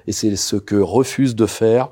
Et 0.07 0.13
c'est 0.13 0.35
ce 0.37 0.55
que 0.55 0.75
refuse 0.75 1.35
de 1.35 1.45
faire 1.45 1.89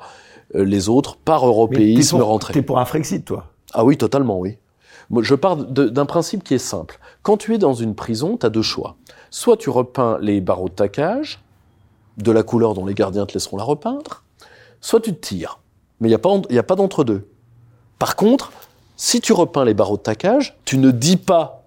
euh, 0.56 0.64
les 0.64 0.88
autres, 0.88 1.18
par 1.18 1.46
européisme, 1.46 2.22
rentrer. 2.22 2.54
T'es 2.54 2.62
pour 2.62 2.80
un 2.80 2.86
Frexit, 2.86 3.26
toi? 3.26 3.48
Ah 3.74 3.84
oui, 3.84 3.98
totalement, 3.98 4.40
oui. 4.40 4.58
Je 5.22 5.34
pars 5.34 5.58
d'un 5.58 6.06
principe 6.06 6.44
qui 6.44 6.54
est 6.54 6.60
simple. 6.60 7.00
Quand 7.24 7.38
tu 7.38 7.56
es 7.56 7.58
dans 7.58 7.74
une 7.74 7.96
prison, 7.96 8.38
tu 8.38 8.46
as 8.46 8.52
deux 8.52 8.62
choix. 8.62 8.96
Soit 9.32 9.58
tu 9.58 9.72
repeins 9.72 10.20
les 10.22 10.40
barreaux 10.40 10.70
de 10.70 10.76
ta 10.76 10.88
cage, 10.88 11.42
de 12.18 12.32
la 12.32 12.44
couleur 12.44 12.76
dont 12.76 12.86
les 12.86 12.94
gardiens 12.94 13.26
te 13.26 13.34
laisseront 13.34 13.58
la 13.58 13.64
repeindre, 13.64 14.24
soit 14.82 15.00
tu 15.02 15.16
te 15.16 15.20
tires. 15.20 15.60
Mais 16.00 16.08
il 16.08 16.12
n'y 16.12 16.16
a 16.16 16.20
pas, 16.20 16.30
a 16.36 16.64
pas 16.64 16.76
d'entre-deux. 16.76 17.28
Par 17.98 18.16
contre, 18.16 18.52
si 18.96 19.20
tu 19.20 19.34
repeins 19.34 19.66
les 19.66 19.74
barreaux 19.74 19.98
de 19.98 20.04
ta 20.04 20.14
cage, 20.14 20.60
tu 20.66 20.78
ne 20.78 20.92
dis 20.92 21.18
pas 21.18 21.59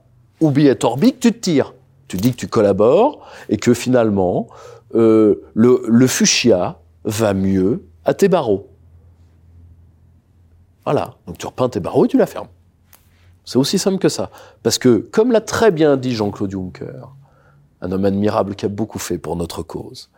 oublie 0.43 0.69
et 0.69 0.85
orbique, 0.85 1.21
tu 1.21 1.33
te 1.33 1.39
tires. 1.39 1.75
Tu 2.09 2.17
dis 2.17 2.33
que 2.33 2.37
tu 2.37 2.49
collabores 2.49 3.27
et 3.49 3.57
que 3.57 3.73
finalement, 3.73 4.49
euh, 4.95 5.43
le, 5.55 5.83
le 5.89 6.07
fuchsia 6.07 6.79
va 7.05 7.33
mieux 7.33 7.87
à 8.05 8.13
tes 8.13 8.29
barreaux. 8.29 8.69
Voilà. 10.85 11.15
Donc 11.27 11.39
tu 11.39 11.47
repeins 11.47 11.69
tes 11.69 11.81
barreaux 11.81 12.05
et 12.05 12.09
tu 12.09 12.19
la 12.19 12.27
fermes. 12.27 12.49
C'est 13.45 13.59
aussi 13.59 13.79
simple 13.79 13.99
que 13.99 14.09
ça. 14.09 14.31
Parce 14.63 14.79
que, 14.79 14.99
comme 14.99 15.33
l'a 15.33 15.41
très 15.41 15.71
bien 15.71 15.97
dit 15.97 16.15
Jean-Claude 16.15 16.51
Juncker, 16.51 17.09
un 17.81 17.93
homme 17.93 18.05
admirable 18.05 18.55
qui 18.55 18.67
a 18.67 18.69
beaucoup 18.69 18.99
fait 18.99 19.19
pour 19.19 19.37
notre 19.37 19.63
cause, 19.63 20.11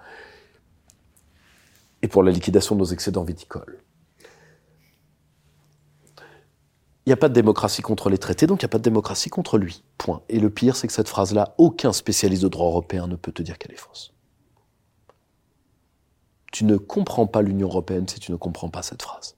et 2.03 2.09
pour 2.09 2.23
la 2.23 2.31
liquidation 2.31 2.75
de 2.75 2.81
nos 2.81 2.87
excédents 2.87 3.25
viticoles, 3.25 3.79
il 7.07 7.11
n'y 7.11 7.13
a 7.13 7.19
pas 7.19 7.29
de 7.29 7.35
démocratie 7.35 7.83
contre 7.83 8.09
les 8.09 8.17
traités, 8.17 8.47
donc 8.47 8.63
il 8.63 8.65
n'y 8.65 8.69
a 8.69 8.71
pas 8.71 8.79
de 8.79 8.83
démocratie 8.83 9.29
contre 9.29 9.59
lui. 9.59 9.85
Point. 9.99 10.23
Et 10.31 10.41
le 10.41 10.49
pire, 10.49 10.75
c'est 10.75 10.87
que 10.87 10.93
cette 10.93 11.09
phrase-là, 11.09 11.55
aucun 11.59 11.93
spécialiste 11.93 12.43
de 12.43 12.49
droit 12.49 12.67
européen 12.67 13.07
ne 13.07 13.17
peut 13.17 13.33
te 13.33 13.43
dire 13.43 13.59
qu'elle 13.59 13.73
est 13.73 13.77
fausse. 13.77 14.15
Tu 16.51 16.65
ne 16.65 16.77
comprends 16.77 17.27
pas 17.27 17.43
l'Union 17.43 17.69
européenne 17.69 18.09
si 18.09 18.21
tu 18.21 18.33
ne 18.33 18.37
comprends 18.37 18.71
pas 18.71 18.83
cette 18.83 19.03
phrase. 19.03 19.37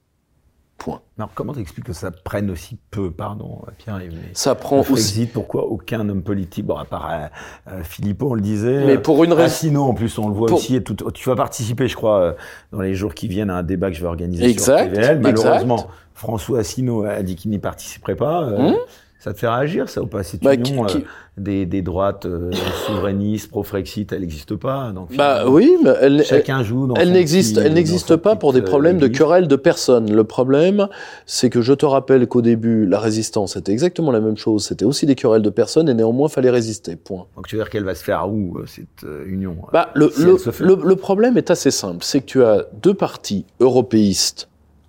Point. 0.77 1.01
Alors, 1.17 1.31
comment 1.33 1.53
t'expliques 1.53 1.85
que 1.85 1.93
ça 1.93 2.11
prenne 2.11 2.51
aussi 2.51 2.77
peu, 2.91 3.09
pardon, 3.09 3.61
Pierre-Yves 3.79 4.13
Ça 4.33 4.53
prend 4.53 4.83
aussi. 4.89 5.25
pourquoi 5.25 5.65
aucun 5.65 6.07
homme 6.07 6.21
politique, 6.21 6.65
bon, 6.65 6.75
à 6.75 6.85
part 6.85 7.09
euh, 7.09 7.27
euh, 7.71 7.83
Philippot, 7.83 8.31
on 8.31 8.33
le 8.35 8.41
disait. 8.41 8.85
Mais 8.85 8.97
pour 8.97 9.23
une 9.23 9.33
raison. 9.33 9.45
Assino, 9.45 9.83
en 9.83 9.93
plus, 9.93 10.17
on 10.19 10.27
le 10.27 10.35
voit 10.35 10.51
aussi. 10.51 10.75
Et 10.75 10.83
tout, 10.83 10.95
tu 11.11 11.29
vas 11.29 11.35
participer, 11.35 11.87
je 11.87 11.95
crois, 11.95 12.19
euh, 12.19 12.33
dans 12.71 12.81
les 12.81 12.93
jours 12.93 13.15
qui 13.15 13.27
viennent 13.27 13.49
à 13.49 13.57
un 13.57 13.63
débat 13.63 13.89
que 13.89 13.95
je 13.95 14.01
vais 14.01 14.07
organiser 14.07 14.45
exact, 14.45 14.93
sur 14.93 14.93
TVL. 14.93 15.19
Malheureusement, 15.19 15.87
François 16.13 16.59
Assino 16.59 17.03
a 17.03 17.23
dit 17.23 17.35
qu'il 17.35 17.51
n'y 17.51 17.59
participerait 17.59 18.15
pas. 18.15 18.43
Hum 18.43 18.75
ça 19.19 19.33
te 19.33 19.39
fait 19.39 19.47
réagir, 19.47 19.89
ça, 19.89 20.01
ou 20.01 20.07
pas 20.07 20.21
Cette 20.21 20.43
bah, 20.43 20.53
union 20.53 20.85
euh, 20.85 20.99
des, 21.37 21.65
des, 21.65 21.81
droites 21.81 22.27
euh, 22.27 22.51
souverainistes, 22.85 23.49
pro-Frexit, 23.49 24.11
elle 24.13 24.21
n'existe 24.21 24.55
pas. 24.55 24.91
Donc, 24.91 25.15
bah 25.15 25.49
oui, 25.49 25.75
mais 25.83 25.91
elle, 26.01 26.23
chacun 26.23 26.61
joue 26.61 26.85
dans 26.85 26.95
Elle 26.95 27.11
n'existe, 27.11 27.57
elle 27.57 27.73
n'existe 27.73 28.15
pas 28.15 28.35
pour 28.35 28.53
des 28.53 28.61
problèmes 28.61 28.99
de 28.99 29.07
querelle 29.07 29.47
de 29.47 29.55
personnes. 29.55 30.13
Le 30.13 30.23
problème, 30.23 30.87
c'est 31.25 31.49
que 31.49 31.61
je 31.61 31.73
te 31.73 31.85
rappelle 31.85 32.27
qu'au 32.27 32.43
début, 32.43 32.85
la 32.85 32.99
résistance 32.99 33.55
était 33.55 33.71
exactement 33.71 34.11
la 34.11 34.19
même 34.19 34.37
chose. 34.37 34.65
C'était 34.65 34.85
aussi 34.85 35.07
des 35.07 35.15
querelles 35.15 35.41
de 35.41 35.49
personnes 35.49 35.89
et 35.89 35.93
néanmoins, 35.95 36.29
fallait 36.29 36.51
résister. 36.51 36.95
Point. 36.95 37.25
Donc 37.35 37.47
tu 37.47 37.55
veux 37.55 37.63
dire 37.63 37.69
qu'elle 37.69 37.85
va 37.85 37.95
se 37.95 38.03
faire 38.03 38.29
où, 38.29 38.57
euh, 38.57 38.65
cette 38.67 39.05
union 39.25 39.55
bah, 39.73 39.89
le, 39.95 40.11
le, 40.19 40.37
le, 40.59 40.77
le 40.83 40.95
problème 40.95 41.37
est 41.37 41.49
assez 41.49 41.71
simple. 41.71 41.99
C'est 42.01 42.21
que 42.21 42.25
tu 42.25 42.43
as 42.43 42.65
deux 42.81 42.93
partis 42.93 43.45
européistes 43.59 44.47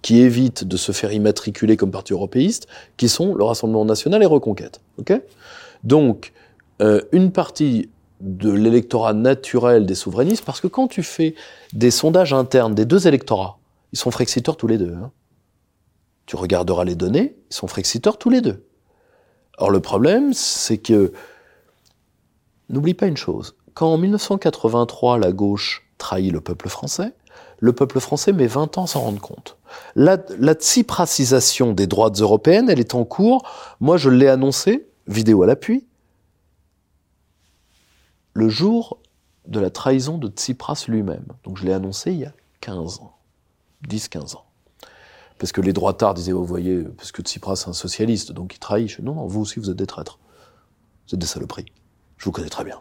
qui 0.09 0.23
évitent 0.23 0.65
de 0.65 0.79
se 0.79 0.91
faire 0.91 1.13
immatriculer 1.13 1.77
comme 1.77 1.91
parti 1.91 2.15
européiste, 2.15 2.67
qui 2.97 3.11
sont 3.11 3.35
le 3.35 3.45
Rassemblement 3.45 3.85
national 3.85 4.23
et 4.23 4.25
Reconquête. 4.25 4.81
Donc, 5.85 6.33
euh, 6.81 7.03
une 7.13 7.31
partie 7.31 7.91
de 8.23 8.51
l'électorat 8.51 9.13
naturel 9.13 9.85
des 9.85 9.95
souverainistes, 9.95 10.47
parce 10.47 10.63
que 10.63 10.67
quand 10.67 10.89
tu 10.89 11.03
fais 11.03 11.35
des 11.75 11.91
sondages 11.91 12.33
internes 12.33 12.75
des 12.75 12.87
deux 12.87 13.07
électorats, 13.07 13.59
ils 13.93 13.99
sont 13.99 14.11
frexiteurs 14.11 14.57
tous 14.57 14.67
les 14.67 14.79
deux. 14.79 14.95
Hein. 14.95 15.11
Tu 16.25 16.37
regarderas 16.37 16.87
les 16.87 16.95
données, 16.95 17.37
ils 17.51 17.55
sont 17.55 17.67
frexiteurs 17.67 18.17
tous 18.17 18.31
les 18.31 18.41
deux. 18.41 18.65
Or 19.59 19.71
le 19.71 19.81
problème, 19.81 20.33
c'est 20.33 20.79
que 20.79 21.13
n'oublie 22.71 22.95
pas 22.95 23.09
une 23.09 23.19
chose. 23.19 23.57
Quand 23.75 23.93
en 23.93 23.99
1983 23.99 25.19
la 25.19 25.33
gauche 25.33 25.87
trahit 25.99 26.33
le 26.33 26.41
peuple 26.41 26.71
français, 26.71 27.13
le 27.61 27.73
peuple 27.73 28.01
français 28.01 28.33
met 28.33 28.47
20 28.47 28.79
ans 28.79 28.87
s'en 28.87 29.01
rendre 29.01 29.21
compte. 29.21 29.57
La, 29.97 30.19
la 30.39 30.55
des 30.55 31.87
droites 31.87 32.21
européennes, 32.21 32.71
elle 32.71 32.81
est 32.81 32.95
en 32.95 33.05
cours. 33.05 33.43
Moi, 33.81 33.97
je 33.97 34.11
l'ai 34.11 34.29
annoncé, 34.29 34.89
vidéo 35.07 35.43
à 35.43 35.47
l'appui, 35.47 35.87
le 38.35 38.49
jour 38.49 38.99
de 39.49 39.59
la 39.59 39.71
trahison 39.71 40.19
de 40.19 40.29
Tsipras 40.29 40.85
lui-même. 40.87 41.25
Donc 41.43 41.57
je 41.57 41.65
l'ai 41.65 41.73
annoncé 41.73 42.13
il 42.13 42.21
y 42.21 42.25
a 42.25 42.33
15 42.61 43.01
ans, 43.01 43.17
10-15 43.89 44.37
ans. 44.37 44.45
Parce 45.39 45.53
que 45.53 45.61
les 45.61 45.73
droitards 45.73 46.15
disaient, 46.15 46.33
vous 46.33 46.45
voyez, 46.45 46.83
parce 46.83 47.13
que 47.13 47.23
Tsipras 47.23 47.65
est 47.65 47.69
un 47.69 47.73
socialiste, 47.73 48.33
donc 48.33 48.55
il 48.55 48.59
trahit. 48.59 48.99
non, 49.01 49.15
non, 49.15 49.27
vous 49.27 49.41
aussi, 49.41 49.59
vous 49.59 49.71
êtes 49.71 49.77
des 49.77 49.87
traîtres. 49.87 50.19
Vous 51.07 51.15
êtes 51.15 51.21
des 51.21 51.27
saloperies. 51.27 51.67
Je 52.17 52.25
vous 52.25 52.33
connais 52.33 52.49
très 52.49 52.65
bien. 52.65 52.81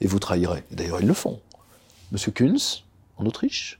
Et 0.00 0.06
vous 0.06 0.18
trahirez. 0.18 0.64
D'ailleurs, 0.70 1.00
ils 1.00 1.06
le 1.06 1.14
font. 1.14 1.40
Monsieur 2.12 2.32
Kunz, 2.32 2.84
en 3.16 3.26
Autriche, 3.26 3.79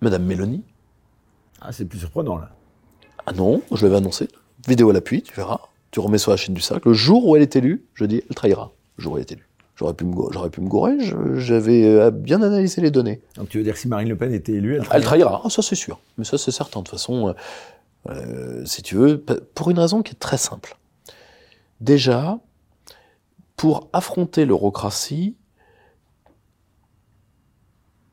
Madame 0.00 0.24
Mélanie. 0.24 0.62
Ah, 1.60 1.72
c'est 1.72 1.84
plus 1.84 1.98
surprenant, 1.98 2.36
là. 2.36 2.50
Ah 3.26 3.32
non, 3.32 3.62
je 3.72 3.84
l'avais 3.84 3.96
annoncé. 3.96 4.28
Vidéo 4.66 4.90
à 4.90 4.92
l'appui, 4.92 5.22
tu 5.22 5.34
verras. 5.34 5.60
Tu 5.90 6.00
remets 6.00 6.18
sur 6.18 6.30
la 6.30 6.36
chaîne 6.36 6.54
du 6.54 6.60
sac. 6.60 6.84
Le 6.84 6.92
jour 6.92 7.26
où 7.26 7.36
elle 7.36 7.42
est 7.42 7.56
élue, 7.56 7.84
je 7.94 8.04
dis, 8.04 8.22
elle 8.28 8.34
trahira. 8.34 8.72
Le 8.96 9.02
jour 9.02 9.14
où 9.14 9.16
elle 9.16 9.22
est 9.22 9.32
élue. 9.32 9.48
J'aurais 9.76 9.94
pu 9.94 10.04
me, 10.04 10.14
j'aurais 10.30 10.50
pu 10.50 10.60
me 10.60 10.68
gourer, 10.68 10.96
j'avais 11.34 11.84
euh, 11.84 12.12
bien 12.12 12.42
analysé 12.42 12.80
les 12.80 12.92
données. 12.92 13.22
Donc 13.34 13.48
tu 13.48 13.58
veux 13.58 13.64
dire 13.64 13.74
que 13.74 13.80
si 13.80 13.88
Marine 13.88 14.08
Le 14.08 14.16
Pen 14.16 14.32
était 14.32 14.52
élue, 14.52 14.76
elle 14.76 14.84
trahira 14.84 14.96
Elle 14.98 15.04
trahira, 15.04 15.42
ah, 15.44 15.50
ça 15.50 15.62
c'est 15.62 15.74
sûr. 15.74 15.98
Mais 16.16 16.24
ça 16.24 16.38
c'est 16.38 16.52
certain. 16.52 16.80
De 16.80 16.84
toute 16.84 16.92
façon, 16.92 17.28
euh, 17.28 17.32
euh, 18.10 18.64
si 18.64 18.82
tu 18.82 18.94
veux, 18.94 19.18
pour 19.18 19.70
une 19.70 19.78
raison 19.80 20.02
qui 20.02 20.12
est 20.12 20.18
très 20.18 20.36
simple. 20.36 20.76
Déjà, 21.80 22.38
pour 23.56 23.88
affronter 23.92 24.44
l'eurocratie, 24.44 25.34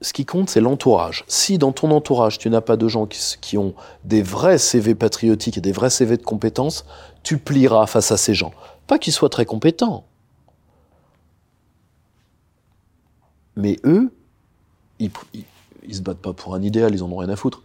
ce 0.01 0.13
qui 0.13 0.25
compte, 0.25 0.49
c'est 0.49 0.61
l'entourage. 0.61 1.23
Si 1.27 1.59
dans 1.59 1.71
ton 1.71 1.91
entourage, 1.91 2.39
tu 2.39 2.49
n'as 2.49 2.61
pas 2.61 2.75
de 2.75 2.87
gens 2.87 3.05
qui, 3.05 3.57
ont 3.57 3.75
des 4.03 4.23
vrais 4.23 4.57
CV 4.57 4.95
patriotiques 4.95 5.59
et 5.59 5.61
des 5.61 5.71
vrais 5.71 5.91
CV 5.91 6.17
de 6.17 6.23
compétences, 6.23 6.85
tu 7.21 7.37
plieras 7.37 7.85
face 7.85 8.11
à 8.11 8.17
ces 8.17 8.33
gens. 8.33 8.51
Pas 8.87 8.97
qu'ils 8.97 9.13
soient 9.13 9.29
très 9.29 9.45
compétents. 9.45 10.05
Mais 13.55 13.77
eux, 13.83 14.11
ils, 14.97 15.11
ils, 15.83 15.95
se 15.95 16.01
battent 16.01 16.17
pas 16.17 16.33
pour 16.33 16.55
un 16.55 16.63
idéal, 16.63 16.95
ils 16.95 17.03
en 17.03 17.11
ont 17.11 17.17
rien 17.17 17.29
à 17.29 17.35
foutre. 17.35 17.61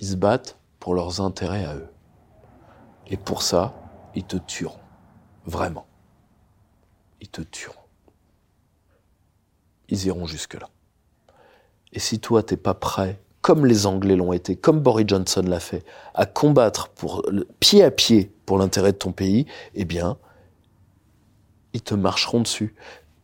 Ils 0.00 0.08
se 0.08 0.16
battent 0.16 0.56
pour 0.80 0.94
leurs 0.94 1.20
intérêts 1.20 1.64
à 1.64 1.76
eux. 1.76 1.88
Et 3.06 3.16
pour 3.16 3.42
ça, 3.42 3.74
ils 4.16 4.24
te 4.24 4.36
tueront. 4.36 4.80
Vraiment. 5.46 5.86
Ils 7.20 7.28
te 7.28 7.42
tueront. 7.42 7.74
Ils 9.88 10.06
iront 10.06 10.26
jusque-là. 10.26 10.68
Et 11.92 11.98
si 11.98 12.20
toi, 12.20 12.42
t'es 12.42 12.56
pas 12.56 12.74
prêt, 12.74 13.20
comme 13.40 13.64
les 13.64 13.86
Anglais 13.86 14.16
l'ont 14.16 14.32
été, 14.32 14.56
comme 14.56 14.80
Boris 14.80 15.06
Johnson 15.08 15.42
l'a 15.46 15.60
fait, 15.60 15.84
à 16.14 16.26
combattre 16.26 16.88
pour, 16.88 17.24
pied 17.60 17.82
à 17.82 17.90
pied 17.90 18.32
pour 18.46 18.58
l'intérêt 18.58 18.92
de 18.92 18.98
ton 18.98 19.12
pays, 19.12 19.46
eh 19.74 19.84
bien, 19.84 20.18
ils 21.72 21.82
te 21.82 21.94
marcheront 21.94 22.40
dessus. 22.40 22.74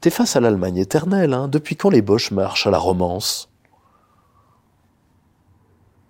T'es 0.01 0.11
face 0.11 0.37
à 0.37 0.41
l'Allemagne 0.41 0.77
éternelle, 0.77 1.33
hein. 1.33 1.49
Depuis 1.49 1.77
quand 1.77 1.91
les 1.91 2.03
Boches 2.03 2.31
marchent 2.31 2.67
à 2.67 2.71
la 2.71 2.79
romance? 2.79 3.51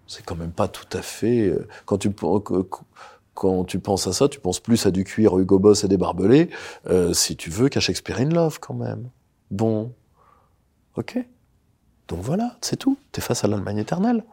C'est 0.07 0.25
quand 0.25 0.37
même 0.37 0.53
pas 0.53 0.69
tout 0.69 0.97
à 0.97 1.03
fait. 1.03 1.49
Euh, 1.49 1.67
quand 1.87 1.99
tu 1.99 2.11
quand 3.35 3.65
tu 3.65 3.81
penses 3.81 4.07
à 4.07 4.13
ça, 4.13 4.29
tu 4.29 4.39
penses 4.39 4.61
plus 4.61 4.87
à 4.87 4.91
du 4.91 5.03
cuir 5.03 5.37
Hugo 5.39 5.59
Boss 5.59 5.83
et 5.83 5.89
des 5.89 5.97
barbelés, 5.97 6.51
euh, 6.87 7.13
si 7.13 7.37
tu 7.37 7.51
veux, 7.51 7.69
qu'à 7.69 7.81
Shakespeare 7.81 8.21
in 8.21 8.31
Love 8.31 8.61
quand 8.61 8.75
même. 8.75 9.11
Bon, 9.51 9.93
ok. 10.97 11.19
Donc 12.09 12.21
voilà, 12.21 12.57
c'est 12.61 12.77
tout. 12.77 12.99
Tu 13.13 13.21
es 13.21 13.23
face 13.23 13.45
à 13.45 13.49
l'Allemagne 13.49 13.79
éternelle. 13.79 14.25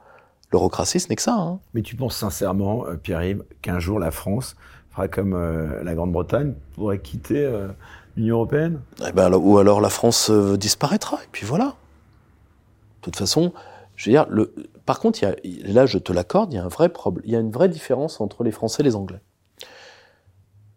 L'eurocratie, 0.51 0.99
ce 0.99 1.07
n'est 1.07 1.15
que 1.15 1.21
ça. 1.21 1.35
Hein. 1.35 1.59
Mais 1.73 1.81
tu 1.81 1.95
penses 1.95 2.17
sincèrement, 2.17 2.85
euh, 2.85 2.95
Pierre-Yves, 2.95 3.43
qu'un 3.61 3.79
jour 3.79 3.99
la 3.99 4.11
France 4.11 4.55
fera 4.89 5.07
comme 5.07 5.33
euh, 5.33 5.81
la 5.83 5.95
Grande-Bretagne, 5.95 6.53
pourrait 6.75 6.99
quitter 6.99 7.45
euh, 7.45 7.69
l'Union 8.17 8.35
européenne? 8.35 8.81
Eh 9.07 9.13
ben, 9.13 9.33
Ou 9.33 9.57
alors 9.57 9.79
la 9.79 9.89
France 9.89 10.29
disparaîtra, 10.29 11.17
et 11.23 11.27
puis 11.31 11.45
voilà. 11.45 11.65
De 11.65 13.03
toute 13.03 13.15
façon, 13.15 13.53
je 13.95 14.09
veux 14.09 14.13
dire, 14.13 14.25
le... 14.29 14.53
par 14.85 14.99
contre, 14.99 15.23
y 15.23 15.25
a, 15.25 15.35
là 15.63 15.85
je 15.85 15.97
te 15.97 16.11
l'accorde, 16.11 16.51
il 16.51 16.57
y 16.57 16.59
a 16.59 16.65
un 16.65 16.67
vrai 16.67 16.89
problème, 16.89 17.23
il 17.25 17.31
y 17.31 17.35
a 17.37 17.39
une 17.39 17.51
vraie 17.51 17.69
différence 17.69 18.19
entre 18.19 18.43
les 18.43 18.51
Français 18.51 18.81
et 18.81 18.83
les 18.83 18.97
Anglais. 18.97 19.21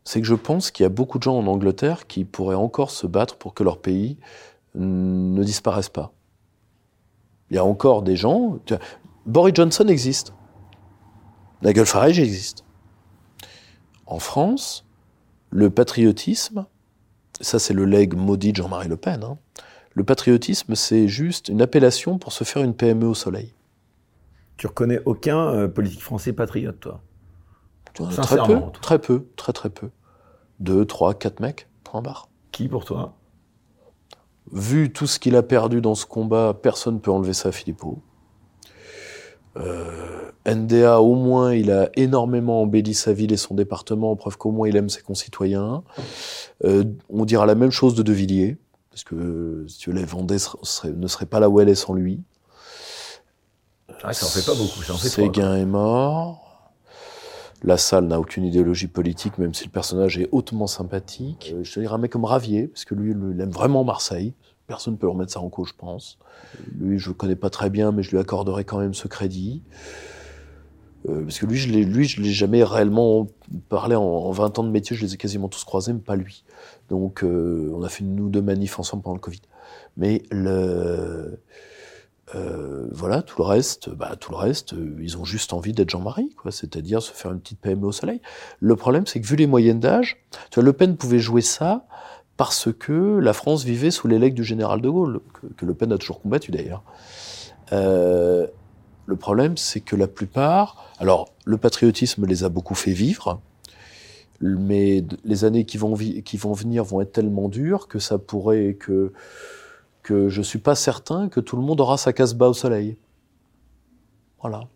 C'est 0.05 0.21
que 0.21 0.27
je 0.27 0.35
pense 0.35 0.71
qu'il 0.71 0.85
y 0.85 0.87
a 0.87 0.91
beaucoup 0.91 1.19
de 1.19 1.25
gens 1.25 1.37
en 1.37 1.47
Angleterre 1.49 2.07
qui 2.07 2.25
pourraient 2.25 2.55
encore 2.55 2.91
se 2.91 3.07
battre 3.09 3.37
pour 3.37 3.53
que 3.53 3.65
leur 3.65 3.79
pays 3.79 4.19
ne 4.77 5.43
disparaisse 5.43 5.89
pas. 5.89 6.13
Il 7.55 7.59
y 7.59 7.61
a 7.61 7.65
encore 7.65 8.03
des 8.03 8.17
gens. 8.17 8.59
Boris 9.27 9.55
Johnson 9.55 9.87
existe. 9.87 10.35
Nigel 11.63 11.87
Farage 11.87 12.19
existe. 12.19 12.65
En 14.07 14.19
France, 14.19 14.85
le 15.51 15.71
patriotisme, 15.71 16.67
ça 17.41 17.61
c'est 17.61 17.73
le 17.73 17.85
legs 17.85 18.17
maudit 18.17 18.51
de 18.51 18.57
Jean-Marie 18.57 18.89
Le 18.89 18.97
Pen, 18.97 19.23
hein. 19.23 19.39
le 19.93 20.03
patriotisme 20.03 20.75
c'est 20.75 21.07
juste 21.07 21.49
une 21.49 21.63
appellation 21.63 22.19
pour 22.19 22.33
se 22.33 22.43
faire 22.43 22.65
une 22.65 22.75
PME 22.75 23.07
au 23.07 23.15
soleil. 23.15 23.55
Tu 24.57 24.67
reconnais 24.67 25.01
aucun 25.05 25.69
politique 25.69 26.03
français 26.03 26.33
patriote, 26.33 26.81
toi? 26.81 27.03
Très 27.93 28.43
peu, 28.43 28.61
très 28.83 28.99
peu, 28.99 29.29
très 29.37 29.53
très 29.53 29.71
peu. 29.71 29.91
Deux, 30.59 30.85
trois, 30.87 31.15
quatre 31.15 31.39
mecs, 31.39 31.69
point 31.85 32.03
barre. 32.03 32.29
Qui 32.51 32.67
pour 32.67 32.85
toi? 32.85 33.15
Vu 34.53 34.93
tout 34.93 35.07
ce 35.07 35.19
qu'il 35.19 35.37
a 35.37 35.43
perdu 35.43 35.81
dans 35.81 35.95
ce 35.95 36.07
combat, 36.07 36.59
personne 36.61 36.95
ne 36.95 36.99
peut 36.99 37.11
enlever 37.11 37.33
ça 37.33 37.49
à 37.49 37.53
Philippot. 37.53 37.99
Euh, 39.57 40.31
NDA, 40.47 41.01
au 41.01 41.15
moins, 41.15 41.55
il 41.55 41.71
a 41.71 41.89
énormément 41.97 42.63
embelli 42.63 42.95
sa 42.95 43.13
ville 43.13 43.33
et 43.33 43.37
son 43.37 43.55
département, 43.55 44.15
preuve 44.17 44.37
qu'au 44.37 44.51
moins 44.51 44.69
il 44.69 44.77
aime 44.77 44.89
ses 44.89 45.01
concitoyens. 45.01 45.83
Euh, 46.65 46.85
on 47.09 47.25
dira 47.25 47.47
la 47.47 47.55
même 47.55 47.71
chose 47.71 47.95
de 47.95 48.03
De 48.03 48.13
Villiers, 48.13 48.59
parce 48.91 49.05
que 49.05 49.65
si 49.69 49.79
tu 49.79 49.91
veux, 49.91 49.97
la 49.99 50.05
Vendée 50.05 50.37
ne 50.85 51.07
serait 51.07 51.27
pas 51.27 51.41
là 51.41 51.49
où 51.49 51.61
elle 51.61 51.69
est 51.69 51.75
sans 51.75 51.95
lui. 51.95 52.21
Ah, 54.03 54.13
ça 54.13 54.27
en 54.27 54.29
fait 54.29 54.45
pas 54.45 54.55
beaucoup, 54.55 54.83
ça 54.83 54.95
Séguin 54.97 55.57
est 55.57 55.65
mort. 55.65 56.44
La 57.65 57.79
salle 57.79 58.05
n'a 58.05 58.21
aucune 58.21 58.45
idéologie 58.45 58.89
politique, 58.89 59.39
même 59.39 59.55
si 59.55 59.65
le 59.65 59.71
personnage 59.71 60.19
est 60.19 60.29
hautement 60.33 60.67
sympathique. 60.67 61.55
Euh, 61.55 61.65
je 61.65 61.73
te 61.73 61.81
dirais 61.81 61.95
un 61.95 61.99
mec 61.99 62.13
comme 62.13 62.27
Ravier, 62.27 62.69
parce 62.69 62.85
que 62.85 62.95
lui, 62.95 63.13
il 63.13 63.41
aime 63.41 63.51
vraiment 63.51 63.85
Marseille. 63.85 64.35
Personne 64.67 64.95
ne 64.95 64.99
peut 64.99 65.09
remettre 65.09 65.33
ça 65.33 65.41
en 65.41 65.49
cause, 65.49 65.69
je 65.69 65.75
pense. 65.75 66.19
Lui, 66.79 66.99
je 66.99 67.09
le 67.09 67.15
connais 67.15 67.37
pas 67.37 67.49
très 67.49 67.71
bien, 67.71 67.91
mais 67.91 68.03
je 68.03 68.11
lui 68.11 68.19
accorderai 68.19 68.65
quand 68.65 68.79
même 68.79 68.93
ce 68.93 69.09
crédit. 69.09 69.63
Euh, 71.09 71.23
parce 71.23 71.39
que 71.39 71.47
lui, 71.47 71.57
je 71.57 71.71
l'ai, 71.71 71.85
l'ai 71.85 72.33
jamais 72.33 72.63
réellement 72.65 73.29
parlé 73.71 73.97
en, 73.97 74.31
20 74.31 74.59
ans 74.59 74.65
de 74.65 74.71
métier, 74.71 74.95
je 74.95 75.03
les 75.03 75.15
ai 75.15 75.17
quasiment 75.17 75.49
tous 75.49 75.65
croisés, 75.65 75.95
mais 75.95 76.01
pas 76.01 76.17
lui. 76.17 76.45
Donc, 76.91 77.25
euh, 77.25 77.73
on 77.75 77.83
a 77.83 77.89
fait 77.89 78.05
ou 78.05 78.29
deux 78.29 78.43
manifs 78.43 78.79
ensemble 78.79 79.03
pendant 79.03 79.17
le 79.17 79.21
Covid. 79.21 79.41
Mais 79.97 80.23
le, 80.31 81.41
euh, 82.35 82.87
voilà, 82.91 83.23
tout 83.23 83.43
le 83.43 83.47
reste, 83.47 83.91
bah, 83.91 84.17
tout 84.19 84.33
le 84.33 84.39
reste, 84.39 84.73
euh, 84.73 84.97
ils 85.01 85.19
ont 85.19 85.25
juste 85.25 85.53
envie 85.53 85.73
d'être 85.73 85.91
Jean-Marie, 85.91 86.35
quoi. 86.37 86.51
C'est-à-dire 86.51 87.03
se 87.03 87.13
faire 87.13 87.33
une 87.33 87.41
petite 87.41 87.61
PME 87.61 87.87
au 87.87 87.93
soleil. 87.93 88.21
Le 88.61 88.77
problème, 88.77 89.07
c'est 89.07 89.21
que 89.21 89.27
vu 89.27 89.37
les 89.37 89.47
moyennes 89.47 89.81
d'âge, 89.81 90.25
tu 90.51 90.55
vois, 90.55 90.65
Le 90.65 90.73
Pen 90.73 90.97
pouvait 90.97 91.19
jouer 91.19 91.43
ça 91.43 91.87
parce 92.37 92.73
que 92.73 93.19
la 93.19 93.33
France 93.33 93.65
vivait 93.65 93.91
sous 93.91 94.09
les 94.09 94.19
legs 94.19 94.35
du 94.35 94.43
général 94.43 94.81
de 94.81 94.89
Gaulle, 94.89 95.21
que, 95.57 95.67
Le 95.67 95.75
Pen 95.75 95.93
a 95.93 95.99
toujours 95.99 96.21
combattu 96.21 96.51
d'ailleurs. 96.51 96.83
Euh, 97.73 98.47
le 99.07 99.17
problème, 99.17 99.57
c'est 99.57 99.81
que 99.81 99.95
la 99.95 100.09
plupart, 100.09 100.93
alors 100.99 101.29
le 101.45 101.59
patriotisme 101.59 102.27
les 102.27 102.43
a 102.43 102.49
beaucoup 102.49 102.75
fait 102.75 102.93
vivre, 102.93 103.41
mais 104.41 105.05
les 105.25 105.45
années 105.45 105.65
qui 105.65 105.77
vont, 105.77 105.95
qui 105.95 106.37
vont 106.37 106.55
venir 106.55 106.85
vont 106.85 107.01
être 107.03 107.13
tellement 107.13 107.49
dures 107.49 107.87
que 107.87 107.99
ça 107.99 108.19
pourrait 108.19 108.75
que 108.75 109.13
que 110.05 110.29
je 110.29 110.43
suis 110.43 110.61
pas 110.61 110.77
certain 110.77 111.29
que 111.29 111.41
tout 111.41 111.57
le 111.57 111.63
monde 111.63 111.81
aura 111.81 111.97
sa 111.97 112.13
casse-bas 112.13 112.49
au 112.49 112.55
soleil. 112.55 112.97
Voilà. 114.41 114.69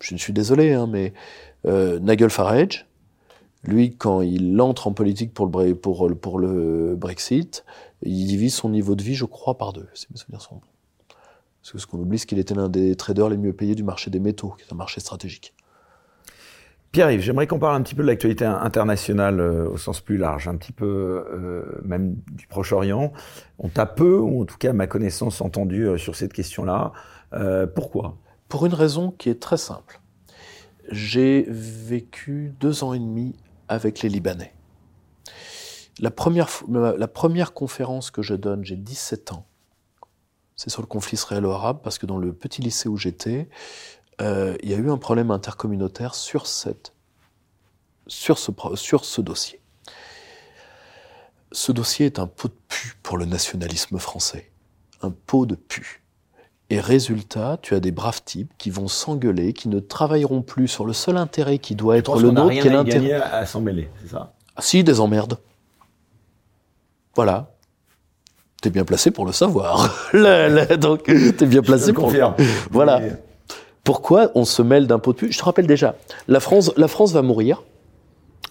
Je 0.00 0.14
suis 0.14 0.32
désolé, 0.32 0.74
hein, 0.74 0.86
mais 0.86 1.12
euh, 1.66 1.98
Nigel 1.98 2.30
Farage, 2.30 2.86
lui, 3.64 3.96
quand 3.96 4.20
il 4.20 4.60
entre 4.60 4.86
en 4.86 4.92
politique 4.92 5.34
pour 5.34 5.46
le, 5.46 5.74
pour, 5.74 6.38
le 6.38 6.94
Brexit, 6.96 7.64
il 8.02 8.26
divise 8.26 8.54
son 8.54 8.68
niveau 8.68 8.94
de 8.94 9.02
vie, 9.02 9.14
je 9.14 9.24
crois, 9.24 9.58
par 9.58 9.72
deux, 9.72 9.88
si 9.94 10.06
mes 10.12 10.18
souvenirs 10.18 10.42
sont 10.42 10.56
bons. 10.56 11.16
Parce 11.72 11.84
qu'on 11.86 11.98
oublie, 11.98 12.18
c'est 12.18 12.26
qu'il 12.26 12.38
était 12.38 12.54
l'un 12.54 12.68
des 12.68 12.94
traders 12.94 13.28
les 13.28 13.36
mieux 13.36 13.52
payés 13.52 13.74
du 13.74 13.82
marché 13.82 14.10
des 14.10 14.20
métaux, 14.20 14.54
qui 14.56 14.64
est 14.64 14.72
un 14.72 14.76
marché 14.76 15.00
stratégique. 15.00 15.54
Pierre-Yves, 16.92 17.20
j'aimerais 17.20 17.46
qu'on 17.46 17.58
parle 17.58 17.76
un 17.76 17.82
petit 17.82 17.94
peu 17.94 18.02
de 18.02 18.08
l'actualité 18.08 18.46
internationale 18.46 19.40
euh, 19.40 19.68
au 19.68 19.76
sens 19.76 20.00
plus 20.00 20.16
large, 20.16 20.48
un 20.48 20.56
petit 20.56 20.72
peu 20.72 20.86
euh, 20.86 21.80
même 21.84 22.16
du 22.32 22.46
Proche-Orient. 22.46 23.12
On 23.58 23.68
t'a 23.68 23.84
peu, 23.84 24.16
ou 24.18 24.42
en 24.42 24.44
tout 24.46 24.56
cas 24.56 24.72
ma 24.72 24.86
connaissance, 24.86 25.42
entendu 25.42 25.86
euh, 25.86 25.98
sur 25.98 26.16
cette 26.16 26.32
question-là. 26.32 26.92
pourquoi? 27.74 28.16
Pour 28.48 28.64
une 28.64 28.72
raison 28.72 29.10
qui 29.10 29.28
est 29.28 29.40
très 29.40 29.58
simple. 29.58 30.00
J'ai 30.90 31.44
vécu 31.48 32.54
deux 32.58 32.82
ans 32.82 32.94
et 32.94 32.98
demi 32.98 33.36
avec 33.68 34.00
les 34.00 34.08
Libanais. 34.08 34.54
La 36.00 36.10
première, 36.10 36.48
la 36.70 37.08
première 37.08 37.52
conférence 37.52 38.10
que 38.10 38.22
je 38.22 38.34
donne, 38.34 38.64
j'ai 38.64 38.76
17 38.76 39.32
ans, 39.32 39.44
c'est 40.56 40.70
sur 40.70 40.80
le 40.80 40.86
conflit 40.86 41.14
israélo-arabe, 41.14 41.80
parce 41.82 41.98
que 41.98 42.06
dans 42.06 42.18
le 42.18 42.32
petit 42.32 42.62
lycée 42.62 42.88
où 42.88 42.96
j'étais, 42.96 43.48
euh, 44.20 44.56
il 44.62 44.70
y 44.70 44.74
a 44.74 44.76
eu 44.76 44.90
un 44.90 44.98
problème 44.98 45.30
intercommunautaire 45.30 46.14
sur, 46.14 46.46
cette, 46.46 46.92
sur, 48.06 48.38
ce, 48.38 48.50
sur 48.74 49.04
ce 49.04 49.20
dossier. 49.20 49.60
Ce 51.52 51.72
dossier 51.72 52.06
est 52.06 52.18
un 52.18 52.26
pot 52.26 52.48
de 52.48 52.54
pu 52.68 52.94
pour 53.02 53.16
le 53.16 53.24
nationalisme 53.24 53.98
français. 53.98 54.50
Un 55.02 55.10
pot 55.10 55.46
de 55.46 55.54
pu. 55.54 56.02
Et 56.70 56.80
résultat, 56.80 57.58
tu 57.62 57.74
as 57.74 57.80
des 57.80 57.92
braves 57.92 58.22
types 58.22 58.52
qui 58.58 58.68
vont 58.68 58.88
s'engueuler, 58.88 59.54
qui 59.54 59.68
ne 59.68 59.80
travailleront 59.80 60.42
plus 60.42 60.68
sur 60.68 60.84
le 60.84 60.92
seul 60.92 61.16
intérêt 61.16 61.58
qui 61.58 61.74
doit 61.74 61.96
être 61.96 62.20
le 62.20 62.30
nôtre, 62.30 62.50
qui 62.50 62.58
est 62.58 62.70
l'intérêt. 62.70 63.12
à 63.12 63.46
s'en 63.46 63.62
mêler, 63.62 63.88
c'est 64.02 64.10
ça? 64.10 64.34
Ah, 64.54 64.60
Si, 64.60 64.84
des 64.84 65.00
emmerdes. 65.00 65.38
Voilà. 67.14 67.54
T'es 68.60 68.70
bien 68.70 68.84
placé 68.84 69.10
pour 69.10 69.24
le 69.24 69.32
savoir. 69.32 70.10
donc, 70.78 71.04
t'es 71.04 71.46
bien 71.46 71.62
placé 71.62 71.92
pour. 71.92 72.04
Confirme. 72.04 72.34
Voilà. 72.70 73.00
Pourquoi 73.88 74.32
on 74.34 74.44
se 74.44 74.60
mêle 74.60 74.86
pot 74.86 75.14
de 75.14 75.16
pu 75.16 75.32
Je 75.32 75.38
te 75.38 75.44
rappelle 75.44 75.66
déjà, 75.66 75.94
la 76.26 76.40
France, 76.40 76.70
la 76.76 76.88
France 76.88 77.14
va 77.14 77.22
mourir. 77.22 77.62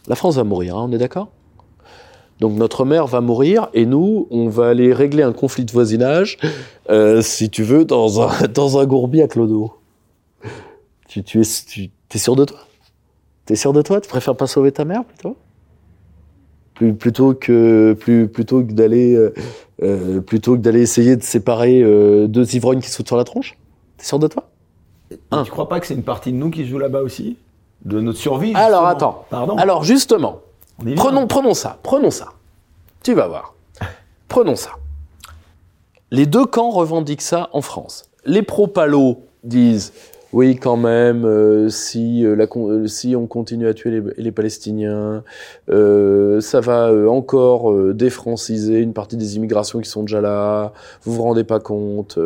La 0.07 0.15
France 0.15 0.35
va 0.38 0.43
mourir, 0.43 0.76
hein, 0.76 0.88
on 0.89 0.91
est 0.91 0.97
d'accord? 0.97 1.27
Donc 2.39 2.53
notre 2.53 2.85
mère 2.85 3.05
va 3.05 3.22
mourir 3.22 3.69
et 3.76 3.85
nous, 3.85 4.27
on 4.31 4.49
va 4.49 4.69
aller 4.69 4.91
régler 4.93 5.22
un 5.22 5.34
conflit 5.34 5.64
de 5.64 5.72
voisinage, 5.72 6.39
euh, 6.89 7.22
si 7.22 7.51
tu 7.51 7.61
veux, 7.61 7.85
dans 7.85 8.19
un, 8.19 8.47
dans 8.51 8.80
un 8.80 8.88
gourbi 8.88 9.22
à 9.22 9.27
Clodo. 9.27 9.76
Tu, 11.07 11.19
es, 11.19 11.23
tu, 11.23 11.91
es 12.11 12.18
sûr 12.18 12.35
de 12.35 12.45
toi? 12.45 12.57
T'es 13.45 13.55
sûr 13.55 13.73
de 13.73 13.84
toi? 13.84 14.01
Tu 14.01 14.09
préfères 14.09 14.38
pas 14.38 14.47
sauver 14.47 14.72
ta 14.72 14.85
mère 14.85 15.05
plutôt? 15.05 15.38
Plus, 16.73 16.95
plutôt 16.95 17.35
que 17.35 17.95
plus, 17.99 18.27
plutôt 18.27 18.64
que 18.64 18.72
d'aller 18.72 19.14
euh, 19.14 19.35
euh, 19.84 20.19
plutôt 20.19 20.53
que 20.55 20.61
d'aller 20.61 20.81
essayer 20.81 21.15
de 21.15 21.22
séparer 21.22 21.84
deux 22.27 22.55
ivrognes 22.55 22.81
qui 22.81 22.89
sautent 22.89 23.05
sur 23.05 23.18
la 23.18 23.23
tronche? 23.23 23.55
T'es 23.97 24.05
sûr 24.05 24.18
de 24.18 24.26
toi? 24.26 24.49
Tu 25.09 25.17
Tu 25.43 25.51
crois 25.51 25.69
pas 25.69 25.79
que 25.79 25.88
c'est 25.88 25.93
une 25.93 26.03
partie 26.03 26.31
de 26.31 26.38
nous 26.38 26.49
qui 26.49 26.65
joue 26.67 26.79
là-bas 26.79 27.01
aussi? 27.01 27.38
De 27.85 27.99
notre 27.99 28.19
survie 28.19 28.53
Alors 28.55 28.88
attends. 28.88 29.25
Pardon. 29.29 29.55
Alors 29.57 29.84
justement, 29.84 30.39
prenons, 30.95 31.27
prenons 31.27 31.53
ça, 31.53 31.77
prenons 31.84 32.11
ça. 32.11 32.29
Tu 33.03 33.13
vas 33.13 33.27
voir. 33.27 33.53
Prenons 34.27 34.55
ça. 34.55 34.71
Les 36.11 36.25
deux 36.25 36.45
camps 36.45 36.71
revendiquent 36.71 37.21
ça 37.21 37.49
en 37.53 37.61
France. 37.61 38.09
Les 38.25 38.41
pro-palos 38.41 39.21
disent 39.43 39.93
oui, 40.38 40.55
quand 40.55 40.77
même, 40.77 41.26
euh, 41.26 41.68
si, 41.68 42.23
euh, 42.23 42.35
euh, 42.38 42.85
si 42.85 43.15
on 43.15 43.26
continue 43.26 43.68
à 43.68 43.73
tuer 43.73 43.89
les, 43.89 44.03
les 44.18 44.31
Palestiniens, 44.31 45.23
ça 45.68 46.59
va 46.59 46.93
encore 47.09 47.73
défranciser 47.95 48.77
une 48.77 48.93
partie 48.93 49.18
des 49.18 49.35
immigrations 49.35 49.80
qui 49.80 49.89
sont 49.89 50.03
déjà 50.03 50.22
là. 50.22 50.73
Vous 51.01 51.14
vous 51.14 51.23
rendez 51.23 51.43
pas 51.43 51.59
compte 51.59 52.19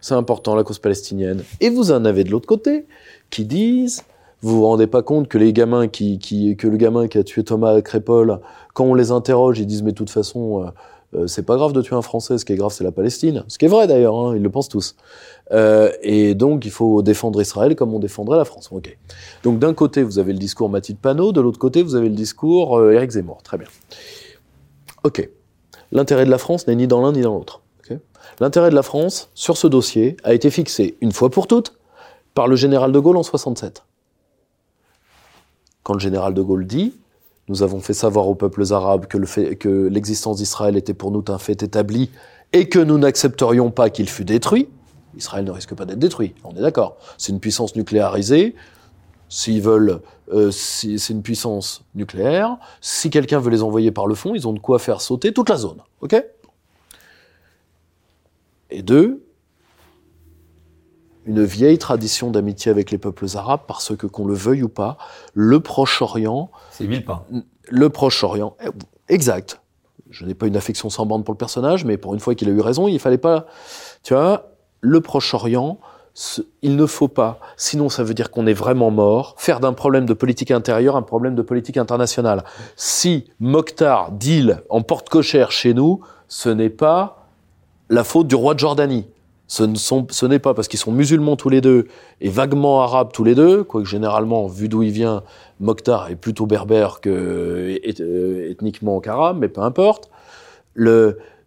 C'est 0.00 0.14
important 0.14 0.54
la 0.54 0.62
cause 0.62 0.78
palestinienne. 0.78 1.42
Et 1.60 1.68
vous 1.68 1.90
en 1.90 2.04
avez 2.04 2.22
de 2.22 2.30
l'autre 2.30 2.46
côté 2.46 2.86
qui 3.30 3.44
disent 3.44 4.04
vous 4.40 4.58
vous 4.58 4.66
rendez 4.66 4.86
pas 4.86 5.02
compte 5.02 5.26
que 5.26 5.36
les 5.36 5.52
gamins 5.52 5.88
qui 5.88 6.20
que 6.56 6.68
le 6.68 6.76
gamin 6.76 7.08
qui 7.08 7.18
a 7.18 7.24
tué 7.24 7.42
Thomas 7.42 7.80
Crépol, 7.80 8.38
quand 8.72 8.84
on 8.84 8.94
les 8.94 9.10
interroge, 9.10 9.58
ils 9.58 9.66
disent 9.66 9.82
mais 9.82 9.90
de 9.90 9.96
toute 9.96 10.10
façon 10.10 10.70
euh, 11.14 11.26
c'est 11.26 11.42
pas 11.42 11.56
grave 11.56 11.72
de 11.72 11.80
tuer 11.80 11.96
un 11.96 12.02
Français, 12.02 12.36
ce 12.36 12.44
qui 12.44 12.52
est 12.52 12.56
grave, 12.56 12.72
c'est 12.72 12.84
la 12.84 12.92
Palestine. 12.92 13.44
Ce 13.48 13.56
qui 13.56 13.64
est 13.64 13.68
vrai 13.68 13.86
d'ailleurs, 13.86 14.14
hein, 14.14 14.36
ils 14.36 14.42
le 14.42 14.50
pensent 14.50 14.68
tous. 14.68 14.94
Euh, 15.52 15.90
et 16.02 16.34
donc, 16.34 16.64
il 16.64 16.70
faut 16.70 17.02
défendre 17.02 17.40
Israël 17.40 17.74
comme 17.74 17.94
on 17.94 17.98
défendrait 17.98 18.36
la 18.36 18.44
France. 18.44 18.68
Ok. 18.70 18.96
Donc, 19.42 19.58
d'un 19.58 19.74
côté, 19.74 20.02
vous 20.02 20.18
avez 20.18 20.32
le 20.32 20.38
discours 20.38 20.68
Mathilde 20.68 20.98
Panot, 20.98 21.32
de 21.32 21.40
l'autre 21.40 21.58
côté, 21.58 21.82
vous 21.82 21.94
avez 21.94 22.08
le 22.08 22.14
discours 22.14 22.78
euh, 22.78 23.06
Zemmour. 23.08 23.42
Très 23.42 23.58
bien. 23.58 23.68
Ok. 25.04 25.28
L'intérêt 25.92 26.26
de 26.26 26.30
la 26.30 26.38
France 26.38 26.66
n'est 26.66 26.76
ni 26.76 26.86
dans 26.86 27.00
l'un 27.00 27.12
ni 27.12 27.22
dans 27.22 27.34
l'autre. 27.34 27.62
L'intérêt 28.40 28.70
de 28.70 28.74
la 28.74 28.82
France, 28.82 29.30
sur 29.34 29.56
ce 29.56 29.66
dossier, 29.66 30.16
a 30.22 30.32
été 30.32 30.50
fixé 30.50 30.96
une 31.00 31.12
fois 31.12 31.30
pour 31.30 31.46
toutes 31.46 31.74
par 32.34 32.46
le 32.46 32.54
général 32.56 32.92
de 32.92 32.98
Gaulle 32.98 33.16
en 33.16 33.22
67. 33.22 33.84
Quand 35.82 35.94
le 35.94 35.98
général 35.98 36.34
de 36.34 36.42
Gaulle 36.42 36.66
dit 36.66 36.94
nous 37.48 37.62
avons 37.62 37.80
fait 37.80 37.94
savoir 37.94 38.28
aux 38.28 38.34
peuples 38.34 38.72
arabes 38.72 39.06
que 39.06 39.88
l'existence 39.88 40.36
d'Israël 40.36 40.76
était 40.76 40.94
pour 40.94 41.10
nous 41.10 41.24
un 41.28 41.38
fait 41.38 41.62
établi 41.62 42.10
et 42.52 42.68
que 42.68 42.78
nous 42.78 42.98
n'accepterions 42.98 43.70
pas 43.70 43.88
qu'il 43.88 44.08
fût 44.08 44.24
détruit. 44.24 44.68
Israël 45.18 45.44
ne 45.44 45.50
risque 45.50 45.74
pas 45.74 45.84
d'être 45.84 45.98
détruit, 45.98 46.34
on 46.44 46.56
est 46.56 46.62
d'accord. 46.62 46.96
C'est 47.18 47.32
une 47.32 47.40
puissance 47.40 47.76
nucléarisée. 47.76 48.54
S'ils 49.28 49.60
veulent, 49.60 50.00
euh, 50.32 50.50
si, 50.50 50.98
c'est 50.98 51.12
une 51.12 51.22
puissance 51.22 51.84
nucléaire. 51.94 52.56
Si 52.80 53.10
quelqu'un 53.10 53.40
veut 53.40 53.50
les 53.50 53.62
envoyer 53.62 53.90
par 53.90 54.06
le 54.06 54.14
fond, 54.14 54.34
ils 54.34 54.48
ont 54.48 54.54
de 54.54 54.58
quoi 54.58 54.78
faire 54.78 55.02
sauter 55.02 55.34
toute 55.34 55.50
la 55.50 55.56
zone. 55.56 55.82
Ok? 56.00 56.24
Et 58.70 58.82
deux, 58.82 59.22
une 61.26 61.44
vieille 61.44 61.76
tradition 61.76 62.30
d'amitié 62.30 62.70
avec 62.70 62.90
les 62.90 62.96
peuples 62.96 63.26
arabes 63.34 63.60
parce 63.68 63.94
que 63.94 64.06
qu'on 64.06 64.26
le 64.26 64.34
veuille 64.34 64.62
ou 64.62 64.70
pas, 64.70 64.96
le 65.34 65.60
Proche-Orient. 65.60 66.50
C'est 66.70 66.86
Villepin. 66.86 67.24
Le 67.68 67.90
Proche-Orient, 67.90 68.56
eh, 68.64 68.68
exact. 69.12 69.60
Je 70.08 70.24
n'ai 70.24 70.34
pas 70.34 70.46
une 70.46 70.56
affection 70.56 70.88
sans 70.88 71.04
bande 71.04 71.26
pour 71.26 71.34
le 71.34 71.38
personnage, 71.38 71.84
mais 71.84 71.98
pour 71.98 72.14
une 72.14 72.20
fois 72.20 72.34
qu'il 72.34 72.48
a 72.48 72.52
eu 72.52 72.60
raison, 72.60 72.88
il 72.88 72.98
fallait 72.98 73.18
pas. 73.18 73.44
Tu 74.02 74.14
vois, 74.14 74.57
le 74.80 75.00
Proche-Orient, 75.00 75.78
il 76.62 76.76
ne 76.76 76.86
faut 76.86 77.08
pas, 77.08 77.38
sinon 77.56 77.88
ça 77.88 78.02
veut 78.02 78.14
dire 78.14 78.30
qu'on 78.30 78.46
est 78.46 78.52
vraiment 78.52 78.90
mort, 78.90 79.34
faire 79.38 79.60
d'un 79.60 79.72
problème 79.72 80.04
de 80.04 80.14
politique 80.14 80.50
intérieure 80.50 80.96
un 80.96 81.02
problème 81.02 81.34
de 81.34 81.42
politique 81.42 81.76
internationale. 81.76 82.44
Si 82.76 83.24
Mokhtar 83.38 84.10
deal 84.12 84.62
en 84.68 84.82
porte 84.82 85.08
cochère 85.08 85.52
chez 85.52 85.74
nous, 85.74 86.00
ce 86.26 86.48
n'est 86.48 86.70
pas 86.70 87.28
la 87.88 88.04
faute 88.04 88.26
du 88.26 88.34
roi 88.34 88.54
de 88.54 88.58
Jordanie. 88.58 89.06
Ce, 89.46 90.26
n'est 90.26 90.38
pas 90.38 90.52
parce 90.52 90.68
qu'ils 90.68 90.78
sont 90.78 90.92
musulmans 90.92 91.36
tous 91.36 91.48
les 91.48 91.62
deux 91.62 91.86
et 92.20 92.28
vaguement 92.28 92.82
arabes 92.82 93.12
tous 93.12 93.24
les 93.24 93.34
deux, 93.34 93.64
quoique 93.64 93.88
généralement, 93.88 94.46
vu 94.46 94.68
d'où 94.68 94.82
il 94.82 94.90
vient, 94.90 95.22
Mokhtar 95.60 96.10
est 96.10 96.16
plutôt 96.16 96.44
berbère 96.44 97.00
que 97.00 97.08
euh, 97.08 98.50
ethniquement 98.50 99.00
mais 99.34 99.48
peu 99.48 99.62
importe. 99.62 100.10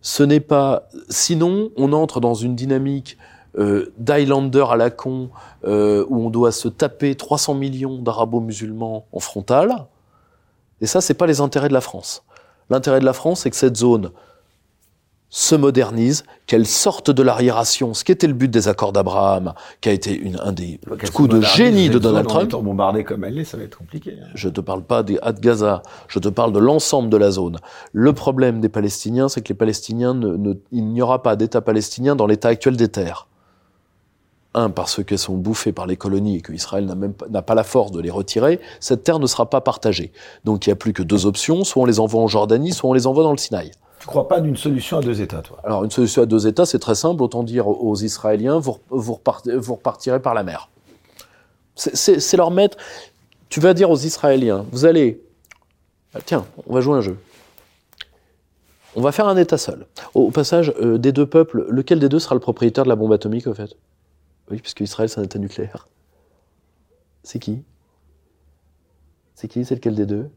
Ce 0.02 0.24
n'est 0.24 0.40
pas. 0.40 0.90
Sinon, 1.10 1.70
on 1.78 1.94
entre 1.94 2.20
dans 2.20 2.34
une 2.34 2.56
dynamique 2.56 3.18
euh, 3.58 3.94
d'Highlander 3.98 4.66
à 4.70 4.76
la 4.76 4.90
con, 4.90 5.30
euh, 5.66 6.06
où 6.10 6.26
on 6.26 6.30
doit 6.30 6.52
se 6.52 6.68
taper 6.68 7.16
300 7.16 7.54
millions 7.54 8.02
d'arabo-musulmans 8.02 9.06
en 9.12 9.20
frontal. 9.20 9.88
Et 10.80 10.88
ça, 10.88 11.02
c'est 11.02 11.14
pas 11.14 11.28
les 11.28 11.42
intérêts 11.42 11.68
de 11.70 11.74
la 11.74 11.82
France. 11.82 12.24
L'intérêt 12.70 13.00
de 13.00 13.06
la 13.06 13.14
France, 13.14 13.42
c'est 13.42 13.50
que 13.50 13.56
cette 13.56 13.78
zone 13.78 14.12
se 15.34 15.56
modernise, 15.56 16.26
qu'elle 16.46 16.68
sorte 16.68 17.10
de 17.10 17.24
l'arriération, 17.24 17.94
ce 17.94 18.04
qui 18.04 18.12
était 18.12 18.28
le 18.28 18.34
but 18.34 18.52
des 18.52 18.68
accords 18.68 18.92
d'Abraham, 18.92 19.54
qui 19.80 19.88
a 19.88 19.94
été 19.94 20.14
une, 20.14 20.38
un 20.44 20.52
des 20.52 20.78
coups 21.14 21.30
de 21.30 21.40
génie 21.40 21.90
de 21.90 22.00
Donald 22.00 22.28
Trump. 22.28 22.52
bombardé 22.52 23.06
comme 23.06 23.24
elle 23.24 23.40
est, 23.40 23.46
ça 23.46 23.56
va 23.56 23.64
être 23.64 23.78
compliqué. 23.78 24.18
Hein. 24.22 24.28
Je 24.36 24.50
te 24.50 24.60
parle 24.60 24.84
pas 24.84 25.04
des 25.04 25.14
de 25.14 25.40
Gaza, 25.40 25.84
je 26.10 26.20
te 26.20 26.28
parle 26.28 26.52
de 26.52 26.60
l'ensemble 26.60 27.10
de 27.10 27.16
la 27.16 27.32
zone. 27.32 27.58
Le 27.94 28.12
problème 28.12 28.60
des 28.60 28.68
Palestiniens, 28.68 29.30
c'est 29.30 29.42
que 29.42 29.48
les 29.48 29.58
Palestiniens, 29.58 30.14
ne, 30.14 30.54
il 30.74 30.88
n'y 30.88 31.02
aura 31.02 31.24
pas 31.24 31.38
d'État 31.38 31.62
palestinien 31.62 32.18
dans 32.18 32.28
l'état 32.28 32.50
actuel 32.50 32.76
des 32.76 32.90
terres. 32.90 33.28
Un, 34.54 34.70
parce 34.70 35.02
qu'elles 35.02 35.18
sont 35.18 35.38
bouffées 35.38 35.72
par 35.72 35.88
les 35.88 35.96
colonies 35.96 36.36
et 36.36 36.42
qu'Israël 36.42 36.86
n'a 36.86 36.96
même 36.96 37.14
n'a 37.30 37.42
pas 37.42 37.56
la 37.56 37.64
force 37.64 37.92
de 37.92 38.02
les 38.02 38.10
retirer, 38.10 38.60
cette 38.82 39.06
terre 39.06 39.20
ne 39.20 39.28
sera 39.28 39.50
pas 39.50 39.62
partagée. 39.62 40.12
Donc 40.44 40.68
il 40.68 40.70
n'y 40.70 40.74
a 40.74 40.76
plus 40.76 40.92
que 40.92 41.04
deux 41.04 41.26
options, 41.26 41.64
soit 41.64 41.84
on 41.84 41.86
les 41.86 42.02
envoie 42.02 42.22
en 42.22 42.28
Jordanie, 42.28 42.74
soit 42.74 42.90
on 42.90 42.94
les 42.94 43.08
envoie 43.08 43.24
dans 43.24 43.32
le 43.32 43.38
Sinaï. 43.38 43.72
Tu 44.02 44.08
crois 44.08 44.28
pas 44.28 44.42
d'une 44.42 44.58
solution 44.58 44.98
à 44.98 45.02
deux 45.02 45.22
États, 45.22 45.44
toi? 45.44 45.60
Alors, 45.64 45.84
une 45.84 45.92
solution 45.92 46.24
à 46.24 46.26
deux 46.26 46.48
États, 46.48 46.66
c'est 46.66 46.80
très 46.80 46.96
simple. 46.96 47.22
Autant 47.22 47.44
dire 47.44 47.68
aux 47.68 47.96
Israéliens, 47.96 48.58
vous, 48.58 48.80
vous, 48.90 49.14
repartirez 49.14 50.20
par 50.20 50.34
la 50.34 50.42
mer. 50.42 50.70
C'est 51.76 52.36
leur 52.36 52.50
mettre. 52.50 52.78
Tu 53.50 53.60
vas 53.60 53.76
dire 53.76 53.92
aux 53.92 53.98
Israéliens, 53.98 54.66
vous 54.72 54.86
allez. 54.86 55.22
Ah, 56.16 56.20
tiens, 56.26 56.48
on 56.66 56.74
va 56.74 56.82
jouer 56.82 56.96
un 56.96 57.02
jeu. 57.02 57.16
On 58.96 59.02
va 59.02 59.12
faire 59.12 59.28
un 59.28 59.38
État 59.38 59.60
seul. 59.60 59.86
Au, 60.16 60.32
passage, 60.32 60.74
euh, 60.82 60.98
des 60.98 61.12
deux 61.12 61.28
peuples, 61.28 61.68
lequel 61.70 62.00
des 62.00 62.10
deux 62.10 62.20
sera 62.20 62.34
le 62.34 62.42
propriétaire 62.42 62.86
de 62.86 62.90
la 62.90 62.96
bombe 62.96 63.14
atomique, 63.14 63.46
au 63.46 63.54
fait? 63.54 63.78
Oui, 64.50 64.58
puisque 64.58 64.80
Israël, 64.80 65.10
c'est 65.10 65.20
un 65.20 65.24
État 65.26 65.38
nucléaire. 65.38 65.88
C'est 67.22 67.38
qui? 67.38 67.62
C'est 69.36 69.48
qui? 69.48 69.64
C'est 69.64 69.76
lequel 69.76 69.94
des 69.94 70.08
deux? 70.08 70.28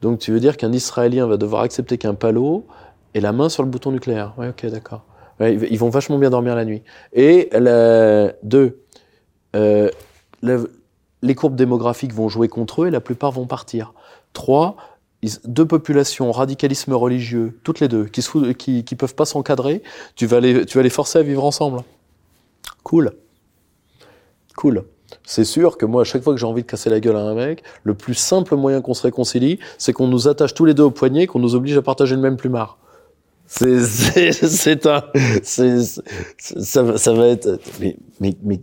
Donc 0.00 0.18
tu 0.18 0.32
veux 0.32 0.40
dire 0.40 0.56
qu'un 0.56 0.72
Israélien 0.72 1.26
va 1.26 1.36
devoir 1.36 1.62
accepter 1.62 1.98
qu'un 1.98 2.14
palo 2.14 2.66
ait 3.14 3.20
la 3.20 3.32
main 3.32 3.48
sur 3.48 3.62
le 3.62 3.68
bouton 3.68 3.92
nucléaire. 3.92 4.34
Oui, 4.38 4.48
ok, 4.48 4.66
d'accord. 4.66 5.04
ils 5.40 5.78
vont 5.78 5.90
vachement 5.90 6.18
bien 6.18 6.30
dormir 6.30 6.54
la 6.54 6.64
nuit. 6.64 6.82
Et 7.12 7.50
deux, 8.42 8.82
euh, 9.54 9.90
les 11.22 11.34
courbes 11.34 11.56
démographiques 11.56 12.12
vont 12.12 12.28
jouer 12.28 12.48
contre 12.48 12.82
eux 12.82 12.86
et 12.88 12.90
la 12.90 13.00
plupart 13.00 13.32
vont 13.32 13.46
partir. 13.46 13.94
Trois, 14.32 14.76
deux 15.44 15.66
populations, 15.66 16.30
radicalisme 16.32 16.92
religieux, 16.92 17.58
toutes 17.62 17.80
les 17.80 17.88
deux, 17.88 18.04
qui 18.04 18.84
ne 18.90 18.96
peuvent 18.96 19.14
pas 19.14 19.24
s'encadrer, 19.24 19.82
tu 20.16 20.26
vas 20.26 20.40
les 20.40 20.90
forcer 20.90 21.18
à 21.18 21.22
vivre 21.22 21.44
ensemble. 21.44 21.82
Cool. 22.82 23.12
Cool. 24.56 24.84
C'est 25.22 25.44
sûr 25.44 25.78
que 25.78 25.86
moi, 25.86 26.02
à 26.02 26.04
chaque 26.04 26.22
fois 26.22 26.34
que 26.34 26.40
j'ai 26.40 26.46
envie 26.46 26.62
de 26.62 26.66
casser 26.66 26.90
la 26.90 27.00
gueule 27.00 27.16
à 27.16 27.20
un 27.20 27.34
mec, 27.34 27.62
le 27.82 27.94
plus 27.94 28.14
simple 28.14 28.56
moyen 28.56 28.80
qu'on 28.80 28.94
se 28.94 29.02
réconcilie, 29.02 29.58
c'est 29.78 29.92
qu'on 29.92 30.08
nous 30.08 30.28
attache 30.28 30.54
tous 30.54 30.64
les 30.64 30.74
deux 30.74 30.82
au 30.82 30.90
poignet, 30.90 31.26
qu'on 31.26 31.38
nous 31.38 31.54
oblige 31.54 31.76
à 31.76 31.82
partager 31.82 32.14
le 32.16 32.20
même 32.20 32.36
plumard. 32.36 32.78
C'est, 33.46 34.86
un, 34.86 35.02
ça 35.44 37.12
va 37.12 37.26
être, 37.26 37.60
mais, 37.78 37.96
mais, 38.20 38.34
mais, 38.42 38.60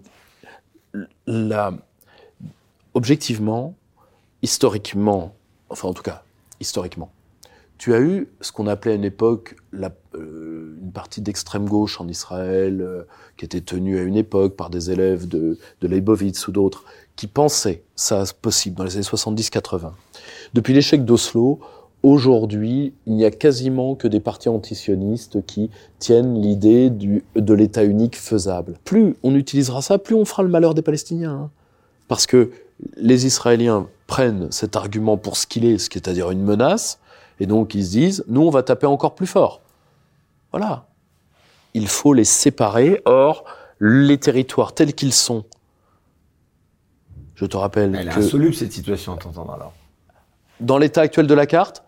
là, 1.28 1.72
objectivement, 2.94 3.76
historiquement, 4.42 5.36
enfin 5.70 5.88
en 5.88 5.94
tout 5.94 6.04
cas, 6.04 6.24
historiquement, 6.60 7.12
tu 7.82 7.96
as 7.96 8.00
eu 8.00 8.28
ce 8.42 8.52
qu'on 8.52 8.68
appelait 8.68 8.92
à 8.92 8.96
une 8.96 9.06
époque 9.06 9.56
euh, 9.74 10.76
une 10.80 10.92
partie 10.92 11.20
d'extrême 11.20 11.68
gauche 11.68 12.00
en 12.00 12.08
Israël, 12.08 12.80
euh, 12.80 13.02
qui 13.38 13.46
était 13.46 13.62
tenue 13.62 13.98
à 13.98 14.04
une 14.04 14.18
époque 14.18 14.56
par 14.56 14.70
des 14.70 14.92
élèves 14.92 15.28
de, 15.28 15.58
de 15.82 15.88
Leibovitz 15.88 16.48
ou 16.48 16.52
d'autres, 16.52 16.84
qui 17.16 17.26
pensaient 17.26 17.82
ça 17.96 18.24
possible 18.40 18.76
dans 18.76 18.84
les 18.84 18.98
années 18.98 19.04
70-80. 19.04 19.94
Depuis 20.54 20.76
l'échec 20.76 21.06
d'Oslo, 21.06 21.60
aujourd'hui, 22.04 22.94
il 23.08 23.16
n'y 23.16 23.26
a 23.26 23.32
quasiment 23.32 23.96
que 23.96 24.08
des 24.08 24.20
partis 24.20 24.50
antisionistes 24.50 25.44
qui 25.48 25.72
tiennent 25.98 26.40
l'idée 26.40 26.92
de 26.92 27.54
l'État 27.56 27.84
unique 27.84 28.16
faisable. 28.16 28.76
Plus 28.86 29.16
on 29.24 29.34
utilisera 29.34 29.82
ça, 29.82 29.98
plus 29.98 30.14
on 30.14 30.26
fera 30.26 30.44
le 30.44 30.50
malheur 30.50 30.76
des 30.76 30.84
Palestiniens. 30.84 31.32
Hein. 31.32 31.50
Parce 32.08 32.28
que 32.28 32.52
les 32.96 33.26
Israéliens 33.26 33.88
prennent 34.06 34.52
cet 34.52 34.76
argument 34.76 35.18
pour 35.18 35.36
ce 35.36 35.48
qu'il 35.48 35.66
est, 35.66 35.80
ce 35.80 35.90
qui 35.90 35.98
est 35.98 36.08
à 36.08 36.14
dire 36.14 36.30
une 36.30 36.44
menace, 36.44 37.00
et 37.42 37.48
donc 37.48 37.74
ils 37.74 37.84
se 37.84 37.90
disent, 37.90 38.24
nous, 38.28 38.42
on 38.42 38.52
va 38.52 38.62
taper 38.62 38.86
encore 38.86 39.16
plus 39.16 39.26
fort. 39.26 39.62
Voilà. 40.52 40.86
Il 41.74 41.88
faut 41.88 42.14
les 42.14 42.24
séparer. 42.24 43.02
Or, 43.06 43.46
les 43.80 44.20
territoires 44.20 44.74
tels 44.74 44.94
qu'ils 44.94 45.12
sont, 45.12 45.44
je 47.34 47.48
te 47.48 47.58
rappelle 47.58 47.96
Elle 47.96 48.10
est 48.10 48.12
insoluble 48.12 48.54
cette 48.54 48.72
situation, 48.72 49.18
t'entends 49.18 49.52
alors. 49.52 49.74
Dans 50.60 50.78
l'état 50.78 51.02
actuel 51.02 51.26
de 51.26 51.34
la 51.34 51.48
carte, 51.48 51.84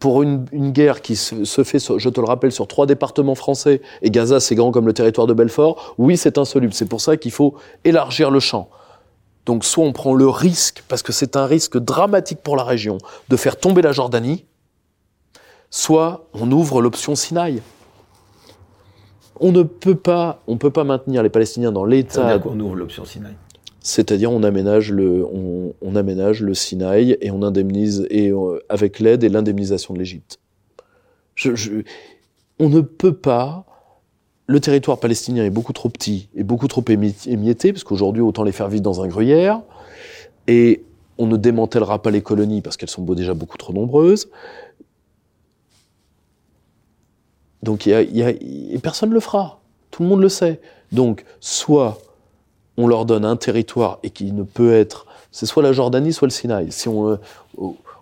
pour 0.00 0.24
une, 0.24 0.44
guerre 0.72 1.02
qui 1.02 1.14
se, 1.14 1.62
fait, 1.62 1.78
je 1.78 2.08
te 2.08 2.20
le 2.20 2.26
rappelle, 2.26 2.50
sur 2.50 2.66
trois 2.66 2.86
départements 2.86 3.36
français, 3.36 3.82
et 4.02 4.10
Gaza 4.10 4.40
c'est 4.40 4.56
grand 4.56 4.72
comme 4.72 4.88
le 4.88 4.92
territoire 4.92 5.28
de 5.28 5.34
Belfort, 5.34 5.94
oui 5.98 6.16
c'est 6.16 6.36
insoluble. 6.36 6.72
C'est 6.72 6.88
pour 6.88 7.00
ça 7.00 7.16
qu'il 7.16 7.30
faut 7.30 7.54
élargir 7.84 8.32
le 8.32 8.40
champ. 8.40 8.68
Donc 9.46 9.64
soit 9.64 9.84
on 9.84 9.92
prend 9.92 10.14
le 10.14 10.28
risque, 10.28 10.82
parce 10.88 11.04
que 11.04 11.12
c'est 11.12 11.36
un 11.36 11.46
risque 11.46 11.78
dramatique 11.78 12.40
pour 12.42 12.56
la 12.56 12.64
région, 12.64 12.98
de 13.28 13.36
faire 13.36 13.56
tomber 13.56 13.82
la 13.82 13.92
Jordanie, 13.92 14.46
soit 15.70 16.26
on 16.34 16.50
ouvre 16.50 16.82
l'option 16.82 17.14
Sinaï. 17.14 17.62
On 19.38 19.52
ne 19.52 19.62
peut 19.62 19.94
pas, 19.94 20.42
on 20.46 20.58
peut 20.58 20.70
pas 20.70 20.84
maintenir 20.84 21.22
les 21.22 21.30
Palestiniens 21.30 21.72
dans 21.72 21.84
l'état. 21.84 22.38
qu'on 22.38 22.58
ouvre 22.60 22.76
l'option 22.76 23.04
Sinaï. 23.04 23.32
C'est-à-dire 23.80 24.30
on 24.30 24.42
aménage 24.42 24.92
le, 24.92 25.24
on, 25.24 25.96
aménage 25.96 26.42
le 26.42 26.52
Sinaï 26.52 27.16
et 27.22 27.30
on 27.30 27.42
indemnise 27.42 28.06
et 28.10 28.30
euh, 28.30 28.62
avec 28.68 28.98
l'aide 29.00 29.24
et 29.24 29.30
l'indemnisation 29.30 29.94
de 29.94 29.98
l'Égypte. 29.98 30.38
on 32.58 32.68
ne 32.68 32.80
peut 32.82 33.14
pas. 33.14 33.64
Le 34.46 34.60
territoire 34.60 34.98
palestinien 34.98 35.44
est 35.44 35.50
beaucoup 35.50 35.72
trop 35.72 35.88
petit 35.88 36.28
et 36.34 36.42
beaucoup 36.42 36.66
trop 36.66 36.84
émietté, 36.88 37.72
parce 37.72 37.84
qu'aujourd'hui 37.84 38.20
autant 38.20 38.42
les 38.42 38.52
faire 38.52 38.68
vivre 38.68 38.82
dans 38.82 39.00
un 39.00 39.06
gruyère. 39.06 39.62
Et 40.48 40.82
on 41.16 41.26
ne 41.26 41.36
démantèlera 41.36 42.02
pas 42.02 42.10
les 42.10 42.20
colonies 42.20 42.60
parce 42.60 42.76
qu'elles 42.76 42.90
sont 42.90 43.02
déjà 43.02 43.32
beaucoup 43.32 43.58
trop 43.58 43.72
nombreuses. 43.72 44.28
Donc 47.62 47.86
y 47.86 47.90
y 47.90 48.22
a, 48.22 48.78
personne 48.80 49.10
ne 49.10 49.14
le 49.14 49.20
fera. 49.20 49.60
Tout 49.90 50.02
le 50.02 50.08
monde 50.08 50.20
le 50.20 50.28
sait. 50.28 50.60
Donc 50.92 51.24
soit 51.40 51.98
on 52.76 52.86
leur 52.86 53.04
donne 53.04 53.24
un 53.24 53.36
territoire 53.36 53.98
et 54.02 54.10
qui 54.10 54.32
ne 54.32 54.42
peut 54.42 54.72
être, 54.72 55.06
c'est 55.32 55.46
soit 55.46 55.62
la 55.62 55.72
Jordanie, 55.72 56.12
soit 56.12 56.26
le 56.26 56.32
Sinaï. 56.32 56.72
Si 56.72 56.88
on, 56.88 57.10
euh, 57.10 57.16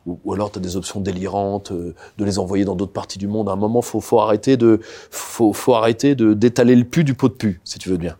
ou, 0.07 0.33
alors 0.33 0.51
tu 0.51 0.59
as 0.59 0.63
des 0.63 0.77
options 0.77 1.01
délirantes 1.01 1.73
euh, 1.73 1.95
de 2.17 2.25
les 2.25 2.39
envoyer 2.39 2.65
dans 2.65 2.77
d'autres 2.77 2.93
parties 2.93 3.19
du 3.19 3.27
monde. 3.27 3.49
À 3.49 3.53
un 3.53 3.57
moment, 3.57 3.83
faut, 3.83 4.01
faut 4.01 4.21
arrêter 4.21 4.57
de, 4.57 4.81
faut, 5.11 5.53
faut 5.53 5.75
arrêter 5.75 6.15
de 6.15 6.35
d'étaler 6.35 6.75
le 6.77 6.85
pu 6.85 7.05
du 7.05 7.15
pot 7.15 7.29
de 7.29 7.35
pu, 7.35 7.61
si 7.65 7.79
tu 7.79 7.89
veux 7.89 7.97
bien. 7.97 8.17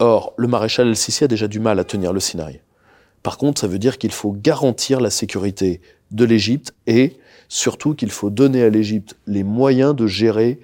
Or, 0.00 0.32
le 0.36 0.46
maréchal 0.48 0.88
El-Sisi 0.88 1.24
a 1.24 1.28
déjà 1.28 1.48
du 1.48 1.60
mal 1.60 1.78
à 1.78 1.84
tenir 1.84 2.12
le 2.12 2.20
Sinaï. 2.20 2.60
Par 3.22 3.36
contre, 3.36 3.60
ça 3.60 3.66
veut 3.66 3.78
dire 3.78 3.98
qu'il 3.98 4.12
faut 4.12 4.32
garantir 4.32 5.00
la 5.00 5.10
sécurité 5.10 5.80
de 6.12 6.24
l'Égypte 6.24 6.72
et 6.86 7.18
surtout 7.48 7.94
qu'il 7.94 8.10
faut 8.10 8.30
donner 8.30 8.62
à 8.62 8.68
l'Égypte 8.68 9.16
les 9.26 9.42
moyens 9.42 9.94
de 9.94 10.06
gérer, 10.06 10.60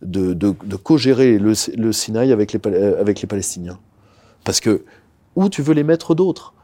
de, 0.00 0.32
co-gérer 0.76 1.38
le, 1.38 1.54
Sinaï 1.92 2.32
avec 2.32 2.52
les, 2.52 2.60
euh, 2.66 3.00
avec 3.00 3.20
les 3.20 3.28
Palestiniens. 3.28 3.78
Parce 4.44 4.60
que 4.60 4.84
où 5.36 5.48
tu 5.48 5.62
veux 5.62 5.74
les 5.74 5.84
mettre 5.84 6.14
d'autres? 6.14 6.54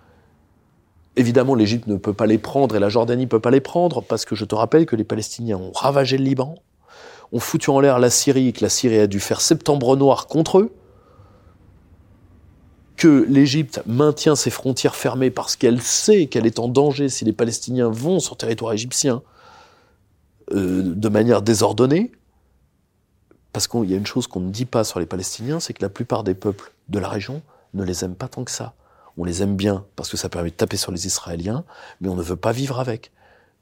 Évidemment, 1.16 1.55
l'Égypte 1.55 1.86
ne 1.86 1.97
peut 1.97 2.12
pas 2.12 2.27
les 2.27 2.39
prendre 2.39 2.77
et 2.77 2.78
la 2.78 2.89
Jordanie 2.89 3.24
ne 3.24 3.28
peut 3.28 3.40
pas 3.40 3.51
les 3.51 3.61
prendre 3.61 4.03
parce 4.03 4.24
que 4.24 4.35
je 4.35 4.45
te 4.45 4.55
rappelle 4.55 4.86
que 4.86 4.97
les 4.97 5.05
Palestiniens 5.05 5.57
ont 5.57 5.73
ravagé 5.73 6.16
le 6.16 6.24
Liban, 6.24 6.57
ont 7.32 7.40
foutu 7.40 7.70
en 7.70 7.81
l'air 7.81 7.99
la 7.99 8.11
Syrie 8.11 8.53
que 8.53 8.62
la 8.62 8.69
Syrie 8.69 8.99
a 8.99 9.07
dû 9.07 9.20
faire 9.20 9.40
septembre 9.40 9.97
noir 9.97 10.27
contre 10.27 10.59
eux 10.59 10.73
que 12.99 13.24
l'Égypte 13.28 13.81
maintient 13.86 14.35
ses 14.35 14.51
frontières 14.51 14.97
fermées 14.97 15.31
parce 15.31 15.57
qu'elle 15.57 15.81
sait 15.81 16.27
qu'elle 16.27 16.47
est 16.47 16.59
en 16.59 16.69
danger 16.69 17.09
si 17.09 17.24
les 17.24 17.32
Palestiniens 17.32 17.89
vont 17.89 18.19
sur 18.19 18.36
territoire 18.36 18.73
égyptien, 18.73 19.23
euh, 20.53 20.95
de 20.95 21.09
manière 21.09 21.43
désordonnée, 21.43 22.12
Parce 23.53 23.66
qu'il 23.66 23.91
y 23.91 23.95
a 23.95 23.97
une 23.97 24.07
chose 24.07 24.27
qu'on 24.27 24.41
ne 24.41 24.51
dit 24.51 24.66
pas 24.66 24.85
sur 24.85 25.01
les 25.01 25.07
Palestiniens, 25.07 25.61
c'est 25.61 25.73
que 25.73 25.83
la 25.83 25.89
plupart 25.89 26.25
des 26.25 26.35
peuples 26.35 26.73
de 26.89 26.99
la 26.99 27.09
région 27.09 27.43
ne 27.75 27.85
les 27.85 28.05
aiment 28.05 28.15
pas 28.15 28.29
tant 28.29 28.45
que 28.45 28.51
ça. 28.51 28.75
On 29.16 29.25
les 29.25 29.43
aime 29.43 29.57
bien 29.57 29.85
parce 29.97 30.11
que 30.11 30.16
ça 30.16 30.29
permet 30.29 30.51
de 30.51 30.55
taper 30.55 30.77
sur 30.77 30.93
les 30.93 31.07
Israéliens, 31.07 31.65
mais 32.01 32.09
on 32.09 32.15
ne 32.15 32.23
veut 32.23 32.37
pas 32.37 32.53
vivre 32.53 32.79
avec. 32.79 33.11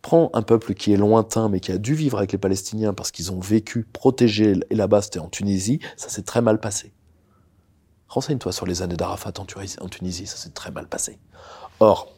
Prends 0.02 0.30
un 0.34 0.42
peuple 0.42 0.74
qui 0.74 0.92
est 0.92 0.96
lointain, 0.96 1.48
mais 1.48 1.60
qui 1.60 1.72
a 1.72 1.78
dû 1.78 1.94
vivre 1.94 2.18
avec 2.18 2.32
les 2.32 2.38
Palestiniens 2.38 2.92
parce 2.92 3.10
qu'ils 3.10 3.32
ont 3.32 3.40
vécu 3.40 3.84
protégés, 3.90 4.60
et 4.70 4.74
là-bas 4.74 5.02
c'était 5.02 5.18
en 5.18 5.28
Tunisie, 5.28 5.80
ça 5.96 6.08
s'est 6.08 6.22
très 6.22 6.42
mal 6.42 6.60
passé. 6.60 6.92
Renseigne-toi 8.08 8.52
sur 8.52 8.66
les 8.66 8.82
années 8.82 8.96
d'Arafat 8.96 9.32
en 9.40 9.88
Tunisie, 9.88 10.26
ça 10.26 10.36
s'est 10.36 10.50
très 10.50 10.70
mal 10.70 10.86
passé. 10.86 11.18
Or, 11.80 12.12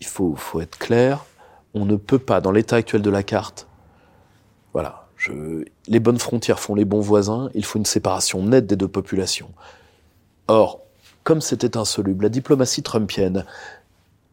il 0.00 0.06
faut, 0.06 0.34
faut 0.36 0.60
être 0.60 0.78
clair, 0.78 1.24
on 1.74 1.84
ne 1.84 1.96
peut 1.96 2.18
pas, 2.18 2.40
dans 2.40 2.52
l'état 2.52 2.76
actuel 2.76 3.02
de 3.02 3.10
la 3.10 3.22
carte, 3.22 3.66
voilà, 4.72 5.08
les 5.88 6.00
bonnes 6.00 6.18
frontières 6.18 6.60
font 6.60 6.74
les 6.74 6.84
bons 6.84 7.00
voisins, 7.00 7.50
il 7.54 7.64
faut 7.64 7.78
une 7.78 7.86
séparation 7.86 8.42
nette 8.42 8.66
des 8.66 8.76
deux 8.76 8.88
populations. 8.88 9.50
Or, 10.46 10.80
comme 11.24 11.40
c'était 11.40 11.76
insoluble, 11.76 12.24
la 12.24 12.28
diplomatie 12.30 12.82
trumpienne 12.82 13.44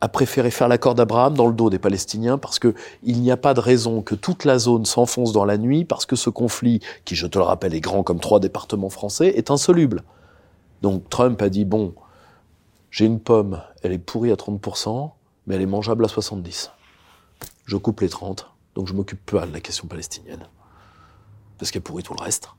a 0.01 0.07
préféré 0.07 0.51
faire 0.51 0.67
l'accord 0.67 0.93
d'Abraham 0.93 1.33
dans 1.33 1.47
le 1.47 1.53
dos 1.53 1.69
des 1.69 1.79
Palestiniens 1.79 2.37
parce 2.37 2.59
que 2.59 2.75
il 3.03 3.21
n'y 3.21 3.31
a 3.31 3.37
pas 3.37 3.53
de 3.53 3.59
raison 3.59 4.01
que 4.01 4.13
toute 4.13 4.45
la 4.45 4.59
zone 4.59 4.85
s'enfonce 4.85 5.31
dans 5.31 5.45
la 5.45 5.57
nuit 5.57 5.85
parce 5.85 6.05
que 6.05 6.15
ce 6.15 6.29
conflit, 6.29 6.79
qui 7.05 7.15
je 7.15 7.27
te 7.27 7.37
le 7.37 7.43
rappelle 7.43 7.73
est 7.73 7.81
grand 7.81 8.03
comme 8.03 8.19
trois 8.19 8.39
départements 8.39 8.89
français, 8.89 9.27
est 9.29 9.51
insoluble. 9.51 10.03
Donc 10.81 11.09
Trump 11.09 11.41
a 11.41 11.49
dit 11.49 11.65
bon, 11.65 11.95
j'ai 12.91 13.05
une 13.05 13.19
pomme, 13.19 13.61
elle 13.81 13.93
est 13.93 13.97
pourrie 13.97 14.31
à 14.31 14.35
30%, 14.35 15.11
mais 15.47 15.55
elle 15.55 15.61
est 15.61 15.65
mangeable 15.65 16.05
à 16.05 16.07
70. 16.07 16.71
Je 17.65 17.77
coupe 17.77 18.01
les 18.01 18.09
30, 18.09 18.47
donc 18.75 18.87
je 18.87 18.93
m'occupe 18.93 19.25
pas 19.25 19.45
de 19.45 19.53
la 19.53 19.59
question 19.59 19.87
palestinienne 19.87 20.47
parce 21.57 21.71
qu'elle 21.71 21.81
pourrit 21.81 22.03
tout 22.03 22.13
le 22.13 22.23
reste 22.23 22.49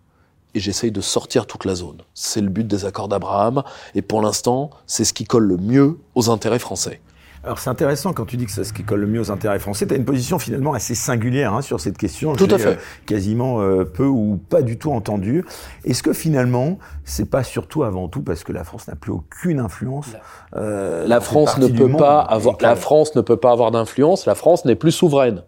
et 0.54 0.60
j'essaye 0.60 0.90
de 0.90 1.02
sortir 1.02 1.46
toute 1.46 1.66
la 1.66 1.74
zone. 1.74 2.02
C'est 2.14 2.40
le 2.40 2.48
but 2.48 2.66
des 2.66 2.86
accords 2.86 3.08
d'Abraham, 3.08 3.62
et 3.94 4.00
pour 4.00 4.22
l'instant, 4.22 4.70
c'est 4.86 5.04
ce 5.04 5.12
qui 5.12 5.24
colle 5.24 5.44
le 5.44 5.58
mieux 5.58 5.98
aux 6.14 6.30
intérêts 6.30 6.58
français. 6.58 7.02
Alors 7.46 7.60
c'est 7.60 7.70
intéressant 7.70 8.12
quand 8.12 8.24
tu 8.24 8.36
dis 8.36 8.44
que 8.44 8.50
c'est 8.50 8.64
ce 8.64 8.72
qui 8.72 8.82
colle 8.82 9.02
le 9.02 9.06
mieux 9.06 9.20
aux 9.20 9.30
intérêts 9.30 9.60
français. 9.60 9.86
Tu 9.86 9.94
as 9.94 9.96
une 9.96 10.04
position 10.04 10.40
finalement 10.40 10.72
assez 10.72 10.96
singulière 10.96 11.54
hein, 11.54 11.62
sur 11.62 11.78
cette 11.78 11.96
question. 11.96 12.34
Tout 12.34 12.48
à 12.50 12.58
fait. 12.58 12.70
Euh, 12.70 12.74
quasiment 13.06 13.60
euh, 13.60 13.84
peu 13.84 14.04
ou 14.04 14.40
pas 14.48 14.62
du 14.62 14.78
tout 14.78 14.90
entendu. 14.90 15.44
Est-ce 15.84 16.02
que 16.02 16.12
finalement 16.12 16.78
c'est 17.04 17.30
pas 17.30 17.44
surtout 17.44 17.84
avant 17.84 18.08
tout 18.08 18.20
parce 18.22 18.42
que 18.42 18.50
la 18.50 18.64
France 18.64 18.88
n'a 18.88 18.96
plus 18.96 19.12
aucune 19.12 19.60
influence 19.60 20.08
euh, 20.56 21.06
La 21.06 21.20
France 21.20 21.56
ne 21.58 21.68
peut 21.68 21.92
pas 21.96 22.20
avoir. 22.20 22.56
La 22.60 22.74
France 22.74 23.14
ne 23.14 23.20
peut 23.20 23.36
pas 23.36 23.52
avoir 23.52 23.70
d'influence. 23.70 24.26
La 24.26 24.34
France 24.34 24.64
n'est 24.64 24.74
plus 24.74 24.90
souveraine. 24.90 25.44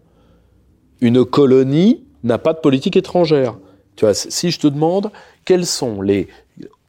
Une 1.01 1.25
colonie 1.25 2.05
n'a 2.23 2.37
pas 2.37 2.53
de 2.53 2.59
politique 2.59 2.95
étrangère. 2.95 3.57
Tu 3.97 4.05
vois, 4.05 4.13
si 4.13 4.51
je 4.51 4.59
te 4.59 4.67
demande 4.67 5.11
quels 5.43 5.65
sont 5.65 6.01
les 6.01 6.29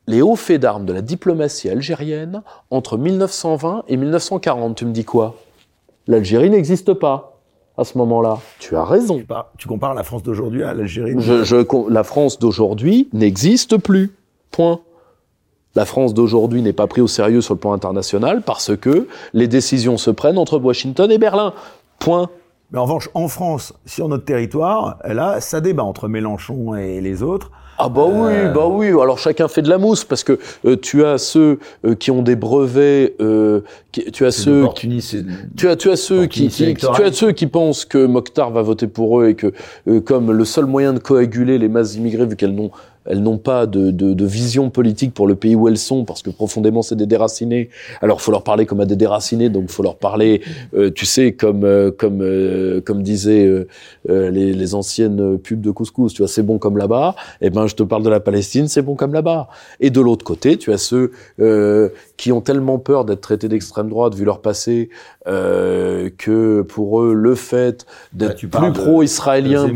les 0.06 0.22
hauts 0.22 0.36
faits 0.36 0.60
d'armes 0.60 0.86
de 0.86 0.93
la 0.93 1.02
diplomatie 1.02 1.68
algérienne 1.68 2.43
entre 2.70 2.97
1920 2.97 3.85
et 3.89 3.97
1940. 3.97 4.77
Tu 4.77 4.85
me 4.85 4.93
dis 4.93 5.05
quoi? 5.05 5.36
L'Algérie 6.06 6.51
n'existe 6.51 6.94
pas 6.94 7.39
à 7.77 7.85
ce 7.85 7.97
moment-là. 7.98 8.39
Tu 8.59 8.77
as 8.77 8.85
raison. 8.85 9.22
Tu 9.56 9.68
compares 9.68 9.94
la 9.94 10.02
France 10.02 10.22
d'aujourd'hui 10.22 10.62
à 10.62 10.74
l'Algérie 10.74 11.14
je, 11.18 11.90
La 11.90 12.05
France 12.05 12.39
d'aujourd'hui 12.39 13.09
n'existe 13.12 13.77
plus. 13.77 14.12
Point. 14.51 14.81
La 15.77 15.85
France 15.85 16.14
d'aujourd'hui 16.14 16.62
n'est 16.62 16.72
pas 16.72 16.89
prise 16.89 17.05
au 17.05 17.09
sérieux 17.09 17.40
sur 17.40 17.55
le 17.55 17.60
plan 17.60 17.72
international 17.72 18.43
parce 18.43 18.77
que 18.77 19.06
les 19.32 19.47
décisions 19.47 19.97
se 19.97 20.10
prennent 20.10 20.39
entre 20.39 20.59
Washington 20.59 21.10
et 21.10 21.18
Berlin. 21.18 21.55
Point. 22.01 22.28
Mais 22.72 22.78
en 22.78 22.84
revanche, 22.84 23.09
en 23.14 23.28
France, 23.28 23.72
sur 23.84 24.09
notre 24.09 24.24
territoire, 24.24 24.98
là, 25.05 25.40
ça 25.40 25.60
débat 25.60 25.82
entre 25.82 26.09
Mélenchon 26.09 26.74
et 26.76 27.01
les 27.01 27.22
autres. 27.22 27.51
Ah 27.82 27.88
bah 27.88 28.05
oui, 28.06 28.32
euh. 28.32 28.52
bah 28.52 28.66
oui. 28.66 28.88
Alors 28.88 29.18
chacun 29.18 29.48
fait 29.48 29.62
de 29.62 29.70
la 29.70 29.78
mousse 29.78 30.05
parce 30.05 30.22
que 30.22 30.38
euh, 30.66 30.76
tu 30.76 31.02
as 31.02 31.16
ceux 31.16 31.59
euh, 31.86 31.94
qui 31.94 32.10
ont 32.10 32.20
des 32.20 32.36
brevets, 32.36 33.16
tu 33.18 34.26
as 34.26 34.30
ceux, 34.30 34.66
tu 35.56 35.66
as 35.66 35.76
tu 35.76 35.90
as 35.90 35.97
ceux 35.97 36.26
qui, 36.26 36.48
qui 36.48 36.74
tu 36.74 37.02
as 37.02 37.12
ceux 37.12 37.32
qui 37.32 37.47
pensent 37.47 37.86
que 37.86 38.05
Mokhtar 38.05 38.51
va 38.51 38.60
voter 38.60 38.86
pour 38.86 39.20
eux 39.20 39.28
et 39.28 39.34
que 39.34 39.52
comme 40.01 40.30
le 40.30 40.44
seul 40.44 40.66
moyen 40.66 40.92
de 40.92 40.98
coaguler 40.98 41.56
les 41.56 41.68
masses 41.68 41.94
immigrées 41.94 42.26
vu 42.26 42.36
qu'elles 42.36 42.55
n'ont 42.55 42.70
elles 43.11 43.23
n'ont 43.23 43.39
pas 43.39 43.66
de, 43.66 43.91
de, 43.91 44.15
de, 44.15 44.24
vision 44.24 44.70
politique 44.70 45.12
pour 45.12 45.27
le 45.27 45.35
pays 45.35 45.57
où 45.57 45.66
elles 45.66 45.78
sont, 45.78 46.05
parce 46.05 46.23
que 46.23 46.31
profondément 46.31 46.82
c'est 46.82 46.95
des 46.95 47.07
déracinés. 47.07 47.69
Alors 48.01 48.23
faut 48.23 48.31
leur 48.31 48.45
parler 48.45 48.66
comme 48.66 48.81
à 48.81 48.87
des 48.87 48.95
déracinés, 48.95 49.49
donc 49.49 49.69
faut 49.69 49.82
leur 49.82 49.97
parler, 49.97 50.43
euh, 50.74 50.91
tu 50.91 51.07
sais, 51.07 51.32
comme 51.32 51.65
euh, 51.65 51.91
comme 51.91 52.23
euh, 52.23 52.81
comme 52.81 53.03
disaient 53.03 53.66
les, 54.09 54.53
les, 54.53 54.74
anciennes 54.74 55.39
pubs 55.39 55.61
de 55.61 55.70
couscous, 55.73 56.15
tu 56.15 56.23
vois, 56.23 56.28
c'est 56.28 56.45
bon 56.45 56.59
comme 56.59 56.78
là-bas. 56.78 57.16
Et 57.41 57.47
eh 57.47 57.51
ben 57.51 57.66
je 57.66 57.74
te 57.74 57.82
parle 57.82 58.05
de 58.05 58.09
la 58.09 58.20
Palestine, 58.20 58.69
c'est 58.69 58.82
bon 58.82 58.95
comme 58.95 59.12
là-bas. 59.12 59.49
Et 59.81 59.91
de 59.91 60.01
l'autre 60.01 60.24
côté, 60.24 60.57
tu 60.57 60.73
as 60.73 60.78
ceux 60.78 61.11
qui 62.16 62.31
ont 62.31 62.41
tellement 62.41 62.78
peur 62.78 63.05
d'être 63.05 63.23
traités 63.23 63.49
d'extrême 63.49 63.89
droite 63.89 64.15
vu 64.15 64.24
leur 64.24 64.41
passé 64.41 64.91
que 65.24 66.62
pour 66.62 67.03
eux 67.03 67.15
le 67.15 67.35
fait 67.35 67.87
d'être 68.12 68.47
plus 68.47 68.73
pro-israélien, 68.73 69.73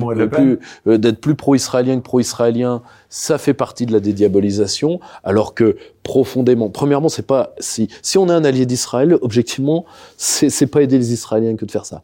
d'être 0.86 1.20
plus 1.20 1.35
pro-israélien 1.35 1.97
que 1.97 2.02
pro-israélien 2.02 2.82
ça 3.16 3.38
fait 3.38 3.54
partie 3.54 3.86
de 3.86 3.92
la 3.92 4.00
dédiabolisation, 4.00 4.98
alors 5.22 5.54
que 5.54 5.76
profondément, 6.02 6.68
premièrement, 6.68 7.08
c'est 7.08 7.24
pas 7.24 7.54
si 7.60 7.88
si 8.02 8.18
on 8.18 8.28
est 8.28 8.32
un 8.32 8.44
allié 8.44 8.66
d'Israël, 8.66 9.16
objectivement, 9.22 9.84
c'est 10.16 10.50
c'est 10.50 10.66
pas 10.66 10.82
aider 10.82 10.98
les 10.98 11.12
Israéliens 11.12 11.54
que 11.54 11.64
de 11.64 11.70
faire 11.70 11.86
ça, 11.86 12.02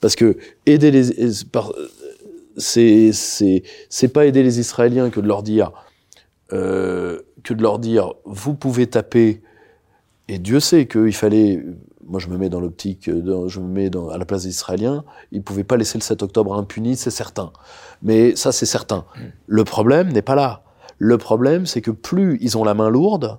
parce 0.00 0.14
que 0.14 0.36
aider 0.64 0.92
les 0.92 1.32
c'est 2.56 3.10
c'est 3.12 3.64
c'est 3.88 4.08
pas 4.08 4.24
aider 4.24 4.44
les 4.44 4.60
Israéliens 4.60 5.10
que 5.10 5.18
de 5.18 5.26
leur 5.26 5.42
dire 5.42 5.72
euh, 6.52 7.22
que 7.42 7.52
de 7.52 7.60
leur 7.60 7.80
dire 7.80 8.14
vous 8.24 8.54
pouvez 8.54 8.86
taper 8.86 9.42
et 10.28 10.38
Dieu 10.38 10.60
sait 10.60 10.86
qu'il 10.86 11.12
fallait 11.12 11.64
moi 12.06 12.20
je 12.20 12.28
me 12.28 12.36
mets 12.36 12.48
dans 12.48 12.60
l'optique, 12.60 13.04
je 13.06 13.60
me 13.60 13.68
mets 13.68 13.90
dans, 13.90 14.08
à 14.08 14.18
la 14.18 14.24
place 14.24 14.44
des 14.44 14.50
Israéliens, 14.50 15.04
ils 15.32 15.42
pouvaient 15.42 15.64
pas 15.64 15.76
laisser 15.76 15.98
le 15.98 16.02
7 16.02 16.22
octobre 16.22 16.54
impuni, 16.54 16.96
c'est 16.96 17.10
certain. 17.10 17.52
Mais 18.02 18.36
ça 18.36 18.52
c'est 18.52 18.66
certain. 18.66 19.04
Mm. 19.16 19.20
Le 19.46 19.64
problème 19.64 20.12
n'est 20.12 20.22
pas 20.22 20.34
là. 20.34 20.62
Le 20.98 21.18
problème 21.18 21.66
c'est 21.66 21.80
que 21.80 21.90
plus 21.90 22.38
ils 22.40 22.56
ont 22.56 22.64
la 22.64 22.74
main 22.74 22.88
lourde, 22.88 23.38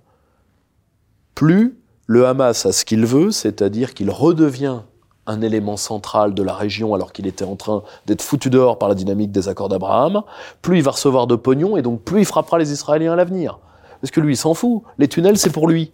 plus 1.35 1.77
le 2.05 2.25
Hamas 2.25 2.65
a 2.65 2.71
ce 2.71 2.85
qu'il 2.85 3.05
veut, 3.05 3.31
c'est-à-dire 3.31 3.93
qu'il 3.93 4.09
redevient 4.09 4.81
un 5.27 5.41
élément 5.41 5.77
central 5.77 6.33
de 6.33 6.41
la 6.41 6.53
région 6.53 6.93
alors 6.93 7.11
qu'il 7.11 7.27
était 7.27 7.45
en 7.45 7.57
train 7.57 7.83
d'être 8.05 8.21
foutu 8.21 8.49
dehors 8.49 8.79
par 8.79 8.87
la 8.89 8.95
dynamique 8.95 9.31
des 9.31 9.49
accords 9.49 9.69
d'Abraham, 9.69 10.23
plus 10.61 10.77
il 10.77 10.83
va 10.83 10.91
recevoir 10.91 11.27
de 11.27 11.35
pognon 11.35 11.75
et 11.75 11.81
donc 11.81 12.01
plus 12.01 12.21
il 12.21 12.25
frappera 12.25 12.57
les 12.57 12.71
Israéliens 12.71 13.13
à 13.13 13.15
l'avenir. 13.17 13.59
Parce 14.01 14.11
que 14.11 14.19
lui, 14.19 14.33
il 14.33 14.37
s'en 14.37 14.53
fout. 14.53 14.83
Les 14.97 15.07
tunnels, 15.07 15.37
c'est 15.37 15.49
pour 15.49 15.67
lui. 15.67 15.91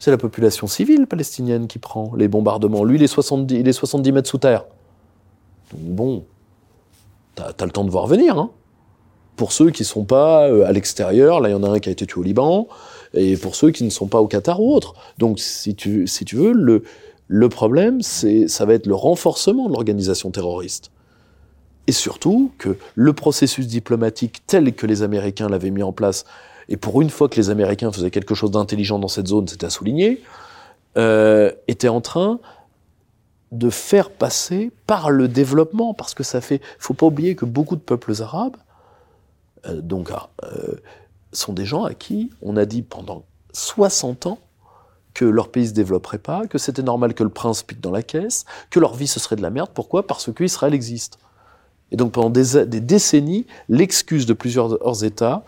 C'est 0.00 0.10
la 0.10 0.16
population 0.16 0.66
civile 0.66 1.06
palestinienne 1.06 1.68
qui 1.68 1.78
prend 1.78 2.12
les 2.16 2.26
bombardements. 2.26 2.84
Lui, 2.84 2.96
il 2.96 3.02
est 3.02 3.06
70, 3.06 3.54
il 3.54 3.68
est 3.68 3.72
70 3.72 4.12
mètres 4.12 4.28
sous 4.28 4.38
terre. 4.38 4.64
Donc 5.72 5.94
bon, 5.94 6.24
t'as 7.34 7.52
as 7.58 7.64
le 7.66 7.70
temps 7.70 7.84
de 7.84 7.90
voir 7.90 8.06
venir. 8.06 8.38
Hein. 8.38 8.50
Pour 9.36 9.52
ceux 9.52 9.70
qui 9.70 9.84
sont 9.84 10.04
pas 10.04 10.48
euh, 10.48 10.66
à 10.66 10.72
l'extérieur, 10.72 11.40
là 11.40 11.50
il 11.50 11.52
y 11.52 11.54
en 11.54 11.62
a 11.62 11.68
un 11.68 11.78
qui 11.78 11.90
a 11.90 11.92
été 11.92 12.06
tué 12.06 12.18
au 12.18 12.22
Liban, 12.22 12.66
et 13.12 13.36
pour 13.36 13.54
ceux 13.54 13.70
qui 13.70 13.84
ne 13.84 13.90
sont 13.90 14.06
pas 14.06 14.20
au 14.20 14.26
Qatar 14.26 14.60
ou 14.60 14.74
autre. 14.74 14.94
Donc 15.18 15.38
si 15.38 15.74
tu, 15.74 16.06
veux, 16.32 16.52
le, 17.28 17.48
problème, 17.50 18.00
ça 18.00 18.64
va 18.64 18.72
être 18.72 18.86
le 18.86 18.94
renforcement 18.94 19.68
de 19.68 19.74
l'organisation 19.74 20.30
terroriste. 20.30 20.90
Et 21.86 21.92
surtout 21.92 22.52
que 22.56 22.76
le 22.94 23.12
processus 23.12 23.66
diplomatique 23.66 24.42
tel 24.46 24.72
que 24.74 24.86
les 24.86 25.02
Américains 25.02 25.48
l'avaient 25.48 25.70
mis 25.70 25.82
en 25.82 25.92
place 25.92 26.24
et 26.70 26.76
pour 26.76 27.02
une 27.02 27.10
fois 27.10 27.28
que 27.28 27.36
les 27.36 27.50
Américains 27.50 27.90
faisaient 27.90 28.12
quelque 28.12 28.34
chose 28.34 28.52
d'intelligent 28.52 29.00
dans 29.00 29.08
cette 29.08 29.26
zone, 29.26 29.48
c'était 29.48 29.66
à 29.66 29.70
souligner, 29.70 30.22
euh, 30.96 31.50
était 31.66 31.88
en 31.88 32.00
train 32.00 32.38
de 33.50 33.68
faire 33.68 34.10
passer 34.10 34.70
par 34.86 35.10
le 35.10 35.26
développement, 35.26 35.92
parce 35.94 36.14
que 36.14 36.22
ça 36.22 36.40
fait, 36.40 36.62
faut 36.78 36.94
pas 36.94 37.06
oublier 37.06 37.34
que 37.34 37.44
beaucoup 37.44 37.74
de 37.74 37.80
peuples 37.80 38.22
arabes, 38.22 38.56
euh, 39.66 39.80
donc, 39.80 40.10
ah, 40.14 40.30
euh, 40.44 40.76
sont 41.32 41.52
des 41.52 41.64
gens 41.64 41.84
à 41.84 41.92
qui 41.92 42.30
on 42.40 42.56
a 42.56 42.64
dit 42.64 42.82
pendant 42.82 43.24
60 43.52 44.26
ans 44.26 44.38
que 45.12 45.24
leur 45.24 45.48
pays 45.48 45.66
se 45.66 45.72
développerait 45.72 46.18
pas, 46.18 46.46
que 46.46 46.56
c'était 46.56 46.84
normal 46.84 47.14
que 47.14 47.24
le 47.24 47.30
prince 47.30 47.64
pique 47.64 47.80
dans 47.80 47.90
la 47.90 48.04
caisse, 48.04 48.44
que 48.70 48.78
leur 48.78 48.94
vie 48.94 49.08
ce 49.08 49.18
serait 49.18 49.34
de 49.34 49.42
la 49.42 49.50
merde. 49.50 49.70
Pourquoi? 49.74 50.06
Parce 50.06 50.32
que 50.32 50.44
Israël 50.44 50.72
existe. 50.72 51.18
Et 51.90 51.96
donc 51.96 52.12
pendant 52.12 52.30
des, 52.30 52.64
des 52.66 52.80
décennies, 52.80 53.48
l'excuse 53.68 54.24
de 54.24 54.34
plusieurs 54.34 55.04
États 55.04 55.42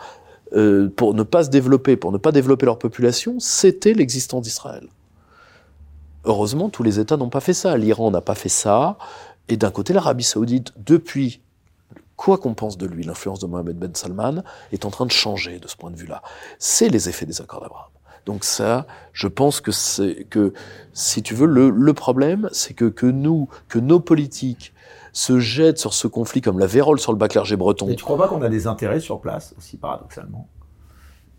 euh, 0.54 0.88
pour 0.94 1.14
ne 1.14 1.22
pas 1.22 1.44
se 1.44 1.50
développer, 1.50 1.96
pour 1.96 2.12
ne 2.12 2.18
pas 2.18 2.32
développer 2.32 2.66
leur 2.66 2.78
population, 2.78 3.38
c'était 3.38 3.94
l'existence 3.94 4.42
d'Israël. 4.42 4.86
Heureusement, 6.24 6.68
tous 6.68 6.82
les 6.82 7.00
États 7.00 7.16
n'ont 7.16 7.30
pas 7.30 7.40
fait 7.40 7.54
ça. 7.54 7.76
L'Iran 7.76 8.10
n'a 8.10 8.20
pas 8.20 8.34
fait 8.34 8.48
ça. 8.48 8.96
Et 9.48 9.56
d'un 9.56 9.70
côté, 9.70 9.92
l'Arabie 9.92 10.22
saoudite, 10.22 10.72
depuis, 10.76 11.40
quoi 12.16 12.38
qu'on 12.38 12.54
pense 12.54 12.78
de 12.78 12.86
lui, 12.86 13.02
l'influence 13.02 13.40
de 13.40 13.46
Mohamed 13.46 13.76
Ben 13.76 13.94
Salman, 13.94 14.42
est 14.70 14.84
en 14.84 14.90
train 14.90 15.06
de 15.06 15.10
changer 15.10 15.58
de 15.58 15.66
ce 15.66 15.76
point 15.76 15.90
de 15.90 15.96
vue-là. 15.96 16.22
C'est 16.58 16.88
les 16.88 17.08
effets 17.08 17.26
des 17.26 17.40
accords 17.40 17.60
d'Abraham. 17.60 17.88
Donc 18.24 18.44
ça, 18.44 18.86
je 19.12 19.26
pense 19.26 19.60
que 19.60 19.72
c'est 19.72 20.26
que, 20.30 20.52
si 20.92 21.22
tu 21.22 21.34
veux, 21.34 21.46
le, 21.46 21.92
problème, 21.92 22.48
c'est 22.52 22.74
que 22.74 23.06
nous, 23.06 23.48
que 23.68 23.80
nos 23.80 23.98
politiques 23.98 24.72
se 25.12 25.38
jette 25.38 25.78
sur 25.78 25.92
ce 25.94 26.06
conflit 26.06 26.40
comme 26.40 26.58
la 26.58 26.66
vérole 26.66 26.98
sur 26.98 27.12
le 27.12 27.18
bas 27.18 27.28
clergé 27.28 27.56
breton. 27.56 27.88
Et 27.88 27.96
tu 27.96 28.04
crois 28.04 28.16
pas 28.16 28.28
qu'on 28.28 28.42
a 28.42 28.48
des 28.48 28.66
intérêts 28.66 29.00
sur 29.00 29.20
place 29.20 29.54
aussi, 29.58 29.76
paradoxalement 29.76 30.48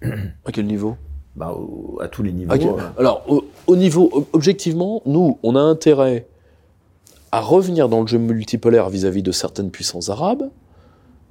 À 0.03 0.51
quel 0.51 0.65
niveau? 0.65 0.95
Bah, 1.35 1.55
À 1.99 2.07
tous 2.07 2.21
les 2.21 2.31
niveaux. 2.31 2.53
Euh. 2.53 2.81
Alors, 2.99 3.25
au, 3.65 3.75
niveau, 3.75 4.27
objectivement, 4.33 5.01
nous, 5.05 5.39
on 5.41 5.55
a 5.55 5.61
intérêt 5.61 6.27
à 7.31 7.41
revenir 7.41 7.89
dans 7.89 8.01
le 8.01 8.07
jeu 8.07 8.19
multipolaire 8.19 8.89
vis-à-vis 8.89 9.23
de 9.23 9.31
certaines 9.31 9.71
puissances 9.71 10.09
arabes. 10.09 10.49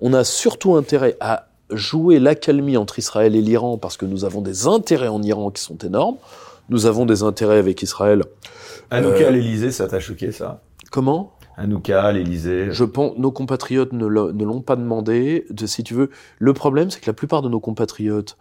On 0.00 0.12
a 0.14 0.24
surtout 0.24 0.74
intérêt 0.74 1.16
à 1.20 1.46
jouer 1.70 2.18
l'accalmie 2.18 2.76
entre 2.76 2.98
Israël 2.98 3.36
et 3.36 3.40
l'Iran 3.40 3.78
parce 3.78 3.96
que 3.96 4.04
nous 4.04 4.24
avons 4.24 4.40
des 4.40 4.66
intérêts 4.66 5.08
en 5.08 5.22
Iran 5.22 5.52
qui 5.52 5.62
sont 5.62 5.78
énormes. 5.78 6.16
Nous 6.68 6.86
avons 6.86 7.06
des 7.06 7.22
intérêts 7.22 7.58
avec 7.58 7.82
Israël. 7.82 8.24
Anouka, 8.90 9.24
euh, 9.24 9.30
l'Élysée, 9.30 9.70
ça 9.70 9.86
t'a 9.86 10.00
choqué 10.00 10.32
ça? 10.32 10.60
Comment? 10.90 11.32
Anouka, 11.56 12.12
l'Élysée. 12.12 12.68
Je 12.70 12.84
pense, 12.84 13.16
nos 13.18 13.30
compatriotes 13.30 13.92
ne 13.92 14.06
l'ont 14.06 14.62
pas 14.62 14.76
demandé. 14.76 15.46
De, 15.50 15.66
si 15.66 15.84
tu 15.84 15.94
veux, 15.94 16.10
le 16.38 16.52
problème, 16.52 16.90
c'est 16.90 17.00
que 17.00 17.10
la 17.10 17.12
plupart 17.12 17.42
de 17.42 17.48
nos 17.48 17.60
compatriotes, 17.60 18.36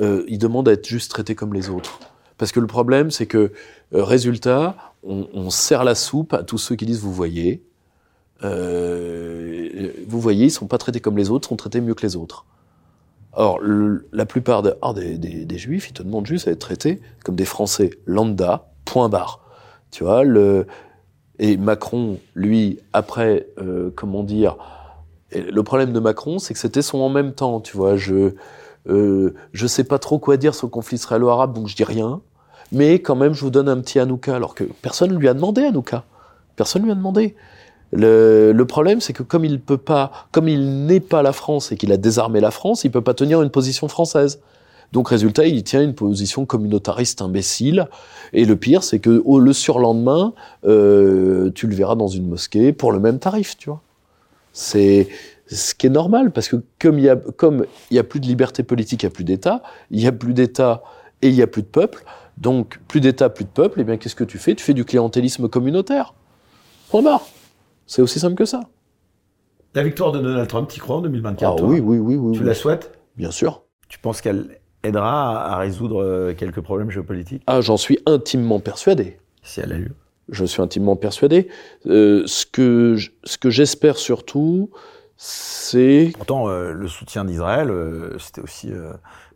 euh, 0.00 0.24
ils 0.28 0.38
demandent 0.38 0.68
à 0.68 0.72
être 0.72 0.86
juste 0.86 1.10
traités 1.10 1.34
comme 1.34 1.54
les 1.54 1.70
autres. 1.70 2.00
Parce 2.38 2.52
que 2.52 2.60
le 2.60 2.66
problème, 2.66 3.10
c'est 3.10 3.26
que, 3.26 3.52
euh, 3.94 4.04
résultat, 4.04 4.76
on, 5.02 5.28
on, 5.32 5.50
sert 5.50 5.84
la 5.84 5.94
soupe 5.94 6.34
à 6.34 6.42
tous 6.42 6.58
ceux 6.58 6.76
qui 6.76 6.84
disent, 6.84 7.00
vous 7.00 7.12
voyez, 7.12 7.62
euh, 8.44 9.90
vous 10.06 10.20
voyez, 10.20 10.46
ils 10.46 10.50
sont 10.50 10.66
pas 10.66 10.78
traités 10.78 11.00
comme 11.00 11.16
les 11.16 11.30
autres, 11.30 11.48
sont 11.48 11.56
traités 11.56 11.80
mieux 11.80 11.94
que 11.94 12.02
les 12.02 12.16
autres. 12.16 12.44
Or, 13.32 13.60
la 14.12 14.26
plupart 14.26 14.62
des, 14.62 15.18
des, 15.18 15.44
des, 15.44 15.58
juifs, 15.58 15.90
ils 15.90 15.92
te 15.92 16.02
demandent 16.02 16.26
juste 16.26 16.48
à 16.48 16.52
être 16.52 16.58
traités 16.58 17.00
comme 17.22 17.36
des 17.36 17.44
Français 17.44 17.90
lambda, 18.06 18.70
point 18.86 19.10
barre. 19.10 19.40
Tu 19.90 20.04
vois, 20.04 20.24
le, 20.24 20.66
et 21.38 21.56
Macron, 21.56 22.18
lui, 22.34 22.78
après, 22.92 23.46
euh, 23.58 23.90
comment 23.94 24.22
dire, 24.22 24.56
le 25.32 25.62
problème 25.62 25.92
de 25.92 26.00
Macron, 26.00 26.38
c'est 26.38 26.54
que 26.54 26.60
c'était 26.60 26.82
son 26.82 26.98
en 27.00 27.08
même 27.08 27.32
temps, 27.32 27.60
tu 27.60 27.76
vois. 27.76 27.96
Je, 27.96 28.34
euh, 28.88 29.34
je 29.52 29.66
sais 29.66 29.84
pas 29.84 29.98
trop 29.98 30.18
quoi 30.18 30.36
dire 30.36 30.54
sur 30.54 30.66
le 30.66 30.70
conflit 30.70 30.96
israélo-arabe, 30.96 31.52
donc 31.52 31.68
je 31.68 31.76
dis 31.76 31.84
rien. 31.84 32.20
Mais 32.72 33.00
quand 33.00 33.16
même, 33.16 33.32
je 33.32 33.42
vous 33.42 33.50
donne 33.50 33.68
un 33.68 33.80
petit 33.80 33.98
Hanouka, 33.98 34.34
alors 34.34 34.54
que 34.54 34.64
personne 34.64 35.12
ne 35.12 35.18
lui 35.18 35.28
a 35.28 35.34
demandé 35.34 35.64
Hanouka. 35.64 36.04
Personne 36.56 36.82
ne 36.82 36.86
lui 36.86 36.92
a 36.92 36.96
demandé. 36.96 37.34
Le, 37.92 38.64
problème, 38.64 39.00
c'est 39.00 39.12
que 39.12 39.22
comme 39.22 39.44
il 39.44 39.60
peut 39.60 39.76
pas, 39.76 40.10
comme 40.32 40.48
il 40.48 40.86
n'est 40.86 41.00
pas 41.00 41.22
la 41.22 41.32
France 41.32 41.70
et 41.72 41.76
qu'il 41.76 41.92
a 41.92 41.96
désarmé 41.96 42.40
la 42.40 42.50
France, 42.50 42.84
il 42.84 42.90
peut 42.90 43.00
pas 43.00 43.14
tenir 43.14 43.42
une 43.42 43.50
position 43.50 43.88
française. 43.88 44.40
Donc 44.92 45.08
résultat, 45.08 45.46
il 45.46 45.62
tient 45.62 45.82
une 45.82 45.94
position 45.94 46.46
communautariste 46.46 47.22
imbécile. 47.22 47.88
Et 48.32 48.44
le 48.44 48.56
pire, 48.56 48.82
c'est 48.82 48.98
que 48.98 49.22
le 49.26 49.52
surlendemain, 49.52 50.34
euh, 50.64 51.50
tu 51.54 51.66
le 51.66 51.74
verras 51.74 51.94
dans 51.94 52.08
une 52.08 52.28
mosquée 52.28 52.72
pour 52.72 52.92
le 52.92 53.00
même 53.00 53.18
tarif, 53.18 53.56
tu 53.56 53.70
vois. 53.70 53.82
C'est 54.52 55.08
ce 55.48 55.74
qui 55.74 55.86
est 55.86 55.90
normal 55.90 56.32
parce 56.32 56.48
que 56.48 56.56
comme 56.80 56.98
il 56.98 57.04
y 57.04 57.08
a 57.08 57.16
comme 57.16 57.66
il 57.90 57.96
y 57.96 58.00
a 58.00 58.04
plus 58.04 58.20
de 58.20 58.26
liberté 58.26 58.62
politique, 58.62 59.02
il 59.02 59.06
y 59.06 59.08
a 59.08 59.10
plus 59.10 59.24
d'État, 59.24 59.62
il 59.90 60.00
y 60.00 60.06
a 60.06 60.12
plus 60.12 60.32
d'État 60.32 60.82
et 61.22 61.28
il 61.28 61.34
y 61.34 61.42
a 61.42 61.46
plus 61.46 61.62
de 61.62 61.68
peuple. 61.68 62.04
Donc 62.38 62.80
plus 62.88 63.00
d'État, 63.00 63.28
plus 63.28 63.44
de 63.44 63.50
peuple. 63.50 63.80
Et 63.80 63.82
eh 63.82 63.84
bien 63.84 63.96
qu'est-ce 63.96 64.14
que 64.14 64.24
tu 64.24 64.38
fais? 64.38 64.54
Tu 64.54 64.64
fais 64.64 64.74
du 64.74 64.84
clientélisme 64.84 65.48
communautaire. 65.48 66.14
Point 66.90 67.02
barre. 67.02 67.26
C'est 67.86 68.02
aussi 68.02 68.18
simple 68.18 68.34
que 68.34 68.44
ça. 68.44 68.62
La 69.74 69.82
victoire 69.82 70.10
de 70.10 70.20
Donald 70.20 70.48
Trump, 70.48 70.70
tu 70.70 70.80
crois 70.80 70.96
en 70.96 71.02
2024 71.02 71.58
ah, 71.58 71.62
oui, 71.62 71.80
oui, 71.80 71.98
oui, 71.98 72.16
oui. 72.16 72.36
Tu 72.36 72.42
la 72.42 72.54
souhaites? 72.54 72.98
Bien 73.16 73.30
sûr. 73.30 73.62
Tu 73.88 73.98
penses 73.98 74.20
qu'elle 74.22 74.58
aidera 74.82 75.52
à 75.52 75.56
résoudre 75.58 76.02
euh, 76.02 76.34
quelques 76.34 76.60
problèmes 76.60 76.90
géopolitiques 76.90 77.42
Ah, 77.46 77.60
j'en 77.60 77.76
suis 77.76 77.98
intimement 78.06 78.60
persuadé. 78.60 79.18
Si 79.42 79.60
elle 79.60 79.72
a 79.72 79.78
lieu. 79.78 79.94
Je 80.28 80.44
suis 80.44 80.60
intimement 80.60 80.96
persuadé. 80.96 81.48
Euh, 81.86 82.24
ce 82.26 82.46
que 82.46 82.96
ce 83.24 83.38
que 83.38 83.50
j'espère 83.50 83.96
surtout, 83.96 84.70
c'est. 85.16 86.10
Pourtant, 86.16 86.48
euh, 86.48 86.72
le 86.72 86.88
soutien 86.88 87.24
d'Israël, 87.24 87.70
euh, 87.70 88.18
c'était 88.18 88.40
aussi 88.40 88.72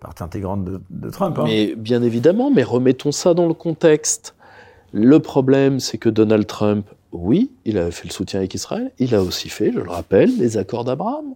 partie 0.01 0.23
intégrante 0.23 0.65
de, 0.65 0.81
de 0.91 1.11
Trump. 1.11 1.39
Hein. 1.39 1.45
Mais 1.47 1.75
bien 1.77 2.03
évidemment, 2.03 2.51
mais 2.51 2.65
remettons 2.65 3.13
ça 3.13 3.35
dans 3.35 3.47
le 3.47 3.55
contexte. 3.55 4.35
Le 4.93 5.21
problème, 5.21 5.79
c'est 5.79 5.99
que 5.99 6.09
Donald 6.09 6.47
Trump, 6.49 6.89
oui, 7.13 7.53
il 7.65 7.79
a 7.79 7.93
fait 7.93 8.09
le 8.09 8.13
soutien 8.13 8.41
avec 8.41 8.53
Israël. 8.55 8.91
Il 8.99 9.15
a 9.15 9.23
aussi 9.23 9.49
fait, 9.49 9.71
je 9.73 9.79
le 9.79 9.89
rappelle, 9.89 10.37
les 10.39 10.57
accords 10.57 10.85
d'Abraham 10.85 11.35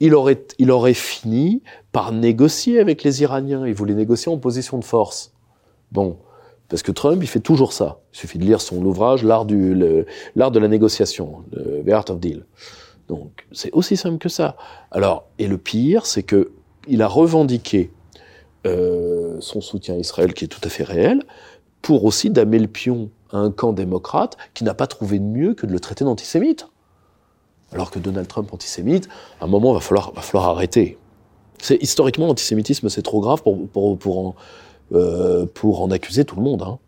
il 0.00 0.14
aurait, 0.14 0.44
il 0.58 0.70
aurait 0.70 0.94
fini 0.94 1.62
par 1.92 2.12
négocier 2.12 2.80
avec 2.80 3.02
les 3.02 3.22
Iraniens. 3.22 3.66
Il 3.66 3.74
voulait 3.74 3.94
négocier 3.94 4.30
en 4.30 4.38
position 4.38 4.78
de 4.78 4.84
force. 4.84 5.32
Bon, 5.92 6.18
parce 6.68 6.82
que 6.82 6.92
Trump, 6.92 7.22
il 7.22 7.28
fait 7.28 7.40
toujours 7.40 7.72
ça. 7.72 8.00
Il 8.12 8.18
suffit 8.18 8.38
de 8.38 8.44
lire 8.44 8.60
son 8.60 8.84
ouvrage, 8.84 9.22
l'art 9.22 9.44
de 9.44 10.04
la 10.36 10.68
négociation, 10.68 11.44
The 11.52 11.88
Art 11.90 12.06
of 12.08 12.18
Deal. 12.18 12.44
Donc, 13.08 13.46
c'est 13.52 13.70
aussi 13.72 13.96
simple 13.96 14.18
que 14.18 14.28
ça. 14.28 14.56
Alors, 14.90 15.26
et 15.38 15.46
le 15.46 15.58
pire, 15.58 16.06
c'est 16.06 16.22
que 16.22 16.52
il 16.88 17.02
a 17.02 17.08
revendiqué 17.08 17.90
euh, 18.66 19.36
son 19.40 19.60
soutien 19.60 19.94
à 19.94 19.98
Israël, 19.98 20.34
qui 20.34 20.44
est 20.44 20.48
tout 20.48 20.60
à 20.64 20.68
fait 20.68 20.84
réel, 20.84 21.22
pour 21.82 22.04
aussi 22.04 22.30
damer 22.30 22.58
le 22.58 22.66
pion 22.66 23.10
à 23.30 23.38
un 23.38 23.50
camp 23.50 23.72
démocrate 23.72 24.36
qui 24.54 24.64
n'a 24.64 24.74
pas 24.74 24.86
trouvé 24.86 25.18
de 25.18 25.24
mieux 25.24 25.54
que 25.54 25.66
de 25.66 25.72
le 25.72 25.80
traiter 25.80 26.04
d'antisémite 26.04 26.66
alors 27.72 27.90
que 27.90 27.98
Donald 27.98 28.28
Trump 28.28 28.52
antisémite, 28.52 29.08
à 29.40 29.44
un 29.44 29.48
moment, 29.48 29.72
va 29.72 29.80
falloir, 29.80 30.12
va 30.12 30.22
falloir 30.22 30.48
arrêter. 30.48 30.98
C'est 31.60 31.82
historiquement 31.82 32.26
l'antisémitisme, 32.26 32.88
c'est 32.88 33.02
trop 33.02 33.20
grave 33.20 33.42
pour 33.42 33.66
pour 33.68 33.98
pour 33.98 34.18
en, 34.18 34.34
euh, 34.92 35.46
pour 35.46 35.82
en 35.82 35.90
accuser 35.90 36.24
tout 36.24 36.36
le 36.36 36.42
monde. 36.42 36.62
Hein. 36.62 36.78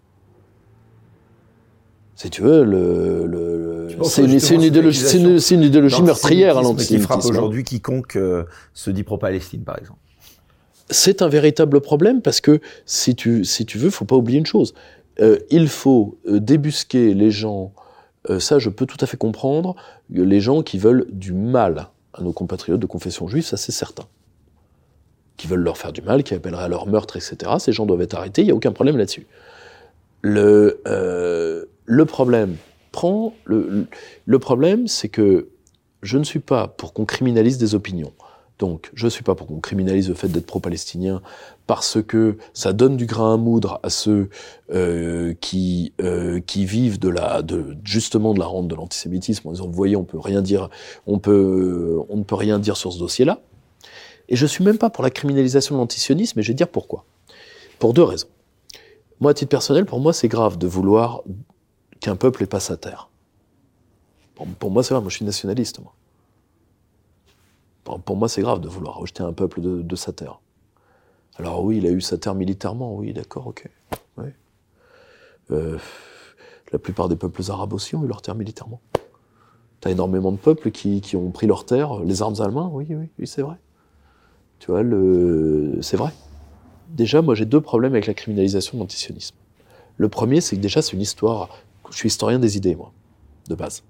Si 2.15 2.31
tu 2.31 2.43
veux, 2.43 2.65
le, 2.65 3.27
le 3.27 3.89
c'est 4.05 4.23
une, 4.24 4.31
une, 4.31 4.62
idéologie, 4.62 5.16
une, 5.16 5.39
une 5.51 5.62
idéologie 5.62 6.03
meurtrière, 6.03 6.55
l'antisémitisme. 6.55 6.97
Qui 6.97 7.03
frappe 7.03 7.24
hein. 7.24 7.28
aujourd'hui 7.28 7.62
quiconque 7.62 8.16
euh, 8.16 8.44
se 8.73 8.90
dit 8.90 9.03
pro-Palestine, 9.03 9.62
par 9.62 9.78
exemple. 9.78 10.01
C'est 10.89 11.20
un 11.20 11.28
véritable 11.28 11.81
problème 11.81 12.23
parce 12.23 12.40
que 12.40 12.61
si 12.86 13.16
tu 13.16 13.44
si 13.44 13.66
tu 13.66 13.77
veux, 13.77 13.90
faut 13.90 14.05
pas 14.05 14.16
oublier 14.16 14.39
une 14.39 14.47
chose. 14.47 14.73
Euh, 15.20 15.39
il 15.51 15.69
faut 15.69 16.19
débusquer 16.27 17.15
les 17.15 17.31
gens 17.31 17.73
euh, 18.31 18.40
ça, 18.40 18.59
je 18.59 18.70
peux 18.70 18.86
tout 18.86 18.97
à 19.01 19.07
fait 19.07 19.16
comprendre 19.16 19.77
les 20.11 20.40
gens 20.40 20.62
qui 20.62 20.78
veulent 20.78 21.07
du 21.11 21.32
mal 21.32 21.89
à 22.15 22.23
nos 22.23 22.32
compatriotes 22.32 22.81
de 22.81 22.86
confession 22.86 23.28
juive, 23.28 23.44
ça 23.44 23.57
c'est 23.57 23.73
certain. 23.73 24.05
Qui 25.36 25.47
veulent 25.47 25.61
leur 25.61 25.77
faire 25.77 25.93
du 25.93 26.03
mal, 26.03 26.23
qui 26.23 26.35
appelleraient 26.35 26.65
à 26.65 26.69
leur 26.69 26.86
meurtre, 26.86 27.16
etc. 27.16 27.53
Ces 27.59 27.73
gens 27.73 27.86
doivent 27.86 28.01
être 28.03 28.15
arrêtés, 28.15 28.43
il 28.43 28.47
n'y 28.47 28.51
a 28.51 28.55
aucun 28.55 28.73
problème 28.73 28.97
là-dessus. 28.97 29.27
Le, 30.23 30.81
euh, 30.86 31.65
problème 32.07 32.57
prend 32.93 33.35
le 33.44 34.39
problème, 34.39 34.89
c'est 34.89 35.09
que 35.09 35.48
je 36.03 36.19
ne 36.19 36.24
suis 36.24 36.39
pas 36.39 36.69
pour 36.69 36.94
qu'on 36.94 37.05
criminalise 37.05 37.59
des 37.59 37.74
opinions. 37.74 38.12
Donc, 38.58 38.90
je 38.94 39.04
ne 39.04 39.10
suis 39.10 39.22
pas 39.22 39.34
pour 39.34 39.46
qu'on 39.46 39.60
criminalise 39.60 40.08
le 40.08 40.14
fait 40.14 40.28
d'être 40.28 40.46
pro-palestinien 40.46 41.20
parce 41.66 41.98
que 42.02 42.38
ça 42.54 42.72
donne 42.72 42.96
du 42.96 43.04
grain 43.04 43.34
à 43.34 43.36
moudre 43.36 43.80
à 43.82 43.90
ceux 43.90 44.30
euh, 44.72 45.34
qui 45.40 45.92
euh, 46.00 46.40
qui 46.40 46.64
vivent 46.64 46.98
de 46.98 47.10
la 47.10 47.42
justement 47.84 48.32
de 48.32 48.38
la 48.38 48.46
rente 48.46 48.68
de 48.68 48.74
l'antisémitisme 48.74 49.48
en 49.48 49.52
disant 49.52 49.66
vous 49.66 49.72
voyez 49.72 49.96
on 49.96 50.04
peut 50.04 50.18
rien 50.18 50.40
dire 50.40 50.70
on 51.06 51.16
ne 51.16 51.18
peut 51.18 52.34
rien 52.34 52.58
dire 52.58 52.78
sur 52.78 52.92
ce 52.92 52.98
dossier-là. 52.98 53.40
Et 54.28 54.36
je 54.36 54.46
suis 54.46 54.64
même 54.64 54.78
pas 54.78 54.90
pour 54.90 55.04
la 55.04 55.10
criminalisation 55.10 55.74
de 55.74 55.80
l'antisionisme, 55.80 56.38
et 56.40 56.42
je 56.42 56.48
vais 56.48 56.54
dire 56.54 56.68
pourquoi. 56.68 57.04
Pour 57.78 57.94
deux 57.94 58.02
raisons. 58.02 58.28
Moi, 59.20 59.30
à 59.30 59.34
titre 59.34 59.50
personnel, 59.50 59.86
pour 59.86 60.00
moi, 60.00 60.12
c'est 60.12 60.28
grave 60.28 60.58
de 60.58 60.66
vouloir 60.66 61.22
qu'un 62.00 62.16
peuple 62.16 62.42
ait 62.42 62.46
pas 62.46 62.60
sa 62.60 62.76
terre. 62.76 63.08
Pour, 64.34 64.46
pour 64.46 64.70
moi, 64.70 64.82
c'est 64.82 64.94
vrai. 64.94 65.00
Moi, 65.00 65.10
je 65.10 65.16
suis 65.16 65.24
nationaliste. 65.24 65.80
Moi. 65.80 65.94
Pour, 67.86 68.16
moi, 68.16 68.28
c'est 68.28 68.42
grave 68.42 68.60
de 68.60 68.68
vouloir 68.68 68.96
rejeter 68.96 69.22
un 69.22 69.32
peuple 69.32 69.60
de, 69.60 69.96
sa 69.96 70.12
terre. 70.12 70.40
Alors 71.36 71.62
oui, 71.62 71.78
il 71.78 71.86
a 71.86 71.90
eu 71.90 72.00
sa 72.00 72.18
terre 72.18 72.34
militairement, 72.34 72.94
oui, 72.94 73.12
d'accord, 73.12 73.46
ok. 73.46 73.68
Euh, 75.52 75.78
la 76.72 76.80
plupart 76.80 77.08
des 77.08 77.14
peuples 77.14 77.42
arabes 77.48 77.72
aussi 77.72 77.94
ont 77.94 78.02
eu 78.02 78.08
leur 78.08 78.20
terre 78.20 78.34
militairement. 78.34 78.80
T'as 79.80 79.90
énormément 79.90 80.32
de 80.32 80.36
peuples 80.36 80.72
qui, 80.72 81.14
ont 81.14 81.30
pris 81.30 81.46
leur 81.46 81.64
terre, 81.64 82.00
les 82.00 82.20
armes 82.20 82.34
allemandes, 82.40 82.72
oui, 82.74 82.86
oui, 82.90 83.08
oui, 83.20 83.26
c'est 83.28 83.42
vrai. 83.42 83.54
Tu 84.58 84.72
vois, 84.72 84.82
le... 84.82 85.78
c'est 85.82 85.96
vrai. 85.96 86.10
Déjà, 86.88 87.22
moi, 87.22 87.36
j'ai 87.36 87.44
deux 87.44 87.60
problèmes 87.60 87.92
avec 87.92 88.06
la 88.06 88.14
criminalisation 88.14 88.78
de 88.78 88.82
l'antisionisme. 88.82 89.36
Le 89.98 90.08
premier, 90.08 90.40
c'est 90.40 90.56
que 90.56 90.60
déjà, 90.60 90.82
c'est 90.82 90.94
une 90.94 91.00
histoire. 91.00 91.50
Je 91.90 91.96
suis 91.96 92.08
historien 92.08 92.40
des 92.40 92.56
idées, 92.56 92.74
moi, 92.74 92.90
de 93.48 93.54
base 93.54 93.84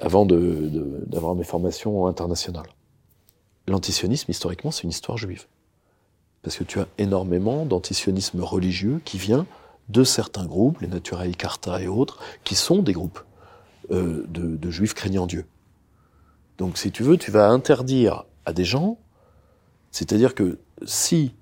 avant 0.00 0.26
d'avoir 0.26 1.34
mes 1.34 1.44
formations 1.44 2.06
internationales. 2.06 2.68
L'antisionisme, 3.66 4.30
historiquement, 4.30 4.70
c'est 4.70 4.84
une 4.84 4.90
histoire 4.90 5.18
juive. 5.18 5.46
Parce 6.42 6.56
que 6.56 6.64
tu 6.64 6.80
as 6.80 6.86
énormément 6.98 7.66
d'antisionisme 7.66 8.40
religieux 8.40 9.00
qui 9.04 9.18
vient 9.18 9.46
de 9.88 10.04
certains 10.04 10.46
groupes, 10.46 10.80
les 10.80 10.88
Naturei 10.88 11.32
Carta 11.32 11.80
et 11.80 11.88
autres, 11.88 12.18
qui 12.44 12.54
sont 12.54 12.82
des 12.82 12.92
groupes 12.92 13.20
euh, 13.90 14.24
de, 14.28 14.70
juifs 14.70 14.94
craignant 14.94 15.26
Dieu. 15.26 15.46
Donc, 16.58 16.78
si 16.78 16.90
tu 16.90 17.02
veux, 17.02 17.16
tu 17.16 17.30
vas 17.30 17.48
interdire 17.48 18.24
à 18.44 18.52
des 18.52 18.64
gens, 18.64 18.98
c'est-à-dire 19.90 20.34
que 20.34 20.58
si 20.84 21.34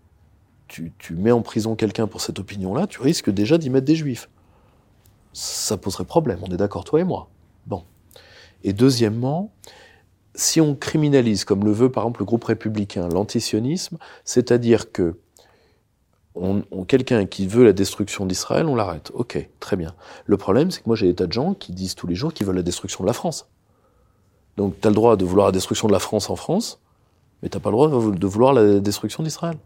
tu, 0.68 0.92
tu, 0.98 1.14
mets 1.14 1.32
en 1.32 1.42
prison 1.42 1.76
quelqu'un 1.76 2.06
pour 2.06 2.20
cette 2.20 2.38
opinion-là, 2.38 2.86
tu 2.86 3.00
risques 3.00 3.30
déjà 3.30 3.58
d'y 3.58 3.70
mettre 3.70 3.86
des 3.86 3.96
juifs. 3.96 4.28
Ça 5.32 5.76
poserait 5.76 6.04
problème, 6.04 6.38
on 6.42 6.52
est 6.52 6.56
d'accord, 6.56 6.84
toi 6.84 7.00
et 7.00 7.04
moi. 7.04 7.28
Bon. 7.66 7.84
Et 8.64 8.72
deuxièmement, 8.72 9.52
si 10.34 10.60
on 10.60 10.74
criminalise, 10.74 11.44
comme 11.44 11.64
le 11.64 11.72
veut 11.72 11.90
par 11.90 12.04
exemple 12.04 12.20
le 12.20 12.26
groupe 12.26 12.44
républicain, 12.44 13.08
l'antisionisme, 13.08 13.98
c'est-à-dire 14.24 14.92
que 14.92 15.16
quelqu'un 16.86 17.24
qui 17.24 17.46
veut 17.46 17.64
la 17.64 17.72
destruction 17.72 18.26
d'Israël, 18.26 18.66
on 18.66 18.74
l'arrête. 18.74 19.10
Ok, 19.14 19.48
très 19.60 19.76
bien. 19.76 19.94
Le 20.26 20.36
problème, 20.36 20.70
c'est 20.70 20.82
que 20.82 20.88
moi 20.88 20.96
j'ai 20.96 21.06
des 21.06 21.14
tas 21.14 21.26
de 21.26 21.32
gens 21.32 21.54
qui 21.54 21.72
disent 21.72 21.94
tous 21.94 22.06
les 22.06 22.14
jours 22.14 22.34
qu'ils 22.34 22.46
veulent 22.46 22.56
la 22.56 22.62
destruction 22.62 23.04
de 23.04 23.06
la 23.06 23.14
France. 23.14 23.48
Donc 24.56 24.78
tu 24.80 24.86
as 24.86 24.90
le 24.90 24.94
droit 24.94 25.16
de 25.16 25.24
vouloir 25.24 25.48
la 25.48 25.52
destruction 25.52 25.88
de 25.88 25.92
la 25.92 25.98
France 25.98 26.28
en 26.28 26.36
France, 26.36 26.80
mais 27.42 27.48
t'as 27.48 27.60
pas 27.60 27.70
le 27.70 27.76
droit 27.76 27.88
de 27.88 28.26
vouloir 28.26 28.52
la 28.52 28.80
destruction 28.80 29.22
d'Israël. 29.22 29.56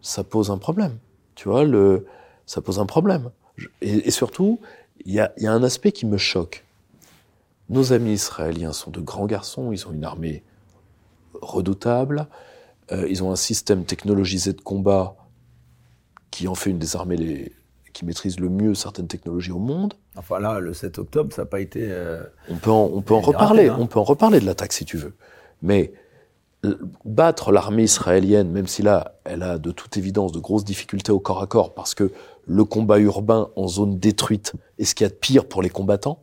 Ça 0.00 0.24
pose 0.24 0.50
un 0.50 0.58
problème. 0.58 0.98
Tu 1.34 1.48
vois, 1.48 1.64
le, 1.64 2.06
ça 2.46 2.60
pose 2.60 2.78
un 2.78 2.86
problème. 2.86 3.30
Et, 3.80 4.10
surtout, 4.10 4.60
il 5.04 5.14
y 5.14 5.20
a, 5.20 5.32
y 5.38 5.46
a 5.46 5.52
un 5.52 5.62
aspect 5.62 5.92
qui 5.92 6.06
me 6.06 6.16
choque. 6.16 6.64
Nos 7.68 7.92
amis 7.92 8.12
israéliens 8.12 8.72
sont 8.72 8.90
de 8.90 9.00
grands 9.00 9.26
garçons, 9.26 9.72
ils 9.72 9.86
ont 9.86 9.92
une 9.92 10.04
armée 10.04 10.42
redoutable, 11.40 12.26
euh, 12.92 13.06
ils 13.08 13.22
ont 13.22 13.32
un 13.32 13.36
système 13.36 13.84
technologisé 13.84 14.52
de 14.52 14.60
combat 14.60 15.16
qui 16.30 16.48
en 16.48 16.54
fait 16.54 16.70
une 16.70 16.78
des 16.78 16.96
armées 16.96 17.16
les, 17.16 17.52
qui 17.92 18.04
maîtrise 18.04 18.38
le 18.38 18.48
mieux 18.48 18.74
certaines 18.74 19.06
technologies 19.06 19.52
au 19.52 19.58
monde. 19.58 19.94
Enfin 20.16 20.38
là, 20.40 20.58
le 20.58 20.74
7 20.74 20.98
octobre, 20.98 21.32
ça 21.32 21.42
n'a 21.42 21.46
pas 21.46 21.60
été. 21.60 21.86
Euh, 21.90 22.22
on 22.50 22.56
peut 22.56 22.70
en, 22.70 22.90
on 22.92 23.00
peut 23.00 23.14
en 23.14 23.20
reparler. 23.20 23.68
Hein. 23.68 23.76
On 23.78 23.86
peut 23.86 23.98
en 23.98 24.04
reparler 24.04 24.40
de 24.40 24.46
l'attaque 24.46 24.72
si 24.72 24.84
tu 24.84 24.96
veux. 24.96 25.14
Mais 25.62 25.92
battre 27.04 27.52
l'armée 27.52 27.84
israélienne, 27.84 28.50
même 28.50 28.66
si 28.66 28.82
là, 28.82 29.16
elle 29.24 29.42
a 29.42 29.58
de 29.58 29.70
toute 29.70 29.96
évidence 29.96 30.32
de 30.32 30.38
grosses 30.38 30.64
difficultés 30.64 31.12
au 31.12 31.20
corps 31.20 31.42
à 31.42 31.46
corps, 31.46 31.74
parce 31.74 31.94
que 31.94 32.10
le 32.46 32.64
combat 32.64 32.98
urbain 32.98 33.50
en 33.56 33.68
zone 33.68 33.98
détruite 33.98 34.52
est 34.78 34.84
ce 34.84 34.94
qu'il 34.94 35.04
y 35.04 35.08
a 35.08 35.10
de 35.10 35.14
pire 35.14 35.46
pour 35.46 35.62
les 35.62 35.70
combattants. 35.70 36.22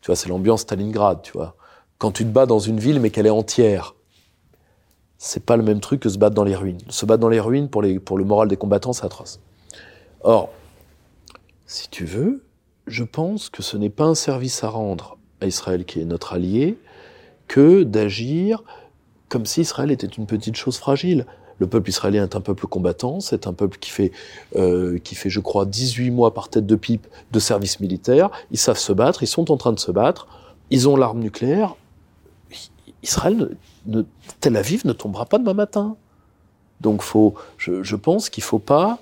Tu 0.00 0.06
vois, 0.06 0.16
c'est 0.16 0.28
l'ambiance 0.28 0.62
Stalingrad, 0.62 1.22
tu 1.22 1.32
vois. 1.32 1.56
Quand 1.98 2.12
tu 2.12 2.24
te 2.24 2.30
bats 2.30 2.46
dans 2.46 2.60
une 2.60 2.78
ville 2.78 3.00
mais 3.00 3.10
qu'elle 3.10 3.26
est 3.26 3.30
entière, 3.30 3.94
c'est 5.18 5.44
pas 5.44 5.56
le 5.56 5.64
même 5.64 5.80
truc 5.80 6.00
que 6.00 6.08
se 6.08 6.18
battre 6.18 6.34
dans 6.34 6.44
les 6.44 6.54
ruines. 6.54 6.78
Se 6.88 7.04
battre 7.04 7.20
dans 7.20 7.28
les 7.28 7.40
ruines 7.40 7.68
pour, 7.68 7.82
les, 7.82 7.98
pour 7.98 8.18
le 8.18 8.24
moral 8.24 8.48
des 8.48 8.56
combattants, 8.56 8.92
c'est 8.92 9.04
atroce. 9.04 9.40
Or, 10.20 10.50
si 11.66 11.88
tu 11.88 12.04
veux, 12.04 12.44
je 12.86 13.04
pense 13.04 13.50
que 13.50 13.62
ce 13.62 13.76
n'est 13.76 13.90
pas 13.90 14.04
un 14.04 14.14
service 14.14 14.62
à 14.62 14.68
rendre 14.68 15.18
à 15.40 15.46
Israël 15.46 15.84
qui 15.84 16.00
est 16.00 16.04
notre 16.04 16.32
allié 16.32 16.78
que 17.48 17.82
d'agir 17.82 18.62
comme 19.28 19.44
si 19.44 19.60
Israël 19.60 19.90
était 19.90 20.06
une 20.06 20.26
petite 20.26 20.56
chose 20.56 20.78
fragile. 20.78 21.26
Le 21.58 21.66
peuple 21.66 21.90
israélien 21.90 22.24
est 22.24 22.36
un 22.36 22.40
peuple 22.40 22.66
combattant, 22.66 23.20
c'est 23.20 23.46
un 23.46 23.52
peuple 23.52 23.78
qui 23.78 23.90
fait, 23.90 24.12
euh, 24.56 24.98
qui 24.98 25.14
fait, 25.14 25.30
je 25.30 25.40
crois, 25.40 25.66
18 25.66 26.10
mois 26.10 26.32
par 26.32 26.48
tête 26.48 26.66
de 26.66 26.76
pipe 26.76 27.06
de 27.32 27.38
service 27.38 27.80
militaire. 27.80 28.30
Ils 28.50 28.58
savent 28.58 28.78
se 28.78 28.92
battre, 28.92 29.22
ils 29.22 29.28
sont 29.28 29.50
en 29.50 29.56
train 29.56 29.72
de 29.72 29.80
se 29.80 29.90
battre, 29.90 30.28
ils 30.70 30.88
ont 30.88 30.96
l'arme 30.96 31.18
nucléaire. 31.18 31.74
Israël, 33.02 33.56
ne, 33.86 34.02
Tel 34.40 34.56
Aviv 34.56 34.86
ne 34.86 34.92
tombera 34.92 35.26
pas 35.26 35.38
demain 35.38 35.54
matin. 35.54 35.96
Donc 36.80 37.02
faut, 37.02 37.34
je, 37.56 37.82
je 37.82 37.96
pense 37.96 38.30
qu'il 38.30 38.42
faut 38.42 38.58
pas, 38.58 38.98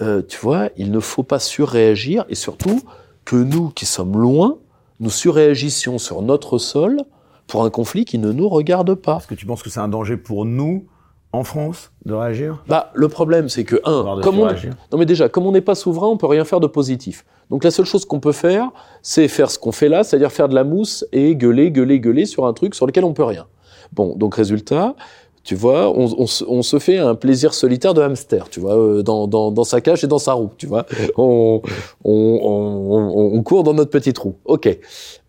euh, 0.00 0.22
tu 0.26 0.38
vois, 0.38 0.70
il 0.76 0.90
ne 0.90 1.00
faut 1.00 1.22
pas 1.22 1.38
surréagir 1.38 2.24
et 2.28 2.34
surtout 2.34 2.82
que 3.24 3.36
nous 3.36 3.68
qui 3.70 3.86
sommes 3.86 4.16
loin, 4.16 4.56
nous 5.00 5.10
surréagissions 5.10 5.98
sur 5.98 6.22
notre 6.22 6.58
sol 6.58 7.02
pour 7.46 7.64
un 7.64 7.70
conflit 7.70 8.04
qui 8.04 8.18
ne 8.18 8.32
nous 8.32 8.48
regarde 8.48 8.94
pas. 8.94 9.18
Est-ce 9.18 9.26
que 9.26 9.34
tu 9.34 9.46
penses 9.46 9.62
que 9.62 9.70
c'est 9.70 9.80
un 9.80 9.88
danger 9.88 10.16
pour 10.16 10.44
nous 10.44 10.86
en 11.32 11.44
France 11.44 11.92
de 12.04 12.14
réagir? 12.14 12.62
Bah 12.68 12.90
le 12.94 13.08
problème 13.08 13.48
c'est 13.48 13.64
que 13.64 13.76
un, 13.84 14.20
comme 14.22 14.40
on, 14.40 14.46
non 14.46 14.98
mais 14.98 15.06
déjà 15.06 15.28
comme 15.28 15.46
on 15.46 15.52
n'est 15.52 15.60
pas 15.60 15.74
souverain, 15.74 16.08
on 16.08 16.16
peut 16.16 16.26
rien 16.26 16.44
faire 16.44 16.60
de 16.60 16.66
positif. 16.66 17.24
Donc 17.50 17.64
la 17.64 17.70
seule 17.70 17.86
chose 17.86 18.04
qu'on 18.04 18.20
peut 18.20 18.32
faire, 18.32 18.70
c'est 19.02 19.28
faire 19.28 19.50
ce 19.50 19.58
qu'on 19.58 19.72
fait 19.72 19.88
là, 19.88 20.04
c'est-à-dire 20.04 20.32
faire 20.32 20.48
de 20.48 20.54
la 20.54 20.64
mousse 20.64 21.04
et 21.12 21.34
gueuler, 21.34 21.70
gueuler, 21.70 22.00
gueuler 22.00 22.26
sur 22.26 22.46
un 22.46 22.52
truc 22.52 22.74
sur 22.74 22.86
lequel 22.86 23.04
on 23.04 23.12
peut 23.12 23.24
rien. 23.24 23.46
Bon, 23.92 24.14
donc 24.16 24.36
résultat, 24.36 24.94
tu 25.42 25.54
vois, 25.54 25.90
on, 25.90 26.62
se 26.62 26.78
fait 26.78 26.98
un 26.98 27.14
plaisir 27.14 27.54
solitaire 27.54 27.94
de 27.94 28.02
hamster, 28.02 28.48
tu 28.50 28.60
vois, 28.60 28.76
euh, 28.78 29.02
dans, 29.02 29.26
dans, 29.26 29.64
sa 29.64 29.80
cage 29.80 30.04
et 30.04 30.06
dans 30.06 30.18
sa 30.18 30.34
roue, 30.34 30.50
tu 30.56 30.66
vois. 30.66 30.86
On, 31.16 31.62
on, 32.04 33.42
court 33.42 33.62
dans 33.64 33.72
notre 33.72 33.90
petite 33.90 34.18
roue. 34.18 34.36
Ok. 34.44 34.68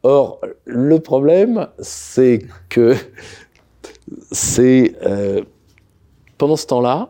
Or, 0.03 0.39
le 0.65 0.99
problème, 0.99 1.67
c'est 1.79 2.39
que 2.69 2.93
c'est 4.31 4.95
euh, 5.05 5.41
pendant 6.41 6.55
ce 6.55 6.65
temps-là, 6.65 7.09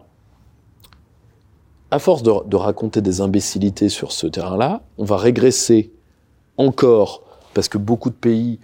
à 1.90 2.00
force 2.00 2.22
de, 2.22 2.56
raconter 2.58 3.00
des 3.00 3.22
imbécilités 3.22 3.88
sur 3.88 4.12
ce 4.12 4.28
terrain-là, 4.28 4.82
on 4.98 5.06
va 5.06 5.16
régresser 5.16 5.94
encore, 6.58 7.24
parce 7.54 7.70
que 7.70 7.78
beaucoup 7.78 8.10
de 8.10 8.16
pays 8.16 8.60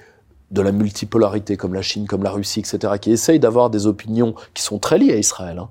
de 0.51 0.61
la 0.61 0.73
multipolarité, 0.73 1.55
comme 1.55 1.73
la 1.73 1.81
Chine, 1.81 2.05
comme 2.05 2.21
la 2.21 2.31
Russie, 2.31 2.59
etc., 2.59 2.95
qui 2.99 3.11
essayent 3.13 3.39
d'avoir 3.39 3.69
des 3.69 3.87
opinions 3.87 4.35
qui 4.53 4.61
sont 4.61 4.77
très 4.77 4.97
liées 4.97 5.13
à 5.13 5.17
Israël. 5.17 5.57
Hein. 5.57 5.69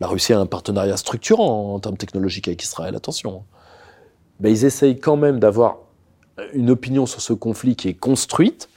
La 0.00 0.06
Russie 0.06 0.32
a 0.32 0.40
un 0.40 0.46
partenariat 0.46 0.96
structurant 0.96 1.74
en 1.74 1.78
termes 1.78 1.98
technologiques 1.98 2.48
avec 2.48 2.62
Israël, 2.62 2.96
attention. 2.96 3.42
Mais 4.40 4.50
ils 4.50 4.64
essayent 4.64 4.98
quand 4.98 5.18
même 5.18 5.40
d'avoir 5.40 5.76
une 6.54 6.70
opinion 6.70 7.04
sur 7.04 7.20
ce 7.20 7.34
conflit 7.34 7.76
qui 7.76 7.88
est 7.88 8.00
construite, 8.00 8.70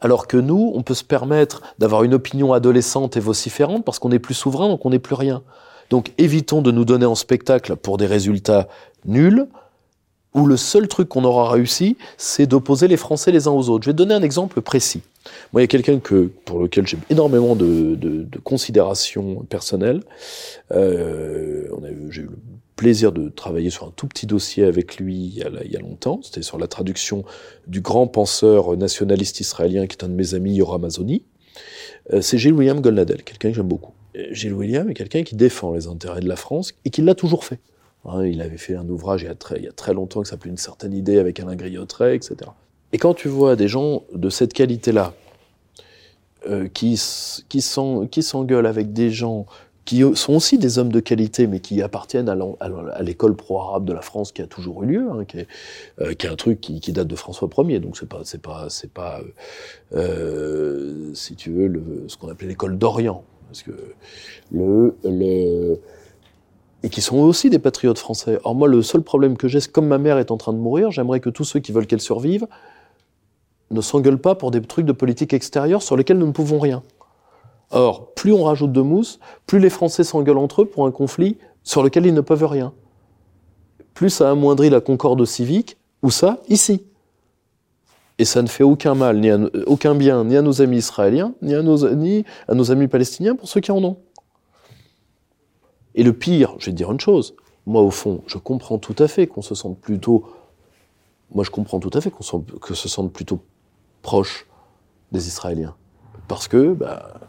alors 0.00 0.26
que 0.26 0.36
nous, 0.36 0.72
on 0.74 0.82
peut 0.82 0.94
se 0.94 1.04
permettre 1.04 1.62
d'avoir 1.78 2.04
une 2.04 2.14
opinion 2.14 2.52
adolescente 2.52 3.16
et 3.16 3.20
vociférante 3.20 3.84
parce 3.84 3.98
qu'on 3.98 4.12
est 4.12 4.18
plus 4.18 4.34
souverain, 4.34 4.68
donc 4.68 4.84
on 4.86 4.90
n'est 4.90 4.98
plus 4.98 5.14
rien. 5.14 5.42
Donc 5.90 6.12
évitons 6.18 6.62
de 6.62 6.70
nous 6.70 6.84
donner 6.84 7.06
en 7.06 7.14
spectacle 7.14 7.76
pour 7.76 7.98
des 7.98 8.06
résultats 8.06 8.68
nuls, 9.04 9.46
où 10.32 10.46
le 10.46 10.56
seul 10.56 10.86
truc 10.86 11.08
qu'on 11.08 11.24
aura 11.24 11.50
réussi, 11.50 11.96
c'est 12.16 12.46
d'opposer 12.46 12.86
les 12.86 12.96
Français 12.96 13.32
les 13.32 13.48
uns 13.48 13.50
aux 13.50 13.68
autres. 13.68 13.84
Je 13.84 13.90
vais 13.90 13.94
donner 13.94 14.14
un 14.14 14.22
exemple 14.22 14.60
précis. 14.60 15.02
Moi, 15.52 15.60
il 15.60 15.64
y 15.64 15.66
a 15.66 15.68
quelqu'un 15.68 15.98
que 15.98 16.30
pour 16.44 16.60
lequel 16.60 16.86
j'ai 16.86 16.98
énormément 17.10 17.56
de, 17.56 17.96
de, 17.96 18.22
de 18.22 18.38
considération 18.38 19.44
personnelle. 19.48 20.02
Euh, 20.72 21.64
j'ai 22.10 22.22
eu 22.22 22.30
plaisir 22.80 23.12
de 23.12 23.28
travailler 23.28 23.68
sur 23.68 23.86
un 23.86 23.92
tout 23.94 24.06
petit 24.06 24.26
dossier 24.26 24.64
avec 24.64 24.96
lui 24.96 25.14
il 25.14 25.70
y 25.70 25.76
a, 25.76 25.80
longtemps. 25.80 26.20
C'était 26.22 26.40
sur 26.40 26.56
la 26.56 26.66
traduction 26.66 27.26
du 27.66 27.82
grand 27.82 28.06
penseur 28.06 28.74
nationaliste 28.74 29.38
israélien 29.38 29.86
qui 29.86 29.98
est 29.98 30.02
un 30.02 30.08
de 30.08 30.14
mes 30.14 30.32
amis, 30.32 30.54
Yoram 30.54 30.86
Azoni. 30.86 31.22
Euh, 32.14 32.22
c'est 32.22 32.38
Gilles 32.38 32.54
William 32.54 32.80
Golnadel, 32.80 33.22
quelqu'un 33.22 33.50
que 33.50 33.56
j'aime 33.56 33.68
beaucoup. 33.68 33.92
Gilles 34.30 34.54
William 34.54 34.88
est 34.88 34.94
quelqu'un 34.94 35.24
qui 35.24 35.34
défend 35.34 35.74
les 35.74 35.88
intérêts 35.88 36.20
de 36.20 36.28
la 36.28 36.36
France 36.36 36.72
et 36.86 36.88
qui 36.88 37.02
l'a 37.02 37.14
toujours 37.14 37.44
fait. 37.44 37.58
Hein, 38.06 38.24
il 38.24 38.40
avait 38.40 38.56
fait 38.56 38.76
un 38.76 38.88
ouvrage 38.88 39.20
il 39.20 39.26
y 39.26 39.28
a 39.28 39.34
très, 39.34 39.58
il 39.58 39.64
y 39.64 39.68
a 39.68 39.72
très 39.72 39.92
longtemps 39.92 40.22
qui 40.22 40.30
s'appelait 40.30 40.50
Une 40.50 40.56
certaine 40.56 40.94
idée 40.94 41.18
avec 41.18 41.38
Alain 41.38 41.56
Griottret, 41.56 42.16
etc. 42.16 42.50
Et 42.94 42.98
quand 42.98 43.12
tu 43.12 43.28
vois 43.28 43.56
des 43.56 43.68
gens 43.68 44.04
de 44.14 44.30
cette 44.30 44.54
qualité-là 44.54 45.12
euh, 46.48 46.66
qui, 46.72 46.98
qui 47.50 47.60
s'engueulent 47.60 48.66
avec 48.66 48.94
des 48.94 49.10
gens 49.10 49.44
qui 49.90 50.04
sont 50.14 50.34
aussi 50.34 50.56
des 50.56 50.78
hommes 50.78 50.92
de 50.92 51.00
qualité, 51.00 51.48
mais 51.48 51.58
qui 51.58 51.82
appartiennent 51.82 52.28
à 52.28 53.02
l'école 53.02 53.34
pro-arabe 53.34 53.84
de 53.84 53.92
la 53.92 54.02
France 54.02 54.30
qui 54.30 54.40
a 54.40 54.46
toujours 54.46 54.84
eu 54.84 54.86
lieu, 54.86 55.10
hein, 55.10 55.24
qui, 55.24 55.38
est, 55.38 55.48
euh, 56.00 56.14
qui, 56.14 56.28
est, 56.28 56.30
un 56.30 56.36
truc 56.36 56.60
qui, 56.60 56.92
date 56.92 57.08
de 57.08 57.16
François 57.16 57.48
Ier, 57.58 57.80
donc 57.80 57.96
c'est 57.96 58.08
pas, 58.08 58.20
c'est 58.22 58.40
pas, 58.40 58.66
c'est 58.68 58.92
pas, 58.92 59.20
euh, 59.92 61.12
si 61.14 61.34
tu 61.34 61.50
veux, 61.50 61.82
ce 62.06 62.16
qu'on 62.16 62.28
appelait 62.28 62.46
l'école 62.46 62.78
d'Orient, 62.78 63.24
parce 63.48 63.64
que 63.64 63.72
le, 64.52 64.94
le 65.02 65.80
et 66.84 66.88
qui 66.88 67.00
sont 67.00 67.16
aussi 67.16 67.50
des 67.50 67.58
patriotes 67.58 67.98
français. 67.98 68.38
Or 68.44 68.54
moi, 68.54 68.68
le 68.68 68.82
seul 68.82 69.02
problème 69.02 69.36
que 69.36 69.48
j'ai, 69.48 69.58
c'est 69.58 69.72
comme 69.72 69.88
ma 69.88 69.98
mère 69.98 70.18
est 70.18 70.30
en 70.30 70.36
train 70.36 70.52
de 70.52 70.58
mourir, 70.58 70.92
j'aimerais 70.92 71.18
que 71.18 71.30
tous 71.30 71.42
ceux 71.44 71.58
qui 71.58 71.72
veulent 71.72 71.88
qu'elle 71.88 72.00
survive 72.00 72.46
ne 73.72 73.80
s'engueulent 73.80 74.20
pas 74.20 74.36
pour 74.36 74.52
des 74.52 74.62
trucs 74.62 74.86
de 74.86 74.92
politique 74.92 75.32
extérieure 75.32 75.82
sur 75.82 75.96
lesquels 75.96 76.18
nous 76.18 76.28
ne 76.28 76.32
pouvons 76.32 76.60
rien. 76.60 76.84
Or, 77.70 78.14
plus 78.14 78.32
on 78.32 78.44
rajoute 78.44 78.72
de 78.72 78.80
mousse, 78.80 79.20
plus 79.46 79.58
les 79.58 79.70
Français 79.70 80.04
s'engueulent 80.04 80.38
entre 80.38 80.62
eux 80.62 80.66
pour 80.66 80.86
un 80.86 80.90
conflit 80.90 81.38
sur 81.62 81.82
lequel 81.82 82.06
ils 82.06 82.14
ne 82.14 82.20
peuvent 82.20 82.44
rien. 82.44 82.72
Plus 83.94 84.10
ça 84.10 84.30
amoindrit 84.30 84.70
la 84.70 84.80
concorde 84.80 85.24
civique, 85.24 85.76
ou 86.02 86.10
ça, 86.10 86.40
ici. 86.48 86.84
Et 88.18 88.24
ça 88.24 88.42
ne 88.42 88.48
fait 88.48 88.64
aucun 88.64 88.94
mal, 88.94 89.20
ni 89.20 89.30
aucun 89.66 89.94
bien, 89.94 90.24
ni 90.24 90.36
à 90.36 90.42
nos 90.42 90.62
amis 90.62 90.78
israéliens, 90.78 91.34
ni 91.42 91.54
à 91.54 91.62
nos, 91.62 91.84
à 91.84 91.90
amis 91.90 92.88
palestiniens, 92.88 93.34
pour 93.34 93.48
ceux 93.48 93.60
qui 93.60 93.70
en 93.70 93.82
ont. 93.84 93.98
Et 95.94 96.02
le 96.02 96.12
pire, 96.12 96.54
je 96.58 96.66
vais 96.66 96.72
te 96.72 96.76
dire 96.76 96.90
une 96.92 97.00
chose, 97.00 97.34
moi 97.66 97.82
au 97.82 97.90
fond, 97.90 98.22
je 98.26 98.38
comprends 98.38 98.78
tout 98.78 98.96
à 98.98 99.08
fait 99.08 99.26
qu'on 99.26 99.42
se 99.42 99.54
sente 99.54 99.78
plutôt, 99.78 100.24
moi 101.32 101.44
je 101.44 101.50
comprends 101.50 101.80
tout 101.80 101.90
à 101.94 102.00
fait 102.00 102.10
qu'on 102.10 102.22
se 102.22 102.88
sente 102.88 103.12
plutôt 103.12 103.40
proche 104.02 104.46
des 105.12 105.26
Israéliens. 105.26 105.74
Parce 106.28 106.46
que, 106.46 106.72
bah, 106.72 107.20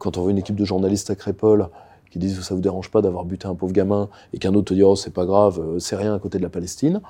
quand 0.00 0.16
on 0.16 0.22
voit 0.22 0.30
une 0.32 0.38
équipe 0.38 0.56
de 0.56 0.64
journalistes 0.64 1.10
à 1.10 1.14
Crépole 1.14 1.68
qui 2.10 2.18
disent 2.18 2.36
que 2.36 2.42
ça 2.42 2.54
vous 2.54 2.60
dérange 2.60 2.90
pas 2.90 3.02
d'avoir 3.02 3.24
buté 3.24 3.46
un 3.46 3.54
pauvre 3.54 3.72
gamin 3.72 4.08
et 4.32 4.38
qu'un 4.38 4.54
autre 4.54 4.70
te 4.70 4.74
dit 4.74 4.82
oh 4.82 4.96
c'est 4.96 5.12
pas 5.12 5.26
grave, 5.26 5.60
euh, 5.60 5.78
c'est 5.78 5.94
rien 5.94 6.12
à 6.12 6.18
côté 6.18 6.38
de 6.38 6.42
la 6.42 6.48
Palestine, 6.48 7.00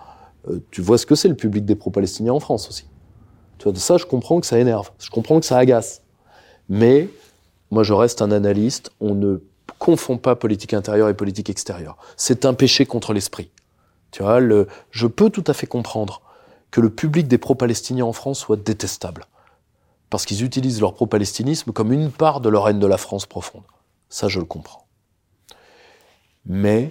euh, 0.48 0.58
tu 0.70 0.82
vois 0.82 0.98
ce 0.98 1.06
que 1.06 1.14
c'est 1.14 1.28
le 1.28 1.36
public 1.36 1.64
des 1.64 1.76
pro-palestiniens 1.76 2.34
en 2.34 2.40
France 2.40 2.68
aussi. 2.68 2.84
Tu 3.58 3.64
vois, 3.64 3.78
ça 3.78 3.96
je 3.96 4.04
comprends 4.04 4.40
que 4.40 4.46
ça 4.46 4.58
énerve, 4.58 4.90
je 4.98 5.08
comprends 5.08 5.40
que 5.40 5.46
ça 5.46 5.56
agace. 5.56 6.02
Mais 6.68 7.08
moi 7.70 7.84
je 7.84 7.94
reste 7.94 8.20
un 8.20 8.32
analyste, 8.32 8.90
on 9.00 9.14
ne 9.14 9.38
confond 9.78 10.18
pas 10.18 10.36
politique 10.36 10.74
intérieure 10.74 11.08
et 11.08 11.14
politique 11.14 11.48
extérieure. 11.48 11.96
C'est 12.16 12.44
un 12.44 12.52
péché 12.52 12.84
contre 12.84 13.14
l'esprit. 13.14 13.50
Tu 14.10 14.22
vois, 14.22 14.40
le, 14.40 14.66
je 14.90 15.06
peux 15.06 15.30
tout 15.30 15.44
à 15.46 15.54
fait 15.54 15.66
comprendre 15.66 16.20
que 16.70 16.80
le 16.80 16.90
public 16.90 17.28
des 17.28 17.38
pro-palestiniens 17.38 18.04
en 18.04 18.12
France 18.12 18.40
soit 18.40 18.56
détestable. 18.56 19.26
Parce 20.10 20.26
qu'ils 20.26 20.44
utilisent 20.44 20.80
leur 20.80 20.94
pro-palestinisme 20.94 21.72
comme 21.72 21.92
une 21.92 22.10
part 22.10 22.40
de 22.40 22.48
leur 22.48 22.68
haine 22.68 22.80
de 22.80 22.86
la 22.86 22.98
France 22.98 23.26
profonde. 23.26 23.62
Ça, 24.08 24.26
je 24.28 24.40
le 24.40 24.44
comprends. 24.44 24.86
Mais, 26.44 26.90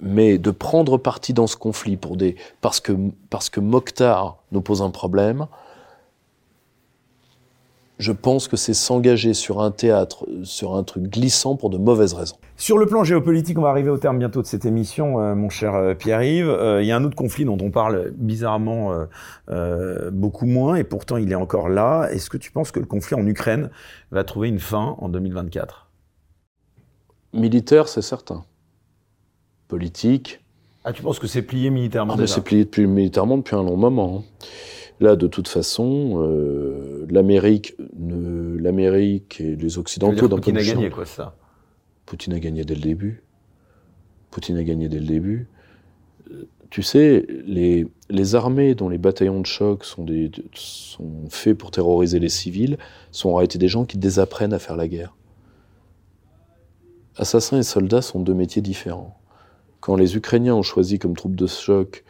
mais 0.00 0.38
de 0.38 0.50
prendre 0.50 0.98
parti 0.98 1.32
dans 1.32 1.48
ce 1.48 1.56
conflit 1.56 1.96
pour 1.96 2.16
des, 2.16 2.36
parce, 2.60 2.80
que, 2.80 2.92
parce 3.28 3.50
que 3.50 3.60
Mokhtar 3.60 4.38
nous 4.52 4.60
pose 4.60 4.82
un 4.82 4.90
problème, 4.90 5.46
je 7.98 8.12
pense 8.12 8.48
que 8.48 8.56
c'est 8.56 8.74
s'engager 8.74 9.34
sur 9.34 9.60
un 9.60 9.70
théâtre, 9.70 10.26
sur 10.44 10.76
un 10.76 10.84
truc 10.84 11.04
glissant 11.04 11.56
pour 11.56 11.70
de 11.70 11.78
mauvaises 11.78 12.14
raisons. 12.14 12.38
Sur 12.56 12.78
le 12.78 12.86
plan 12.86 13.02
géopolitique, 13.02 13.58
on 13.58 13.62
va 13.62 13.70
arriver 13.70 13.90
au 13.90 13.98
terme 13.98 14.18
bientôt 14.18 14.40
de 14.40 14.46
cette 14.46 14.64
émission, 14.64 15.20
euh, 15.20 15.34
mon 15.34 15.48
cher 15.48 15.74
euh, 15.74 15.94
Pierre-Yves. 15.94 16.48
Euh, 16.48 16.82
il 16.82 16.86
y 16.86 16.92
a 16.92 16.96
un 16.96 17.02
autre 17.02 17.16
conflit 17.16 17.44
dont 17.44 17.58
on 17.60 17.70
parle 17.72 18.12
bizarrement 18.16 18.94
beaucoup 20.12 20.46
moins, 20.46 20.76
et 20.76 20.84
pourtant 20.84 21.16
il 21.16 21.30
est 21.32 21.36
encore 21.36 21.68
là. 21.68 22.08
Est-ce 22.10 22.30
que 22.30 22.36
tu 22.36 22.52
penses 22.52 22.70
que 22.70 22.78
le 22.78 22.86
conflit 22.86 23.16
en 23.16 23.26
Ukraine 23.26 23.70
va 24.12 24.22
trouver 24.24 24.48
une 24.48 24.60
fin 24.60 24.96
en 24.98 25.08
2024 25.08 25.90
Militaire, 27.32 27.88
c'est 27.88 28.02
certain. 28.02 28.44
Politique. 29.66 30.40
Ah, 30.84 30.92
tu 30.92 31.02
penses 31.02 31.18
que 31.18 31.26
c'est 31.26 31.42
plié 31.42 31.70
militairement 31.70 32.14
ah, 32.16 32.26
C'est 32.26 32.44
plié 32.44 32.64
depuis, 32.64 32.86
militairement 32.86 33.38
depuis 33.38 33.56
un 33.56 33.64
long 33.64 33.76
moment. 33.76 34.18
Hein. 34.18 34.46
Là, 35.00 35.16
de 35.16 35.26
toute 35.26 35.48
façon, 35.48 36.22
l'Amérique, 37.10 37.74
l'Amérique 37.98 39.40
et 39.40 39.56
les 39.56 39.78
Occidentaux... 39.78 40.28
Poutine 40.28 40.56
a 40.56 40.62
gagné, 40.62 40.88
quoi, 40.90 41.04
ça? 41.04 41.34
Poutine 42.06 42.34
a 42.34 42.40
gagné 42.40 42.64
dès 42.64 42.74
le 42.74 42.80
début. 42.80 43.22
Poutine 44.30 44.56
a 44.56 44.64
gagné 44.64 44.88
dès 44.88 44.98
le 44.98 45.06
début. 45.06 45.48
Euh, 46.30 46.48
tu 46.70 46.82
sais, 46.82 47.26
les, 47.46 47.86
armées 48.34 48.74
dont 48.74 48.88
les 48.88 48.98
bataillons 48.98 49.40
de 49.40 49.46
choc 49.46 49.84
sont 49.84 50.06
faits 51.30 51.56
pour 51.56 51.70
terroriser 51.70 52.18
les 52.18 52.28
civils 52.28 52.78
sont 53.12 53.30
en 53.30 53.34
réalité 53.36 53.58
des 53.58 53.68
gens 53.68 53.84
qui 53.84 53.96
désapprennent 53.96 54.52
à 54.52 54.58
faire 54.58 54.76
la 54.76 54.88
guerre. 54.88 55.14
Assassins 57.16 57.58
et 57.58 57.62
soldats 57.62 58.02
sont 58.02 58.18
deux 58.18 58.34
métiers 58.34 58.62
différents. 58.62 59.16
Quand 59.78 59.94
les 59.94 60.16
Ukrainiens 60.16 60.56
ont 60.56 60.62
choisi 60.62 60.98
comme 60.98 61.14
troupe 61.14 61.36
de 61.36 61.46
choc 61.46 62.04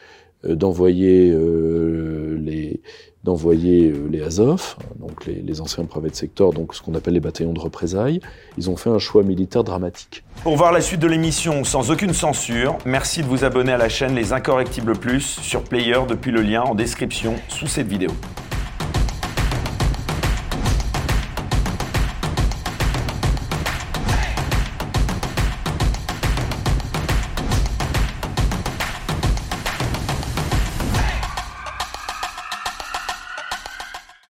euh, 0.45 0.57
d'envoyer 0.57 1.31
euh, 1.31 2.39
les 2.41 2.81
d'envoyer 3.25 3.91
euh, 3.91 4.07
les 4.11 4.23
Azov, 4.23 4.77
donc 5.01 5.27
les, 5.27 5.37
les, 5.37 5.61
anciens 5.61 5.85
private 5.85 6.15
sector, 6.15 6.53
donc 6.53 6.75
ce 6.75 6.83
qu'on 6.83 6.95
appelle 6.95 7.15
les 7.15 7.21
bataillons 7.21 7.55
de 7.55 7.61
représailles. 7.61 8.21
Ils 8.59 8.69
ont 8.69 8.77
fait 8.77 8.91
un 8.91 8.99
choix 8.99 9.23
militaire 9.23 9.65
dramatique. 9.65 10.23
Pour 10.43 10.57
voir 10.57 10.73
la 10.73 10.83
suite 10.83 11.01
de 11.01 11.07
l'émission 11.07 11.65
sans 11.65 11.91
aucune 11.91 12.13
censure, 12.13 12.77
merci 12.85 13.23
de 13.23 13.27
vous 13.27 13.45
abonner 13.45 13.73
à 13.73 13.79
la 13.79 13.89
chaîne 13.89 14.15
Les 14.15 14.33
Incorrectibles 14.35 14.97
Plus 14.97 15.23
sur 15.23 15.65
Player 15.65 16.01
depuis 16.07 16.31
le 16.31 16.43
lien 16.43 16.63
en 16.63 16.75
description 16.75 17.35
sous 17.49 17.67
cette 17.67 17.89
vidéo. 17.89 18.11